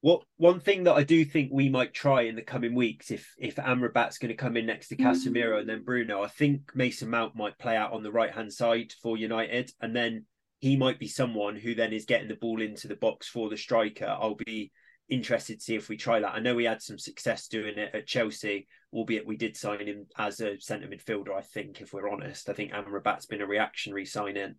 What 0.00 0.22
one 0.36 0.60
thing 0.60 0.84
that 0.84 0.94
I 0.94 1.02
do 1.02 1.24
think 1.24 1.50
we 1.52 1.68
might 1.68 1.92
try 1.92 2.22
in 2.22 2.36
the 2.36 2.42
coming 2.42 2.74
weeks, 2.74 3.10
if 3.10 3.34
if 3.38 3.56
Amrabat's 3.56 4.18
going 4.18 4.30
to 4.30 4.34
come 4.34 4.56
in 4.56 4.66
next 4.66 4.88
to 4.88 4.96
Casemiro 4.96 5.34
mm-hmm. 5.34 5.60
and 5.60 5.68
then 5.68 5.84
Bruno, 5.84 6.22
I 6.22 6.28
think 6.28 6.74
Mason 6.74 7.10
Mount 7.10 7.34
might 7.34 7.58
play 7.58 7.76
out 7.76 7.92
on 7.92 8.02
the 8.02 8.12
right 8.12 8.32
hand 8.32 8.52
side 8.52 8.92
for 9.02 9.16
United, 9.16 9.72
and 9.80 9.94
then 9.94 10.26
he 10.58 10.76
might 10.76 10.98
be 10.98 11.08
someone 11.08 11.56
who 11.56 11.74
then 11.74 11.92
is 11.92 12.04
getting 12.04 12.28
the 12.28 12.34
ball 12.34 12.60
into 12.60 12.88
the 12.88 12.96
box 12.96 13.28
for 13.28 13.48
the 13.48 13.56
striker. 13.56 14.06
I'll 14.06 14.36
be 14.36 14.72
interested 15.08 15.58
to 15.58 15.64
see 15.64 15.74
if 15.76 15.88
we 15.88 15.96
try 15.96 16.20
that. 16.20 16.34
I 16.34 16.40
know 16.40 16.54
we 16.54 16.64
had 16.64 16.82
some 16.82 16.98
success 16.98 17.48
doing 17.48 17.78
it 17.78 17.94
at 17.94 18.06
Chelsea, 18.06 18.66
albeit 18.92 19.26
we 19.26 19.36
did 19.36 19.56
sign 19.56 19.86
him 19.86 20.06
as 20.18 20.40
a 20.40 20.58
centre 20.58 20.88
midfielder. 20.88 21.36
I 21.36 21.42
think, 21.42 21.80
if 21.80 21.92
we're 21.92 22.10
honest, 22.10 22.48
I 22.48 22.52
think 22.54 22.72
Amrabat's 22.72 23.26
been 23.26 23.42
a 23.42 23.46
reactionary 23.46 24.06
signing 24.06 24.54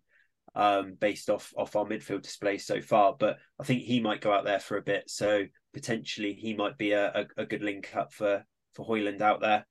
um, 0.54 0.96
based 0.98 1.28
off 1.28 1.52
off 1.56 1.76
our 1.76 1.84
midfield 1.84 2.22
display 2.22 2.58
so 2.58 2.80
far. 2.80 3.16
But 3.18 3.38
I 3.60 3.64
think 3.64 3.82
he 3.82 4.00
might 4.00 4.20
go 4.20 4.32
out 4.32 4.44
there 4.44 4.60
for 4.60 4.76
a 4.76 4.82
bit, 4.82 5.04
so 5.10 5.44
potentially 5.74 6.32
he 6.34 6.54
might 6.54 6.78
be 6.78 6.92
a, 6.92 7.08
a, 7.08 7.42
a 7.42 7.46
good 7.46 7.62
link 7.62 7.94
up 7.94 8.12
for 8.12 8.44
for 8.74 8.86
Højlund 8.86 9.20
out 9.20 9.40
there. 9.40 9.66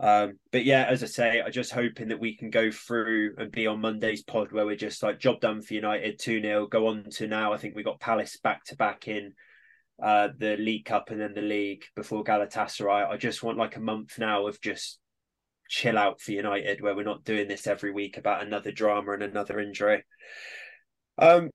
Um, 0.00 0.38
but 0.52 0.64
yeah, 0.64 0.84
as 0.84 1.02
I 1.02 1.06
say, 1.06 1.42
I'm 1.44 1.50
just 1.50 1.72
hoping 1.72 2.08
that 2.08 2.20
we 2.20 2.36
can 2.36 2.50
go 2.50 2.70
through 2.70 3.34
and 3.38 3.50
be 3.50 3.66
on 3.66 3.80
Monday's 3.80 4.22
pod 4.22 4.52
where 4.52 4.64
we're 4.64 4.76
just 4.76 5.02
like 5.02 5.18
job 5.18 5.40
done 5.40 5.60
for 5.60 5.74
United 5.74 6.18
2 6.20 6.40
0, 6.40 6.66
go 6.68 6.86
on 6.86 7.04
to 7.12 7.26
now. 7.26 7.52
I 7.52 7.56
think 7.56 7.74
we 7.74 7.82
got 7.82 8.00
Palace 8.00 8.36
back 8.36 8.64
to 8.66 8.76
back 8.76 9.08
in 9.08 9.32
uh, 10.00 10.28
the 10.38 10.56
League 10.56 10.84
Cup 10.84 11.10
and 11.10 11.20
then 11.20 11.34
the 11.34 11.42
league 11.42 11.84
before 11.96 12.22
Galatasaray. 12.22 13.08
I 13.08 13.16
just 13.16 13.42
want 13.42 13.58
like 13.58 13.76
a 13.76 13.80
month 13.80 14.18
now 14.18 14.46
of 14.46 14.60
just 14.60 15.00
chill 15.68 15.98
out 15.98 16.20
for 16.20 16.32
United 16.32 16.80
where 16.80 16.94
we're 16.94 17.02
not 17.02 17.24
doing 17.24 17.48
this 17.48 17.66
every 17.66 17.90
week 17.90 18.16
about 18.16 18.42
another 18.42 18.70
drama 18.70 19.12
and 19.12 19.22
another 19.22 19.58
injury. 19.58 20.04
Um, 21.18 21.50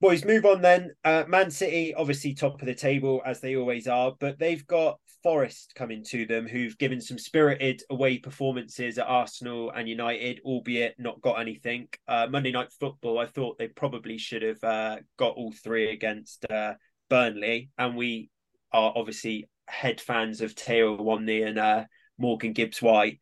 boys, 0.00 0.24
move 0.24 0.44
on 0.44 0.62
then. 0.62 0.92
Uh, 1.04 1.24
Man 1.28 1.50
City, 1.50 1.94
obviously 1.94 2.34
top 2.34 2.60
of 2.60 2.66
the 2.66 2.74
table 2.74 3.20
as 3.24 3.40
they 3.40 3.56
always 3.56 3.88
are, 3.88 4.12
but 4.18 4.38
they've 4.38 4.66
got 4.66 4.98
Forest 5.22 5.72
coming 5.74 6.04
to 6.04 6.26
them, 6.26 6.46
who've 6.46 6.78
given 6.78 7.00
some 7.00 7.18
spirited 7.18 7.82
away 7.90 8.18
performances 8.18 8.98
at 8.98 9.06
Arsenal 9.08 9.70
and 9.70 9.88
United, 9.88 10.40
albeit 10.44 10.94
not 10.98 11.20
got 11.20 11.40
anything. 11.40 11.88
Uh, 12.06 12.28
Monday 12.30 12.52
Night 12.52 12.72
Football, 12.78 13.18
I 13.18 13.26
thought 13.26 13.58
they 13.58 13.68
probably 13.68 14.16
should 14.16 14.42
have 14.42 14.62
uh, 14.62 14.96
got 15.16 15.34
all 15.34 15.52
three 15.52 15.90
against 15.90 16.48
uh, 16.48 16.74
Burnley, 17.10 17.70
and 17.76 17.96
we 17.96 18.30
are 18.72 18.92
obviously 18.94 19.48
head 19.66 20.00
fans 20.00 20.40
of 20.40 20.54
Taiwo 20.54 21.00
Awoniyi 21.00 21.48
and 21.48 21.58
uh, 21.58 21.84
Morgan 22.16 22.52
Gibbs 22.52 22.80
White. 22.80 23.20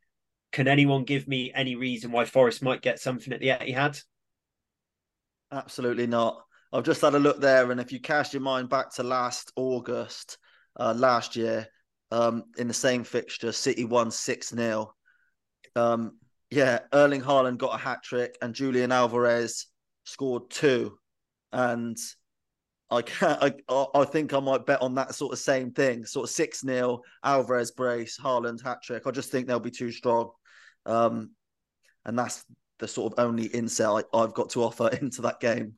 Can 0.52 0.68
anyone 0.68 1.04
give 1.04 1.26
me 1.26 1.50
any 1.54 1.76
reason 1.76 2.12
why 2.12 2.26
Forest 2.26 2.62
might 2.62 2.82
get 2.82 3.00
something 3.00 3.32
at 3.32 3.40
the 3.40 3.48
Etihad? 3.48 4.02
Absolutely 5.50 6.06
not. 6.06 6.45
I've 6.72 6.84
just 6.84 7.00
had 7.00 7.14
a 7.14 7.18
look 7.18 7.40
there, 7.40 7.70
and 7.70 7.80
if 7.80 7.92
you 7.92 8.00
cast 8.00 8.32
your 8.32 8.42
mind 8.42 8.68
back 8.68 8.92
to 8.94 9.02
last 9.02 9.52
August, 9.56 10.38
uh, 10.78 10.94
last 10.96 11.36
year, 11.36 11.66
um, 12.10 12.44
in 12.58 12.68
the 12.68 12.74
same 12.74 13.04
fixture, 13.04 13.52
City 13.52 13.84
won 13.84 14.10
6 14.10 14.48
0. 14.48 14.94
Um, 15.74 16.18
yeah, 16.50 16.80
Erling 16.92 17.22
Haaland 17.22 17.58
got 17.58 17.74
a 17.74 17.82
hat 17.82 18.02
trick 18.02 18.36
and 18.40 18.54
Julian 18.54 18.92
Alvarez 18.92 19.66
scored 20.04 20.50
two. 20.50 20.98
And 21.52 21.96
I 22.90 23.02
can't, 23.02 23.42
I, 23.68 23.86
I 23.94 24.04
think 24.04 24.32
I 24.32 24.40
might 24.40 24.66
bet 24.66 24.82
on 24.82 24.94
that 24.94 25.14
sort 25.14 25.32
of 25.32 25.38
same 25.38 25.72
thing, 25.72 26.04
sort 26.04 26.28
of 26.28 26.30
6 26.30 26.60
0, 26.60 27.00
Alvarez 27.24 27.72
brace, 27.72 28.18
Haaland 28.18 28.62
hat 28.62 28.78
trick. 28.82 29.06
I 29.06 29.10
just 29.10 29.30
think 29.30 29.46
they'll 29.46 29.60
be 29.60 29.70
too 29.70 29.90
strong. 29.90 30.30
Um, 30.84 31.30
and 32.04 32.18
that's 32.18 32.44
the 32.78 32.86
sort 32.86 33.12
of 33.12 33.24
only 33.24 33.46
insight 33.46 34.04
I've 34.14 34.34
got 34.34 34.50
to 34.50 34.62
offer 34.62 34.88
into 35.00 35.22
that 35.22 35.40
game. 35.40 35.74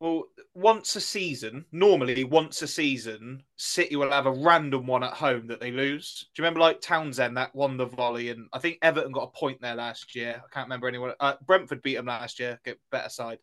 Well, 0.00 0.24
once 0.54 0.94
a 0.96 1.00
season, 1.00 1.64
normally 1.72 2.22
once 2.22 2.62
a 2.62 2.68
season, 2.68 3.42
City 3.56 3.96
will 3.96 4.10
have 4.10 4.26
a 4.26 4.32
random 4.32 4.86
one 4.86 5.02
at 5.02 5.14
home 5.14 5.48
that 5.48 5.60
they 5.60 5.72
lose. 5.72 6.26
Do 6.34 6.40
you 6.40 6.44
remember 6.44 6.60
like 6.60 6.80
Townsend 6.80 7.36
that 7.36 7.54
won 7.54 7.76
the 7.76 7.86
volley, 7.86 8.30
and 8.30 8.48
I 8.52 8.58
think 8.58 8.78
Everton 8.82 9.12
got 9.12 9.24
a 9.34 9.38
point 9.38 9.60
there 9.60 9.74
last 9.74 10.14
year. 10.14 10.42
I 10.44 10.54
can't 10.54 10.66
remember 10.66 10.88
anyone. 10.88 11.14
Uh, 11.18 11.34
Brentford 11.44 11.82
beat 11.82 11.96
them 11.96 12.06
last 12.06 12.38
year. 12.38 12.60
Get 12.64 12.78
better 12.92 13.08
side. 13.08 13.38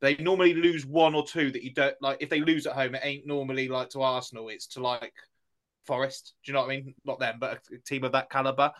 They 0.00 0.16
normally 0.16 0.52
lose 0.52 0.84
one 0.84 1.14
or 1.14 1.24
two 1.24 1.50
that 1.52 1.62
you 1.62 1.72
don't 1.72 1.96
like. 2.02 2.18
If 2.20 2.28
they 2.28 2.40
lose 2.40 2.66
at 2.66 2.74
home, 2.74 2.94
it 2.94 3.00
ain't 3.02 3.26
normally 3.26 3.68
like 3.68 3.88
to 3.90 4.02
Arsenal. 4.02 4.50
It's 4.50 4.66
to 4.68 4.82
like 4.82 5.14
Forest. 5.84 6.34
Do 6.44 6.50
you 6.50 6.54
know 6.54 6.60
what 6.60 6.70
I 6.70 6.76
mean? 6.76 6.94
Not 7.04 7.20
them, 7.20 7.36
but 7.40 7.62
a 7.72 7.78
team 7.78 8.04
of 8.04 8.12
that 8.12 8.28
caliber. 8.28 8.72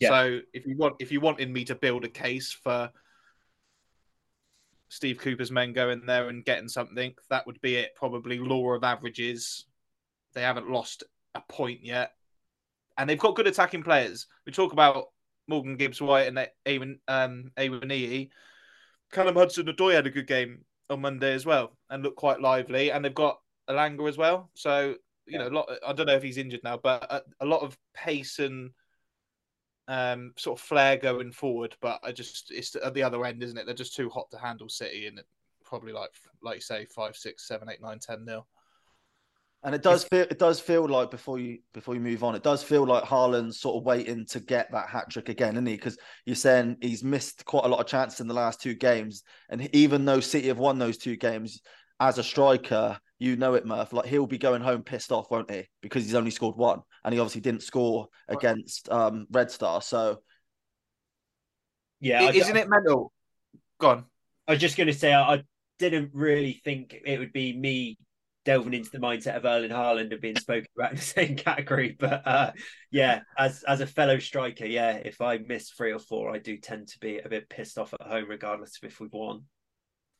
Yeah. 0.00 0.08
So 0.08 0.40
if 0.52 0.66
you 0.66 0.76
want, 0.76 0.96
if 0.98 1.12
you 1.12 1.20
wanted 1.20 1.50
me 1.50 1.64
to 1.66 1.76
build 1.76 2.04
a 2.04 2.08
case 2.08 2.50
for 2.50 2.90
Steve 4.92 5.16
Cooper's 5.16 5.50
men 5.50 5.72
going 5.72 6.04
there 6.04 6.28
and 6.28 6.44
getting 6.44 6.68
something, 6.68 7.14
that 7.30 7.46
would 7.46 7.58
be 7.62 7.76
it. 7.76 7.94
Probably 7.96 8.38
law 8.38 8.74
of 8.74 8.84
averages. 8.84 9.64
They 10.34 10.42
haven't 10.42 10.68
lost 10.68 11.02
a 11.34 11.40
point 11.48 11.82
yet. 11.82 12.12
And 12.98 13.08
they've 13.08 13.18
got 13.18 13.34
good 13.34 13.46
attacking 13.46 13.84
players. 13.84 14.26
We 14.44 14.52
talk 14.52 14.74
about 14.74 15.06
Morgan 15.48 15.78
Gibbs 15.78 16.02
White 16.02 16.26
and 16.26 16.46
Ewan 16.66 17.00
um 17.08 17.52
Awoniyi. 17.56 18.28
Callum 19.10 19.36
Hudson 19.36 19.64
Odoi 19.64 19.94
had 19.94 20.06
a 20.06 20.10
good 20.10 20.26
game 20.26 20.62
on 20.90 21.00
Monday 21.00 21.32
as 21.32 21.46
well 21.46 21.74
and 21.88 22.02
looked 22.02 22.18
quite 22.18 22.42
lively. 22.42 22.92
And 22.92 23.02
they've 23.02 23.14
got 23.14 23.40
Elanga 23.70 24.06
as 24.06 24.18
well. 24.18 24.50
So 24.52 24.96
you 25.24 25.38
yeah. 25.38 25.38
know, 25.38 25.48
a 25.48 25.54
lot. 25.54 25.70
I 25.86 25.94
don't 25.94 26.04
know 26.04 26.16
if 26.16 26.22
he's 26.22 26.36
injured 26.36 26.64
now, 26.64 26.76
but 26.76 27.10
a, 27.10 27.22
a 27.40 27.46
lot 27.46 27.62
of 27.62 27.78
pace 27.94 28.38
and 28.40 28.72
um, 29.92 30.32
sort 30.36 30.58
of 30.58 30.64
flair 30.64 30.96
going 30.96 31.32
forward. 31.32 31.76
But 31.80 32.00
I 32.02 32.12
just 32.12 32.50
it's 32.50 32.74
at 32.76 32.94
the 32.94 33.02
other 33.02 33.24
end, 33.24 33.42
isn't 33.42 33.58
it? 33.58 33.66
They're 33.66 33.74
just 33.74 33.94
too 33.94 34.08
hot 34.08 34.30
to 34.30 34.38
handle 34.38 34.68
City, 34.68 35.06
and 35.06 35.20
probably 35.64 35.92
like 35.92 36.12
like 36.42 36.56
you 36.56 36.60
say 36.62 36.86
five, 36.86 37.14
six, 37.14 37.46
seven, 37.46 37.68
eight, 37.68 37.82
nine, 37.82 37.98
ten 37.98 38.24
nil. 38.24 38.46
And 39.64 39.74
it 39.76 39.82
does 39.82 40.02
feel 40.04 40.22
it 40.22 40.38
does 40.38 40.58
feel 40.58 40.88
like 40.88 41.10
before 41.10 41.38
you 41.38 41.58
before 41.74 41.94
you 41.94 42.00
move 42.00 42.24
on, 42.24 42.34
it 42.34 42.42
does 42.42 42.62
feel 42.62 42.84
like 42.84 43.04
Haaland's 43.04 43.60
sort 43.60 43.76
of 43.76 43.84
waiting 43.84 44.26
to 44.26 44.40
get 44.40 44.72
that 44.72 44.88
hat 44.88 45.10
trick 45.10 45.28
again, 45.28 45.52
isn't 45.52 45.66
he? 45.66 45.76
Because 45.76 45.98
you're 46.24 46.34
saying 46.34 46.78
he's 46.80 47.04
missed 47.04 47.44
quite 47.44 47.64
a 47.64 47.68
lot 47.68 47.78
of 47.78 47.86
chances 47.86 48.20
in 48.20 48.26
the 48.26 48.34
last 48.34 48.60
two 48.60 48.74
games, 48.74 49.22
and 49.50 49.72
even 49.74 50.04
though 50.04 50.20
City 50.20 50.48
have 50.48 50.58
won 50.58 50.78
those 50.78 50.96
two 50.96 51.16
games, 51.16 51.60
as 52.00 52.18
a 52.18 52.24
striker, 52.24 52.98
you 53.22 53.36
know 53.36 53.54
it, 53.54 53.64
Murph. 53.64 53.92
Like 53.92 54.06
he'll 54.06 54.26
be 54.26 54.38
going 54.38 54.62
home 54.62 54.82
pissed 54.82 55.12
off, 55.12 55.30
won't 55.30 55.50
he? 55.50 55.68
Because 55.80 56.04
he's 56.04 56.16
only 56.16 56.32
scored 56.32 56.56
one, 56.56 56.82
and 57.04 57.14
he 57.14 57.20
obviously 57.20 57.40
didn't 57.40 57.62
score 57.62 58.08
against 58.28 58.90
um, 58.90 59.26
Red 59.30 59.50
Star. 59.50 59.80
So, 59.80 60.18
yeah, 62.00 62.30
isn't 62.30 62.56
it 62.56 62.68
mental? 62.68 63.12
Gone. 63.78 64.04
I 64.48 64.52
was 64.52 64.60
just 64.60 64.76
going 64.76 64.88
to 64.88 64.92
say 64.92 65.14
I 65.14 65.44
didn't 65.78 66.10
really 66.12 66.60
think 66.64 66.96
it 67.04 67.18
would 67.20 67.32
be 67.32 67.56
me 67.56 67.96
delving 68.44 68.74
into 68.74 68.90
the 68.90 68.98
mindset 68.98 69.36
of 69.36 69.44
Erling 69.44 69.70
Haaland 69.70 70.10
and 70.10 70.20
being 70.20 70.36
spoken 70.36 70.66
about 70.76 70.90
in 70.90 70.96
the 70.96 71.02
same 71.02 71.36
category. 71.36 71.96
But 71.96 72.26
uh, 72.26 72.52
yeah, 72.90 73.20
as 73.38 73.62
as 73.62 73.80
a 73.80 73.86
fellow 73.86 74.18
striker, 74.18 74.66
yeah, 74.66 74.94
if 74.96 75.20
I 75.20 75.38
miss 75.38 75.70
three 75.70 75.92
or 75.92 76.00
four, 76.00 76.34
I 76.34 76.38
do 76.38 76.56
tend 76.58 76.88
to 76.88 76.98
be 76.98 77.18
a 77.18 77.28
bit 77.28 77.48
pissed 77.48 77.78
off 77.78 77.94
at 77.94 78.02
home, 78.06 78.28
regardless 78.28 78.78
of 78.82 78.90
if 78.90 79.00
we've 79.00 79.12
won. 79.12 79.42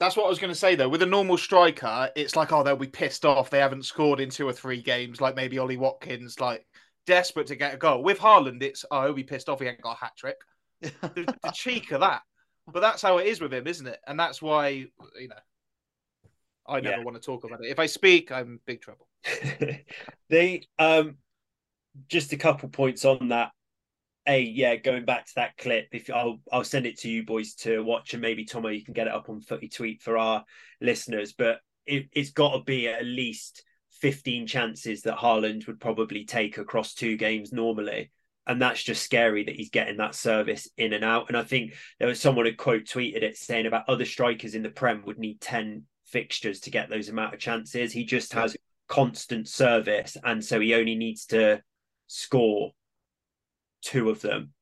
That's 0.03 0.17
what 0.17 0.27
I 0.27 0.29
was 0.29 0.41
going 0.41 0.53
to 0.53 0.59
say 0.59 0.75
though. 0.75 0.89
With 0.89 1.03
a 1.03 1.07
normal 1.07 1.39
striker, 1.39 2.11
it's 2.17 2.35
like, 2.35 2.51
oh, 2.51 2.65
they'll 2.65 2.75
be 2.75 2.89
pissed 2.89 3.25
off. 3.25 3.51
They 3.51 3.61
haven't 3.61 3.85
scored 3.85 4.19
in 4.19 4.31
two 4.31 4.49
or 4.49 4.53
three 4.53 4.83
games, 4.83 5.21
like 5.21 5.37
maybe 5.37 5.61
Ollie 5.61 5.77
Watkins, 5.77 6.41
like 6.41 6.67
desperate 7.07 7.47
to 7.47 7.55
get 7.55 7.75
a 7.75 7.77
goal. 7.77 8.03
With 8.03 8.19
Haaland, 8.19 8.65
it's 8.65 8.85
oh, 8.91 9.05
he'll 9.05 9.13
be 9.13 9.23
pissed 9.23 9.49
off. 9.49 9.61
He 9.61 9.67
ain't 9.69 9.81
got 9.81 9.99
a 9.99 10.05
hat 10.05 10.17
trick. 10.17 10.39
the, 10.81 10.91
the 11.45 11.51
cheek 11.55 11.93
of 11.93 12.01
that. 12.01 12.23
But 12.67 12.81
that's 12.81 13.01
how 13.01 13.19
it 13.19 13.29
is 13.29 13.41
with 13.41 13.55
him, 13.55 13.69
isn't 13.69 13.87
it? 13.87 14.01
And 14.05 14.19
that's 14.19 14.43
why 14.43 14.71
you 14.71 15.29
know 15.29 15.37
I 16.67 16.81
never 16.81 16.97
yeah. 16.97 17.05
want 17.05 17.17
to 17.17 17.23
talk 17.25 17.45
about 17.45 17.65
it. 17.65 17.71
If 17.71 17.79
I 17.79 17.87
speak, 17.87 18.33
I'm 18.33 18.59
big 18.67 18.81
trouble. 18.81 19.07
they 20.29 20.67
um 20.81 21.19
just 22.09 22.33
a 22.33 22.37
couple 22.37 22.71
points 22.71 23.05
on 23.05 23.29
that. 23.29 23.53
A 24.27 24.41
yeah, 24.41 24.77
going 24.77 25.05
back 25.05 25.27
to 25.27 25.35
that 25.37 25.57
clip, 25.57 25.89
if 25.93 26.09
I'll 26.09 26.41
I'll 26.53 26.65
send 26.65 26.87
it 26.87 26.99
to 27.01 27.11
you 27.11 27.25
boys 27.25 27.55
to 27.57 27.83
watch, 27.83 28.15
and 28.15 28.23
maybe 28.23 28.45
Tommo, 28.45 28.77
you 28.77 28.85
can 28.85 28.95
get 28.95 29.09
it 29.09 29.13
up 29.13 29.29
on 29.29 29.41
Footy 29.41 29.69
Tweet 29.69 30.01
for 30.01 30.17
our 30.17 30.45
listeners. 30.81 31.33
But 31.33 31.61
it, 31.87 32.09
it's 32.13 32.31
got 32.31 32.57
to 32.57 32.63
be 32.63 32.89
at 32.89 33.05
least 33.05 33.65
15 34.01 34.47
chances 34.47 35.03
that 35.03 35.19
Haaland 35.19 35.67
would 35.67 35.81
probably 35.81 36.25
take 36.25 36.59
across 36.59 36.95
two 36.95 37.17
games 37.17 37.53
normally. 37.53 38.11
And 38.47 38.61
that's 38.61 38.83
just 38.83 39.05
scary 39.05 39.45
that 39.45 39.55
he's 39.55 39.71
getting 39.71 39.99
that 39.99 40.17
service 40.17 40.69
in 40.77 40.93
and 40.93 41.05
out. 41.05 41.29
And 41.29 41.37
I 41.37 41.45
think 41.45 41.75
there 42.01 42.09
was 42.09 42.21
someone 42.21 42.47
who 42.47 42.55
quote 42.55 42.85
tweeted 42.85 43.23
it 43.23 43.37
saying 43.37 43.67
about 43.67 43.89
other 43.89 44.05
strikers 44.05 44.57
in 44.57 44.65
the 44.65 44.71
Prem 44.71 45.05
would 45.07 45.19
need 45.19 45.41
10 45.41 45.85
fixtures 46.07 46.61
to 46.61 46.71
get 46.71 46.91
those 46.91 47.09
amount 47.09 47.35
of 47.35 47.41
chances. 47.41 47.93
He 47.93 48.05
just 48.05 48.33
has 48.33 48.57
constant 48.89 49.49
service, 49.49 50.17
and 50.25 50.45
so 50.45 50.61
he 50.61 50.75
only 50.75 50.97
needs 50.97 51.27
to 51.27 51.63
score 52.09 52.73
two 53.83 54.11
of 54.11 54.21
them. 54.21 54.53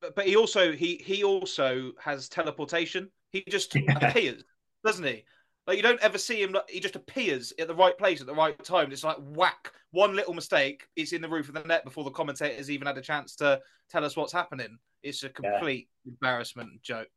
But, 0.00 0.14
but 0.14 0.26
he 0.26 0.36
also 0.36 0.72
he 0.72 0.96
he 1.04 1.24
also 1.24 1.92
has 2.00 2.28
teleportation. 2.28 3.10
He 3.30 3.44
just 3.48 3.74
yeah. 3.74 3.98
appears, 3.98 4.44
doesn't 4.84 5.04
he? 5.04 5.24
Like 5.66 5.78
you 5.78 5.82
don't 5.82 6.00
ever 6.00 6.18
see 6.18 6.42
him. 6.42 6.56
He 6.68 6.80
just 6.80 6.96
appears 6.96 7.52
at 7.58 7.68
the 7.68 7.74
right 7.74 7.96
place 7.96 8.20
at 8.20 8.26
the 8.26 8.34
right 8.34 8.62
time. 8.64 8.92
It's 8.92 9.04
like 9.04 9.16
whack. 9.18 9.72
One 9.92 10.14
little 10.14 10.34
mistake, 10.34 10.86
it's 10.96 11.12
in 11.12 11.22
the 11.22 11.28
roof 11.28 11.48
of 11.48 11.54
the 11.54 11.60
net 11.60 11.84
before 11.84 12.04
the 12.04 12.10
commentators 12.10 12.70
even 12.70 12.86
had 12.86 12.98
a 12.98 13.02
chance 13.02 13.36
to 13.36 13.60
tell 13.90 14.04
us 14.04 14.16
what's 14.16 14.32
happening. 14.32 14.78
It's 15.02 15.22
a 15.22 15.28
complete 15.28 15.88
yeah. 16.04 16.12
embarrassment 16.12 16.82
joke. 16.82 17.08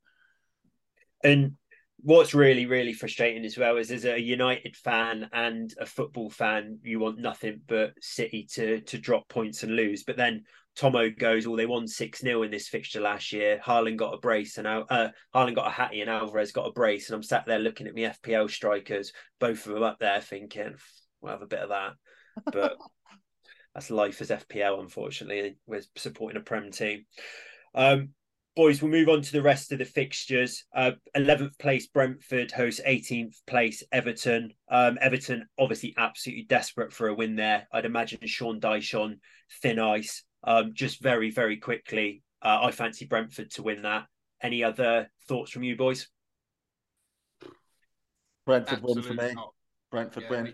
And 1.23 1.57
what's 2.03 2.33
really 2.33 2.65
really 2.65 2.93
frustrating 2.93 3.43
as 3.43 3.57
well 3.57 3.77
is 3.77 3.91
as 3.91 4.05
a 4.05 4.19
united 4.19 4.75
fan 4.75 5.27
and 5.33 5.73
a 5.79 5.85
football 5.85 6.29
fan 6.29 6.77
you 6.83 6.99
want 6.99 7.17
nothing 7.17 7.59
but 7.67 7.91
city 7.99 8.47
to 8.49 8.81
to 8.81 8.99
drop 8.99 9.27
points 9.27 9.63
and 9.63 9.75
lose 9.75 10.03
but 10.03 10.15
then 10.15 10.43
tommo 10.77 11.17
goes 11.17 11.47
well 11.47 11.55
they 11.55 11.65
won 11.65 11.85
6-0 11.85 12.45
in 12.45 12.51
this 12.51 12.67
fixture 12.67 13.01
last 13.01 13.33
year 13.33 13.59
Haaland 13.65 13.97
got 13.97 14.13
a 14.13 14.19
brace 14.19 14.57
and 14.57 14.67
uh 14.67 15.09
Haaland 15.33 15.55
got 15.55 15.67
a 15.67 15.71
hattie 15.71 16.01
and 16.01 16.09
alvarez 16.09 16.51
got 16.51 16.67
a 16.67 16.71
brace 16.71 17.09
and 17.09 17.15
i'm 17.15 17.23
sat 17.23 17.45
there 17.45 17.59
looking 17.59 17.87
at 17.87 17.93
me 17.93 18.03
fpl 18.03 18.49
strikers 18.49 19.11
both 19.39 19.65
of 19.65 19.73
them 19.73 19.83
up 19.83 19.99
there 19.99 20.21
thinking 20.21 20.75
we'll 21.21 21.31
have 21.31 21.41
a 21.41 21.47
bit 21.47 21.59
of 21.59 21.69
that 21.69 21.93
but 22.51 22.77
that's 23.73 23.89
life 23.89 24.21
as 24.21 24.29
fpl 24.29 24.79
unfortunately 24.79 25.57
we're 25.65 25.81
supporting 25.95 26.39
a 26.39 26.43
prem 26.43 26.71
team 26.71 27.05
um 27.73 28.09
boys, 28.57 28.81
we'll 28.81 28.89
move 28.89 29.07
on 29.07 29.21
to 29.21 29.31
the 29.31 29.41
rest 29.41 29.71
of 29.71 29.77
the 29.77 29.85
fixtures. 29.85 30.65
Uh, 30.75 30.93
11th 31.15 31.59
place 31.59 31.85
Brentford 31.85 32.51
hosts 32.51 32.81
18th 32.85 33.35
place 33.45 33.83
Everton. 33.91 34.51
Um, 34.67 34.97
Everton 34.99 35.45
obviously 35.59 35.93
absolutely 35.95 36.45
desperate 36.45 36.91
for 36.91 37.07
a 37.07 37.13
win 37.13 37.35
there. 37.35 37.67
I'd 37.71 37.85
imagine 37.85 38.17
Sean 38.25 38.59
Dyche 38.59 38.99
on 38.99 39.19
thin 39.61 39.77
ice. 39.77 40.23
Um, 40.43 40.71
just 40.73 41.01
very, 41.01 41.31
very 41.31 41.57
quickly, 41.57 42.23
uh, 42.41 42.59
I 42.63 42.71
fancy 42.71 43.05
Brentford 43.05 43.51
to 43.51 43.63
win 43.63 43.81
that. 43.81 44.05
Any 44.41 44.63
other 44.63 45.09
thoughts 45.27 45.51
from 45.51 45.63
you 45.63 45.75
boys? 45.75 46.07
Brentford 48.45 48.79
Absolutely 48.79 49.01
win 49.01 49.17
for 49.17 49.23
me. 49.25 49.33
Not. 49.33 49.53
Brentford 49.91 50.23
yeah, 50.23 50.29
win. 50.29 50.53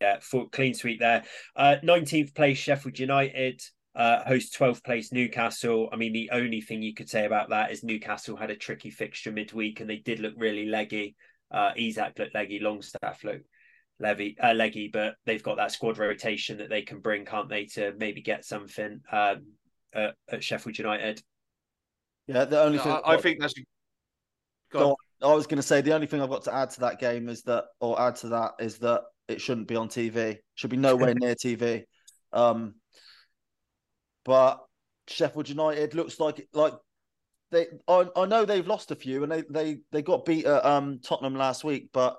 Yeah, 0.00 0.18
full 0.20 0.48
clean 0.48 0.74
sweep 0.74 0.98
there. 0.98 1.24
Uh, 1.54 1.76
19th 1.84 2.34
place 2.34 2.58
Sheffield 2.58 2.98
United 2.98 3.60
uh, 3.96 4.22
host 4.24 4.56
12th 4.58 4.84
place 4.84 5.10
Newcastle. 5.10 5.88
I 5.90 5.96
mean, 5.96 6.12
the 6.12 6.30
only 6.32 6.60
thing 6.60 6.82
you 6.82 6.94
could 6.94 7.08
say 7.08 7.24
about 7.24 7.48
that 7.48 7.72
is 7.72 7.82
Newcastle 7.82 8.36
had 8.36 8.50
a 8.50 8.56
tricky 8.56 8.90
fixture 8.90 9.32
midweek 9.32 9.80
and 9.80 9.88
they 9.88 9.96
did 9.96 10.20
look 10.20 10.34
really 10.36 10.66
leggy. 10.66 11.16
Uh, 11.50 11.72
Isak 11.76 12.18
looked 12.18 12.34
leggy, 12.34 12.58
Longstaff 12.60 13.24
looked 13.24 13.46
Levy, 13.98 14.36
uh, 14.42 14.52
leggy, 14.52 14.88
but 14.92 15.14
they've 15.24 15.42
got 15.42 15.56
that 15.56 15.72
squad 15.72 15.98
rotation 15.98 16.58
that 16.58 16.68
they 16.68 16.82
can 16.82 17.00
bring, 17.00 17.24
can't 17.24 17.48
they, 17.48 17.64
to 17.66 17.94
maybe 17.98 18.20
get 18.20 18.44
something 18.44 19.00
um, 19.10 19.46
at, 19.94 20.14
at 20.30 20.44
Sheffield 20.44 20.78
United. 20.78 21.22
Yeah, 22.26 22.44
the 22.44 22.60
only 22.60 22.78
thing 22.78 22.92
I, 22.92 23.14
I 23.14 23.16
think 23.16 23.40
that's. 23.40 23.54
Go 24.70 24.96
I 25.22 25.32
was 25.32 25.46
going 25.46 25.56
to 25.56 25.62
say 25.62 25.80
the 25.80 25.94
only 25.94 26.06
thing 26.06 26.20
I've 26.20 26.28
got 26.28 26.44
to 26.44 26.54
add 26.54 26.70
to 26.70 26.80
that 26.80 26.98
game 26.98 27.28
is 27.28 27.42
that, 27.42 27.64
or 27.80 28.00
add 28.00 28.16
to 28.16 28.28
that, 28.28 28.52
is 28.60 28.78
that 28.78 29.02
it 29.28 29.40
shouldn't 29.40 29.68
be 29.68 29.76
on 29.76 29.88
TV. 29.88 30.38
Should 30.56 30.70
be 30.70 30.76
nowhere 30.76 31.14
near 31.14 31.34
TV. 31.34 31.84
Um, 32.32 32.74
but 34.24 34.62
Sheffield 35.08 35.48
United 35.48 35.94
looks 35.94 36.20
like 36.20 36.46
like 36.52 36.74
they. 37.50 37.66
I, 37.88 38.06
I 38.14 38.26
know 38.26 38.44
they've 38.44 38.66
lost 38.66 38.90
a 38.90 38.96
few, 38.96 39.22
and 39.22 39.32
they 39.32 39.42
they 39.48 39.78
they 39.90 40.02
got 40.02 40.24
beat 40.26 40.44
at 40.44 40.64
um, 40.64 41.00
Tottenham 41.02 41.36
last 41.36 41.64
week, 41.64 41.90
but 41.92 42.16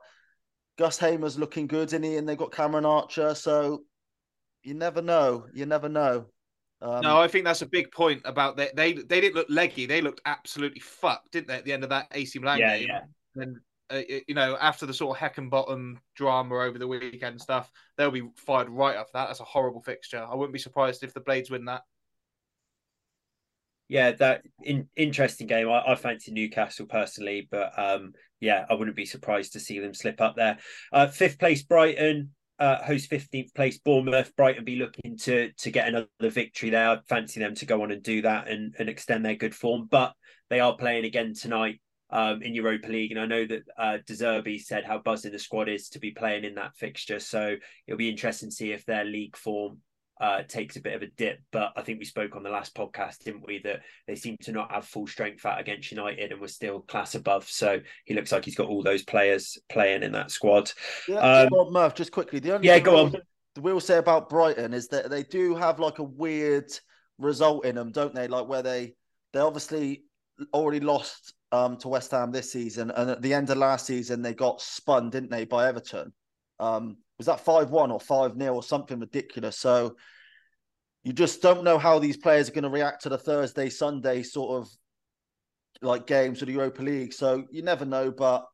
Gus 0.77 0.97
Hamer's 0.97 1.39
looking 1.39 1.67
good, 1.67 1.93
in 1.93 2.03
he? 2.03 2.17
And 2.17 2.27
they've 2.27 2.37
got 2.37 2.51
Cameron 2.51 2.85
Archer, 2.85 3.33
so 3.35 3.83
you 4.63 4.73
never 4.73 5.01
know. 5.01 5.45
You 5.53 5.65
never 5.65 5.89
know. 5.89 6.25
Um, 6.81 7.01
no, 7.01 7.19
I 7.19 7.27
think 7.27 7.45
that's 7.45 7.63
a 7.63 7.67
big 7.67 7.91
point 7.91 8.21
about 8.25 8.55
they, 8.55 8.69
they 8.75 8.93
they 8.93 9.19
didn't 9.19 9.35
look 9.35 9.47
leggy. 9.49 9.87
They 9.87 10.01
looked 10.01 10.21
absolutely 10.25 10.79
fucked, 10.79 11.31
didn't 11.31 11.47
they? 11.47 11.55
At 11.55 11.65
the 11.65 11.73
end 11.73 11.83
of 11.83 11.89
that 11.89 12.07
AC 12.11 12.37
Milan 12.37 12.59
yeah, 12.59 12.77
game, 12.77 12.87
yeah. 12.87 13.01
and 13.41 13.57
uh, 13.89 14.01
you 14.27 14.35
know 14.35 14.57
after 14.61 14.85
the 14.85 14.93
sort 14.93 15.17
of 15.17 15.19
heck 15.19 15.39
and 15.39 15.49
bottom 15.49 15.99
drama 16.15 16.55
over 16.55 16.77
the 16.77 16.87
weekend 16.87 17.23
and 17.23 17.41
stuff, 17.41 17.71
they'll 17.97 18.11
be 18.11 18.29
fired 18.35 18.69
right 18.69 18.95
off 18.95 19.11
that. 19.13 19.25
That's 19.25 19.39
a 19.39 19.45
horrible 19.45 19.81
fixture. 19.81 20.23
I 20.23 20.35
wouldn't 20.35 20.53
be 20.53 20.59
surprised 20.59 21.03
if 21.03 21.15
the 21.15 21.21
Blades 21.21 21.49
win 21.49 21.65
that 21.65 21.81
yeah, 23.87 24.11
that 24.11 24.41
in, 24.63 24.89
interesting 24.95 25.47
game. 25.47 25.69
I, 25.69 25.83
I 25.91 25.95
fancy 25.95 26.31
Newcastle 26.31 26.85
personally, 26.85 27.47
but 27.49 27.71
um, 27.77 28.13
yeah, 28.39 28.65
I 28.69 28.73
wouldn't 28.73 28.97
be 28.97 29.05
surprised 29.05 29.53
to 29.53 29.59
see 29.59 29.79
them 29.79 29.93
slip 29.93 30.21
up 30.21 30.35
there. 30.35 30.57
Uh, 30.91 31.07
fifth 31.07 31.39
place 31.39 31.63
Brighton 31.63 32.31
uh, 32.59 32.83
host 32.83 33.09
fifteenth 33.09 33.53
place 33.53 33.77
Bournemouth. 33.79 34.35
Brighton 34.35 34.65
be 34.65 34.75
looking 34.75 35.17
to 35.19 35.51
to 35.51 35.71
get 35.71 35.87
another 35.87 36.07
victory 36.21 36.69
there. 36.69 36.89
I'd 36.89 37.07
fancy 37.07 37.39
them 37.39 37.55
to 37.55 37.65
go 37.65 37.81
on 37.83 37.91
and 37.91 38.03
do 38.03 38.21
that 38.23 38.47
and, 38.47 38.75
and 38.79 38.89
extend 38.89 39.25
their 39.25 39.35
good 39.35 39.55
form, 39.55 39.87
but 39.89 40.13
they 40.49 40.59
are 40.59 40.75
playing 40.75 41.05
again 41.05 41.33
tonight 41.33 41.79
um, 42.09 42.41
in 42.41 42.53
Europa 42.53 42.87
League, 42.87 43.11
and 43.11 43.19
I 43.19 43.25
know 43.25 43.45
that 43.45 43.63
uh, 43.77 43.97
De 44.05 44.13
Zerbi 44.13 44.59
said 44.59 44.85
how 44.85 44.97
buzzing 44.97 45.33
the 45.33 45.39
squad 45.39 45.69
is 45.69 45.89
to 45.89 45.99
be 45.99 46.11
playing 46.11 46.45
in 46.45 46.55
that 46.55 46.75
fixture. 46.77 47.19
So 47.19 47.57
it'll 47.85 47.97
be 47.97 48.09
interesting 48.09 48.49
to 48.49 48.55
see 48.55 48.71
if 48.71 48.85
their 48.85 49.03
league 49.03 49.35
form 49.35 49.79
uh, 50.19 50.43
takes 50.43 50.75
a 50.75 50.81
bit 50.81 50.95
of 50.95 51.01
a 51.01 51.07
dip. 51.07 51.39
But 51.51 51.73
I 51.75 51.81
think 51.81 51.99
we 51.99 52.05
spoke 52.05 52.35
on 52.35 52.43
the 52.43 52.49
last 52.49 52.75
podcast, 52.75 53.19
didn't 53.19 53.45
we, 53.45 53.59
that 53.63 53.81
they 54.07 54.15
seem 54.15 54.37
to 54.41 54.51
not 54.51 54.71
have 54.71 54.85
full 54.85 55.07
strength 55.07 55.45
out 55.45 55.59
against 55.59 55.91
United 55.91 56.31
and 56.31 56.41
we're 56.41 56.47
still 56.47 56.81
class 56.81 57.15
above. 57.15 57.47
So 57.47 57.79
he 58.05 58.13
looks 58.13 58.31
like 58.31 58.45
he's 58.45 58.55
got 58.55 58.67
all 58.67 58.83
those 58.83 59.03
players 59.03 59.57
playing 59.69 60.03
in 60.03 60.11
that 60.13 60.31
squad. 60.31 60.71
Yeah, 61.07 61.17
um, 61.17 61.53
on, 61.53 61.73
Murph, 61.73 61.95
just 61.95 62.11
quickly. 62.11 62.39
The 62.39 62.55
only 62.55 62.67
yeah, 62.67 62.79
go 62.79 63.05
on. 63.05 63.15
We'll 63.57 63.79
say 63.79 63.97
about 63.97 64.29
Brighton 64.29 64.73
is 64.73 64.87
that 64.89 65.09
they 65.09 65.23
do 65.23 65.55
have 65.55 65.79
like 65.79 65.99
a 65.99 66.03
weird 66.03 66.71
result 67.17 67.65
in 67.65 67.75
them, 67.75 67.91
don't 67.91 68.13
they? 68.13 68.27
Like 68.27 68.47
where 68.47 68.61
they 68.61 68.93
they 69.33 69.39
obviously 69.39 70.03
already 70.53 70.79
lost 70.79 71.33
um, 71.51 71.77
to 71.77 71.87
West 71.87 72.11
Ham 72.11 72.31
this 72.31 72.51
season, 72.51 72.91
and 72.91 73.09
at 73.09 73.21
the 73.21 73.33
end 73.33 73.49
of 73.49 73.57
last 73.57 73.85
season 73.85 74.21
they 74.21 74.33
got 74.33 74.61
spun, 74.61 75.09
didn't 75.09 75.31
they, 75.31 75.45
by 75.45 75.67
Everton? 75.67 76.13
Um, 76.59 76.97
was 77.17 77.27
that 77.27 77.39
five 77.39 77.69
one 77.71 77.91
or 77.91 77.99
five 77.99 78.37
0 78.37 78.53
or 78.53 78.63
something 78.63 78.99
ridiculous. 78.99 79.57
So 79.57 79.95
you 81.03 81.13
just 81.13 81.41
don't 81.41 81.63
know 81.63 81.77
how 81.77 81.99
these 81.99 82.17
players 82.17 82.49
are 82.49 82.53
going 82.53 82.63
to 82.63 82.69
react 82.69 83.03
to 83.03 83.09
the 83.09 83.17
Thursday 83.17 83.69
Sunday 83.69 84.23
sort 84.23 84.61
of 84.61 84.69
like 85.81 86.07
games 86.07 86.41
of 86.41 86.47
the 86.47 86.53
Europa 86.53 86.81
League. 86.81 87.13
So 87.13 87.45
you 87.51 87.61
never 87.61 87.85
know, 87.85 88.11
but 88.11 88.45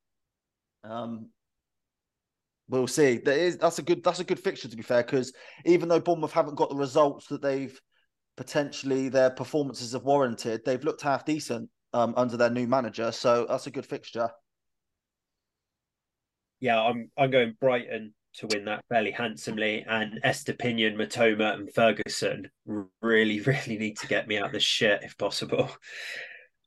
um, 0.83 1.29
we'll 2.69 2.87
see. 2.87 3.17
There 3.17 3.37
is 3.37 3.57
that's 3.57 3.79
a 3.79 3.83
good 3.83 4.03
that's 4.03 4.19
a 4.19 4.25
good 4.25 4.39
fixture 4.39 4.67
to 4.67 4.77
be 4.77 4.83
fair 4.83 5.03
because 5.03 5.33
even 5.65 5.89
though 5.89 5.99
Bournemouth 5.99 6.33
haven't 6.33 6.55
got 6.55 6.69
the 6.69 6.75
results 6.75 7.27
that 7.27 7.41
they've 7.41 7.79
potentially 8.37 9.09
their 9.09 9.29
performances 9.29 9.93
have 9.93 10.03
warranted, 10.03 10.61
they've 10.65 10.83
looked 10.83 11.01
half 11.01 11.25
decent 11.25 11.69
um, 11.93 12.13
under 12.17 12.37
their 12.37 12.49
new 12.49 12.67
manager. 12.67 13.11
So 13.11 13.45
that's 13.47 13.67
a 13.67 13.71
good 13.71 13.85
fixture. 13.85 14.29
Yeah, 16.59 16.81
I'm 16.81 17.09
I'm 17.17 17.29
going 17.29 17.55
Brighton 17.59 18.13
to 18.35 18.47
win 18.47 18.65
that 18.65 18.83
fairly 18.89 19.11
handsomely, 19.11 19.85
and 19.87 20.19
Estupiñán, 20.23 20.95
Mitoma, 20.95 21.53
and 21.53 21.73
Ferguson 21.73 22.49
really, 23.01 23.39
really 23.41 23.77
need 23.77 23.97
to 23.99 24.07
get 24.07 24.27
me 24.27 24.37
out 24.37 24.47
of 24.47 24.51
the 24.51 24.59
shit 24.59 25.03
if 25.03 25.17
possible. 25.17 25.69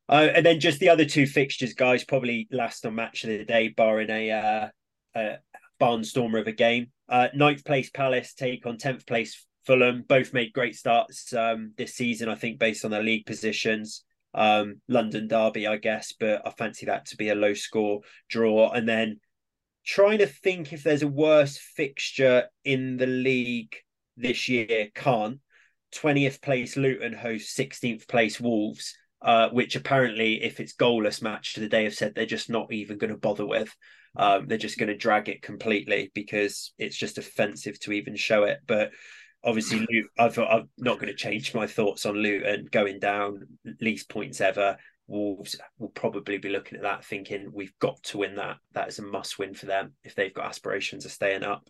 Uh, 0.09 0.29
and 0.35 0.47
then 0.47 0.61
just 0.61 0.79
the 0.79 0.89
other 0.89 1.05
two 1.05 1.27
fixtures, 1.27 1.75
guys, 1.75 2.05
probably 2.05 2.47
last 2.51 2.87
on 2.87 2.95
match 2.95 3.25
of 3.25 3.31
the 3.31 3.45
day, 3.45 3.69
barring 3.69 4.11
a, 4.11 4.31
uh, 4.31 4.69
a 5.17 5.39
barnstormer 5.81 6.41
of 6.41 6.47
a 6.47 6.53
game. 6.53 6.87
Uh, 7.09 7.29
ninth 7.35 7.65
place 7.65 7.91
Palace 7.91 8.35
take 8.35 8.67
on 8.67 8.79
tenth 8.79 9.07
place 9.07 9.47
Fulham. 9.67 10.05
Both 10.07 10.33
made 10.33 10.53
great 10.53 10.77
starts 10.77 11.33
um, 11.33 11.73
this 11.77 11.95
season, 11.95 12.29
I 12.29 12.37
think, 12.37 12.59
based 12.59 12.85
on 12.85 12.91
their 12.91 13.03
league 13.03 13.27
positions. 13.27 14.05
Um, 14.33 14.81
London 14.87 15.29
derby, 15.29 15.67
I 15.67 15.79
guess, 15.79 16.15
but 16.19 16.47
I 16.47 16.51
fancy 16.51 16.87
that 16.87 17.07
to 17.07 17.17
be 17.17 17.31
a 17.31 17.35
low 17.35 17.55
score 17.55 18.01
draw. 18.29 18.71
And 18.71 18.89
then 18.89 19.19
trying 19.87 20.19
to 20.19 20.27
think 20.27 20.73
if 20.73 20.83
there's 20.83 21.03
a 21.03 21.09
worse 21.09 21.59
fixture 21.59 22.45
in 22.65 22.97
the 22.97 23.07
league 23.07 23.77
this 24.17 24.49
year. 24.49 24.89
Can't. 24.95 25.41
20th 25.95 26.43
place 26.43 26.77
Luton 26.77 27.13
host 27.13 27.57
16th 27.57 28.09
place 28.09 28.41
Wolves 28.41 28.95
uh, 29.23 29.49
which 29.49 29.77
apparently, 29.77 30.43
if 30.43 30.61
it's 30.61 30.75
goalless 30.75 31.23
match 31.23 31.55
to 31.55 31.61
the 31.61 31.69
day, 31.69 31.85
have 31.85 31.95
said 31.95 32.15
they're 32.15 32.27
just 32.27 32.51
not 32.51 32.73
even 32.73 32.99
going 32.99 33.13
to 33.13 33.19
bother 33.19 33.47
with. 33.47 33.75
Um, 34.15 34.47
they're 34.47 34.59
just 34.59 34.79
going 34.79 34.89
to 34.89 34.97
drag 34.97 35.29
it 35.29 35.43
completely 35.43 36.11
because 36.15 36.73
it's 36.79 36.97
just 36.97 37.19
offensive 37.19 37.79
to 37.81 37.93
even 37.93 38.15
show 38.15 38.45
it. 38.45 38.61
But 38.67 38.93
obviously, 39.43 39.87
I've, 40.19 40.39
I'm 40.39 40.69
not 40.79 40.99
going 40.99 41.09
to 41.09 41.15
change 41.15 41.55
my 41.55 41.67
thoughts 41.67 42.07
on 42.07 42.17
Luton 42.17 42.69
going 42.71 42.99
down, 42.99 43.47
least 43.81 44.09
points 44.09 44.41
ever. 44.41 44.77
Wolves 45.07 45.57
will 45.79 45.89
probably 45.89 46.39
be 46.39 46.49
looking 46.49 46.77
at 46.77 46.83
that 46.83 47.05
thinking 47.05 47.51
we've 47.53 47.79
got 47.79 48.03
to 48.05 48.19
win 48.19 48.37
that. 48.37 48.57
That 48.73 48.89
is 48.89 48.99
a 48.99 49.03
must 49.03 49.39
win 49.39 49.55
for 49.55 49.67
them 49.67 49.93
if 50.05 50.15
they've 50.15 50.35
got 50.35 50.47
aspirations 50.47 51.05
of 51.05 51.13
staying 51.13 51.45
up. 51.45 51.69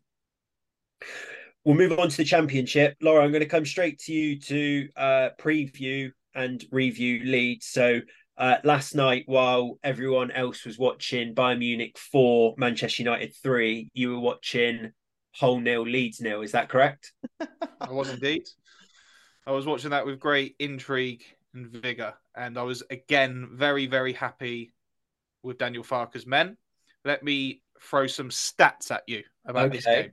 We'll 1.65 1.77
move 1.77 1.99
on 1.99 2.09
to 2.09 2.17
the 2.17 2.25
championship. 2.25 2.97
Lawro, 3.03 3.23
I'm 3.23 3.33
going 3.33 3.41
to 3.41 3.47
come 3.47 3.67
straight 3.67 3.99
to 4.01 4.13
you 4.13 4.41
to 4.41 4.89
uh, 4.97 5.29
preview 5.39 6.11
and 6.35 6.65
review 6.71 7.25
Leeds. 7.25 7.67
So 7.67 8.01
uh, 8.39 8.57
last 8.65 8.95
night, 8.95 9.25
while 9.27 9.79
everyone 9.83 10.31
else 10.31 10.65
was 10.65 10.79
watching 10.79 11.35
Bayern 11.35 11.59
Munich 11.59 11.99
four, 11.99 12.55
Manchester 12.57 13.03
United 13.03 13.35
three, 13.43 13.91
you 13.95 14.11
were 14.11 14.21
watching 14.21 14.93
Hull 15.33 15.61
nil, 15.61 15.83
Leeds 15.83 16.21
nil. 16.21 16.43
Is 16.43 16.53
that 16.53 16.69
correct? 16.69 17.13
I 17.41 17.91
was 17.91 18.11
indeed. 18.11 18.45
I 19.47 19.53
was 19.53 19.67
watching 19.67 19.91
that 19.91 20.07
with 20.07 20.19
great 20.19 20.57
intrigue 20.59 21.23
and 21.57 21.67
vigor, 21.67 22.15
and 22.37 22.59
I 22.59 22.63
was 22.63 22.83
again 22.91 23.49
very, 23.53 23.87
very 23.87 24.13
happy 24.13 24.73
with 25.43 25.59
Daniel 25.59 25.83
Farke's 25.83 26.27
men. 26.27 26.57
Let 27.05 27.23
me 27.23 27.63
throw 27.81 28.07
some 28.07 28.31
stats 28.31 28.91
at 28.91 29.03
you 29.07 29.23
about 29.45 29.67
okay. 29.67 29.77
this 29.77 29.85
game. 29.85 30.11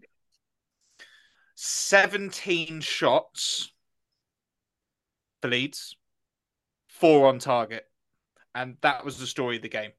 17 1.55 2.81
shots 2.81 3.71
for 5.41 5.49
Leeds, 5.49 5.95
four 6.87 7.27
on 7.27 7.39
target. 7.39 7.85
And 8.55 8.77
that 8.81 9.03
was 9.03 9.17
the 9.17 9.27
story 9.27 9.57
of 9.57 9.61
the 9.61 9.69
game. 9.69 9.91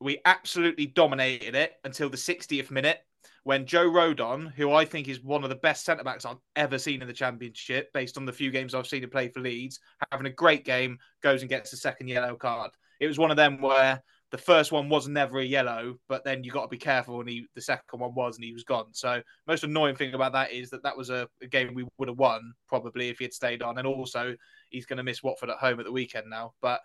We 0.00 0.20
absolutely 0.24 0.86
dominated 0.86 1.54
it 1.54 1.74
until 1.84 2.08
the 2.08 2.16
60th 2.16 2.70
minute 2.70 3.00
when 3.46 3.64
Joe 3.64 3.88
Rodon, 3.88 4.52
who 4.54 4.72
I 4.72 4.84
think 4.84 5.06
is 5.06 5.22
one 5.22 5.44
of 5.44 5.50
the 5.50 5.54
best 5.54 5.84
centre 5.84 6.02
backs 6.02 6.24
I've 6.24 6.40
ever 6.56 6.78
seen 6.78 7.00
in 7.00 7.06
the 7.06 7.14
Championship, 7.14 7.92
based 7.92 8.16
on 8.16 8.26
the 8.26 8.32
few 8.32 8.50
games 8.50 8.74
I've 8.74 8.88
seen 8.88 9.04
him 9.04 9.10
play 9.10 9.28
for 9.28 9.38
Leeds, 9.38 9.78
having 10.10 10.26
a 10.26 10.30
great 10.30 10.64
game, 10.64 10.98
goes 11.22 11.42
and 11.42 11.48
gets 11.48 11.72
a 11.72 11.76
second 11.76 12.08
yellow 12.08 12.34
card. 12.34 12.72
It 12.98 13.06
was 13.06 13.20
one 13.20 13.30
of 13.30 13.36
them 13.36 13.60
where 13.60 14.02
the 14.32 14.36
first 14.36 14.72
one 14.72 14.88
was 14.88 15.06
never 15.06 15.38
a 15.38 15.44
yellow, 15.44 15.94
but 16.08 16.24
then 16.24 16.42
you 16.42 16.50
got 16.50 16.62
to 16.62 16.68
be 16.68 16.76
careful, 16.76 17.20
and 17.20 17.28
he 17.28 17.46
the 17.54 17.60
second 17.60 18.00
one 18.00 18.14
was, 18.14 18.34
and 18.34 18.44
he 18.44 18.52
was 18.52 18.64
gone. 18.64 18.86
So 18.90 19.22
most 19.46 19.62
annoying 19.62 19.94
thing 19.94 20.12
about 20.12 20.32
that 20.32 20.50
is 20.50 20.68
that 20.70 20.82
that 20.82 20.96
was 20.96 21.10
a, 21.10 21.28
a 21.40 21.46
game 21.46 21.72
we 21.72 21.86
would 21.98 22.08
have 22.08 22.18
won 22.18 22.52
probably 22.66 23.10
if 23.10 23.18
he 23.18 23.26
had 23.26 23.32
stayed 23.32 23.62
on, 23.62 23.78
and 23.78 23.86
also 23.86 24.34
he's 24.70 24.86
going 24.86 24.96
to 24.96 25.04
miss 25.04 25.22
Watford 25.22 25.50
at 25.50 25.58
home 25.58 25.78
at 25.78 25.86
the 25.86 25.92
weekend 25.92 26.28
now. 26.28 26.54
But 26.60 26.80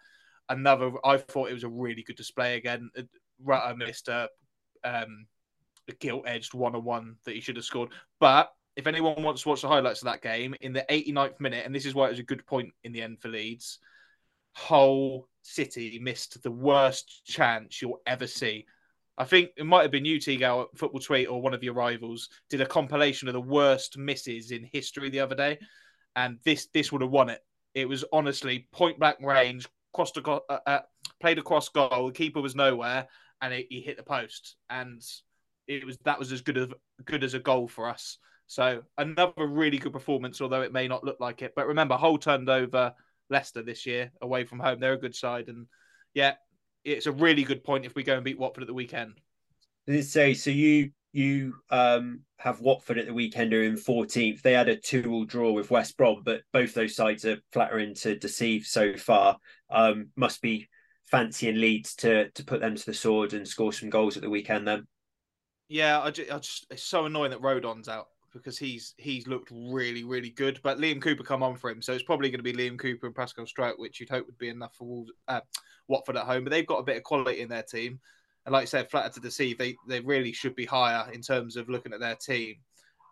another, 0.48 0.92
I 1.04 1.18
thought 1.18 1.50
it 1.50 1.56
was 1.56 1.64
a 1.64 1.70
really 1.70 2.04
good 2.04 2.18
display 2.18 2.56
again. 2.58 2.92
Rutter 3.44 3.76
missed 3.76 4.10
a, 4.10 4.30
um, 4.84 5.26
a 5.92 5.96
gilt 5.96 6.24
edged 6.26 6.54
one 6.54 6.76
on 6.76 6.84
one 6.84 7.16
that 7.26 7.36
he 7.36 7.42
should 7.42 7.56
have 7.56 7.66
scored. 7.66 7.90
But 8.20 8.52
if 8.76 8.88
anyone 8.88 9.22
wants 9.22 9.44
to 9.44 9.50
watch 9.50 9.62
the 9.62 9.68
highlights 9.68 10.02
of 10.02 10.06
that 10.06 10.22
game, 10.22 10.56
in 10.62 10.74
the 10.74 10.86
89th 10.90 11.40
minute, 11.40 11.66
and 11.66 11.76
this 11.76 11.86
is 11.86 11.94
why 11.94 12.08
it 12.08 12.12
was 12.12 12.20
a 12.20 12.24
good 12.24 12.46
point 12.46 12.74
in 12.84 12.92
the 12.92 13.02
end 13.02 13.20
for 13.20 13.28
Leeds, 13.28 13.80
Hull 14.54 15.28
City 15.44 16.00
missed 16.00 16.42
the 16.42 16.52
worst 16.52 17.26
chance 17.26 17.82
you'll 17.82 18.02
ever 18.06 18.28
see. 18.28 18.66
I 19.18 19.26
think 19.26 19.52
it 19.58 19.66
might 19.66 19.84
have 19.84 19.92
been 19.92 20.06
you, 20.06 20.20
Football 20.76 21.00
Tweet, 21.00 21.28
or 21.28 21.42
one 21.42 21.54
of 21.54 21.64
your 21.64 21.74
rivals, 21.74 22.30
did 22.50 22.62
a 22.62 22.66
compilation 22.66 23.28
of 23.28 23.34
the 23.34 23.42
worst 23.42 23.98
misses 23.98 24.52
in 24.52 24.68
history 24.72 25.10
the 25.10 25.20
other 25.20 25.36
day, 25.36 25.60
and 26.16 26.40
this 26.44 26.68
this 26.74 26.92
would 26.92 27.02
have 27.02 27.12
won 27.12 27.30
it. 27.30 27.44
It 27.74 27.88
was 27.88 28.06
honestly 28.12 28.68
point 28.72 29.00
blank 29.00 29.18
range, 29.22 29.68
crossed 29.94 30.18
a, 30.18 30.28
uh, 30.28 30.60
uh, 30.66 30.80
played 31.20 31.40
across 31.40 31.70
goal. 31.70 32.08
The 32.08 32.14
keeper 32.14 32.42
was 32.42 32.56
nowhere, 32.56 33.08
and 33.42 33.54
he 33.54 33.82
hit 33.82 33.98
the 33.98 34.04
post. 34.04 34.56
And 34.70 35.04
it 35.68 35.86
was 35.86 35.98
that 36.06 36.20
was 36.20 36.32
as 36.32 36.42
good 36.42 36.58
as 36.58 36.68
good 37.06 37.24
as 37.24 37.34
a 37.34 37.40
goal 37.40 37.68
for 37.68 37.90
us. 37.90 38.18
So 38.48 38.82
another 38.98 39.48
really 39.48 39.78
good 39.78 39.94
performance, 39.94 40.42
although 40.42 40.62
it 40.62 40.74
may 40.74 40.88
not 40.88 41.04
look 41.04 41.20
like 41.20 41.42
it. 41.42 41.54
But 41.56 41.68
remember, 41.68 41.96
Hull 41.96 42.18
turned 42.18 42.50
over 42.50 42.94
Leicester 43.30 43.64
this 43.64 43.86
year 43.86 44.12
away 44.22 44.44
from 44.44 44.60
home. 44.60 44.80
They're 44.80 44.94
a 44.94 45.00
good 45.00 45.16
side, 45.16 45.48
and 45.48 45.68
yeah, 46.14 46.34
it's 46.84 47.06
a 47.06 47.12
really 47.12 47.44
good 47.44 47.64
point 47.64 47.86
if 47.86 47.96
we 47.96 48.04
go 48.04 48.16
and 48.16 48.24
beat 48.24 48.40
Watford 48.40 48.64
at 48.64 48.68
the 48.68 48.74
weekend. 48.74 49.20
Did 49.88 50.06
say 50.06 50.34
so? 50.34 50.52
You 50.52 50.92
you 51.14 51.56
um, 51.70 52.22
have 52.38 52.62
Watford 52.62 52.98
at 52.98 53.06
the 53.06 53.14
weekend 53.14 53.54
are 53.54 53.64
in 53.64 53.76
14th. 53.76 54.42
They 54.42 54.54
had 54.54 54.70
a 54.70 54.78
two-all 54.78 55.26
draw 55.26 55.52
with 55.52 55.72
West 55.72 55.98
Brom, 55.98 56.22
but 56.24 56.42
both 56.54 56.74
those 56.74 56.96
sides 56.96 57.26
are 57.26 57.38
flattering 57.52 57.96
to 57.96 58.18
deceive 58.18 58.66
so 58.66 58.96
far. 58.96 59.38
Um, 59.70 60.10
must 60.16 60.42
be 60.42 60.70
fancying 61.06 61.58
Leeds 61.58 61.96
to 61.96 62.30
to 62.32 62.46
put 62.46 62.62
them 62.62 62.76
to 62.76 62.86
the 62.86 62.94
sword 62.94 63.34
and 63.34 63.48
score 63.48 63.74
some 63.74 63.90
goals 63.90 64.16
at 64.16 64.24
the 64.24 64.30
weekend. 64.30 64.68
Then, 64.68 64.88
yeah, 65.72 66.02
I 66.02 66.12
just, 66.12 66.32
I 66.32 66.38
just 66.38 66.68
it's 66.70 66.84
so 66.84 67.06
annoying 67.06 67.32
that 67.32 67.42
Rodon's 67.42 67.88
out 67.88 68.10
because 68.34 68.58
he's 68.58 68.94
he's 68.98 69.26
looked 69.26 69.52
really 69.52 70.04
really 70.04 70.30
good. 70.30 70.60
But 70.64 70.80
Liam 70.80 71.02
Cooper 71.02 71.24
come 71.24 71.42
on 71.44 71.56
for 71.56 71.70
him, 71.70 71.82
so 71.82 71.94
it's 71.94 72.04
probably 72.04 72.30
going 72.30 72.44
to 72.44 72.44
be 72.44 72.54
Liam 72.54 72.78
Cooper 72.78 73.08
and 73.08 73.16
Pascal 73.16 73.46
Struijk, 73.46 73.80
which 73.80 74.00
you'd 74.00 74.10
hope 74.10 74.26
would 74.26 74.38
be 74.38 74.50
enough 74.50 74.76
for 74.76 74.86
Wolves, 74.86 75.12
uh, 75.30 75.40
Watford 75.88 76.18
at 76.18 76.26
home. 76.26 76.44
But 76.44 76.52
they've 76.52 76.68
got 76.68 76.80
a 76.80 76.84
bit 76.84 76.98
of 76.98 77.04
quality 77.04 77.40
in 77.40 77.48
their 77.48 77.64
team. 77.64 78.02
And 78.46 78.54
like 78.54 78.64
I 78.64 78.66
said, 78.66 78.90
flatter 78.90 79.14
to 79.14 79.20
deceive, 79.20 79.58
they, 79.58 79.76
they 79.88 80.00
really 80.00 80.34
should 80.34 80.56
be 80.56 80.66
higher 80.66 81.10
in 81.12 81.22
terms 81.22 81.56
of 81.56 81.70
looking 81.70 81.94
at 81.94 82.00
their 82.00 82.16
team. 82.16 82.56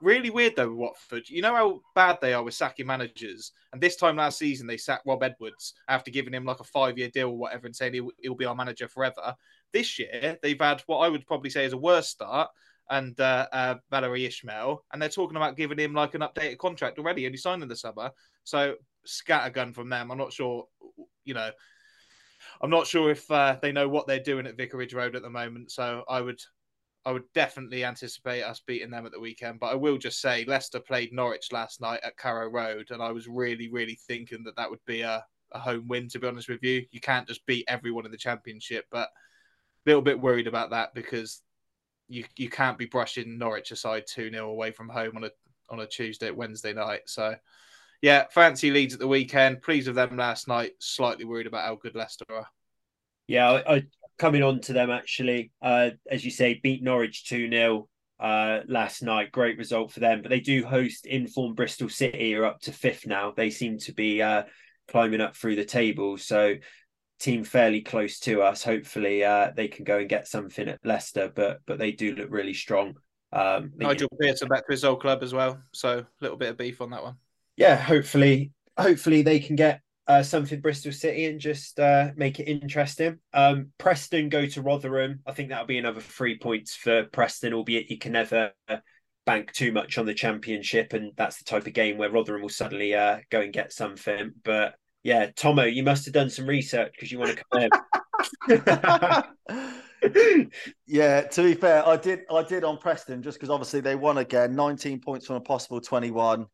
Really 0.02 0.30
weird 0.30 0.56
though 0.56 0.70
with 0.70 0.78
Watford. 0.78 1.30
You 1.30 1.42
know 1.42 1.56
how 1.56 1.82
bad 1.94 2.20
they 2.22 2.34
are 2.34 2.44
with 2.44 2.54
sacking 2.54 2.88
managers. 2.88 3.52
And 3.72 3.82
this 3.82 3.96
time 3.96 4.16
last 4.16 4.40
season, 4.40 4.66
they 4.66 4.78
sacked 4.78 5.06
Rob 5.06 5.22
Edwards 5.24 5.74
after 5.88 6.10
giving 6.10 6.34
him 6.34 6.46
like 6.46 6.62
a 6.62 6.64
five 6.66 6.98
year 6.98 7.10
deal 7.10 7.30
or 7.30 7.38
whatever 7.38 7.68
and 7.68 7.76
saying 7.76 7.94
he'll, 7.94 8.12
he'll, 8.18 8.36
be 8.36 8.46
our 8.46 8.56
manager 8.56 8.88
forever. 8.88 9.36
This 9.74 10.00
year, 10.00 10.38
they've 10.42 10.60
had 10.60 10.82
what 10.88 11.00
I 11.00 11.10
would 11.10 11.26
probably 11.28 11.50
say 11.50 11.66
is 11.66 11.74
a 11.74 11.78
worse 11.78 12.10
start 12.10 12.50
and 12.90 13.20
uh, 13.20 13.48
uh, 13.52 13.76
Valérien 13.92 14.30
Ismaël, 14.30 14.80
and 14.92 15.02
they're 15.02 15.10
talking 15.10 15.38
about 15.38 15.56
giving 15.56 15.78
him 15.78 15.94
like 15.94 16.16
an 16.16 16.22
updated 16.22 16.58
contract 16.58 16.98
already, 16.98 17.26
and 17.26 17.34
he 17.34 17.38
signed 17.38 17.62
in 17.62 17.70
the 17.70 17.76
summer. 17.76 18.10
So 18.44 18.76
scattergun 19.08 19.74
from 19.74 19.90
them. 19.90 20.12
I'm 20.12 20.18
not 20.18 20.34
sure, 20.34 20.66
you 21.24 21.34
know, 21.34 21.52
I'm 22.62 22.70
not 22.70 22.88
sure 22.88 23.12
if 23.12 23.30
uh, 23.30 23.58
they 23.62 23.72
know 23.72 23.88
what 23.88 24.08
they're 24.08 24.20
doing 24.20 24.48
at 24.48 24.58
Vicarage 24.58 24.94
Road 24.94 25.16
at 25.16 25.22
the 25.22 25.30
moment. 25.30 25.72
So 25.72 26.04
I 26.10 26.22
would, 26.22 26.40
I 27.06 27.12
would 27.12 27.32
definitely 27.34 27.86
anticipate 27.86 28.42
us 28.42 28.62
beating 28.66 28.90
them 28.90 29.06
at 29.06 29.12
the 29.12 29.20
weekend. 29.20 29.60
But 29.60 29.72
I 29.72 29.76
will 29.76 29.98
just 29.98 30.20
say 30.20 30.46
Leicester 30.46 30.80
played 30.80 31.14
Norwich 31.14 31.52
last 31.52 31.82
night 31.82 32.00
at 32.04 32.18
Carrow 32.18 32.50
Road, 32.50 32.88
and 32.90 33.02
I 33.02 33.12
was 33.12 33.28
really, 33.28 33.70
really 33.70 34.00
thinking 34.08 34.44
that 34.46 34.56
that 34.58 34.70
would 34.70 34.84
be 34.86 35.02
a, 35.02 35.24
a 35.52 35.60
home 35.60 35.88
win. 35.88 36.08
To 36.10 36.20
be 36.20 36.28
honest 36.28 36.50
with 36.50 36.64
you, 36.64 36.86
you 36.92 37.00
can't 37.00 37.28
just 37.28 37.46
beat 37.46 37.66
everyone 37.68 38.06
in 38.06 38.12
the 38.12 38.18
Championship, 38.18 38.86
but 38.90 39.10
little 39.86 40.02
bit 40.02 40.20
worried 40.20 40.48
about 40.48 40.72
that 40.72 40.94
because 40.94 41.42
you 42.08 42.26
you 42.36 42.50
can't 42.50 42.78
be 42.78 42.86
brushing 42.86 43.38
Norwich 43.38 43.72
aside 43.72 44.04
two 44.08 44.32
0 44.32 44.50
away 44.50 44.72
from 44.72 44.90
home 44.90 45.16
on 45.16 45.26
a 45.26 45.32
on 45.70 45.80
a 45.80 45.88
Tuesday, 45.88 46.32
Wednesday 46.32 46.74
night. 46.74 47.02
So 47.06 47.36
yeah, 48.02 48.26
fancy 48.32 48.72
Leeds 48.72 48.94
at 48.94 49.00
the 49.00 49.08
weekend. 49.08 49.62
Pleased 49.62 49.88
with 49.88 49.96
them 49.96 50.18
last 50.18 50.48
night. 50.48 50.72
Slightly 50.80 51.26
worried 51.26 51.48
about 51.48 51.66
how 51.66 51.76
good 51.76 51.96
Leicester 51.96 52.26
are. 52.30 52.48
Yeah, 53.28 53.50
I, 53.52 53.76
I 53.76 53.84
coming 54.18 54.44
on 54.44 54.62
to 54.62 54.74
them 54.74 54.90
actually. 54.90 55.52
Uh, 55.62 55.92
as 56.10 56.26
you 56.26 56.32
say, 56.32 56.60
beat 56.62 56.84
Norwich 56.84 57.26
two 57.26 57.50
0 57.50 57.88
uh, 58.20 58.60
last 58.68 59.04
night. 59.04 59.32
Great 59.32 59.58
result 59.58 59.92
for 59.92 60.00
them. 60.00 60.22
But 60.22 60.30
they 60.30 60.40
do 60.40 60.66
host 60.66 61.06
informed 61.06 61.56
Bristol 61.56 61.90
City, 61.90 62.36
are 62.36 62.46
up 62.46 62.62
to 62.62 62.72
fifth 62.72 63.06
now. 63.06 63.32
They 63.36 63.50
seem 63.50 63.78
to 63.80 63.94
be 63.94 64.22
uh, 64.22 64.44
climbing 64.88 65.22
up 65.22 65.36
through 65.36 65.56
the 65.56 65.66
table. 65.66 66.18
So 66.18 66.56
team 67.20 67.44
fairly 67.44 67.82
close 67.82 68.20
to 68.22 68.42
us. 68.42 68.64
Hopefully, 68.64 69.24
uh, 69.24 69.52
they 69.56 69.68
can 69.68 69.84
go 69.84 70.00
and 70.00 70.10
get 70.10 70.28
something 70.28 70.68
at 70.68 70.80
Leicester. 70.84 71.32
But 71.34 71.62
but 71.66 71.78
they 71.78 71.92
do 71.92 72.16
look 72.16 72.30
really 72.30 72.54
strong. 72.54 72.96
Um, 73.32 73.72
Nigel 73.76 74.10
Pearson 74.20 74.48
back 74.48 74.66
to 74.66 74.72
his 74.72 74.84
old 74.84 75.02
club 75.02 75.22
as 75.22 75.34
well. 75.34 75.62
So 75.74 76.00
a 76.00 76.08
little 76.22 76.38
bit 76.38 76.50
of 76.50 76.58
beef 76.58 76.82
on 76.82 76.90
that 76.92 77.04
one. 77.04 77.16
Yeah, 77.56 77.76
hopefully, 77.76 78.52
hopefully 78.78 79.22
they 79.22 79.40
can 79.40 79.56
get 79.56 79.82
uh, 80.08 80.24
something 80.24 80.62
Bristol 80.62 80.92
City 80.92 81.26
and 81.26 81.40
just 81.40 81.80
uh, 81.80 82.10
make 82.16 82.40
it 82.40 82.46
interesting. 82.46 83.20
Um, 83.34 83.72
Preston 83.78 84.30
go 84.30 84.48
to 84.48 84.62
Rotherham. 84.62 85.20
I 85.28 85.34
think 85.34 85.50
that'll 85.50 85.68
be 85.68 85.78
another 85.78 86.02
three 86.02 86.40
points 86.40 86.76
for 86.76 87.04
Preston, 87.04 87.54
albeit 87.54 87.92
you 87.92 88.00
can 88.00 88.14
never 88.14 88.52
bank 89.30 89.52
too 89.52 89.72
much 89.72 90.00
on 90.00 90.08
the 90.08 90.14
championship, 90.16 90.94
and 90.94 91.12
that's 91.16 91.38
the 91.38 91.44
type 91.44 91.68
of 91.68 91.74
game 91.74 92.00
where 92.00 92.10
Rotherham 92.10 92.42
will 92.42 92.50
suddenly 92.50 92.96
uh, 92.96 93.20
go 93.30 93.42
and 93.42 93.54
get 93.54 93.72
something. 93.72 94.32
But 94.44 94.74
yeah, 95.04 95.28
Tommo, 95.32 95.74
you 95.74 95.84
must 95.84 96.06
have 96.06 96.14
done 96.14 96.30
some 96.30 96.46
research 96.46 96.92
because 96.94 97.12
you 97.12 97.20
want 97.20 97.38
to 97.38 97.44
come 97.52 97.70
in. 98.50 99.70
yeah, 100.88 101.22
to 101.22 101.44
be 101.44 101.54
fair, 101.54 101.88
I 101.88 101.98
did. 101.98 102.22
I 102.32 102.44
did 102.44 102.64
on 102.64 102.78
Preston 102.78 103.22
just 103.22 103.38
because 103.38 103.50
obviously 103.50 103.82
they 103.82 103.96
won 103.96 104.18
again, 104.18 104.56
19 104.56 105.00
points 105.00 105.26
from 105.26 105.38
a 105.38 105.42
possible 105.42 105.82
21. 105.82 106.46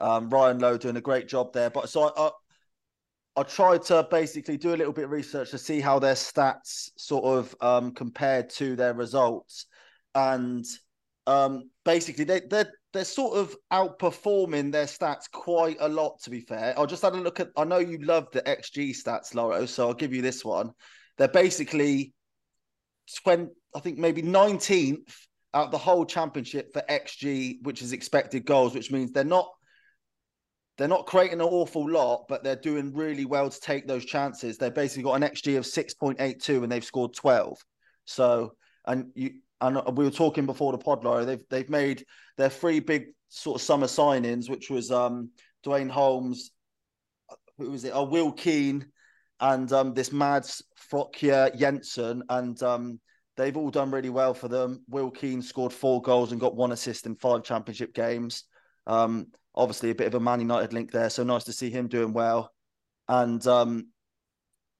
Um, 0.00 0.30
Ryan 0.30 0.58
Lowe 0.58 0.78
doing 0.78 0.96
a 0.96 1.00
great 1.00 1.28
job 1.28 1.52
there, 1.52 1.70
but 1.70 1.88
so 1.88 2.12
I, 2.16 2.30
I 3.40 3.42
tried 3.42 3.82
to 3.84 4.06
basically 4.10 4.56
do 4.56 4.74
a 4.74 4.76
little 4.76 4.92
bit 4.92 5.04
of 5.04 5.10
research 5.10 5.50
to 5.50 5.58
see 5.58 5.80
how 5.80 5.98
their 5.98 6.14
stats 6.14 6.90
sort 6.96 7.24
of 7.24 7.54
um, 7.60 7.92
compared 7.92 8.50
to 8.50 8.76
their 8.76 8.94
results, 8.94 9.66
and 10.14 10.64
um, 11.26 11.70
basically 11.84 12.24
they 12.24 12.40
they're 12.48 12.72
they're 12.92 13.04
sort 13.04 13.36
of 13.36 13.54
outperforming 13.72 14.72
their 14.72 14.86
stats 14.86 15.30
quite 15.30 15.76
a 15.80 15.88
lot. 15.88 16.20
To 16.22 16.30
be 16.30 16.40
fair, 16.40 16.78
I 16.78 16.86
just 16.86 17.02
had 17.02 17.14
a 17.14 17.16
look 17.20 17.40
at. 17.40 17.48
I 17.56 17.64
know 17.64 17.78
you 17.78 17.98
love 17.98 18.28
the 18.32 18.42
XG 18.42 18.90
stats, 18.90 19.34
Lawro, 19.34 19.68
so 19.68 19.88
I'll 19.88 19.94
give 19.94 20.14
you 20.14 20.22
this 20.22 20.44
one. 20.44 20.72
They're 21.18 21.28
basically 21.28 22.14
twenty, 23.22 23.50
I 23.74 23.80
think 23.80 23.98
maybe 23.98 24.22
nineteenth 24.22 25.14
out 25.54 25.70
the 25.70 25.78
whole 25.78 26.04
championship 26.04 26.72
for 26.72 26.82
XG, 26.88 27.62
which 27.62 27.82
is 27.82 27.92
expected 27.92 28.44
goals, 28.44 28.74
which 28.74 28.90
means 28.90 29.12
they're 29.12 29.24
not 29.24 29.48
they're 30.78 30.88
not 30.88 31.06
creating 31.06 31.40
an 31.40 31.46
awful 31.46 31.90
lot, 31.90 32.26
but 32.28 32.44
they're 32.44 32.54
doing 32.54 32.94
really 32.94 33.24
well 33.24 33.50
to 33.50 33.60
take 33.60 33.88
those 33.88 34.04
chances. 34.04 34.56
They've 34.56 34.72
basically 34.72 35.02
got 35.02 35.14
an 35.14 35.28
XG 35.28 35.58
of 35.58 35.64
6.82 35.64 36.62
and 36.62 36.70
they've 36.70 36.84
scored 36.84 37.14
12. 37.14 37.58
So, 38.04 38.52
and 38.86 39.10
you, 39.16 39.40
and 39.60 39.80
we 39.96 40.04
were 40.04 40.10
talking 40.10 40.46
before 40.46 40.72
the 40.72 40.78
pod, 40.78 41.02
Lawro, 41.02 41.26
they've, 41.26 41.44
they've 41.50 41.70
made 41.70 42.04
their 42.36 42.48
three 42.48 42.80
big 42.80 43.06
sort 43.28 43.56
of 43.56 43.62
summer 43.62 43.86
signings, 43.86 44.48
which 44.48 44.70
was 44.70 44.90
um, 44.90 45.30
Duane 45.62 45.88
Holmes, 45.88 46.52
who 47.58 47.70
was 47.70 47.84
it? 47.84 47.92
Oh, 47.94 48.04
Will 48.04 48.32
Keane 48.32 48.86
and 49.40 49.72
um, 49.72 49.94
this 49.94 50.12
Mads 50.12 50.62
Frøkjær 50.90 51.58
Jensen. 51.58 52.22
And 52.28 52.60
um, 52.62 53.00
they've 53.36 53.56
all 53.56 53.70
done 53.70 53.90
really 53.90 54.10
well 54.10 54.34
for 54.34 54.48
them. 54.48 54.84
Will 54.88 55.10
Keane 55.10 55.42
scored 55.42 55.72
four 55.72 56.00
goals 56.02 56.32
and 56.32 56.40
got 56.40 56.56
one 56.56 56.72
assist 56.72 57.06
in 57.06 57.16
five 57.16 57.42
championship 57.42 57.94
games. 57.94 58.44
Um, 58.86 59.28
obviously 59.54 59.90
a 59.90 59.94
bit 59.94 60.06
of 60.06 60.14
a 60.14 60.20
Man 60.20 60.40
United 60.40 60.72
link 60.72 60.92
there, 60.92 61.10
so 61.10 61.24
nice 61.24 61.44
to 61.44 61.52
see 61.52 61.70
him 61.70 61.88
doing 61.88 62.12
well. 62.12 62.52
And 63.08 63.44
um, 63.46 63.88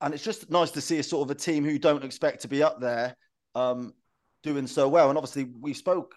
and 0.00 0.14
it's 0.14 0.24
just 0.24 0.50
nice 0.50 0.70
to 0.72 0.80
see 0.80 0.98
a 0.98 1.02
sort 1.02 1.28
of 1.28 1.36
a 1.36 1.38
team 1.38 1.64
who 1.64 1.78
don't 1.78 2.04
expect 2.04 2.42
to 2.42 2.48
be 2.48 2.62
up 2.62 2.80
there 2.80 3.16
um, 3.54 3.92
doing 4.48 4.66
so 4.66 4.88
well. 4.88 5.08
And 5.08 5.18
obviously, 5.18 5.50
we 5.60 5.74
spoke 5.74 6.14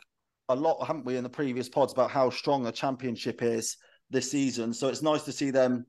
a 0.50 0.56
lot, 0.56 0.86
haven't 0.86 1.06
we, 1.06 1.18
in 1.18 1.24
the 1.24 1.30
previous 1.30 1.70
pods 1.70 1.94
about 1.94 2.12
how 2.12 2.30
strong 2.30 2.64
the 2.64 2.72
championship 2.72 3.42
is 3.42 3.78
this 4.10 4.32
season. 4.32 4.74
So 4.74 4.88
it's 4.88 5.02
nice 5.02 5.24
to 5.24 5.32
see 5.32 5.52
them 5.52 5.86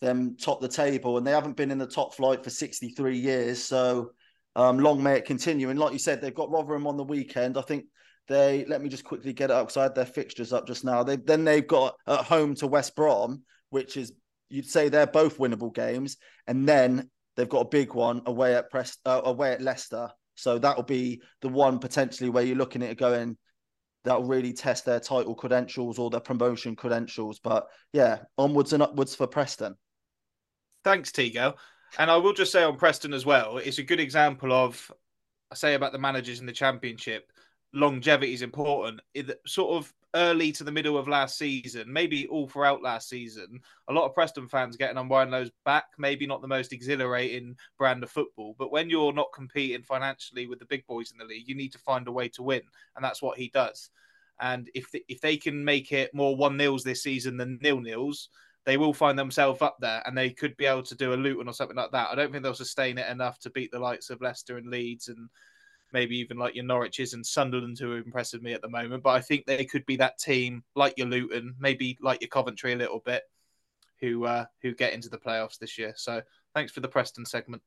them 0.00 0.36
top 0.36 0.60
the 0.60 0.68
table, 0.68 1.16
and 1.16 1.26
they 1.26 1.30
haven't 1.30 1.56
been 1.56 1.70
in 1.70 1.78
the 1.78 1.86
top 1.86 2.14
flight 2.14 2.44
for 2.44 2.50
63 2.50 3.16
years. 3.16 3.62
So 3.62 4.10
um, 4.56 4.78
long 4.78 5.02
may 5.02 5.14
it 5.14 5.24
continue. 5.24 5.70
And 5.70 5.78
like 5.78 5.92
you 5.92 5.98
said, 5.98 6.20
they've 6.20 6.34
got 6.34 6.50
Rotherham 6.50 6.86
on 6.86 6.96
the 6.96 7.04
weekend. 7.04 7.56
I 7.56 7.62
think 7.62 7.86
they 8.28 8.64
let 8.66 8.82
me 8.82 8.88
just 8.88 9.04
quickly 9.04 9.32
get 9.32 9.50
it 9.50 9.54
up 9.54 9.66
because 9.66 9.76
I 9.76 9.82
had 9.84 9.94
their 9.94 10.06
fixtures 10.06 10.52
up 10.52 10.66
just 10.66 10.84
now. 10.84 11.02
They 11.02 11.16
then 11.16 11.44
they've 11.44 11.66
got 11.66 11.94
at 12.06 12.24
home 12.24 12.54
to 12.56 12.66
West 12.66 12.96
Brom, 12.96 13.42
which 13.70 13.96
is 13.96 14.12
you'd 14.50 14.68
say 14.68 14.88
they're 14.88 15.06
both 15.06 15.38
winnable 15.38 15.74
games, 15.74 16.16
and 16.46 16.68
then 16.68 17.10
they've 17.36 17.48
got 17.48 17.66
a 17.66 17.68
big 17.68 17.94
one 17.94 18.22
away 18.26 18.54
at 18.54 18.70
Prest 18.70 18.98
uh, 19.06 19.22
away 19.24 19.52
at 19.52 19.62
Leicester. 19.62 20.10
So 20.34 20.58
that'll 20.58 20.82
be 20.82 21.22
the 21.40 21.48
one 21.48 21.78
potentially 21.78 22.30
where 22.30 22.44
you're 22.44 22.56
looking 22.56 22.82
at 22.82 22.90
it 22.90 22.98
going. 22.98 23.36
That'll 24.04 24.24
really 24.24 24.52
test 24.52 24.84
their 24.84 25.00
title 25.00 25.34
credentials 25.34 25.98
or 25.98 26.10
their 26.10 26.20
promotion 26.20 26.76
credentials. 26.76 27.38
But 27.38 27.68
yeah, 27.92 28.20
onwards 28.36 28.72
and 28.72 28.82
upwards 28.82 29.14
for 29.14 29.26
Preston. 29.26 29.76
Thanks, 30.82 31.10
Tigo. 31.10 31.54
And 31.98 32.10
I 32.10 32.16
will 32.16 32.32
just 32.32 32.52
say 32.52 32.64
on 32.64 32.76
Preston 32.76 33.14
as 33.14 33.24
well, 33.24 33.58
it's 33.58 33.78
a 33.78 33.82
good 33.82 34.00
example 34.00 34.52
of 34.52 34.90
I 35.50 35.54
say 35.54 35.74
about 35.74 35.92
the 35.92 35.98
managers 35.98 36.40
in 36.40 36.46
the 36.46 36.52
championship 36.52 37.30
longevity 37.72 38.32
is 38.32 38.42
important. 38.42 39.00
It, 39.12 39.38
sort 39.46 39.76
of 39.76 39.92
early 40.14 40.52
to 40.52 40.64
the 40.64 40.72
middle 40.72 40.96
of 40.96 41.08
last 41.08 41.36
season, 41.36 41.92
maybe 41.92 42.26
all 42.28 42.48
throughout 42.48 42.82
last 42.82 43.08
season, 43.08 43.60
a 43.88 43.92
lot 43.92 44.06
of 44.06 44.14
Preston 44.14 44.48
fans 44.48 44.76
getting 44.76 44.96
on 44.96 45.08
Ryan 45.08 45.30
Lowe's 45.30 45.50
back. 45.64 45.86
Maybe 45.98 46.26
not 46.26 46.40
the 46.40 46.48
most 46.48 46.72
exhilarating 46.72 47.56
brand 47.78 48.02
of 48.02 48.10
football, 48.10 48.54
but 48.58 48.72
when 48.72 48.88
you're 48.88 49.12
not 49.12 49.32
competing 49.34 49.82
financially 49.82 50.46
with 50.46 50.58
the 50.58 50.66
big 50.66 50.86
boys 50.86 51.12
in 51.12 51.18
the 51.18 51.24
league, 51.24 51.48
you 51.48 51.54
need 51.54 51.72
to 51.72 51.78
find 51.78 52.06
a 52.08 52.12
way 52.12 52.28
to 52.30 52.42
win, 52.42 52.62
and 52.96 53.04
that's 53.04 53.22
what 53.22 53.38
he 53.38 53.48
does. 53.48 53.90
And 54.40 54.68
if 54.74 54.90
the, 54.90 55.04
if 55.08 55.20
they 55.20 55.36
can 55.36 55.64
make 55.64 55.92
it 55.92 56.14
more 56.14 56.36
one 56.36 56.56
nils 56.56 56.82
this 56.82 57.02
season 57.02 57.36
than 57.36 57.58
nil 57.62 57.80
nils, 57.80 58.28
they 58.66 58.76
will 58.76 58.94
find 58.94 59.18
themselves 59.18 59.62
up 59.62 59.76
there, 59.80 60.02
and 60.06 60.16
they 60.16 60.30
could 60.30 60.56
be 60.56 60.66
able 60.66 60.82
to 60.84 60.94
do 60.94 61.12
a 61.12 61.16
Luton 61.16 61.48
or 61.48 61.52
something 61.52 61.76
like 61.76 61.92
that. 61.92 62.08
I 62.10 62.14
don't 62.14 62.32
think 62.32 62.42
they'll 62.42 62.54
sustain 62.54 62.98
it 62.98 63.10
enough 63.10 63.38
to 63.40 63.50
beat 63.50 63.70
the 63.70 63.78
likes 63.78 64.10
of 64.10 64.22
Leicester 64.22 64.56
and 64.56 64.68
Leeds 64.68 65.08
and 65.08 65.28
maybe 65.94 66.18
even 66.18 66.36
like 66.36 66.54
your 66.54 66.64
Norwiches 66.64 67.14
and 67.14 67.24
Sunderland 67.24 67.78
who 67.78 67.92
are 67.92 67.98
impressing 67.98 68.42
me 68.42 68.52
at 68.52 68.60
the 68.60 68.68
moment. 68.68 69.02
But 69.02 69.10
I 69.10 69.20
think 69.20 69.46
they 69.46 69.64
could 69.64 69.86
be 69.86 69.96
that 69.96 70.18
team 70.18 70.64
like 70.74 70.98
your 70.98 71.06
Luton, 71.06 71.54
maybe 71.58 71.96
like 72.02 72.20
your 72.20 72.28
Coventry 72.28 72.74
a 72.74 72.76
little 72.76 72.98
bit, 72.98 73.22
who 74.00 74.26
uh, 74.26 74.44
who 74.60 74.74
get 74.74 74.92
into 74.92 75.08
the 75.08 75.16
playoffs 75.16 75.56
this 75.58 75.78
year. 75.78 75.94
So 75.96 76.20
thanks 76.54 76.72
for 76.72 76.80
the 76.80 76.88
Preston 76.88 77.24
segment. 77.24 77.62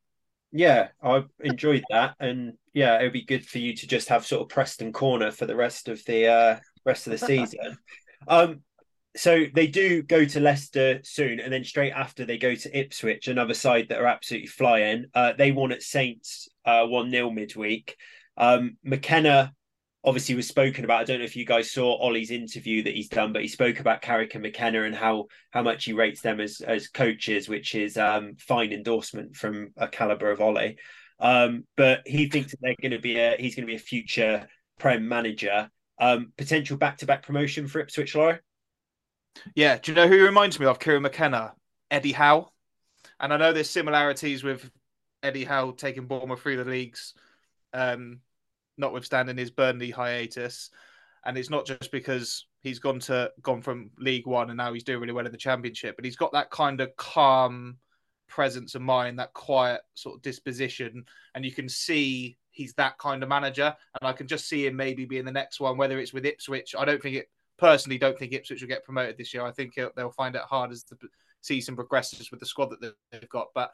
Yeah, 0.51 0.89
I 1.01 1.23
enjoyed 1.41 1.83
that, 1.89 2.15
and 2.19 2.53
yeah, 2.73 2.99
it 2.99 3.03
would 3.03 3.13
be 3.13 3.25
good 3.25 3.45
for 3.45 3.57
you 3.57 3.75
to 3.75 3.87
just 3.87 4.09
have 4.09 4.25
sort 4.25 4.41
of 4.41 4.49
Preston 4.49 4.93
corner 4.93 5.31
for 5.31 5.45
the 5.45 5.55
rest 5.55 5.87
of 5.87 6.03
the 6.05 6.27
uh, 6.27 6.59
rest 6.85 7.07
of 7.07 7.11
the 7.11 7.17
season. 7.17 7.77
um, 8.27 8.61
so 9.15 9.45
they 9.53 9.67
do 9.67 10.03
go 10.03 10.25
to 10.25 10.39
Leicester 10.39 10.99
soon, 11.03 11.39
and 11.39 11.51
then 11.51 11.63
straight 11.63 11.91
after 11.91 12.23
they 12.23 12.37
go 12.37 12.55
to 12.55 12.79
Ipswich, 12.79 13.27
another 13.27 13.53
side 13.53 13.87
that 13.89 13.99
are 13.99 14.05
absolutely 14.05 14.47
flying. 14.47 15.05
Uh, 15.13 15.33
they 15.37 15.51
won 15.51 15.71
at 15.71 15.81
Saints 15.81 16.47
uh, 16.65 16.85
one 16.85 17.09
0 17.09 17.31
midweek. 17.31 17.97
Um, 18.37 18.77
McKenna 18.83 19.53
obviously 20.03 20.35
was 20.35 20.47
spoken 20.47 20.85
about. 20.85 21.01
I 21.01 21.03
don't 21.03 21.19
know 21.19 21.25
if 21.25 21.35
you 21.35 21.45
guys 21.45 21.71
saw 21.71 21.97
Ollie's 21.97 22.31
interview 22.31 22.83
that 22.83 22.95
he's 22.95 23.09
done, 23.09 23.33
but 23.33 23.41
he 23.41 23.47
spoke 23.47 23.79
about 23.79 24.01
Carrick 24.01 24.33
and 24.35 24.43
McKenna 24.43 24.83
and 24.83 24.95
how 24.95 25.25
how 25.51 25.63
much 25.63 25.85
he 25.85 25.93
rates 25.93 26.21
them 26.21 26.39
as 26.39 26.61
as 26.61 26.87
coaches, 26.87 27.49
which 27.49 27.75
is 27.75 27.97
um, 27.97 28.35
fine 28.39 28.71
endorsement 28.71 29.35
from 29.35 29.73
a 29.75 29.87
caliber 29.87 30.31
of 30.31 30.41
Ollie. 30.41 30.77
Um, 31.19 31.65
but 31.75 32.01
he 32.05 32.29
thinks 32.29 32.51
that 32.51 32.59
they're 32.61 32.75
going 32.81 32.91
to 32.91 32.99
be 32.99 33.19
a 33.19 33.35
he's 33.37 33.55
going 33.55 33.65
to 33.65 33.71
be 33.71 33.75
a 33.75 33.79
future 33.79 34.47
prem 34.79 35.07
manager. 35.07 35.69
Um, 35.99 36.31
potential 36.37 36.77
back 36.77 36.97
to 36.99 37.05
back 37.05 37.23
promotion 37.23 37.67
for 37.67 37.79
Ipswich, 37.79 38.13
Lawro. 38.13 38.39
Yeah, 39.55 39.77
do 39.77 39.91
you 39.91 39.95
know 39.95 40.07
who 40.07 40.15
he 40.15 40.21
reminds 40.21 40.59
me 40.59 40.65
of? 40.65 40.79
Kieran 40.79 41.03
McKenna, 41.03 41.53
Eddie 41.91 42.11
Howe, 42.11 42.51
and 43.19 43.33
I 43.33 43.37
know 43.37 43.51
there's 43.51 43.69
similarities 43.69 44.43
with 44.43 44.69
Eddie 45.21 45.45
Howe 45.45 45.71
taking 45.71 46.05
Bournemouth 46.05 46.41
through 46.41 46.57
the 46.57 46.69
leagues. 46.69 47.13
Um, 47.73 48.21
notwithstanding 48.77 49.37
his 49.37 49.51
Burnley 49.51 49.91
hiatus. 49.91 50.69
And 51.25 51.37
it's 51.37 51.49
not 51.49 51.65
just 51.65 51.91
because 51.91 52.45
he's 52.61 52.79
gone 52.79 52.99
to 53.01 53.31
gone 53.41 53.61
from 53.61 53.91
League 53.97 54.27
One 54.27 54.49
and 54.49 54.57
now 54.57 54.73
he's 54.73 54.83
doing 54.83 54.99
really 54.99 55.13
well 55.13 55.25
in 55.25 55.31
the 55.31 55.37
Championship, 55.37 55.95
but 55.95 56.05
he's 56.05 56.15
got 56.15 56.31
that 56.33 56.51
kind 56.51 56.79
of 56.79 56.95
calm 56.95 57.77
presence 58.27 58.75
of 58.75 58.81
mind, 58.81 59.19
that 59.19 59.33
quiet 59.33 59.81
sort 59.93 60.15
of 60.15 60.21
disposition, 60.21 61.05
and 61.35 61.43
you 61.43 61.51
can 61.51 61.67
see 61.67 62.37
he's 62.51 62.73
that 62.73 62.97
kind 62.97 63.23
of 63.23 63.29
manager. 63.29 63.75
And 63.99 64.07
I 64.07 64.13
can 64.13 64.27
just 64.27 64.47
see 64.47 64.65
him 64.65 64.75
maybe 64.75 65.05
being 65.05 65.25
the 65.25 65.31
next 65.31 65.59
one, 65.59 65.77
whether 65.77 65.99
it's 65.99 66.13
with 66.13 66.25
Ipswich. 66.25 66.75
I 66.77 66.85
don't 66.85 67.01
think 67.01 67.15
it 67.15 67.29
personally 67.57 67.97
don't 67.97 68.17
think 68.17 68.33
Ipswich 68.33 68.61
will 68.61 68.67
get 68.67 68.83
promoted 68.83 69.17
this 69.17 69.33
year. 69.33 69.43
I 69.43 69.51
think 69.51 69.75
they'll 69.75 70.11
find 70.11 70.35
it 70.35 70.41
hard 70.43 70.71
as 70.71 70.83
the 70.83 70.97
season 71.41 71.75
progresses 71.75 72.31
with 72.31 72.39
the 72.39 72.45
squad 72.45 72.69
that 72.69 72.93
they've 73.11 73.29
got. 73.29 73.47
But 73.53 73.71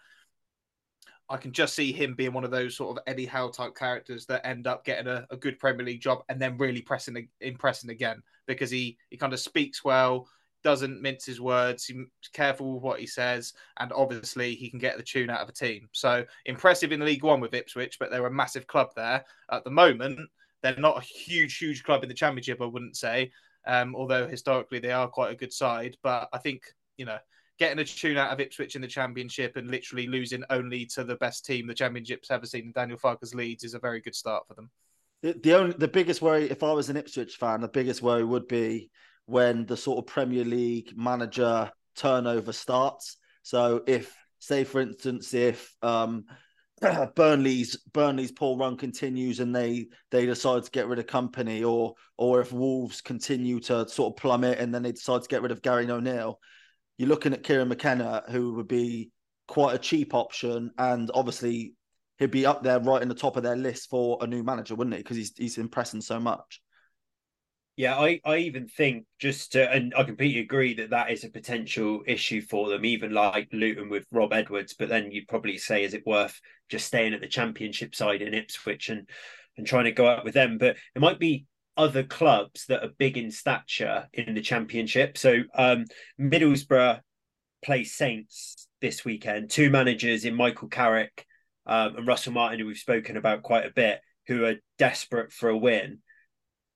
I 1.29 1.37
can 1.37 1.51
just 1.51 1.73
see 1.73 1.91
him 1.91 2.15
being 2.15 2.33
one 2.33 2.43
of 2.43 2.51
those 2.51 2.75
sort 2.75 2.97
of 2.97 3.03
Eddie 3.07 3.25
Howe 3.25 3.49
type 3.49 3.75
characters 3.75 4.25
that 4.25 4.45
end 4.45 4.67
up 4.67 4.83
getting 4.83 5.07
a, 5.07 5.25
a 5.31 5.37
good 5.37 5.57
Premier 5.57 5.85
League 5.85 6.01
job 6.01 6.19
and 6.29 6.39
then 6.41 6.57
really 6.57 6.81
pressing 6.81 7.27
impressing 7.41 7.89
again 7.89 8.21
because 8.45 8.69
he 8.69 8.97
he 9.09 9.17
kind 9.17 9.33
of 9.33 9.39
speaks 9.39 9.83
well, 9.83 10.27
doesn't 10.63 11.01
mince 11.01 11.25
his 11.25 11.41
words, 11.41 11.85
he's 11.85 12.05
careful 12.33 12.73
with 12.73 12.83
what 12.83 12.99
he 12.99 13.07
says, 13.07 13.53
and 13.79 13.91
obviously 13.93 14.55
he 14.55 14.69
can 14.69 14.79
get 14.79 14.97
the 14.97 15.03
tune 15.03 15.29
out 15.29 15.41
of 15.41 15.49
a 15.49 15.53
team. 15.53 15.87
So 15.91 16.25
impressive 16.45 16.91
in 16.91 17.05
League 17.05 17.23
One 17.23 17.39
with 17.39 17.53
Ipswich, 17.53 17.99
but 17.99 18.11
they're 18.11 18.25
a 18.25 18.31
massive 18.31 18.67
club 18.67 18.89
there 18.95 19.23
at 19.51 19.63
the 19.63 19.71
moment. 19.71 20.19
They're 20.61 20.75
not 20.77 20.97
a 20.97 21.05
huge, 21.05 21.57
huge 21.57 21.83
club 21.83 22.03
in 22.03 22.09
the 22.09 22.15
Championship, 22.15 22.61
I 22.61 22.65
wouldn't 22.65 22.95
say. 22.95 23.31
Um, 23.65 23.95
although 23.95 24.27
historically 24.27 24.79
they 24.79 24.91
are 24.91 25.07
quite 25.07 25.31
a 25.31 25.37
good 25.37 25.53
side, 25.53 25.97
but 26.03 26.27
I 26.33 26.37
think 26.37 26.63
you 26.97 27.05
know 27.05 27.17
getting 27.63 27.79
a 27.79 27.85
tune 27.85 28.17
out 28.17 28.31
of 28.31 28.41
Ipswich 28.41 28.75
in 28.75 28.81
the 28.81 28.87
Championship 28.87 29.55
and 29.55 29.71
literally 29.71 30.07
losing 30.07 30.43
only 30.49 30.85
to 30.87 31.05
the 31.05 31.15
best 31.15 31.45
team 31.45 31.65
the 31.65 31.73
Championship's 31.73 32.29
ever 32.29 32.45
seen, 32.45 32.65
in 32.65 32.71
Daniel 32.73 32.97
Farke's 32.97 33.33
Leeds, 33.33 33.63
is 33.63 33.73
a 33.73 33.79
very 33.79 34.01
good 34.01 34.15
start 34.15 34.45
for 34.47 34.53
them. 34.53 34.69
The, 35.21 35.39
the 35.41 35.53
only 35.53 35.75
the 35.77 35.87
biggest 35.87 36.21
worry, 36.21 36.49
if 36.49 36.61
I 36.61 36.73
was 36.73 36.89
an 36.89 36.97
Ipswich 36.97 37.37
fan, 37.37 37.61
the 37.61 37.69
biggest 37.69 38.01
worry 38.01 38.25
would 38.25 38.49
be 38.49 38.89
when 39.27 39.65
the 39.65 39.77
sort 39.77 39.99
of 39.99 40.07
Premier 40.07 40.43
League 40.43 40.91
manager 40.97 41.71
turnover 41.95 42.51
starts. 42.51 43.15
So 43.43 43.83
if, 43.87 44.13
say, 44.39 44.65
for 44.65 44.81
instance, 44.81 45.33
if 45.33 45.73
um, 45.81 46.25
Burnley's 47.15 47.77
Burnley's 47.93 48.33
poor 48.33 48.57
run 48.57 48.75
continues 48.75 49.39
and 49.39 49.55
they 49.55 49.87
they 50.11 50.25
decide 50.25 50.63
to 50.63 50.71
get 50.71 50.87
rid 50.87 50.99
of 50.99 51.05
Kompany 51.05 51.65
or 51.65 51.93
or 52.17 52.41
if 52.41 52.51
Wolves 52.51 52.99
continue 52.99 53.61
to 53.61 53.87
sort 53.87 54.13
of 54.13 54.21
plummet 54.21 54.59
and 54.59 54.75
then 54.75 54.83
they 54.83 54.91
decide 54.91 55.21
to 55.21 55.29
get 55.29 55.41
rid 55.41 55.53
of 55.53 55.61
Gary 55.61 55.89
O'Neil, 55.89 56.39
you're 56.97 57.09
looking 57.09 57.33
at 57.33 57.43
Kieran 57.43 57.69
McKenna, 57.69 58.23
who 58.29 58.53
would 58.55 58.67
be 58.67 59.11
quite 59.47 59.75
a 59.75 59.79
cheap 59.79 60.13
option, 60.13 60.71
and 60.77 61.09
obviously 61.13 61.73
he'd 62.19 62.31
be 62.31 62.45
up 62.45 62.63
there 62.63 62.79
right 62.79 63.01
in 63.01 63.09
the 63.09 63.15
top 63.15 63.37
of 63.37 63.43
their 63.43 63.55
list 63.55 63.89
for 63.89 64.17
a 64.21 64.27
new 64.27 64.43
manager, 64.43 64.75
wouldn't 64.75 64.95
he? 64.95 65.01
Because 65.01 65.17
he's 65.17 65.33
he's 65.35 65.57
impressing 65.57 66.01
so 66.01 66.19
much. 66.19 66.61
Yeah, 67.75 67.97
I, 67.97 68.21
I 68.23 68.37
even 68.37 68.67
think 68.67 69.05
just 69.17 69.53
to, 69.53 69.71
and 69.71 69.95
I 69.97 70.03
completely 70.03 70.41
agree 70.41 70.75
that 70.75 70.91
that 70.91 71.09
is 71.09 71.23
a 71.23 71.29
potential 71.29 72.03
issue 72.05 72.39
for 72.39 72.69
them, 72.69 72.85
even 72.85 73.11
like 73.13 73.49
Luton 73.51 73.89
with 73.89 74.05
Rob 74.11 74.31
Edwards. 74.31 74.75
But 74.77 74.89
then 74.89 75.11
you'd 75.11 75.27
probably 75.27 75.57
say, 75.57 75.83
is 75.83 75.95
it 75.95 76.05
worth 76.05 76.39
just 76.69 76.85
staying 76.85 77.15
at 77.15 77.21
the 77.21 77.27
championship 77.27 77.95
side 77.95 78.21
in 78.21 78.35
Ipswich 78.35 78.89
and 78.89 79.09
and 79.57 79.65
trying 79.65 79.85
to 79.85 79.91
go 79.91 80.07
out 80.07 80.23
with 80.23 80.35
them? 80.35 80.59
But 80.59 80.77
it 80.95 81.01
might 81.01 81.19
be 81.19 81.47
other 81.75 82.03
clubs 82.03 82.65
that 82.67 82.83
are 82.83 82.91
big 82.97 83.17
in 83.17 83.31
stature 83.31 84.07
in 84.13 84.35
the 84.35 84.41
championship. 84.41 85.17
So 85.17 85.43
um, 85.55 85.85
Middlesbrough 86.19 86.99
play 87.63 87.83
Saints 87.83 88.67
this 88.81 89.03
weekend. 89.03 89.49
Two 89.49 89.69
managers 89.69 90.25
in 90.25 90.35
Michael 90.35 90.67
Carrick 90.67 91.25
um, 91.65 91.95
and 91.95 92.07
Russell 92.07 92.33
Martin, 92.33 92.59
who 92.59 92.67
we've 92.67 92.77
spoken 92.77 93.17
about 93.17 93.43
quite 93.43 93.65
a 93.65 93.73
bit, 93.73 94.01
who 94.27 94.45
are 94.45 94.55
desperate 94.77 95.31
for 95.31 95.49
a 95.49 95.57
win. 95.57 95.99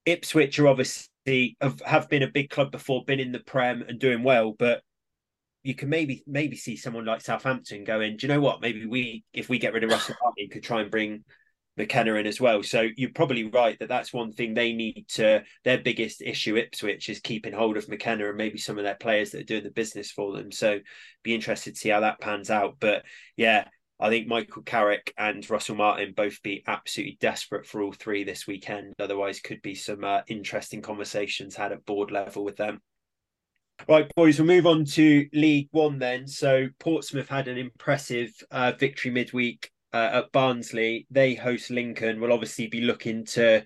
Ipswich 0.05 0.57
are 0.59 0.67
obviously 0.67 1.57
have, 1.61 1.81
have 1.81 2.09
been 2.09 2.23
a 2.23 2.31
big 2.31 2.49
club 2.49 2.71
before, 2.71 3.03
been 3.03 3.19
in 3.19 3.33
the 3.33 3.39
Prem 3.39 3.83
and 3.87 3.99
doing 3.99 4.23
well, 4.23 4.53
but 4.57 4.81
you 5.63 5.75
can 5.75 5.89
maybe 5.89 6.23
maybe 6.25 6.55
see 6.55 6.77
someone 6.77 7.03
like 7.03 7.19
Southampton 7.19 7.83
going, 7.83 8.15
do 8.15 8.25
you 8.25 8.33
know 8.33 8.39
what? 8.39 8.61
Maybe 8.61 8.85
we, 8.85 9.25
if 9.33 9.49
we 9.49 9.59
get 9.59 9.73
rid 9.73 9.83
of 9.83 9.91
Russell 9.91 10.15
Martin, 10.23 10.47
could 10.49 10.63
try 10.63 10.81
and 10.81 10.89
bring 10.89 11.25
McKenna 11.77 12.15
in 12.15 12.25
as 12.25 12.41
well. 12.41 12.63
So 12.63 12.87
you're 12.95 13.11
probably 13.11 13.45
right 13.45 13.77
that 13.79 13.89
that's 13.89 14.11
one 14.11 14.33
thing 14.33 14.53
they 14.53 14.73
need 14.73 15.05
to. 15.09 15.43
Their 15.63 15.77
biggest 15.77 16.21
issue, 16.21 16.57
Ipswich, 16.57 17.09
is 17.09 17.19
keeping 17.19 17.53
hold 17.53 17.77
of 17.77 17.87
McKenna 17.87 18.27
and 18.27 18.37
maybe 18.37 18.57
some 18.57 18.77
of 18.77 18.83
their 18.83 18.95
players 18.95 19.31
that 19.31 19.41
are 19.41 19.45
doing 19.45 19.63
the 19.63 19.71
business 19.71 20.11
for 20.11 20.33
them. 20.33 20.51
So 20.51 20.79
be 21.23 21.35
interested 21.35 21.75
to 21.75 21.79
see 21.79 21.89
how 21.89 22.01
that 22.01 22.19
pans 22.19 22.49
out. 22.49 22.77
But 22.79 23.03
yeah, 23.35 23.65
I 23.99 24.09
think 24.09 24.27
Michael 24.27 24.63
Carrick 24.63 25.13
and 25.17 25.47
Russell 25.49 25.75
Martin 25.75 26.13
both 26.15 26.41
be 26.43 26.63
absolutely 26.67 27.17
desperate 27.19 27.65
for 27.65 27.81
all 27.81 27.93
three 27.93 28.23
this 28.23 28.45
weekend. 28.45 28.93
Otherwise, 28.99 29.39
could 29.39 29.61
be 29.61 29.75
some 29.75 30.03
uh, 30.03 30.21
interesting 30.27 30.81
conversations 30.81 31.55
had 31.55 31.71
at 31.71 31.85
board 31.85 32.11
level 32.11 32.43
with 32.43 32.57
them. 32.57 32.81
Right, 33.87 34.11
boys, 34.15 34.39
we'll 34.39 34.47
move 34.47 34.65
on 34.65 34.85
to 34.85 35.27
League 35.33 35.69
One 35.71 35.99
then. 35.99 36.27
So 36.27 36.67
Portsmouth 36.79 37.29
had 37.29 37.47
an 37.47 37.57
impressive 37.57 38.31
uh, 38.49 38.73
victory 38.77 39.11
midweek 39.11 39.69
uh, 39.93 40.09
at 40.13 40.31
Barnsley. 40.31 41.07
They 41.09 41.35
host 41.35 41.69
Lincoln. 41.69 42.19
Will 42.19 42.33
obviously 42.33 42.67
be 42.67 42.81
looking 42.81 43.25
to 43.25 43.63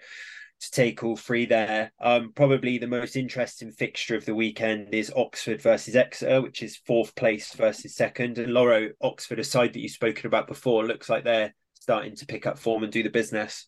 to 0.62 0.72
take 0.72 1.04
all 1.04 1.18
three 1.18 1.46
there. 1.46 1.92
Um, 2.00 2.34
probably 2.36 2.78
the 2.78 2.88
most 2.88 3.16
interesting 3.16 3.72
fixture 3.72 4.16
of 4.16 4.26
the 4.26 4.36
weekend 4.36 4.94
is 4.94 5.12
Oxford 5.16 5.60
versus 5.60 5.96
Exeter, 5.96 6.42
which 6.42 6.62
is 6.62 6.78
fourth 6.86 7.16
place 7.16 7.54
versus 7.56 7.96
second. 7.96 8.38
And 8.38 8.54
Lawro, 8.54 8.92
Oxford, 9.02 9.40
a 9.40 9.44
side 9.44 9.74
that 9.74 9.80
you've 9.80 9.92
spoken 9.92 10.28
about 10.28 10.48
before, 10.48 10.86
looks 10.86 11.10
like 11.10 11.24
they're 11.24 11.56
starting 11.80 12.16
to 12.16 12.28
pick 12.28 12.46
up 12.46 12.60
form 12.60 12.84
and 12.84 12.92
do 12.92 13.02
the 13.02 13.10
business. 13.10 13.68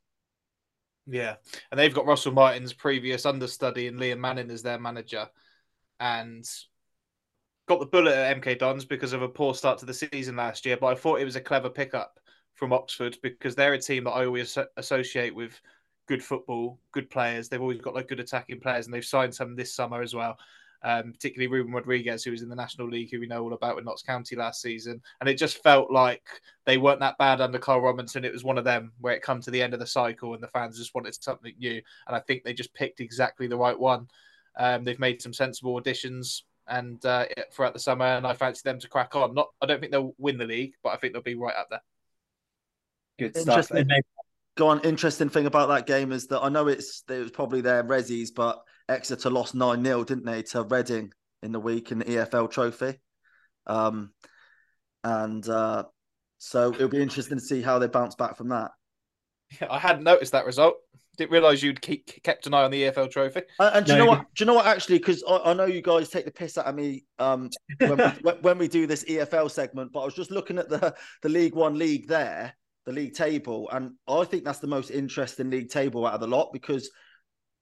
Yeah, 1.07 1.35
and 1.71 1.79
they've 1.79 1.93
got 1.93 2.05
Russell 2.05 2.31
Martin's 2.31 2.73
previous 2.73 3.25
understudy 3.25 3.87
and 3.87 3.99
Liam 3.99 4.19
Manning 4.19 4.51
as 4.51 4.61
their 4.61 4.79
manager, 4.79 5.27
and 5.99 6.45
got 7.67 7.79
the 7.79 7.85
bullet 7.87 8.13
at 8.13 8.39
MK 8.39 8.59
Dons 8.59 8.85
because 8.85 9.13
of 9.13 9.21
a 9.21 9.27
poor 9.27 9.55
start 9.55 9.79
to 9.79 9.85
the 9.85 9.93
season 9.93 10.35
last 10.35 10.65
year. 10.65 10.77
But 10.77 10.87
I 10.87 10.95
thought 10.95 11.19
it 11.19 11.25
was 11.25 11.35
a 11.35 11.41
clever 11.41 11.69
pickup 11.69 12.19
from 12.53 12.73
Oxford 12.73 13.17
because 13.21 13.55
they're 13.55 13.73
a 13.73 13.79
team 13.79 14.03
that 14.05 14.11
I 14.11 14.25
always 14.25 14.57
associate 14.77 15.33
with 15.33 15.59
good 16.07 16.23
football, 16.23 16.79
good 16.91 17.09
players. 17.09 17.49
They've 17.49 17.61
always 17.61 17.81
got 17.81 17.95
like 17.95 18.07
good 18.07 18.19
attacking 18.19 18.59
players, 18.59 18.85
and 18.85 18.93
they've 18.93 19.05
signed 19.05 19.33
some 19.33 19.55
this 19.55 19.73
summer 19.73 20.01
as 20.01 20.13
well. 20.13 20.37
Um, 20.85 21.13
particularly 21.13 21.47
Ruben 21.47 21.71
Rodrigues, 21.71 22.25
who 22.25 22.31
was 22.31 22.41
in 22.41 22.49
the 22.49 22.57
National 22.57 22.89
League, 22.89 23.09
who 23.09 23.21
we 23.21 23.25
know 23.25 23.41
all 23.41 23.53
about 23.53 23.77
with 23.77 23.85
Notts 23.85 24.01
County 24.01 24.35
last 24.35 24.61
season. 24.61 25.01
And 25.21 25.29
it 25.29 25.37
just 25.37 25.63
felt 25.63 25.89
like 25.89 26.27
they 26.65 26.77
weren't 26.77 26.99
that 26.99 27.17
bad 27.17 27.39
under 27.39 27.57
Carl 27.57 27.79
Robinson. 27.79 28.25
It 28.25 28.33
was 28.33 28.43
one 28.43 28.57
of 28.57 28.65
them 28.65 28.91
where 28.99 29.13
it 29.13 29.21
come 29.21 29.39
to 29.41 29.51
the 29.51 29.61
end 29.61 29.73
of 29.73 29.79
the 29.79 29.87
cycle 29.87 30.33
and 30.33 30.43
the 30.43 30.49
fans 30.49 30.77
just 30.77 30.93
wanted 30.93 31.15
something 31.15 31.53
new. 31.57 31.81
And 32.07 32.15
I 32.17 32.19
think 32.19 32.43
they 32.43 32.53
just 32.53 32.73
picked 32.73 32.99
exactly 32.99 33.47
the 33.47 33.55
right 33.55 33.79
one. 33.79 34.09
Um, 34.57 34.83
they've 34.83 34.99
made 34.99 35.21
some 35.21 35.31
sensible 35.31 35.77
additions 35.77 36.43
and 36.67 37.03
uh, 37.05 37.27
throughout 37.51 37.73
the 37.73 37.79
summer, 37.79 38.05
and 38.05 38.27
I 38.27 38.33
fancy 38.33 38.61
them 38.65 38.79
to 38.79 38.89
crack 38.89 39.15
on. 39.15 39.33
Not, 39.33 39.51
I 39.61 39.65
don't 39.65 39.79
think 39.79 39.93
they'll 39.93 40.15
win 40.17 40.37
the 40.37 40.45
league, 40.45 40.73
but 40.83 40.89
I 40.89 40.97
think 40.97 41.13
they'll 41.13 41.21
be 41.21 41.35
right 41.35 41.55
up 41.55 41.67
there. 41.69 41.81
Good 43.19 43.37
stuff. 43.37 43.71
And 43.71 43.89
then 43.89 44.01
go 44.55 44.67
on. 44.67 44.81
Interesting 44.81 45.29
thing 45.29 45.45
about 45.45 45.69
that 45.69 45.85
game 45.85 46.11
is 46.11 46.27
that 46.27 46.41
I 46.41 46.49
know 46.49 46.67
it's 46.67 47.03
it 47.09 47.19
was 47.19 47.31
probably 47.31 47.61
their 47.61 47.83
Rezzies, 47.83 48.29
but 48.35 48.61
Exeter 48.89 49.29
lost 49.29 49.55
nine 49.55 49.83
0 49.83 50.03
didn't 50.03 50.25
they, 50.25 50.41
to 50.43 50.63
Reading 50.63 51.11
in 51.41 51.51
the 51.51 51.59
week 51.59 51.91
in 51.91 51.99
the 51.99 52.05
EFL 52.05 52.49
Trophy, 52.49 52.99
um, 53.67 54.11
and 55.03 55.47
uh, 55.47 55.83
so 56.39 56.73
it'll 56.73 56.87
be 56.87 57.01
interesting 57.01 57.37
to 57.37 57.43
see 57.43 57.61
how 57.61 57.79
they 57.79 57.87
bounce 57.87 58.15
back 58.15 58.37
from 58.37 58.49
that. 58.49 58.71
Yeah, 59.61 59.67
I 59.69 59.79
hadn't 59.79 60.03
noticed 60.03 60.31
that 60.31 60.45
result. 60.45 60.75
Didn't 61.15 61.31
realise 61.31 61.61
you'd 61.61 61.79
keep, 61.79 62.23
kept 62.23 62.47
an 62.47 62.55
eye 62.55 62.63
on 62.63 62.71
the 62.71 62.83
EFL 62.83 63.11
Trophy. 63.11 63.43
And, 63.59 63.75
and 63.75 63.85
do 63.85 63.91
no. 63.91 63.97
you 63.97 64.03
know 64.03 64.09
what? 64.09 64.25
Do 64.33 64.43
you 64.43 64.45
know 64.47 64.55
what? 64.55 64.65
Actually, 64.65 64.97
because 64.97 65.23
I, 65.29 65.51
I, 65.51 65.53
know 65.53 65.65
you 65.65 65.83
guys 65.83 66.09
take 66.09 66.25
the 66.25 66.31
piss 66.31 66.57
out 66.57 66.65
of 66.65 66.73
me 66.73 67.05
um, 67.19 67.51
when, 67.77 67.97
we, 67.97 68.31
when 68.41 68.57
we 68.57 68.67
do 68.67 68.87
this 68.87 69.03
EFL 69.03 69.51
segment, 69.51 69.91
but 69.93 69.99
I 70.01 70.05
was 70.05 70.15
just 70.15 70.31
looking 70.31 70.57
at 70.57 70.69
the 70.69 70.95
the 71.21 71.29
League 71.29 71.53
One 71.53 71.77
league 71.77 72.07
there 72.07 72.55
the 72.85 72.91
league 72.91 73.13
table. 73.13 73.69
And 73.71 73.91
I 74.07 74.23
think 74.25 74.43
that's 74.43 74.59
the 74.59 74.67
most 74.67 74.91
interesting 74.91 75.49
league 75.49 75.69
table 75.69 76.05
out 76.05 76.15
of 76.15 76.21
the 76.21 76.27
lot 76.27 76.51
because 76.53 76.89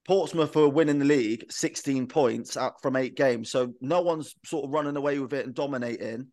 Portsmouth 0.08 0.56
are 0.58 0.68
winning 0.68 1.00
the 1.00 1.06
league 1.06 1.46
16 1.52 2.08
points 2.08 2.58
out 2.58 2.82
from 2.82 2.96
eight 2.96 3.16
games. 3.16 3.52
So 3.52 3.74
no 3.82 4.02
one's 4.02 4.36
sort 4.46 4.66
of 4.66 4.72
running 4.72 4.98
away 4.98 5.20
with 5.20 5.34
it 5.34 5.46
and 5.46 5.54
dominating. 5.56 6.28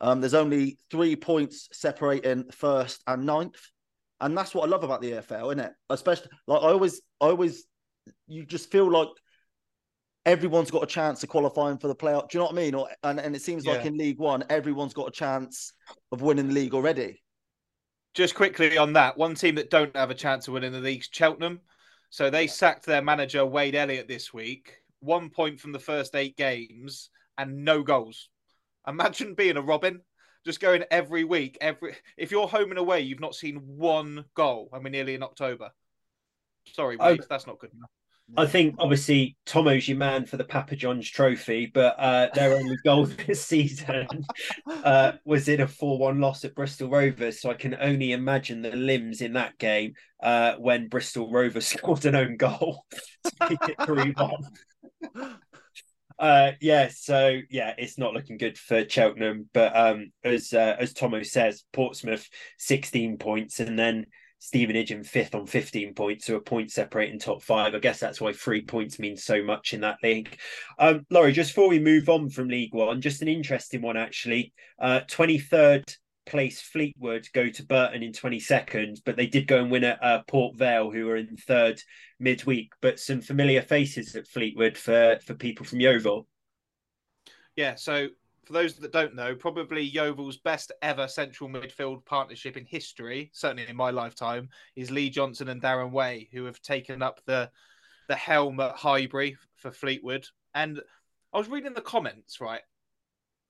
Um, 0.00 0.20
there's 0.20 0.34
only 0.34 0.78
three 0.90 1.16
points 1.16 1.68
separating 1.72 2.44
first 2.50 3.02
and 3.06 3.24
ninth. 3.24 3.60
And 4.20 4.36
that's 4.36 4.54
what 4.54 4.64
I 4.64 4.70
love 4.70 4.84
about 4.84 5.00
the 5.00 5.12
EFL, 5.12 5.48
isn't 5.48 5.60
it? 5.60 5.72
Especially 5.90 6.30
like 6.46 6.62
I 6.62 6.66
always, 6.66 7.00
I 7.20 7.26
always, 7.26 7.64
you 8.26 8.44
just 8.46 8.70
feel 8.70 8.90
like 8.90 9.08
everyone's 10.26 10.70
got 10.70 10.82
a 10.82 10.86
chance 10.86 11.22
of 11.22 11.28
qualifying 11.28 11.78
for 11.78 11.88
the 11.88 11.94
playoff. 11.94 12.30
Do 12.30 12.38
you 12.38 12.40
know 12.40 12.46
what 12.46 12.54
I 12.54 12.56
mean? 12.56 12.74
Or 12.74 12.88
and, 13.02 13.20
and 13.20 13.36
it 13.36 13.42
seems 13.42 13.64
yeah. 13.64 13.72
like 13.72 13.86
in 13.86 13.96
League 13.96 14.18
One, 14.18 14.44
everyone's 14.48 14.94
got 14.94 15.08
a 15.08 15.12
chance 15.12 15.72
of 16.12 16.22
winning 16.22 16.48
the 16.48 16.54
league 16.54 16.74
already. 16.74 17.22
Just 18.14 18.36
quickly 18.36 18.78
on 18.78 18.92
that, 18.92 19.18
one 19.18 19.34
team 19.34 19.56
that 19.56 19.70
don't 19.70 19.94
have 19.96 20.10
a 20.10 20.14
chance 20.14 20.46
of 20.46 20.54
winning 20.54 20.72
the 20.72 20.78
league, 20.78 21.04
Cheltenham. 21.10 21.60
So 22.10 22.30
they 22.30 22.46
sacked 22.46 22.86
their 22.86 23.02
manager 23.02 23.44
Wade 23.44 23.74
Elliott 23.74 24.06
this 24.06 24.32
week. 24.32 24.76
One 25.00 25.30
point 25.30 25.60
from 25.60 25.72
the 25.72 25.80
first 25.80 26.14
eight 26.14 26.36
games 26.36 27.10
and 27.36 27.64
no 27.64 27.82
goals. 27.82 28.28
Imagine 28.86 29.34
being 29.36 29.56
a 29.56 29.62
Robin, 29.62 30.00
just 30.44 30.60
going 30.60 30.84
every 30.92 31.24
week. 31.24 31.58
Every 31.60 31.96
if 32.16 32.30
you're 32.30 32.46
home 32.46 32.70
and 32.70 32.78
away, 32.78 33.00
you've 33.00 33.20
not 33.20 33.34
seen 33.34 33.56
one 33.56 34.24
goal. 34.34 34.68
I 34.72 34.76
mean, 34.76 34.84
we're 34.84 34.90
nearly 34.90 35.14
in 35.14 35.24
October. 35.24 35.70
Sorry, 36.72 36.96
oh, 37.00 37.04
Wade, 37.04 37.20
oh, 37.20 37.26
that's 37.28 37.48
not 37.48 37.58
good 37.58 37.72
enough. 37.74 37.90
I 38.36 38.46
think 38.46 38.76
obviously 38.78 39.36
Tommo's 39.46 39.86
your 39.86 39.98
man 39.98 40.24
for 40.24 40.36
the 40.36 40.44
Papa 40.44 40.76
John's 40.76 41.08
trophy, 41.08 41.70
but 41.72 41.94
uh, 41.98 42.28
their 42.34 42.54
only 42.54 42.76
goal 42.84 43.06
this 43.06 43.44
season 43.44 44.08
uh, 44.66 45.12
was 45.24 45.48
in 45.48 45.60
a 45.60 45.68
4 45.68 45.98
1 45.98 46.20
loss 46.20 46.44
at 46.44 46.54
Bristol 46.54 46.90
Rovers. 46.90 47.40
So 47.40 47.50
I 47.50 47.54
can 47.54 47.76
only 47.78 48.12
imagine 48.12 48.62
the 48.62 48.72
limbs 48.72 49.20
in 49.20 49.34
that 49.34 49.58
game 49.58 49.94
uh, 50.22 50.54
when 50.54 50.88
Bristol 50.88 51.30
Rovers 51.30 51.66
scored 51.68 52.06
an 52.06 52.14
own 52.14 52.36
goal 52.36 52.84
to 53.24 53.48
keep 53.48 53.68
it 53.68 53.76
3 53.84 54.12
1. 54.12 55.36
Uh, 56.16 56.52
yeah, 56.60 56.88
so 56.94 57.40
yeah, 57.50 57.74
it's 57.76 57.98
not 57.98 58.14
looking 58.14 58.38
good 58.38 58.56
for 58.56 58.88
Cheltenham. 58.88 59.50
But 59.52 59.76
um, 59.76 60.12
as 60.22 60.52
uh, 60.52 60.76
as 60.78 60.92
Tomo 60.92 61.24
says, 61.24 61.64
Portsmouth 61.72 62.28
16 62.58 63.18
points, 63.18 63.58
and 63.58 63.76
then 63.76 64.06
Stevenage 64.38 64.90
in 64.90 65.02
fifth 65.02 65.34
on 65.34 65.46
15 65.46 65.94
points, 65.94 66.26
so 66.26 66.36
a 66.36 66.40
point 66.40 66.70
separating 66.70 67.18
top 67.18 67.42
five. 67.42 67.74
I 67.74 67.78
guess 67.78 67.98
that's 67.98 68.20
why 68.20 68.32
three 68.32 68.62
points 68.62 68.98
means 68.98 69.24
so 69.24 69.42
much 69.42 69.72
in 69.72 69.80
that 69.80 69.98
league. 70.02 70.38
Um, 70.78 71.06
Lawro, 71.10 71.32
just 71.32 71.54
before 71.54 71.68
we 71.68 71.78
move 71.78 72.08
on 72.08 72.28
from 72.28 72.48
League 72.48 72.74
One, 72.74 73.00
just 73.00 73.22
an 73.22 73.28
interesting 73.28 73.80
one 73.80 73.96
actually. 73.96 74.52
Uh, 74.78 75.00
23rd 75.08 75.96
place 76.26 76.60
Fleetwood 76.60 77.28
go 77.32 77.48
to 77.48 77.66
Burton 77.66 78.02
in 78.02 78.12
22nd, 78.12 79.00
but 79.04 79.16
they 79.16 79.26
did 79.26 79.46
go 79.46 79.60
and 79.60 79.70
win 79.70 79.84
at 79.84 80.02
uh, 80.02 80.22
Port 80.26 80.56
Vale, 80.56 80.90
who 80.90 81.06
were 81.06 81.16
in 81.16 81.36
third 81.36 81.80
midweek. 82.18 82.72
But 82.80 83.00
some 83.00 83.20
familiar 83.20 83.62
faces 83.62 84.14
at 84.16 84.26
Fleetwood 84.26 84.76
for 84.76 85.18
for 85.24 85.34
people 85.34 85.66
from 85.66 85.80
Yeovil. 85.80 86.26
Yeah, 87.56 87.76
so 87.76 88.08
for 88.46 88.52
those 88.52 88.74
that 88.74 88.92
don't 88.92 89.14
know, 89.14 89.34
probably 89.34 89.82
Yeovil's 89.82 90.38
best 90.38 90.72
ever 90.82 91.08
central 91.08 91.48
midfield 91.48 92.04
partnership 92.04 92.56
in 92.56 92.64
history, 92.64 93.30
certainly 93.32 93.66
in 93.68 93.76
my 93.76 93.90
lifetime, 93.90 94.48
is 94.76 94.90
Lee 94.90 95.10
Johnson 95.10 95.48
and 95.48 95.62
Darren 95.62 95.92
Way, 95.92 96.28
who 96.32 96.44
have 96.44 96.60
taken 96.60 97.02
up 97.02 97.20
the 97.26 97.50
the 98.08 98.14
helm 98.14 98.60
at 98.60 98.76
Highbury 98.76 99.36
for 99.56 99.70
Fleetwood. 99.70 100.26
And 100.54 100.80
I 101.32 101.38
was 101.38 101.48
reading 101.48 101.72
the 101.74 101.80
comments, 101.80 102.40
right, 102.40 102.60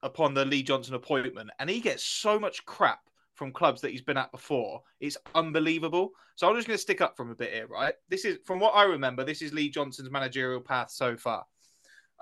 upon 0.01 0.33
the 0.33 0.45
Lee 0.45 0.63
Johnson 0.63 0.95
appointment, 0.95 1.51
and 1.59 1.69
he 1.69 1.81
gets 1.81 2.03
so 2.03 2.39
much 2.39 2.65
crap 2.65 2.99
from 3.33 3.51
clubs 3.51 3.81
that 3.81 3.91
he's 3.91 4.01
been 4.01 4.17
at 4.17 4.31
before. 4.31 4.81
It's 5.01 5.17
unbelievable. 5.35 6.11
So 6.35 6.47
I'm 6.47 6.55
just 6.55 6.67
going 6.67 6.77
to 6.77 6.81
stick 6.81 7.01
up 7.01 7.17
from 7.17 7.31
a 7.31 7.35
bit 7.35 7.53
here, 7.53 7.67
right? 7.67 7.93
This 8.09 8.23
is, 8.23 8.37
from 8.45 8.59
what 8.59 8.71
I 8.71 8.83
remember, 8.83 9.23
this 9.23 9.41
is 9.41 9.53
Lee 9.53 9.69
Johnson's 9.69 10.09
managerial 10.09 10.61
path 10.61 10.89
so 10.89 11.17
far. 11.17 11.45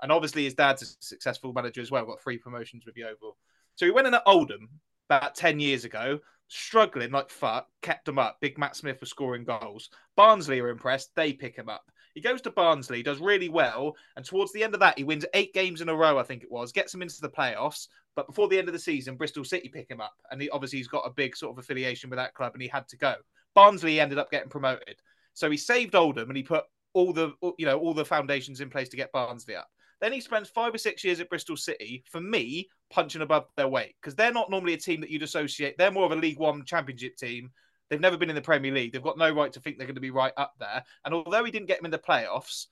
And 0.02 0.12
obviously, 0.12 0.44
his 0.44 0.54
dad's 0.54 0.82
a 0.82 0.86
successful 1.00 1.52
manager 1.52 1.80
as 1.80 1.90
well, 1.90 2.04
got 2.04 2.22
three 2.22 2.38
promotions 2.38 2.84
with 2.86 2.96
Yeovil. 2.96 3.36
So 3.76 3.86
he 3.86 3.92
went 3.92 4.06
in 4.06 4.14
at 4.14 4.22
Oldham 4.26 4.68
about 5.08 5.34
10 5.34 5.60
years 5.60 5.84
ago, 5.84 6.20
struggling 6.48 7.10
like 7.10 7.30
fuck, 7.30 7.68
kept 7.82 8.08
him 8.08 8.18
up. 8.18 8.38
Big 8.40 8.58
Matt 8.58 8.76
Smith 8.76 9.00
was 9.00 9.10
scoring 9.10 9.44
goals. 9.44 9.90
Barnsley 10.16 10.60
are 10.60 10.68
impressed, 10.68 11.10
they 11.14 11.32
pick 11.32 11.56
him 11.56 11.68
up. 11.68 11.90
He 12.14 12.20
goes 12.20 12.40
to 12.42 12.50
Barnsley, 12.50 13.02
does 13.02 13.20
really 13.20 13.48
well, 13.48 13.96
and 14.16 14.24
towards 14.24 14.52
the 14.52 14.62
end 14.62 14.74
of 14.74 14.80
that, 14.80 14.96
he 14.96 15.02
wins 15.02 15.26
eight 15.34 15.52
games 15.52 15.80
in 15.80 15.88
a 15.88 15.96
row, 15.96 16.16
I 16.16 16.22
think 16.22 16.44
it 16.44 16.50
was, 16.50 16.70
gets 16.70 16.94
him 16.94 17.02
into 17.02 17.20
the 17.20 17.28
playoffs. 17.28 17.88
But 18.14 18.28
before 18.28 18.46
the 18.48 18.56
end 18.56 18.68
of 18.68 18.72
the 18.72 18.78
season, 18.78 19.16
Bristol 19.16 19.44
City 19.44 19.68
pick 19.68 19.90
him 19.90 20.00
up, 20.00 20.14
and 20.30 20.40
he, 20.40 20.48
obviously 20.50 20.78
he's 20.78 20.86
got 20.86 21.06
a 21.06 21.10
big 21.10 21.36
sort 21.36 21.52
of 21.52 21.58
affiliation 21.58 22.10
with 22.10 22.18
that 22.18 22.34
club, 22.34 22.52
and 22.54 22.62
he 22.62 22.68
had 22.68 22.86
to 22.88 22.96
go. 22.96 23.16
Barnsley 23.54 23.98
ended 23.98 24.18
up 24.18 24.30
getting 24.30 24.48
promoted, 24.48 24.96
so 25.32 25.50
he 25.50 25.56
saved 25.56 25.96
Oldham, 25.96 26.30
and 26.30 26.36
he 26.36 26.44
put 26.44 26.64
all 26.92 27.12
the 27.12 27.32
you 27.58 27.66
know 27.66 27.78
all 27.78 27.92
the 27.92 28.04
foundations 28.04 28.60
in 28.60 28.70
place 28.70 28.88
to 28.88 28.96
get 28.96 29.10
Barnsley 29.10 29.56
up. 29.56 29.68
Then 30.04 30.12
he 30.12 30.20
spends 30.20 30.50
five 30.50 30.74
or 30.74 30.78
six 30.78 31.02
years 31.02 31.18
at 31.18 31.30
Bristol 31.30 31.56
City, 31.56 32.04
for 32.10 32.20
me, 32.20 32.68
punching 32.90 33.22
above 33.22 33.46
their 33.56 33.68
weight 33.68 33.94
because 34.00 34.14
they're 34.14 34.30
not 34.30 34.50
normally 34.50 34.74
a 34.74 34.78
team 34.78 35.00
that 35.00 35.08
you'd 35.08 35.22
associate. 35.22 35.76
They're 35.78 35.90
more 35.90 36.04
of 36.04 36.12
a 36.12 36.16
League 36.16 36.38
One 36.38 36.64
Championship 36.64 37.16
team 37.16 37.50
They've 37.90 38.00
never 38.00 38.16
been 38.16 38.30
in 38.30 38.34
the 38.34 38.42
Premier 38.42 38.72
League. 38.72 38.92
They've 38.92 39.02
got 39.02 39.18
no 39.18 39.30
right 39.30 39.52
to 39.52 39.60
think 39.60 39.78
they're 39.78 39.86
going 39.86 39.94
to 39.94 40.00
be 40.00 40.10
right 40.10 40.32
up 40.36 40.54
there. 40.58 40.82
And 41.04 41.14
although 41.14 41.44
he 41.44 41.50
didn't 41.50 41.68
get 41.68 41.78
them 41.78 41.84
in 41.84 41.90
the 41.90 41.98
playoffs, 41.98 42.66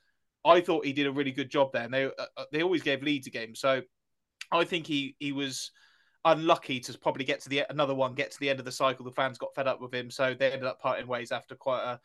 I 0.45 0.61
thought 0.61 0.87
he 0.87 0.93
did 0.93 1.07
a 1.07 1.12
really 1.12 1.33
good 1.33 1.51
job 1.51 1.70
there. 1.72 1.85
And 1.85 1.95
they 1.95 2.07
uh, 2.07 2.26
uh 2.37 2.45
they 2.51 2.62
always 2.62 2.83
gave 2.83 3.03
Leeds 3.03 3.26
a 3.26 3.30
game, 3.30 3.55
so 3.55 3.83
I 4.51 4.64
think 4.64 4.87
he 4.87 5.14
he 5.20 5.33
was 5.33 5.70
unlucky 6.24 6.80
to 6.80 6.99
probably 6.99 7.24
get 7.24 7.41
to 7.43 7.49
the 7.49 7.64
another 7.70 7.95
one, 7.95 8.14
get 8.14 8.30
to 8.33 8.41
the 8.41 8.51
end 8.51 8.59
of 8.59 8.64
the 8.64 8.72
cycle. 8.72 9.05
The 9.05 9.12
fans 9.12 9.39
got 9.39 9.55
fed 9.55 9.68
up 9.68 9.80
with 9.80 9.95
him, 9.95 10.11
so 10.11 10.35
they 10.35 10.51
ended 10.51 10.66
up 10.66 10.80
parting 10.80 11.07
ways 11.07 11.30
after 11.30 11.55
quite 11.55 11.85
a 11.85 12.01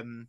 um, 0.00 0.26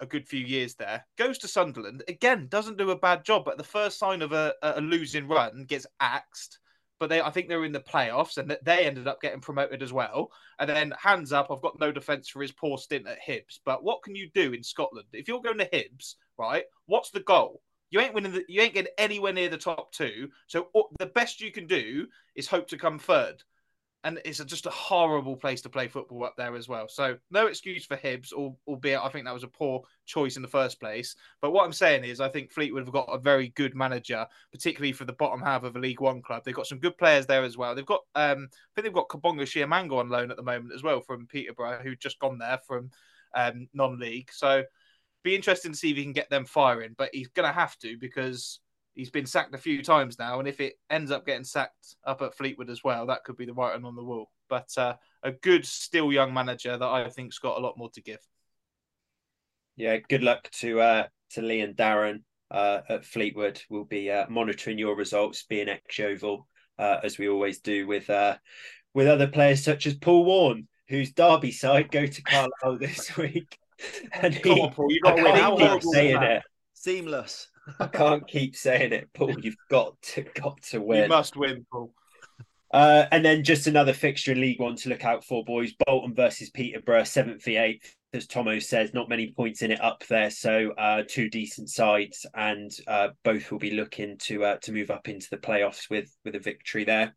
a, 0.00 0.06
good 0.06 0.26
few 0.26 0.44
years 0.44 0.74
there. 0.74 1.06
Goes 1.16 1.38
to 1.38 1.48
Sunderland 1.48 2.02
again, 2.08 2.46
doesn't 2.48 2.78
do 2.78 2.90
a 2.90 2.98
bad 2.98 3.24
job, 3.24 3.44
but 3.44 3.58
the 3.58 3.64
first 3.64 3.98
sign 3.98 4.22
of 4.22 4.32
a, 4.32 4.54
a 4.62 4.80
losing 4.80 5.28
run 5.28 5.64
gets 5.64 5.86
axed 6.00 6.58
but 7.04 7.08
they 7.08 7.20
I 7.20 7.30
think 7.30 7.48
they're 7.48 7.64
in 7.64 7.72
the 7.72 7.80
playoffs 7.80 8.38
and 8.38 8.56
they 8.62 8.86
ended 8.86 9.06
up 9.06 9.20
getting 9.20 9.40
promoted 9.40 9.82
as 9.82 9.92
well. 9.92 10.30
And 10.58 10.70
then 10.70 10.94
hands 10.98 11.32
up, 11.32 11.48
I've 11.50 11.60
got 11.62 11.78
no 11.80 11.92
defence 11.92 12.28
for 12.28 12.40
his 12.40 12.52
poor 12.52 12.78
stint 12.78 13.06
at 13.06 13.18
Hibs. 13.20 13.58
But 13.64 13.82
what 13.84 14.02
can 14.02 14.14
you 14.14 14.30
do 14.34 14.52
in 14.52 14.62
Scotland 14.62 15.08
if 15.12 15.28
you're 15.28 15.42
going 15.42 15.58
to 15.58 15.68
Hibs? 15.68 16.14
Right, 16.38 16.64
what's 16.86 17.10
the 17.10 17.20
goal? 17.20 17.60
You 17.90 18.00
ain't 18.00 18.14
winning. 18.14 18.32
The, 18.32 18.44
you 18.48 18.60
ain't 18.60 18.74
getting 18.74 18.92
anywhere 18.98 19.32
near 19.32 19.48
the 19.48 19.58
top 19.58 19.92
two. 19.92 20.30
So 20.46 20.68
uh, 20.74 20.82
the 20.98 21.06
best 21.06 21.40
you 21.40 21.52
can 21.52 21.66
do 21.66 22.06
is 22.34 22.46
hope 22.46 22.68
to 22.68 22.78
come 22.78 22.98
third 22.98 23.42
and 24.04 24.20
it's 24.26 24.38
a, 24.38 24.44
just 24.44 24.66
a 24.66 24.70
horrible 24.70 25.34
place 25.34 25.62
to 25.62 25.70
play 25.70 25.88
football 25.88 26.24
up 26.24 26.34
there 26.36 26.54
as 26.54 26.68
well. 26.68 26.88
So 26.88 27.16
no 27.30 27.46
excuse 27.46 27.86
for 27.86 27.96
Hibs, 27.96 28.32
albeit 28.32 29.00
I 29.00 29.08
think 29.08 29.24
that 29.24 29.34
was 29.34 29.42
a 29.42 29.48
poor 29.48 29.82
choice 30.04 30.36
in 30.36 30.42
the 30.42 30.48
first 30.48 30.78
place. 30.78 31.16
But 31.40 31.52
what 31.52 31.64
I'm 31.64 31.72
saying 31.72 32.04
is, 32.04 32.20
I 32.20 32.28
think 32.28 32.52
Fleetwood 32.52 32.84
have 32.84 32.92
got 32.92 33.08
a 33.08 33.18
very 33.18 33.48
good 33.56 33.74
manager, 33.74 34.26
particularly 34.52 34.92
for 34.92 35.06
the 35.06 35.14
bottom 35.14 35.40
half 35.40 35.64
of 35.64 35.74
a 35.74 35.78
League 35.78 36.02
One 36.02 36.20
club. 36.20 36.42
They've 36.44 36.54
got 36.54 36.66
some 36.66 36.80
good 36.80 36.98
players 36.98 37.26
there 37.26 37.44
as 37.44 37.56
well. 37.56 37.74
They've 37.74 37.86
got, 37.86 38.02
um, 38.14 38.48
I 38.52 38.74
think 38.74 38.84
they've 38.84 38.92
got 38.92 39.08
Kabongo 39.08 39.42
Tshimanga 39.42 39.98
on 39.98 40.10
loan 40.10 40.30
at 40.30 40.36
the 40.36 40.42
moment 40.42 40.74
as 40.74 40.82
well 40.82 41.00
from 41.00 41.26
Peterborough, 41.26 41.80
who've 41.82 41.98
just 41.98 42.18
gone 42.18 42.36
there 42.36 42.60
from 42.66 42.90
um, 43.34 43.68
non-league. 43.72 44.30
So 44.30 44.64
be 45.22 45.34
interesting 45.34 45.72
to 45.72 45.78
see 45.78 45.90
if 45.90 45.96
he 45.96 46.02
can 46.02 46.12
get 46.12 46.28
them 46.28 46.44
firing. 46.44 46.94
But 46.96 47.08
he's 47.14 47.28
going 47.28 47.48
to 47.48 47.58
have 47.58 47.78
to 47.78 47.96
because 47.98 48.60
he's 48.94 49.10
been 49.10 49.26
sacked 49.26 49.54
a 49.54 49.58
few 49.58 49.82
times 49.82 50.18
now, 50.18 50.38
and 50.38 50.48
if 50.48 50.60
it 50.60 50.74
ends 50.90 51.10
up 51.10 51.26
getting 51.26 51.44
sacked 51.44 51.96
up 52.04 52.22
at 52.22 52.34
Fleetwood 52.34 52.70
as 52.70 52.82
well, 52.84 53.06
that 53.06 53.24
could 53.24 53.36
be 53.36 53.46
the 53.46 53.54
writing 53.54 53.84
on 53.84 53.96
the 53.96 54.04
wall. 54.04 54.30
But 54.48 54.68
uh, 54.76 54.94
a 55.22 55.32
good, 55.32 55.66
still 55.66 56.12
young 56.12 56.32
manager 56.32 56.76
that 56.76 56.86
I 56.86 57.08
think's 57.10 57.38
got 57.38 57.58
a 57.58 57.60
lot 57.60 57.78
more 57.78 57.90
to 57.90 58.02
give. 58.02 58.20
Yeah, 59.76 59.96
good 60.08 60.22
luck 60.22 60.50
to 60.60 60.80
uh, 60.80 61.06
to 61.30 61.42
Lee 61.42 61.60
and 61.60 61.76
Darren 61.76 62.22
uh, 62.50 62.80
at 62.88 63.04
Fleetwood. 63.04 63.60
We'll 63.68 63.84
be 63.84 64.10
uh, 64.10 64.26
monitoring 64.28 64.78
your 64.78 64.96
results, 64.96 65.44
being 65.48 65.68
ex 65.68 65.98
Yeovil, 65.98 66.46
uh, 66.78 66.98
as 67.02 67.18
we 67.18 67.28
always 67.28 67.60
do 67.60 67.86
with 67.86 68.08
uh, 68.08 68.36
with 68.94 69.08
other 69.08 69.26
players 69.26 69.64
such 69.64 69.86
as 69.86 69.94
Paul 69.94 70.24
Warne, 70.24 70.68
whose 70.88 71.12
Derby 71.12 71.50
side 71.50 71.90
go 71.90 72.06
to 72.06 72.22
Carlisle 72.22 72.78
this 72.80 73.16
week. 73.16 73.58
And 74.12 74.40
Come 74.40 74.52
he, 74.52 74.60
on, 74.60 74.72
Paul, 74.72 74.92
you 74.92 75.00
got 75.00 75.16
to 75.16 75.56
win. 75.56 75.80
saying 75.80 76.22
it. 76.22 76.42
Seamless. 76.74 77.48
I 77.80 77.86
can't 77.86 78.26
keep 78.26 78.56
saying 78.56 78.92
it, 78.92 79.08
Paul. 79.14 79.38
You've 79.42 79.56
got 79.70 80.00
to 80.02 80.22
got 80.22 80.62
to 80.70 80.80
win. 80.80 81.04
You 81.04 81.08
must 81.08 81.36
win, 81.36 81.66
Paul. 81.70 81.92
Uh, 82.72 83.06
and 83.12 83.24
then 83.24 83.44
just 83.44 83.68
another 83.68 83.92
fixture 83.92 84.32
in 84.32 84.40
League 84.40 84.60
One 84.60 84.74
to 84.76 84.88
look 84.88 85.04
out 85.04 85.24
for, 85.24 85.44
boys. 85.44 85.72
Bolton 85.86 86.14
versus 86.14 86.50
Peterborough, 86.50 87.04
seventh 87.04 87.44
v 87.44 87.56
eighth. 87.56 87.94
As 88.12 88.26
Tommo 88.26 88.62
says, 88.62 88.94
not 88.94 89.08
many 89.08 89.32
points 89.32 89.62
in 89.62 89.72
it 89.72 89.80
up 89.80 90.04
there, 90.08 90.30
so 90.30 90.70
uh, 90.78 91.02
two 91.08 91.28
decent 91.28 91.68
sides, 91.68 92.24
and 92.34 92.70
uh, 92.86 93.08
both 93.24 93.50
will 93.50 93.58
be 93.58 93.72
looking 93.72 94.16
to 94.18 94.44
uh, 94.44 94.56
to 94.62 94.72
move 94.72 94.90
up 94.90 95.08
into 95.08 95.28
the 95.30 95.36
playoffs 95.36 95.90
with 95.90 96.14
with 96.24 96.34
a 96.34 96.40
victory 96.40 96.84
there. 96.84 97.14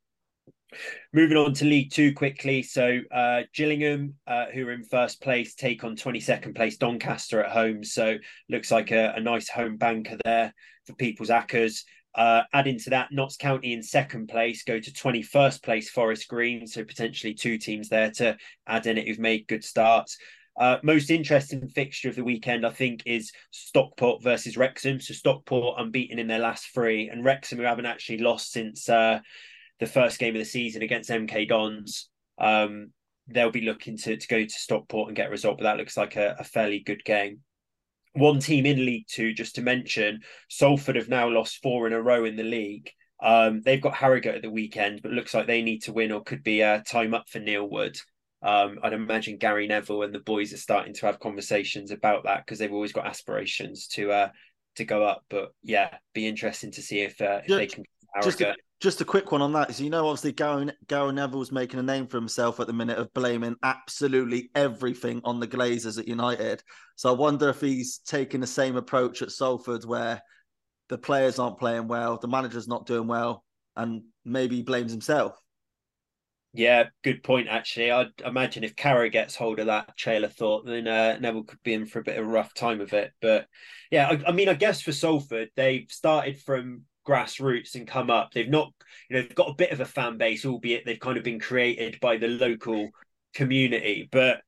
Moving 1.13 1.37
on 1.37 1.53
to 1.55 1.65
League 1.65 1.91
Two 1.91 2.13
quickly. 2.13 2.61
So 2.61 2.99
uh, 3.11 3.43
Gillingham, 3.53 4.15
uh, 4.27 4.47
who 4.53 4.67
are 4.67 4.73
in 4.73 4.83
first 4.83 5.21
place, 5.21 5.55
take 5.55 5.83
on 5.83 5.95
22nd 5.95 6.55
place 6.55 6.77
Doncaster 6.77 7.43
at 7.43 7.51
home. 7.51 7.83
So 7.83 8.17
looks 8.49 8.71
like 8.71 8.91
a, 8.91 9.13
a 9.15 9.19
nice 9.19 9.49
home 9.49 9.77
banker 9.77 10.17
there 10.25 10.53
for 10.85 10.93
People's 10.95 11.29
Accas. 11.29 11.83
Uh, 12.15 12.41
adding 12.51 12.79
to 12.79 12.89
that, 12.89 13.09
Notts 13.11 13.37
County 13.37 13.73
in 13.73 13.83
second 13.83 14.27
place 14.27 14.63
go 14.63 14.79
to 14.79 14.91
21st 14.91 15.63
place 15.63 15.89
Forest 15.89 16.27
Green. 16.27 16.67
So 16.67 16.83
potentially 16.83 17.33
two 17.33 17.57
teams 17.57 17.89
there 17.89 18.11
to 18.11 18.35
add 18.67 18.87
in 18.87 18.97
it 18.97 19.07
who've 19.07 19.19
made 19.19 19.47
good 19.47 19.63
starts. 19.63 20.17
Uh, 20.59 20.77
most 20.81 21.11
interesting 21.11 21.67
fixture 21.69 22.09
of 22.09 22.15
the 22.15 22.23
weekend, 22.23 22.65
I 22.65 22.71
think, 22.71 23.03
is 23.05 23.31
Stockport 23.51 24.23
versus 24.23 24.57
Wrexham. 24.57 24.99
So 24.99 25.13
Stockport 25.13 25.79
unbeaten 25.79 26.17
in 26.17 26.27
their 26.27 26.39
last 26.39 26.73
three, 26.73 27.09
and 27.09 27.23
Wrexham 27.23 27.59
who 27.59 27.63
haven't 27.63 27.85
actually 27.85 28.17
lost 28.17 28.51
since 28.51 28.89
uh, 28.89 29.19
the 29.79 29.87
first 29.87 30.19
game 30.19 30.35
of 30.35 30.39
the 30.39 30.45
season 30.45 30.81
against 30.81 31.09
MK 31.09 31.47
Dons. 31.47 32.09
Um, 32.37 32.91
they'll 33.27 33.51
be 33.51 33.61
looking 33.61 33.97
to, 33.97 34.17
to 34.17 34.27
go 34.27 34.43
to 34.43 34.49
Stockport 34.49 35.09
and 35.09 35.17
get 35.17 35.27
a 35.27 35.31
result, 35.31 35.57
but 35.57 35.63
that 35.63 35.77
looks 35.77 35.97
like 35.97 36.15
a, 36.15 36.35
a 36.39 36.43
fairly 36.43 36.79
good 36.79 37.03
game. 37.03 37.39
One 38.13 38.39
team 38.39 38.65
in 38.65 38.85
League 38.85 39.05
Two, 39.07 39.33
just 39.33 39.55
to 39.55 39.61
mention, 39.61 40.21
Salford 40.49 40.95
have 40.95 41.09
now 41.09 41.29
lost 41.29 41.61
four 41.61 41.85
in 41.85 41.93
a 41.93 42.01
row 42.01 42.25
in 42.25 42.35
the 42.35 42.43
league. 42.43 42.89
Um, 43.21 43.61
they've 43.61 43.81
got 43.81 43.95
Harrogate 43.95 44.35
at 44.35 44.41
the 44.41 44.49
weekend, 44.49 45.01
but 45.01 45.11
looks 45.11 45.33
like 45.33 45.47
they 45.47 45.61
need 45.61 45.83
to 45.83 45.93
win 45.93 46.11
or 46.11 46.23
could 46.23 46.43
be 46.43 46.61
a 46.61 46.83
time 46.87 47.13
up 47.13 47.29
for 47.29 47.39
Neil 47.39 47.67
Wood. 47.67 47.97
Um, 48.41 48.79
I'd 48.83 48.93
imagine 48.93 49.37
Gary 49.37 49.67
Neville 49.67 50.03
and 50.03 50.13
the 50.13 50.19
boys 50.19 50.53
are 50.53 50.57
starting 50.57 50.93
to 50.95 51.05
have 51.07 51.19
conversations 51.19 51.91
about 51.91 52.23
that 52.25 52.45
because 52.45 52.59
they've 52.59 52.73
always 52.73 52.93
got 52.93 53.07
aspirations 53.07 53.87
to 53.89 54.11
uh, 54.11 54.29
to 54.75 54.85
go 54.85 55.03
up. 55.03 55.23
But 55.29 55.51
yeah, 55.63 55.95
be 56.13 56.27
interesting 56.27 56.71
to 56.71 56.81
see 56.81 57.01
if, 57.01 57.19
uh, 57.21 57.41
if 57.43 57.47
they 57.47 57.67
can. 57.67 57.83
Just 58.23 58.41
a, 58.41 58.55
just 58.79 59.01
a 59.01 59.05
quick 59.05 59.31
one 59.31 59.41
on 59.41 59.53
that. 59.53 59.73
So 59.73 59.83
you 59.83 59.89
know, 59.89 60.07
obviously, 60.07 60.33
Gary, 60.33 60.69
Gary 60.87 61.13
Neville's 61.13 61.51
making 61.51 61.79
a 61.79 61.83
name 61.83 62.07
for 62.07 62.17
himself 62.17 62.59
at 62.59 62.67
the 62.67 62.73
minute 62.73 62.97
of 62.97 63.13
blaming 63.13 63.55
absolutely 63.63 64.51
everything 64.53 65.21
on 65.23 65.39
the 65.39 65.47
Glazers 65.47 65.97
at 65.99 66.07
United. 66.07 66.61
So 66.95 67.09
I 67.09 67.17
wonder 67.17 67.49
if 67.49 67.61
he's 67.61 67.99
taking 67.99 68.41
the 68.41 68.47
same 68.47 68.75
approach 68.75 69.21
at 69.21 69.31
Salford, 69.31 69.85
where 69.85 70.21
the 70.89 70.97
players 70.97 71.39
aren't 71.39 71.59
playing 71.59 71.87
well, 71.87 72.17
the 72.17 72.27
manager's 72.27 72.67
not 72.67 72.85
doing 72.85 73.07
well, 73.07 73.43
and 73.75 74.03
maybe 74.23 74.57
he 74.57 74.63
blames 74.63 74.91
himself. 74.91 75.39
Yeah, 76.53 76.85
good 77.03 77.23
point. 77.23 77.49
Actually, 77.49 77.91
I'd 77.91 78.07
imagine 78.25 78.63
if 78.63 78.75
Carra 78.75 79.09
gets 79.09 79.35
hold 79.35 79.59
of 79.59 79.67
that 79.67 79.95
trail 79.97 80.23
of 80.23 80.33
thought, 80.33 80.65
then 80.65 80.87
uh, 80.87 81.17
Neville 81.19 81.43
could 81.43 81.61
be 81.63 81.73
in 81.73 81.85
for 81.85 81.99
a 81.99 82.03
bit 82.03 82.17
of 82.17 82.25
a 82.25 82.29
rough 82.29 82.53
time 82.53 82.81
of 82.81 82.93
it. 82.93 83.11
But 83.21 83.47
yeah, 83.91 84.07
I, 84.07 84.29
I 84.29 84.31
mean, 84.31 84.49
I 84.49 84.53
guess 84.53 84.81
for 84.81 84.91
Salford, 84.91 85.49
they've 85.55 85.85
started 85.89 86.39
from 86.41 86.83
grassroots 87.07 87.75
and 87.75 87.87
come 87.87 88.09
up. 88.09 88.31
They've 88.33 88.49
not, 88.49 88.71
you 89.09 89.15
know, 89.15 89.21
they've 89.21 89.35
got 89.35 89.49
a 89.49 89.55
bit 89.55 89.71
of 89.71 89.79
a 89.79 89.85
fan 89.85 90.17
base, 90.17 90.45
albeit 90.45 90.85
they've 90.85 90.99
kind 90.99 91.17
of 91.17 91.23
been 91.23 91.39
created 91.39 91.99
by 92.01 92.17
the 92.17 92.27
local 92.27 92.89
community. 93.33 94.07
But 94.11 94.41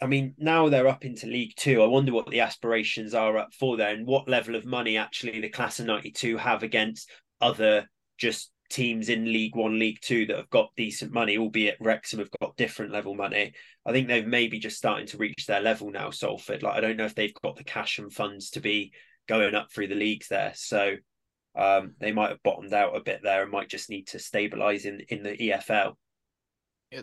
I 0.00 0.06
mean, 0.06 0.34
now 0.38 0.68
they're 0.68 0.88
up 0.88 1.04
into 1.04 1.26
League 1.26 1.54
Two. 1.56 1.82
I 1.82 1.86
wonder 1.86 2.12
what 2.12 2.28
the 2.28 2.40
aspirations 2.40 3.14
are 3.14 3.38
up 3.38 3.54
for 3.54 3.76
there 3.76 3.94
and 3.94 4.06
what 4.06 4.28
level 4.28 4.54
of 4.54 4.64
money 4.64 4.96
actually 4.96 5.40
the 5.40 5.48
class 5.48 5.80
of 5.80 5.86
92 5.86 6.36
have 6.36 6.62
against 6.62 7.10
other 7.40 7.88
just 8.18 8.50
teams 8.70 9.08
in 9.08 9.24
League 9.24 9.54
One, 9.54 9.78
League 9.78 10.00
Two 10.00 10.26
that 10.26 10.36
have 10.36 10.50
got 10.50 10.74
decent 10.76 11.12
money, 11.12 11.38
albeit 11.38 11.76
Wrexham 11.80 12.18
have 12.18 12.30
got 12.40 12.56
different 12.56 12.92
level 12.92 13.14
money. 13.14 13.52
I 13.86 13.92
think 13.92 14.08
they've 14.08 14.26
maybe 14.26 14.58
just 14.58 14.78
starting 14.78 15.06
to 15.08 15.18
reach 15.18 15.46
their 15.46 15.60
level 15.60 15.90
now, 15.90 16.10
Salford. 16.10 16.62
Like 16.62 16.76
I 16.76 16.80
don't 16.80 16.96
know 16.96 17.04
if 17.04 17.14
they've 17.14 17.34
got 17.42 17.56
the 17.56 17.64
cash 17.64 17.98
and 17.98 18.12
funds 18.12 18.50
to 18.50 18.60
be 18.60 18.92
going 19.28 19.54
up 19.54 19.72
through 19.72 19.88
the 19.88 19.94
leagues 19.94 20.28
there. 20.28 20.52
So 20.54 20.96
um, 21.56 21.94
they 22.00 22.12
might 22.12 22.30
have 22.30 22.42
bottomed 22.42 22.72
out 22.72 22.96
a 22.96 23.00
bit 23.00 23.20
there 23.22 23.42
and 23.42 23.50
might 23.50 23.68
just 23.68 23.90
need 23.90 24.06
to 24.08 24.18
stabilise 24.18 24.84
in, 24.84 25.00
in 25.08 25.22
the 25.22 25.36
EFL. 25.36 25.94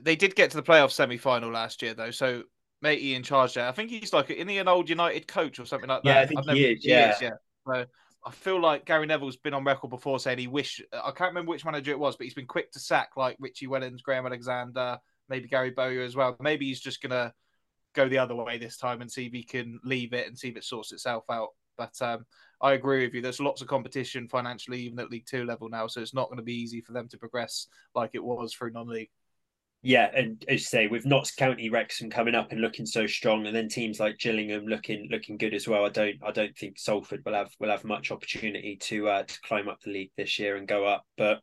They 0.01 0.15
did 0.15 0.35
get 0.35 0.51
to 0.51 0.57
the 0.57 0.63
playoff 0.63 0.91
semi 0.91 1.17
final 1.17 1.51
last 1.51 1.81
year 1.81 1.93
though, 1.93 2.11
so 2.11 2.43
matey 2.81 3.15
in 3.15 3.23
charge 3.23 3.53
there. 3.55 3.67
I 3.67 3.71
think 3.71 3.89
he's 3.89 4.13
like 4.13 4.29
in 4.29 4.49
an 4.49 4.67
old 4.67 4.89
United 4.89 5.27
coach 5.27 5.59
or 5.59 5.65
something 5.65 5.89
like 5.89 6.03
that. 6.03 6.09
Yeah, 6.15 6.21
I 6.21 6.25
think 6.25 6.39
I've 6.39 6.55
he 6.55 6.61
never- 6.61 6.73
is, 6.73 6.85
yeah. 6.85 7.17
yeah. 7.21 7.29
So 7.67 7.85
I 8.25 8.31
feel 8.31 8.61
like 8.61 8.85
Gary 8.85 9.05
Neville's 9.05 9.37
been 9.37 9.53
on 9.53 9.63
record 9.63 9.89
before 9.89 10.19
saying 10.19 10.37
he 10.37 10.47
wish 10.47 10.81
I 10.93 11.11
can't 11.11 11.31
remember 11.31 11.49
which 11.49 11.65
manager 11.65 11.91
it 11.91 11.99
was, 11.99 12.15
but 12.15 12.25
he's 12.25 12.33
been 12.33 12.45
quick 12.45 12.71
to 12.71 12.79
sack 12.79 13.11
like 13.17 13.37
Richie 13.39 13.67
Wellens, 13.67 14.01
Graham 14.01 14.25
Alexander, 14.25 14.97
maybe 15.29 15.47
Gary 15.47 15.71
Bowyer 15.71 16.01
as 16.03 16.15
well. 16.15 16.37
Maybe 16.39 16.67
he's 16.67 16.79
just 16.81 17.01
gonna 17.01 17.33
go 17.93 18.07
the 18.07 18.19
other 18.19 18.35
way 18.35 18.57
this 18.57 18.77
time 18.77 19.01
and 19.01 19.11
see 19.11 19.25
if 19.25 19.33
he 19.33 19.43
can 19.43 19.79
leave 19.83 20.13
it 20.13 20.27
and 20.27 20.37
see 20.37 20.49
if 20.49 20.57
it 20.57 20.63
sorts 20.63 20.91
itself 20.91 21.25
out. 21.29 21.49
But 21.77 21.93
um, 22.01 22.25
I 22.61 22.73
agree 22.73 23.05
with 23.05 23.13
you. 23.13 23.21
There's 23.21 23.39
lots 23.39 23.61
of 23.61 23.67
competition 23.67 24.27
financially, 24.27 24.79
even 24.81 24.99
at 24.99 25.09
League 25.09 25.25
Two 25.25 25.45
level 25.45 25.67
now, 25.69 25.87
so 25.87 26.01
it's 26.01 26.13
not 26.13 26.27
going 26.27 26.37
to 26.37 26.43
be 26.43 26.53
easy 26.53 26.81
for 26.81 26.93
them 26.93 27.07
to 27.09 27.17
progress 27.17 27.67
like 27.95 28.11
it 28.13 28.23
was 28.23 28.53
through 28.53 28.71
non-league. 28.71 29.09
Yeah, 29.83 30.11
and 30.13 30.43
as 30.47 30.59
you 30.61 30.65
say, 30.65 30.87
with 30.87 31.07
Notts 31.07 31.33
County 31.33 31.71
Wrexham 31.71 32.11
coming 32.11 32.35
up 32.35 32.51
and 32.51 32.61
looking 32.61 32.85
so 32.85 33.07
strong, 33.07 33.47
and 33.47 33.55
then 33.55 33.67
teams 33.67 33.99
like 33.99 34.19
Gillingham 34.19 34.67
looking 34.67 35.07
looking 35.09 35.37
good 35.37 35.55
as 35.55 35.67
well. 35.67 35.83
I 35.85 35.89
don't 35.89 36.17
I 36.23 36.29
don't 36.29 36.55
think 36.55 36.77
Salford 36.77 37.23
will 37.25 37.33
have 37.33 37.49
will 37.59 37.71
have 37.71 37.83
much 37.83 38.11
opportunity 38.11 38.77
to 38.81 39.09
uh, 39.09 39.23
to 39.23 39.41
climb 39.41 39.67
up 39.67 39.81
the 39.81 39.89
league 39.89 40.11
this 40.15 40.37
year 40.37 40.57
and 40.57 40.67
go 40.67 40.85
up, 40.85 41.03
but 41.17 41.39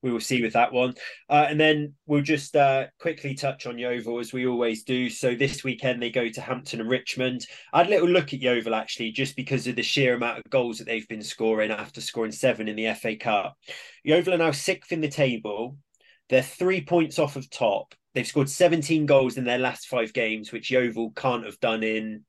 we 0.00 0.10
will 0.10 0.20
see 0.20 0.40
with 0.40 0.54
that 0.54 0.72
one. 0.72 0.94
Uh, 1.28 1.46
and 1.50 1.60
then 1.60 1.92
we'll 2.06 2.22
just 2.22 2.56
uh, 2.56 2.86
quickly 2.98 3.34
touch 3.34 3.66
on 3.66 3.78
Yeovil 3.78 4.20
as 4.20 4.32
we 4.32 4.46
always 4.46 4.84
do. 4.84 5.10
So 5.10 5.34
this 5.34 5.62
weekend 5.62 6.02
they 6.02 6.10
go 6.10 6.30
to 6.30 6.40
Hampton 6.40 6.80
and 6.80 6.88
Richmond. 6.88 7.46
I 7.74 7.78
had 7.78 7.88
a 7.88 7.90
little 7.90 8.08
look 8.08 8.32
at 8.32 8.40
Yeovil 8.40 8.74
actually, 8.74 9.12
just 9.12 9.36
because 9.36 9.66
of 9.66 9.76
the 9.76 9.82
sheer 9.82 10.14
amount 10.14 10.38
of 10.38 10.50
goals 10.50 10.78
that 10.78 10.86
they've 10.86 11.08
been 11.08 11.22
scoring 11.22 11.70
after 11.70 12.00
scoring 12.00 12.32
seven 12.32 12.68
in 12.68 12.76
the 12.76 12.94
FA 12.94 13.16
Cup. 13.16 13.54
Yeovil 14.02 14.32
are 14.32 14.38
now 14.38 14.50
sixth 14.50 14.92
in 14.92 15.02
the 15.02 15.08
table. 15.08 15.76
They're 16.32 16.42
three 16.42 16.80
points 16.80 17.18
off 17.18 17.36
of 17.36 17.50
top. 17.50 17.94
They've 18.14 18.26
scored 18.26 18.48
17 18.48 19.04
goals 19.04 19.36
in 19.36 19.44
their 19.44 19.58
last 19.58 19.86
five 19.86 20.14
games, 20.14 20.50
which 20.50 20.70
Yeovil 20.70 21.10
can't 21.10 21.44
have 21.44 21.60
done 21.60 21.82
in 21.82 22.24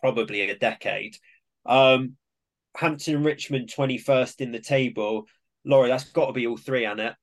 probably 0.00 0.48
a 0.48 0.56
decade. 0.56 1.16
Um, 1.66 2.12
Hampton 2.76 3.16
and 3.16 3.24
Richmond 3.24 3.72
21st 3.76 4.40
in 4.40 4.52
the 4.52 4.60
table. 4.60 5.26
Lawro, 5.66 5.88
that's 5.88 6.12
got 6.12 6.26
to 6.26 6.32
be 6.32 6.46
all 6.46 6.56
three, 6.56 6.84
Annette. 6.84 7.16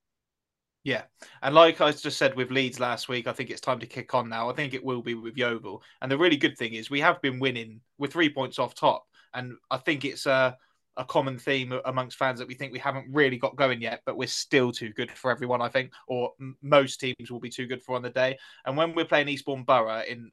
Yeah, 0.83 1.03
and 1.41 1.55
like 1.55 1.79
I 1.79 1.93
just 1.93 2.17
said 2.17 2.35
with 2.35 2.51
Leeds 2.51 2.81
last 2.81 3.07
week, 3.07 3.25
I 3.25 3.31
think 3.31 3.49
it's 3.49 3.61
time 3.61 3.79
to 3.79 3.87
kick 3.87 4.13
on 4.13 4.27
now. 4.27 4.49
I 4.49 4.53
think 4.53 4.73
it 4.73 4.83
will 4.83 5.01
be 5.01 5.13
with 5.13 5.37
Yeovil, 5.37 5.81
and 6.01 6.11
the 6.11 6.17
really 6.17 6.37
good 6.37 6.57
thing 6.57 6.73
is 6.73 6.89
we 6.89 6.99
have 6.99 7.21
been 7.21 7.39
winning 7.39 7.79
with 7.97 8.11
three 8.11 8.29
points 8.29 8.59
off 8.59 8.75
top, 8.75 9.05
and 9.33 9.53
I 9.71 9.77
think 9.77 10.03
it's 10.03 10.25
a 10.25 10.57
a 10.99 11.05
common 11.05 11.39
theme 11.39 11.73
amongst 11.85 12.17
fans 12.17 12.37
that 12.37 12.47
we 12.47 12.53
think 12.53 12.73
we 12.73 12.77
haven't 12.79 13.07
really 13.09 13.37
got 13.37 13.55
going 13.55 13.81
yet, 13.81 14.01
but 14.05 14.17
we're 14.17 14.27
still 14.27 14.71
too 14.71 14.91
good 14.93 15.09
for 15.11 15.31
everyone. 15.31 15.61
I 15.61 15.69
think, 15.69 15.93
or 16.07 16.33
m- 16.39 16.57
most 16.61 16.99
teams 16.99 17.31
will 17.31 17.39
be 17.39 17.49
too 17.49 17.65
good 17.65 17.81
for 17.81 17.95
on 17.95 18.01
the 18.01 18.09
day. 18.09 18.37
And 18.65 18.77
when 18.77 18.93
we're 18.93 19.05
playing 19.05 19.29
Eastbourne 19.29 19.63
Borough 19.63 20.03
in 20.07 20.29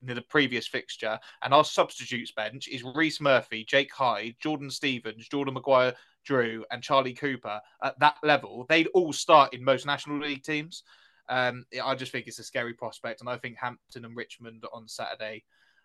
the 0.00 0.22
previous 0.22 0.68
fixture, 0.68 1.18
and 1.42 1.52
our 1.52 1.64
substitutes 1.64 2.30
bench 2.30 2.68
is 2.68 2.84
Rhys 2.84 3.20
Murphy, 3.20 3.64
Jake 3.64 3.92
Hyde, 3.92 4.36
Jordan 4.40 4.70
Stevens, 4.70 5.28
Jordan 5.28 5.54
Maguire, 5.54 5.94
Drew, 6.24 6.64
and 6.70 6.82
Charlie 6.82 7.14
Cooper 7.14 7.60
at 7.82 7.98
that 7.98 8.16
level, 8.22 8.66
they'd 8.68 8.88
all 8.88 9.12
start 9.12 9.52
in 9.52 9.64
most 9.64 9.84
National 9.84 10.20
League 10.20 10.44
teams. 10.44 10.84
Um, 11.28 11.66
I 11.82 11.94
just 11.96 12.12
think 12.12 12.28
it's 12.28 12.38
a 12.38 12.44
scary 12.44 12.74
prospect, 12.74 13.20
and 13.20 13.28
I 13.28 13.36
think 13.36 13.56
Hampton 13.58 14.04
and 14.04 14.16
Richmond 14.16 14.64
on 14.72 14.86
Saturday 14.86 15.44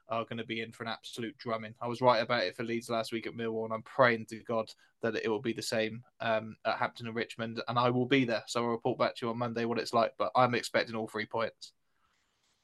are 0.09 0.25
going 0.25 0.37
to 0.37 0.45
be 0.45 0.61
in 0.61 0.71
for 0.71 0.83
an 0.83 0.89
absolute 0.89 1.37
drumming. 1.37 1.73
I 1.81 1.87
was 1.87 2.01
right 2.01 2.21
about 2.21 2.43
it 2.43 2.55
for 2.55 2.63
Leeds 2.63 2.89
last 2.89 3.11
week 3.11 3.27
at 3.27 3.33
Millwall, 3.33 3.65
and 3.65 3.73
I'm 3.73 3.83
praying 3.83 4.27
to 4.27 4.39
God 4.47 4.71
that 5.01 5.15
it 5.15 5.29
will 5.29 5.41
be 5.41 5.53
the 5.53 5.61
same 5.61 6.03
um, 6.19 6.55
at 6.65 6.77
Hampton 6.77 7.07
and 7.07 7.15
Richmond, 7.15 7.61
and 7.67 7.77
I 7.77 7.89
will 7.89 8.05
be 8.05 8.25
there. 8.25 8.43
So 8.47 8.63
I'll 8.63 8.69
report 8.69 8.97
back 8.99 9.15
to 9.15 9.25
you 9.25 9.31
on 9.31 9.37
Monday 9.37 9.65
what 9.65 9.79
it's 9.79 9.93
like, 9.93 10.13
but 10.17 10.31
I'm 10.35 10.55
expecting 10.55 10.95
all 10.95 11.07
three 11.07 11.25
points. 11.25 11.73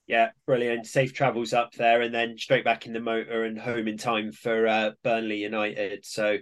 Yeah, 0.07 0.29
brilliant. 0.47 0.87
Safe 0.87 1.13
travels 1.13 1.53
up 1.53 1.73
there 1.73 2.01
and 2.01 2.11
then 2.11 2.35
straight 2.35 2.65
back 2.65 2.87
in 2.87 2.93
the 2.93 2.99
motor 2.99 3.43
and 3.43 3.59
home 3.59 3.87
in 3.87 3.97
time 3.97 4.31
for 4.31 4.67
uh, 4.67 4.91
Burnley 5.03 5.37
United. 5.37 6.03
So 6.03 6.39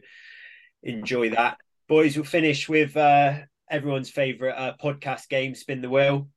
enjoy 0.83 1.31
that. 1.31 1.57
Boys, 1.89 2.15
we'll 2.15 2.23
finish 2.23 2.69
with 2.69 2.95
uh, 2.95 3.39
everyone's 3.69 4.09
favourite 4.09 4.53
uh, 4.53 4.73
podcast 4.81 5.27
game, 5.27 5.53
Spin 5.53 5.81
the 5.81 5.89
Wheel. 5.89 6.29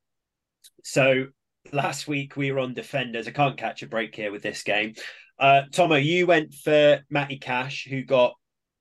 So 0.83 1.27
last 1.71 2.07
week 2.07 2.35
we 2.35 2.51
were 2.51 2.59
on 2.59 2.73
Defenders. 2.73 3.27
I 3.27 3.31
can't 3.31 3.57
catch 3.57 3.83
a 3.83 3.87
break 3.87 4.15
here 4.15 4.31
with 4.31 4.43
this 4.43 4.63
game. 4.63 4.95
Uh, 5.39 5.63
Tommo, 5.71 6.03
you 6.03 6.27
went 6.27 6.53
for 6.53 7.01
Matty 7.09 7.37
Cash, 7.37 7.87
who 7.89 8.03
got 8.03 8.33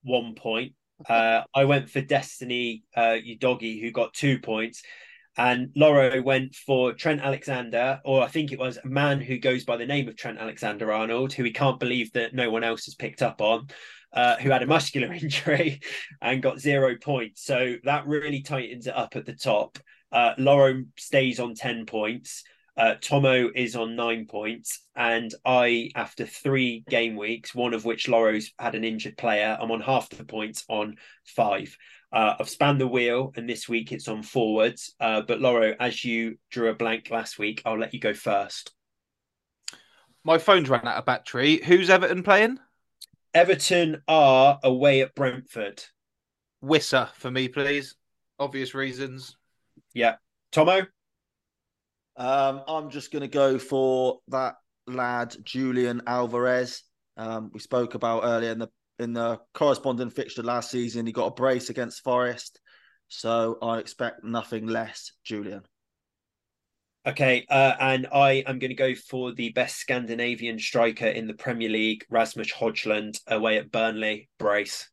one 0.02 0.34
point. 0.34 0.72
Uh, 1.08 1.42
I 1.54 1.64
went 1.64 1.88
for 1.88 2.02
Destiny 2.02 2.84
uh, 2.94 3.16
Udogie, 3.26 3.80
who 3.80 3.90
got 3.90 4.12
two 4.12 4.38
points. 4.38 4.82
And 5.38 5.68
Lawro 5.74 6.22
went 6.22 6.54
for 6.54 6.92
Trent 6.92 7.22
Alexander, 7.22 8.00
or 8.04 8.22
I 8.22 8.26
think 8.26 8.52
it 8.52 8.58
was 8.58 8.76
a 8.76 8.86
man 8.86 9.18
who 9.22 9.38
goes 9.38 9.64
by 9.64 9.78
the 9.78 9.86
name 9.86 10.08
of 10.08 10.16
Trent 10.18 10.38
Alexander 10.38 10.92
Arnold, 10.92 11.32
who 11.32 11.42
he 11.42 11.52
can't 11.52 11.80
believe 11.80 12.12
that 12.12 12.34
no 12.34 12.50
one 12.50 12.64
else 12.64 12.84
has 12.84 12.94
picked 12.96 13.22
up 13.22 13.40
on, 13.40 13.68
uh, 14.12 14.36
who 14.36 14.50
had 14.50 14.62
a 14.62 14.66
muscular 14.66 15.10
injury 15.14 15.80
and 16.20 16.42
got 16.42 16.60
zero 16.60 16.96
points. 17.00 17.46
So 17.46 17.76
that 17.84 18.06
really 18.06 18.42
tightens 18.42 18.86
it 18.86 18.94
up 18.94 19.16
at 19.16 19.24
the 19.24 19.34
top. 19.34 19.78
Uh, 20.12 20.34
Lawro 20.38 20.84
stays 20.98 21.40
on 21.40 21.54
10 21.54 21.86
points. 21.86 22.42
Uh, 22.80 22.94
Tommo 22.94 23.50
is 23.54 23.76
on 23.76 23.94
nine 23.94 24.24
points, 24.24 24.80
and 24.96 25.34
I, 25.44 25.90
after 25.94 26.24
three 26.24 26.82
game 26.88 27.14
weeks, 27.14 27.54
one 27.54 27.74
of 27.74 27.84
which 27.84 28.08
Lawro's 28.08 28.52
had 28.58 28.74
an 28.74 28.84
injured 28.84 29.18
player, 29.18 29.58
I'm 29.60 29.70
on 29.70 29.82
half 29.82 30.08
the 30.08 30.24
points 30.24 30.64
on 30.66 30.96
five. 31.26 31.76
Uh, 32.10 32.36
I've 32.40 32.48
spanned 32.48 32.80
the 32.80 32.86
wheel, 32.86 33.34
and 33.36 33.46
this 33.46 33.68
week 33.68 33.92
it's 33.92 34.08
on 34.08 34.22
forwards. 34.22 34.94
Uh, 34.98 35.20
but 35.20 35.42
Loro, 35.42 35.74
as 35.78 36.02
you 36.06 36.38
drew 36.50 36.70
a 36.70 36.74
blank 36.74 37.10
last 37.10 37.38
week, 37.38 37.60
I'll 37.66 37.78
let 37.78 37.92
you 37.92 38.00
go 38.00 38.14
first. 38.14 38.72
My 40.24 40.38
phone's 40.38 40.70
ran 40.70 40.88
out 40.88 40.96
of 40.96 41.04
battery. 41.04 41.60
Who's 41.62 41.90
Everton 41.90 42.22
playing? 42.22 42.60
Everton 43.34 44.00
are 44.08 44.58
away 44.64 45.02
at 45.02 45.14
Brentford. 45.14 45.84
Wissa 46.64 47.12
for 47.12 47.30
me, 47.30 47.48
please. 47.48 47.96
Obvious 48.38 48.74
reasons. 48.74 49.36
Yeah. 49.92 50.14
Tommo? 50.50 50.86
Um, 52.16 52.62
I'm 52.66 52.90
just 52.90 53.12
going 53.12 53.22
to 53.22 53.28
go 53.28 53.58
for 53.58 54.18
that 54.28 54.54
lad, 54.86 55.36
Julian 55.44 56.02
Alvarez. 56.06 56.82
Um, 57.16 57.50
we 57.52 57.60
spoke 57.60 57.94
about 57.94 58.24
earlier 58.24 58.52
in 58.52 58.58
the 58.58 58.68
in 58.98 59.12
the 59.14 59.38
corresponding 59.54 60.10
fixture 60.10 60.42
last 60.42 60.70
season. 60.70 61.06
He 61.06 61.12
got 61.12 61.26
a 61.26 61.34
brace 61.34 61.70
against 61.70 62.04
Forest, 62.04 62.60
so 63.08 63.58
I 63.62 63.78
expect 63.78 64.24
nothing 64.24 64.66
less, 64.66 65.12
Julian. 65.24 65.62
Okay, 67.06 67.46
uh, 67.48 67.74
and 67.80 68.06
I 68.12 68.44
am 68.46 68.58
going 68.58 68.68
to 68.68 68.74
go 68.74 68.94
for 68.94 69.32
the 69.32 69.48
best 69.50 69.78
Scandinavian 69.78 70.58
striker 70.58 71.06
in 71.06 71.26
the 71.26 71.32
Premier 71.32 71.70
League, 71.70 72.04
Rasmus 72.10 72.52
Højlund, 72.52 73.18
away 73.26 73.56
at 73.56 73.72
Burnley. 73.72 74.28
Brace. 74.38 74.90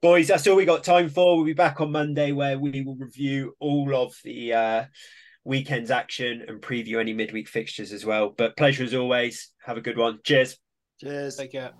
Boys, 0.00 0.28
that's 0.28 0.46
all 0.46 0.56
we 0.56 0.64
got 0.64 0.82
time 0.82 1.10
for. 1.10 1.36
We'll 1.36 1.44
be 1.44 1.52
back 1.52 1.82
on 1.82 1.92
Monday 1.92 2.32
where 2.32 2.58
we 2.58 2.80
will 2.80 2.96
review 2.96 3.54
all 3.60 3.94
of 3.94 4.14
the 4.24 4.54
uh, 4.54 4.84
weekend's 5.44 5.90
action 5.90 6.44
and 6.46 6.60
preview 6.60 7.00
any 7.00 7.12
midweek 7.12 7.48
fixtures 7.48 7.92
as 7.92 8.04
well. 8.04 8.34
But 8.36 8.56
pleasure 8.56 8.84
as 8.84 8.94
always. 8.94 9.52
Have 9.64 9.76
a 9.76 9.80
good 9.80 9.96
one. 9.98 10.20
Cheers. 10.24 10.58
Cheers. 11.00 11.36
Take 11.36 11.52
care. 11.52 11.72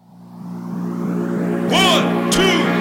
One, 1.71 2.31
two, 2.31 2.72